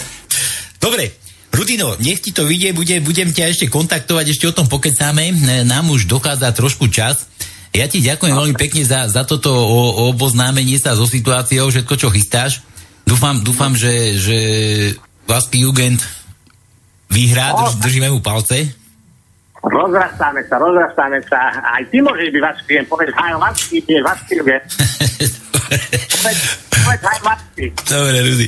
Dobre, 0.81 1.13
Rudino, 1.53 1.93
nech 2.01 2.25
ti 2.25 2.33
to 2.33 2.49
vidie, 2.49 2.73
bude, 2.73 3.05
budem 3.05 3.37
ťa 3.37 3.53
ešte 3.53 3.69
kontaktovať, 3.69 4.33
ešte 4.33 4.49
o 4.49 4.57
tom 4.57 4.65
pokecáme. 4.65 5.29
Nám 5.69 5.93
už 5.93 6.09
dochádza 6.09 6.57
trošku 6.57 6.89
čas. 6.89 7.29
Ja 7.77 7.85
ti 7.85 8.01
ďakujem 8.01 8.33
veľmi 8.33 8.57
pekne 8.57 8.89
za, 8.89 9.05
za 9.05 9.29
toto 9.29 9.53
o, 9.53 10.09
oboznámenie 10.09 10.81
sa 10.81 10.97
so 10.97 11.05
situáciou, 11.05 11.69
všetko, 11.69 11.95
čo 12.01 12.09
chystáš. 12.09 12.65
Dúfam, 13.05 13.45
dúfam 13.45 13.77
že, 13.77 14.17
že 14.17 14.39
Vasky 15.29 15.69
Jugend 15.69 16.01
vyhrá, 17.13 17.53
drž, 17.53 17.77
držíme 17.85 18.09
mu 18.09 18.25
palce. 18.25 18.73
Rozrastáme 19.69 20.41
sa, 20.49 20.57
rozrastáme 20.57 21.21
sa. 21.29 21.53
Aj 21.61 21.83
ty 21.93 22.01
môžeš 22.01 22.29
byť 22.33 22.43
vašký, 22.43 22.73
povedz 22.89 23.13
haj 23.13 23.37
vašký, 23.37 23.79
je 23.85 24.01
vašký, 24.01 24.35
je. 24.41 24.59
Povedz, 26.73 27.03
haj 27.05 27.21
vašký. 27.21 27.65
Dobre, 27.85 28.17
Rudy. 28.25 28.47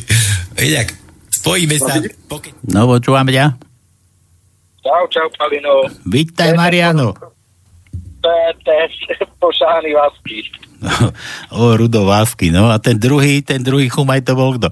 Inak, 0.64 0.88
spojíme 1.28 1.76
sa. 1.76 2.00
Poke... 2.24 2.56
No, 2.64 2.88
počúvam 2.88 3.28
ťa. 3.28 3.52
Čau, 4.80 5.04
čau, 5.12 5.28
Palino. 5.36 5.92
Vítaj, 6.08 6.56
Mariano. 6.56 7.12
Je 8.20 9.26
pošáhaný 9.40 9.96
Vasky. 9.96 10.44
o, 11.56 11.76
Rudo 11.76 12.04
Vásky, 12.04 12.52
no. 12.52 12.68
A 12.68 12.76
ten 12.80 12.96
druhý, 12.96 13.40
ten 13.40 13.64
druhý 13.64 13.88
chumaj 13.88 14.24
to 14.24 14.32
bol 14.36 14.56
kto? 14.56 14.68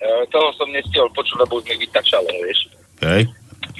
E, 0.00 0.08
toho 0.28 0.48
som 0.56 0.68
nestihol 0.72 1.08
počuť, 1.12 1.36
lebo 1.44 1.60
už 1.60 1.64
mi 1.72 1.76
vytačalo, 1.84 2.28
vieš. 2.44 2.68
Hej, 3.00 3.28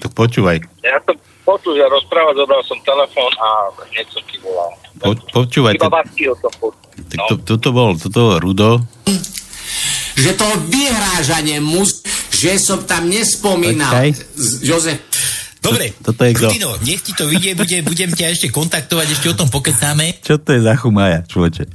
tak 0.03 0.11
počúvaj. 0.13 0.59
Ja 0.83 0.99
som 1.07 1.15
počul, 1.43 1.79
že 1.79 1.87
rozprávať, 1.87 2.35
zobral 2.37 2.63
som 2.67 2.79
telefón 2.83 3.33
a 3.39 3.49
hneď 3.89 4.07
som 4.11 4.23
ti 4.27 4.37
volal. 4.43 4.71
Po, 4.99 5.15
počúvaj. 5.33 5.79
Iba 5.79 5.87
Vasky 5.89 6.27
o 6.27 6.35
tom 6.35 6.53
počul. 6.59 6.83
tak 7.07 7.19
to, 7.31 7.35
toto 7.47 7.69
bol, 7.71 7.95
toto 7.95 8.19
bol 8.19 8.37
Rudo. 8.39 8.83
Že 10.13 10.31
to 10.35 10.47
vyhrážanie 10.69 11.59
mus, 11.59 12.03
že 12.29 12.59
som 12.59 12.83
tam 12.83 13.07
nespomínal. 13.07 13.89
Počkaj. 13.89 14.11
Z- 14.35 14.61
Jozef, 14.61 14.99
Dobre, 15.63 15.95
toto 15.95 16.27
je 16.27 16.35
kto? 16.35 16.51
Rudino, 16.51 16.75
nech 16.83 17.01
ti 17.01 17.15
to 17.15 17.31
vidie, 17.31 17.55
bude, 17.55 17.87
budem 17.87 18.11
ťa 18.11 18.35
ešte 18.35 18.51
kontaktovať, 18.51 19.07
ešte 19.15 19.31
o 19.31 19.39
tom 19.39 19.47
pokecáme. 19.47 20.19
Čo 20.19 20.43
to 20.43 20.59
je 20.59 20.61
za 20.61 20.75
chumaja, 20.75 21.23
človeče? 21.23 21.71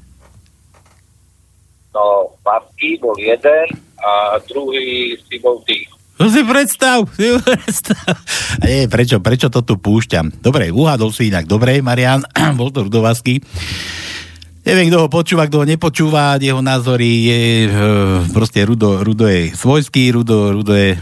No, 1.95 2.03
Vasky 2.43 2.99
bol 2.99 3.15
jeden 3.15 3.67
a 3.97 4.35
druhý 4.43 5.15
si 5.17 5.39
bol 5.39 5.63
ty. 5.63 5.87
No 6.17 6.33
si 6.33 6.41
predstav, 6.41 7.05
si 7.13 7.29
predstav. 7.37 8.17
A 8.57 8.65
nie, 8.65 8.89
prečo, 8.89 9.21
prečo 9.21 9.53
to 9.53 9.61
tu 9.61 9.77
púšťam? 9.77 10.41
Dobre, 10.41 10.73
uhádol 10.73 11.13
si 11.13 11.29
inak. 11.29 11.45
Dobre, 11.45 11.77
Marian, 11.85 12.25
bol 12.59 12.73
to 12.73 12.89
Rudovasky. 12.89 13.37
Neviem, 14.67 14.91
kto 14.91 15.05
ho 15.05 15.07
počúva, 15.07 15.47
kto 15.47 15.63
ho 15.63 15.65
nepočúva, 15.69 16.35
jeho 16.43 16.59
názory 16.59 17.07
je 17.23 17.41
e, 17.63 17.69
proste 18.35 18.67
Rudo, 18.67 18.99
Rudo 18.99 19.23
je 19.23 19.55
svojský, 19.55 20.11
Rudo, 20.11 20.51
Rudo 20.51 20.75
je 20.75 20.99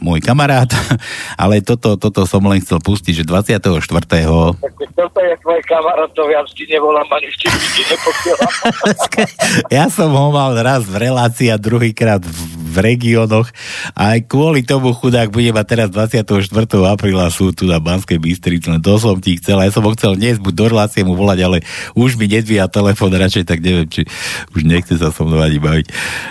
môj 0.00 0.22
kamarát, 0.24 0.70
ale 1.42 1.60
toto, 1.60 1.98
toto 1.98 2.22
som 2.22 2.40
len 2.48 2.62
chcel 2.62 2.78
pustiť, 2.78 3.22
že 3.22 3.24
24. 3.26 3.58
Tak 3.60 4.90
toto 4.94 5.18
je 5.20 5.34
tvoj 5.42 5.60
kamarát, 5.68 6.10
to 6.14 6.22
viac 6.30 6.48
ti 6.54 6.64
nevolám, 6.70 7.08
ani 7.10 7.26
ešte 7.28 7.46
ti 7.50 7.82
neposielam. 7.90 8.50
Ja 9.74 9.90
som 9.90 10.14
ho 10.14 10.30
mal 10.30 10.54
raz 10.62 10.86
v 10.86 11.10
relácii 11.10 11.50
a 11.50 11.58
druhýkrát 11.60 12.22
v, 12.22 12.38
v 12.70 12.76
regiónoch 12.78 13.50
a 13.98 14.14
aj 14.14 14.30
kvôli 14.30 14.62
tomu 14.62 14.94
chudák 14.94 15.34
bude 15.34 15.50
mať 15.50 15.66
teraz 15.66 15.88
24. 15.90 16.46
apríla 16.86 17.26
sú 17.34 17.50
tu 17.50 17.66
na 17.66 17.82
Banskej 17.82 18.22
Bystrici, 18.22 18.70
len 18.70 18.78
to 18.78 18.94
som 19.02 19.18
ti 19.18 19.42
chcel, 19.42 19.58
ja 19.58 19.74
som 19.74 19.82
ho 19.82 19.90
chcel 19.98 20.14
dnes 20.14 20.38
buď 20.38 20.54
do 20.54 20.66
relácie 20.70 21.02
mu 21.02 21.18
volať, 21.18 21.38
ale 21.42 21.58
už 21.98 22.14
mi 22.14 22.30
nedvíja 22.30 22.70
telefón, 22.70 23.10
radšej 23.10 23.42
tak 23.42 23.58
neviem, 23.58 23.90
či 23.90 24.06
už 24.54 24.62
nechce 24.62 24.94
sa 24.94 25.10
so 25.10 25.26
mnou 25.26 25.42
ani 25.42 25.58
baviť. 25.58 25.86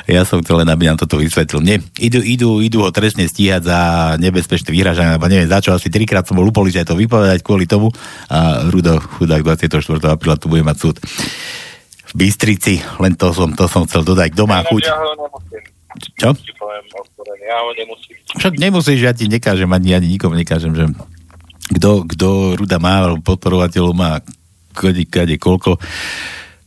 Ja 0.07 0.23
som 0.23 0.39
chcel 0.39 0.63
len, 0.63 0.69
aby 0.71 0.87
nám 0.87 0.97
toto 0.97 1.19
vysvetlil. 1.19 1.59
Nie, 1.59 1.77
idú, 1.99 2.23
idú, 2.23 2.63
idú 2.63 2.87
ho 2.87 2.89
trestne 2.95 3.27
stíhať 3.27 3.61
za 3.67 3.79
nebezpečné 4.15 4.71
vyhražanie, 4.71 5.19
alebo 5.19 5.27
neviem 5.27 5.51
za 5.51 5.59
čo, 5.59 5.75
asi 5.75 5.91
trikrát 5.91 6.23
som 6.23 6.39
bol 6.39 6.47
u 6.47 6.53
policajt 6.55 6.87
to 6.87 6.95
vypovedať 6.95 7.43
kvôli 7.43 7.67
tomu 7.67 7.91
a 8.31 8.63
Rudo 8.71 9.03
chudák 9.19 9.43
24. 9.43 9.83
apríla 10.07 10.39
tu 10.39 10.47
bude 10.47 10.63
mať 10.63 10.77
súd 10.79 10.95
v 12.09 12.13
Bystrici, 12.17 12.81
len 12.97 13.13
to 13.13 13.29
som, 13.29 13.53
to 13.53 13.69
som 13.69 13.85
chcel 13.85 14.01
dodať, 14.01 14.33
kto 14.33 14.43
má 14.49 14.65
chuť. 14.65 14.83
Čo? 16.19 16.29
Ja 17.43 17.57
nemusím. 17.75 18.15
Však 18.37 18.53
nemusíš, 18.55 18.99
ja 19.01 19.13
ti 19.15 19.25
nekážem, 19.27 19.69
ani, 19.69 19.95
ani 19.97 20.07
nikomu 20.15 20.37
nekážem, 20.37 20.73
že 20.77 20.85
kto, 21.77 22.05
kto 22.09 22.27
Ruda 22.57 22.81
má, 22.81 23.05
alebo 23.05 23.21
podporovateľov 23.21 23.93
má 23.93 24.21
kade, 24.73 25.05
kade 25.05 25.37
koľko 25.37 25.77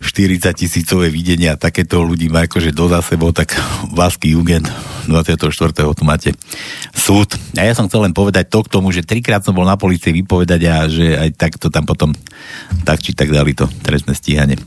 40 0.03 0.51
tisícové 0.59 1.15
videnia, 1.15 1.55
takéto 1.55 2.03
ľudí 2.03 2.27
má 2.27 2.51
akože 2.51 2.75
do 2.75 2.91
za 2.91 2.99
sebou, 3.07 3.31
tak 3.31 3.55
Vasky 3.95 4.35
Jugend 4.35 4.67
24. 5.07 5.47
tu 5.95 6.03
máte 6.03 6.35
súd. 6.91 7.39
A 7.55 7.63
ja 7.63 7.75
som 7.79 7.87
chcel 7.87 8.11
len 8.11 8.15
povedať 8.15 8.51
to 8.51 8.67
k 8.67 8.73
tomu, 8.73 8.91
že 8.91 9.07
trikrát 9.07 9.47
som 9.47 9.55
bol 9.55 9.63
na 9.63 9.79
policii 9.79 10.11
vypovedať 10.11 10.61
a 10.67 10.91
že 10.91 11.07
aj 11.15 11.31
takto 11.39 11.71
tam 11.71 11.87
potom 11.87 12.11
tak 12.83 12.99
či 12.99 13.15
tak 13.15 13.31
dali 13.31 13.55
to 13.55 13.71
trestné 13.87 14.19
stíhanie. 14.19 14.59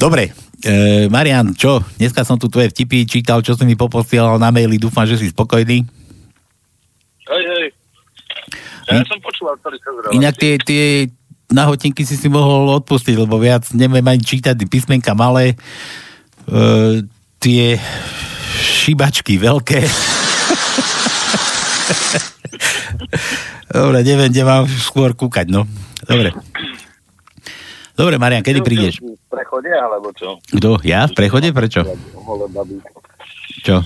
Dobre, 0.00 0.32
e, 0.62 1.06
Marian, 1.10 1.52
čo? 1.54 1.82
Dneska 1.98 2.22
som 2.22 2.38
tu 2.38 2.46
tvoje 2.46 2.70
vtipy 2.70 3.04
čítal, 3.04 3.42
čo 3.42 3.58
si 3.58 3.66
mi 3.66 3.74
poposielal 3.74 4.38
na 4.38 4.54
maili, 4.54 4.78
dúfam, 4.78 5.04
že 5.04 5.18
si 5.18 5.28
spokojný. 5.30 5.82
Hej, 7.28 7.44
hej. 7.50 7.66
Ja 8.90 9.04
som 9.06 9.18
počúval, 9.22 9.54
ktorý 9.62 9.78
sa 9.78 9.90
zrel. 9.94 10.10
Inak 10.18 10.34
tie, 10.38 10.58
tie 10.58 11.06
nahotinky 11.52 12.02
si 12.02 12.16
si 12.18 12.28
mohol 12.32 12.82
odpustiť, 12.82 13.14
lebo 13.14 13.38
viac 13.38 13.68
neviem 13.76 14.02
ani 14.02 14.22
čítať, 14.24 14.56
písmenka 14.66 15.14
malé, 15.14 15.54
e, 16.48 17.04
tie 17.38 17.78
šibačky 18.58 19.38
veľké. 19.38 19.80
Dobre, 23.72 24.04
neviem, 24.04 24.28
kde 24.28 24.44
mám 24.44 24.68
skôr 24.68 25.16
kúkať, 25.16 25.48
no. 25.48 25.64
Dobre. 26.04 26.32
Dobre, 27.92 28.16
Marian, 28.16 28.40
kedy 28.40 28.64
prídeš? 28.64 29.04
V 29.04 29.16
prechode, 29.28 29.68
alebo 29.68 30.12
čo? 30.16 30.40
Kto? 30.48 30.80
Ja? 30.80 31.04
V 31.08 31.12
prechode? 31.12 31.52
Prečo? 31.52 31.84
Čo? 33.62 33.84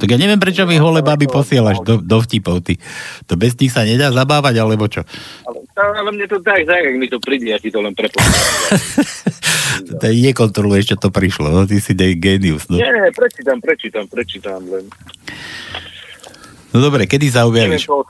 Tak 0.00 0.08
ja 0.08 0.16
neviem, 0.16 0.40
prečo 0.40 0.64
mi 0.64 0.80
hole 0.80 1.04
baby 1.04 1.28
posielaš 1.28 1.84
do, 1.84 2.00
do 2.00 2.18
vtipov, 2.24 2.64
ty. 2.64 2.80
To 3.28 3.36
bez 3.36 3.52
nich 3.60 3.68
sa 3.68 3.84
nedá 3.84 4.08
zabávať, 4.08 4.56
alebo 4.56 4.88
čo? 4.88 5.04
Ale, 5.44 5.60
ale 5.76 6.08
mne 6.16 6.24
to 6.24 6.40
tak, 6.40 6.64
tak, 6.64 6.80
ak 6.80 6.96
mi 6.96 7.04
to 7.04 7.20
príde, 7.20 7.52
ja 7.52 7.60
ti 7.60 7.68
to 7.68 7.84
len 7.84 7.92
prepočítam. 7.92 8.40
To 9.80 10.06
nekontroluješ, 10.12 10.92
čo 10.92 10.96
to 10.98 11.08
prišlo, 11.14 11.48
no? 11.48 11.64
Ty 11.64 11.78
si 11.80 11.94
dej 11.96 12.18
genius, 12.18 12.68
no. 12.68 12.76
Nie, 12.76 12.90
nie, 12.90 13.08
prečítam, 13.14 13.62
prečítam, 13.62 14.04
prečítam 14.10 14.60
len. 14.66 14.84
No 16.74 16.84
dobre, 16.84 17.06
kedy 17.06 17.30
sa 17.30 17.46
Neviem, 17.48 17.78
objavíš? 17.80 17.86
čo 17.86 18.04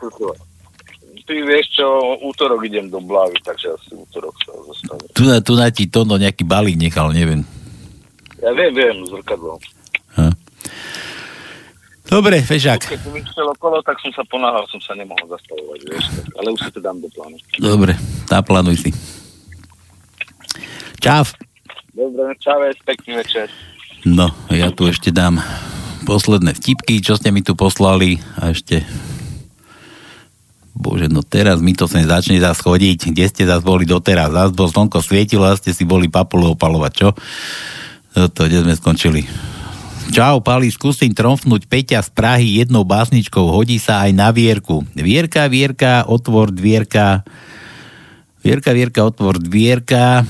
Ty 1.30 1.38
vieš 1.46 1.78
čo, 1.78 1.86
útorok 2.26 2.66
idem 2.66 2.90
do 2.90 2.98
Blavy, 2.98 3.38
takže 3.46 3.70
asi 3.70 3.94
útorok 3.94 4.34
sa 4.42 4.50
zostane. 4.66 5.06
Tu 5.14 5.22
na, 5.22 5.38
tu 5.38 5.54
na 5.54 5.70
ti 5.70 5.86
Tono 5.86 6.18
nejaký 6.18 6.42
balík 6.42 6.74
nechal, 6.74 7.14
neviem. 7.14 7.46
Ja 8.42 8.50
viem, 8.50 8.74
viem, 8.74 9.06
zrkadlo. 9.06 9.62
Dobre, 12.10 12.42
Fešák. 12.42 12.82
Keď 12.82 13.00
som 13.06 13.14
išiel 13.14 13.46
okolo, 13.46 13.78
tak 13.86 14.02
som 14.02 14.10
sa 14.10 14.26
ponáhal, 14.26 14.66
som 14.66 14.82
sa 14.82 14.98
nemohol 14.98 15.30
zastavovať, 15.30 15.80
vieš, 15.86 16.04
ale 16.34 16.50
už 16.50 16.60
si 16.66 16.70
to 16.74 16.82
dám 16.82 16.98
do 16.98 17.06
plánu. 17.14 17.38
Dobre, 17.62 17.94
naplánuj 18.26 18.82
si. 18.82 18.90
Čau. 20.98 21.22
Dobre, 21.94 22.34
čaves, 22.42 22.74
pekný 22.82 23.22
večer. 23.22 23.46
No, 24.02 24.34
ja 24.50 24.74
tu 24.74 24.90
ešte 24.90 25.14
dám 25.14 25.38
posledné 26.02 26.58
vtipky, 26.58 26.98
čo 26.98 27.14
ste 27.14 27.30
mi 27.30 27.46
tu 27.46 27.54
poslali 27.54 28.18
a 28.34 28.50
ešte 28.50 28.82
Bože, 30.80 31.12
no 31.12 31.20
teraz 31.20 31.60
mi 31.60 31.76
to 31.76 31.84
sem 31.84 32.08
začne 32.08 32.40
zás 32.40 32.64
chodiť. 32.64 33.12
Kde 33.12 33.24
ste 33.28 33.42
zás 33.44 33.60
boli 33.60 33.84
doteraz? 33.84 34.32
Zás 34.32 34.50
bol 34.56 34.72
slnko 34.72 35.04
svietilo 35.04 35.44
a 35.44 35.52
ste 35.52 35.76
si 35.76 35.84
boli 35.84 36.08
papulu 36.08 36.56
opalovať, 36.56 36.92
čo? 36.96 37.08
No 38.16 38.32
to, 38.32 38.48
kde 38.48 38.64
sme 38.64 38.74
skončili? 38.74 39.22
Čau, 40.10 40.42
Pali, 40.42 40.66
skúsim 40.74 41.14
tromfnúť 41.14 41.70
Peťa 41.70 42.02
z 42.02 42.10
Prahy 42.10 42.58
jednou 42.58 42.82
básničkou. 42.82 43.46
Hodí 43.46 43.78
sa 43.78 44.02
aj 44.08 44.10
na 44.10 44.34
Vierku. 44.34 44.82
Vierka, 44.98 45.46
Vierka, 45.46 46.02
otvor 46.08 46.50
dvierka. 46.50 47.22
Vierka, 48.42 48.74
Vierka, 48.74 49.06
otvor 49.06 49.38
dvierka. 49.38 50.26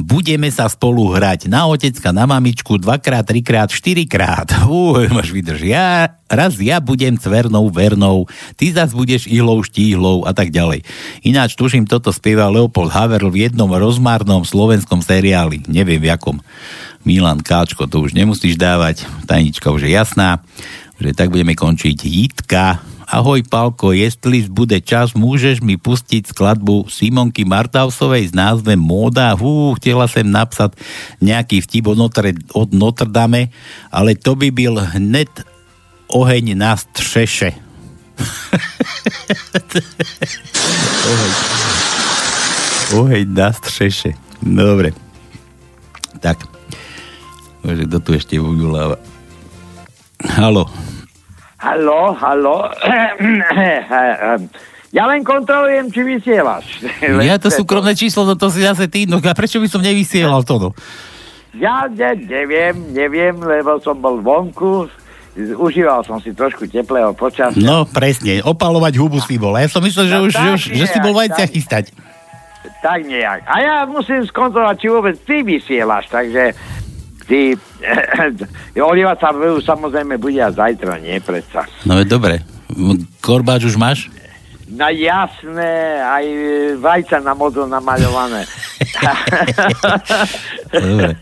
Budeme 0.00 0.50
sa 0.50 0.66
spolu 0.66 1.12
hrať 1.12 1.46
na 1.46 1.66
otecka, 1.70 2.10
na 2.10 2.24
mamičku, 2.24 2.80
dvakrát, 2.80 3.26
trikrát, 3.26 3.70
štyrikrát. 3.70 4.66
Uj, 4.66 5.10
máš 5.10 5.30
vydrž. 5.30 5.62
Ja, 5.66 6.18
raz 6.26 6.56
ja 6.58 6.80
budem 6.80 7.18
cvernou, 7.18 7.68
vernou, 7.70 8.30
ty 8.58 8.70
zas 8.70 8.94
budeš 8.96 9.28
ihlou, 9.28 9.62
štíhlou 9.62 10.24
a 10.24 10.32
tak 10.34 10.54
ďalej. 10.54 10.82
Ináč 11.22 11.54
tuším, 11.54 11.84
toto 11.84 12.10
spieva 12.10 12.50
Leopold 12.50 12.94
Haverl 12.94 13.30
v 13.30 13.50
jednom 13.50 13.68
rozmárnom 13.68 14.42
slovenskom 14.42 15.04
seriáli. 15.04 15.66
Neviem 15.66 16.00
v 16.00 16.08
jakom. 16.10 16.36
Milan 17.04 17.44
Káčko, 17.44 17.84
to 17.84 18.00
už 18.00 18.16
nemusíš 18.16 18.56
dávať. 18.56 19.04
Tajnička 19.28 19.68
už 19.68 19.84
je 19.84 19.92
jasná. 19.92 20.40
Že 20.96 21.12
tak 21.12 21.28
budeme 21.28 21.52
končiť. 21.52 21.98
Jitka. 22.00 22.93
Ahoj, 23.14 23.46
Palko, 23.46 23.94
jestli 23.94 24.42
bude 24.50 24.74
čas, 24.82 25.14
môžeš 25.14 25.62
mi 25.62 25.78
pustiť 25.78 26.34
skladbu 26.34 26.90
Simonky 26.90 27.46
Martausovej 27.46 28.26
s 28.26 28.34
názvem 28.34 28.74
Móda. 28.74 29.30
Hú, 29.38 29.70
chcela 29.78 30.10
sem 30.10 30.26
napsať 30.26 30.74
nejaký 31.22 31.62
vtip 31.62 31.94
od 31.94 31.96
Notre, 32.02 32.34
od 32.50 32.74
Notre 32.74 33.06
Dame, 33.06 33.54
ale 33.94 34.18
to 34.18 34.34
by 34.34 34.50
byl 34.50 34.82
hned 34.98 35.30
oheň 36.10 36.58
na 36.58 36.74
střeše. 36.74 37.54
oheň. 41.06 41.32
oheň 42.98 43.30
na 43.30 43.54
střeše. 43.54 44.18
Dobre. 44.42 44.90
Tak. 46.18 46.50
Bože, 47.62 47.86
kto 47.86 47.98
tu 48.02 48.10
ešte 48.18 48.42
ujuláva? 48.42 48.98
Halo. 50.34 50.66
Halo, 51.64 52.12
halo. 52.12 52.68
Ja 54.94 55.10
len 55.10 55.26
kontrolujem, 55.26 55.90
či 55.90 56.06
vysielaš. 56.06 56.86
Ja 57.26 57.34
to 57.34 57.50
súkromné 57.50 57.98
číslo, 57.98 58.22
no 58.22 58.38
to 58.38 58.46
si 58.46 58.62
zase 58.62 58.86
ty, 58.86 59.10
no 59.10 59.18
a 59.18 59.34
prečo 59.34 59.58
by 59.58 59.66
som 59.66 59.82
nevysielal 59.82 60.46
to, 60.46 60.54
no? 60.60 60.70
Ja 61.58 61.90
ne, 61.90 62.14
neviem, 62.14 62.94
neviem, 62.94 63.34
lebo 63.34 63.82
som 63.82 63.98
bol 63.98 64.22
vonku, 64.22 64.86
užíval 65.34 66.06
som 66.06 66.22
si 66.22 66.30
trošku 66.30 66.70
teplého 66.70 67.10
počasia. 67.10 67.58
No, 67.58 67.90
presne, 67.90 68.38
opalovať 68.38 68.94
hubu 68.94 69.18
si 69.18 69.34
bol. 69.34 69.58
Ja 69.58 69.66
som 69.66 69.82
myslel, 69.82 70.06
že, 70.06 70.14
No, 70.14 70.26
už, 70.26 70.34
už, 70.34 70.62
že 70.78 70.84
si 70.86 70.94
nejak, 70.94 71.02
bol 71.02 71.14
vajcia 71.18 71.42
tak. 71.42 71.50
chystať. 71.50 71.84
Tak 72.78 73.00
nejak. 73.02 73.40
A 73.50 73.54
ja 73.58 73.74
musím 73.90 74.22
skontrolovať, 74.22 74.76
či 74.78 74.86
vôbec 74.86 75.18
ty 75.26 75.42
vysielaš, 75.42 76.06
takže 76.06 76.54
ty... 77.26 77.56
Oliva 78.80 79.16
sa 79.16 79.32
samozrejme 79.60 80.16
bude 80.16 80.40
aj 80.40 80.56
zajtra, 80.56 81.00
nie 81.00 81.20
predsa. 81.20 81.68
No 81.84 82.00
je 82.00 82.06
dobre. 82.08 82.40
Korbáč 83.20 83.68
už 83.68 83.76
máš? 83.76 84.08
No 84.64 84.88
jasné, 84.88 86.00
aj 86.00 86.24
e, 86.24 86.74
vajca 86.80 87.20
na 87.20 87.36
modro 87.36 87.68
namaľované. 87.68 88.48
Dobre. 90.72 91.12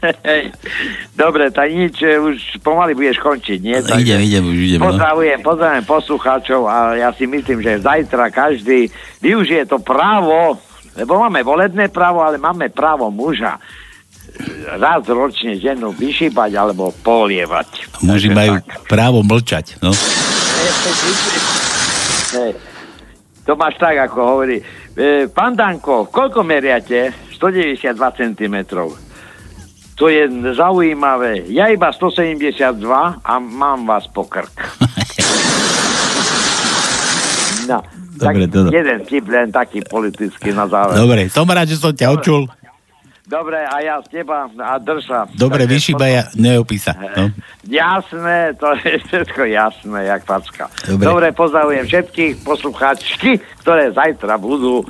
Dobre, 1.19 1.45
tak 1.51 1.69
nič, 1.75 1.99
e, 2.07 2.23
už 2.23 2.63
pomaly 2.63 2.95
budeš 2.95 3.19
končiť, 3.19 3.59
nie? 3.59 3.83
No, 3.83 3.99
idem, 3.99 4.23
idem, 4.23 4.47
už 4.47 4.59
idem. 4.63 4.79
No. 4.79 4.95
Pozdravujem, 4.95 5.43
pozdravujem 5.43 5.85
poslucháčov 5.85 6.71
a 6.71 6.95
ja 6.95 7.11
si 7.11 7.27
myslím, 7.27 7.67
že 7.67 7.83
zajtra 7.83 8.31
každý 8.31 8.87
využije 9.19 9.67
to 9.67 9.83
právo, 9.83 10.63
lebo 10.95 11.19
máme 11.19 11.43
volebné 11.43 11.91
právo, 11.91 12.23
ale 12.23 12.39
máme 12.39 12.71
právo 12.71 13.11
muža 13.11 13.59
raz 14.79 15.03
ročne 15.09 15.57
ženu 15.61 15.93
vyšípať 15.93 16.51
alebo 16.57 16.95
polievať. 17.05 18.01
Muži 18.03 18.33
majú 18.33 18.59
právo 18.89 19.21
mlčať, 19.23 19.79
no. 19.85 19.93
To 23.43 23.53
máš 23.59 23.75
tak, 23.77 23.99
ako 23.99 24.19
hovorí. 24.23 24.63
E, 24.95 25.27
pán 25.27 25.59
Danko, 25.59 26.07
koľko 26.09 26.47
meriate? 26.47 27.11
192 27.35 27.91
cm. 27.99 28.57
To 29.99 30.07
je 30.07 30.23
zaujímavé. 30.55 31.51
Ja 31.51 31.67
iba 31.67 31.91
172 31.91 32.79
a 33.19 33.33
mám 33.43 33.83
vás 33.83 34.07
po 34.07 34.25
krk. 34.25 34.55
No, 37.63 37.79
Dobre, 38.19 38.51
tak 38.51 38.59
dobre. 38.59 38.71
jeden 38.75 38.99
tip, 39.07 39.25
len 39.31 39.55
taký 39.55 39.87
politický 39.87 40.51
na 40.51 40.67
záver. 40.67 40.99
Dobre, 40.99 41.31
som 41.31 41.47
rád, 41.47 41.71
že 41.71 41.79
som 41.79 41.95
ťa 41.95 42.11
očul. 42.11 42.51
Dobre, 43.33 43.65
a 43.65 43.81
ja 43.81 43.97
z 44.05 44.21
teba 44.21 44.45
a 44.45 44.77
drž 44.77 45.09
sa. 45.09 45.25
Dobre, 45.33 45.65
Takže 45.65 45.73
vyšíba 45.73 46.05
ja, 46.05 46.23
neopísa. 46.37 46.93
No. 47.17 47.33
Jasné, 47.65 48.53
to 48.61 48.77
je 48.85 49.01
všetko 49.09 49.49
jasné, 49.49 49.99
jak 50.05 50.21
facka. 50.29 50.69
Dobre. 50.85 51.05
Dobre, 51.09 51.27
pozdravujem 51.33 51.85
všetkých 51.89 52.45
poslucháčky, 52.45 53.41
ktoré 53.65 53.89
zajtra 53.97 54.37
budú 54.37 54.85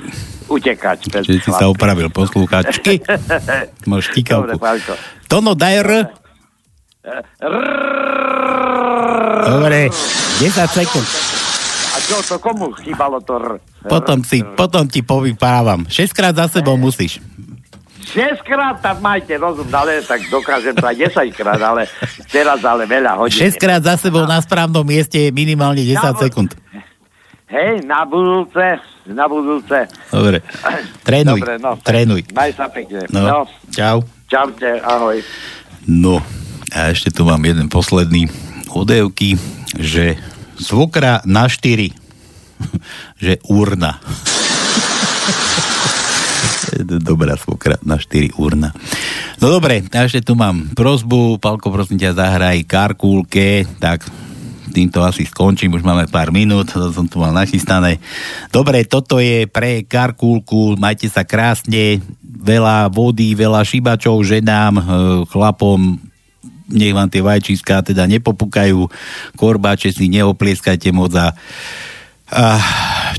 utekať. 0.50 1.22
Čiže 1.22 1.38
si 1.38 1.50
sa 1.54 1.70
opravil, 1.70 2.10
poslúchačky. 2.10 2.98
Máš. 3.90 4.10
Paľko. 4.58 4.92
Tono, 5.30 5.54
daj 5.54 5.74
R. 5.86 5.90
Dobre, 9.46 9.86
10 10.42 10.50
sekúnd. 10.82 11.08
A 11.92 11.96
čo 12.02 12.18
to, 12.26 12.42
komu 12.42 12.74
chýbalo 12.82 13.22
to 13.22 13.38
R? 13.38 13.62
Potom, 13.86 14.26
si, 14.26 14.42
potom 14.42 14.90
ti 14.90 15.06
povypávam. 15.06 15.86
6 15.86 16.10
krát 16.10 16.34
za 16.34 16.50
sebou 16.50 16.74
musíš. 16.74 17.22
6 18.12 18.42
krát 18.42 18.76
tam 18.76 19.00
majte 19.00 19.32
rozum, 19.34 19.64
ale 19.66 20.00
tak 20.00 20.20
dokážem 20.28 20.72
to 20.72 20.84
aj 20.84 20.96
10 21.16 21.32
krát, 21.32 21.56
ale 21.56 21.88
teraz 22.28 22.60
ale 22.60 22.84
veľa 22.84 23.16
hodín. 23.16 23.40
6 23.48 23.56
krát 23.56 23.80
za 23.80 23.96
sebou 23.96 24.24
na 24.24 24.36
správnom 24.36 24.84
mieste 24.84 25.16
je 25.18 25.30
minimálne 25.30 25.80
10 25.80 25.96
sekúnd. 26.18 26.52
Hej, 27.48 27.84
na 27.84 28.04
budúce, 28.04 28.80
na 29.04 29.24
budúce. 29.26 29.88
Dobre. 30.08 30.40
Trénuj, 31.02 31.40
Dobre, 31.40 31.56
no. 31.56 31.76
trénuj. 31.78 32.20
Maj 32.32 32.52
sa 32.52 32.68
pekne. 32.68 33.04
No, 33.08 33.20
No. 33.20 33.38
čau. 33.68 34.04
Čaute, 34.24 34.80
ahoj. 34.80 35.20
No, 35.84 36.20
a 36.68 36.88
ešte 36.88 37.12
tu 37.12 37.24
mám 37.24 37.40
jeden 37.40 37.68
posledný 37.68 38.28
odevky, 38.68 39.36
že 39.74 40.16
svokra 40.56 41.20
na 41.24 41.44
štyri, 41.44 41.92
že 43.24 43.36
urna. 43.44 44.00
Dobrá 47.08 47.36
svokra 47.36 47.76
na 47.82 48.00
štyri 48.00 48.32
urna. 48.36 48.72
No 49.38 49.50
dobre, 49.50 49.82
a 49.82 49.98
ešte 50.06 50.22
tu 50.22 50.38
mám 50.38 50.72
prozbu, 50.72 51.38
Palko, 51.42 51.72
prosím 51.72 51.98
ťa, 52.00 52.16
zahraj 52.16 52.64
Karkulke, 52.64 53.66
tak 53.78 54.06
týmto 54.72 55.04
asi 55.04 55.28
skončím, 55.28 55.76
už 55.76 55.84
máme 55.84 56.08
pár 56.08 56.32
minút, 56.32 56.72
to 56.72 56.88
som 56.88 57.04
tu 57.04 57.20
mal 57.20 57.36
nachystané. 57.36 58.00
Dobre, 58.48 58.88
toto 58.88 59.20
je 59.20 59.44
pre 59.44 59.84
Karkulku, 59.84 60.80
majte 60.80 61.12
sa 61.12 61.28
krásne, 61.28 62.00
veľa 62.24 62.88
vody, 62.88 63.36
veľa 63.36 63.60
šibačov 63.62 64.24
ženám, 64.24 64.72
e, 64.80 64.82
chlapom, 65.28 66.00
nech 66.72 66.96
vám 66.96 67.12
tie 67.12 67.20
vajčíska 67.20 67.84
teda 67.84 68.08
nepopúkajú, 68.08 68.88
korbáče 69.36 69.92
si 69.92 70.08
neoplieskajte 70.08 70.88
moc 70.90 71.12
a 71.14 71.36
a 72.32 72.56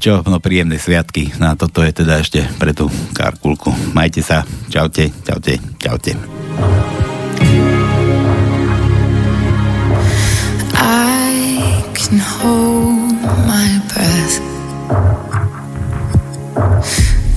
čo, 0.01 0.25
no 0.25 0.41
príjemné 0.41 0.81
sviatky. 0.81 1.37
No 1.37 1.53
toto 1.53 1.85
je 1.85 1.93
teda 1.93 2.19
ešte 2.19 2.41
pre 2.57 2.73
tú 2.73 2.89
karkulku. 3.13 3.69
Majte 3.93 4.25
sa. 4.25 4.41
Čaute, 4.67 5.13
čaute, 5.23 5.61
čaute. 5.77 6.11
I 10.75 11.85
can 11.93 12.19
hold 12.19 13.15
my 13.47 13.69
breath 13.93 14.35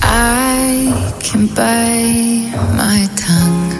I 0.03 0.91
can 1.23 1.47
bite 1.55 2.51
my 2.75 3.07
tongue 3.15 3.71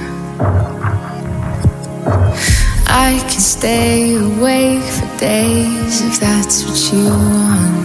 I 2.88 3.20
can 3.28 3.42
stay 3.42 4.16
awake 4.16 4.84
for 4.96 5.10
days 5.20 6.02
if 6.02 6.20
that's 6.20 6.64
what 6.64 6.94
you 6.94 7.04
want 7.10 7.77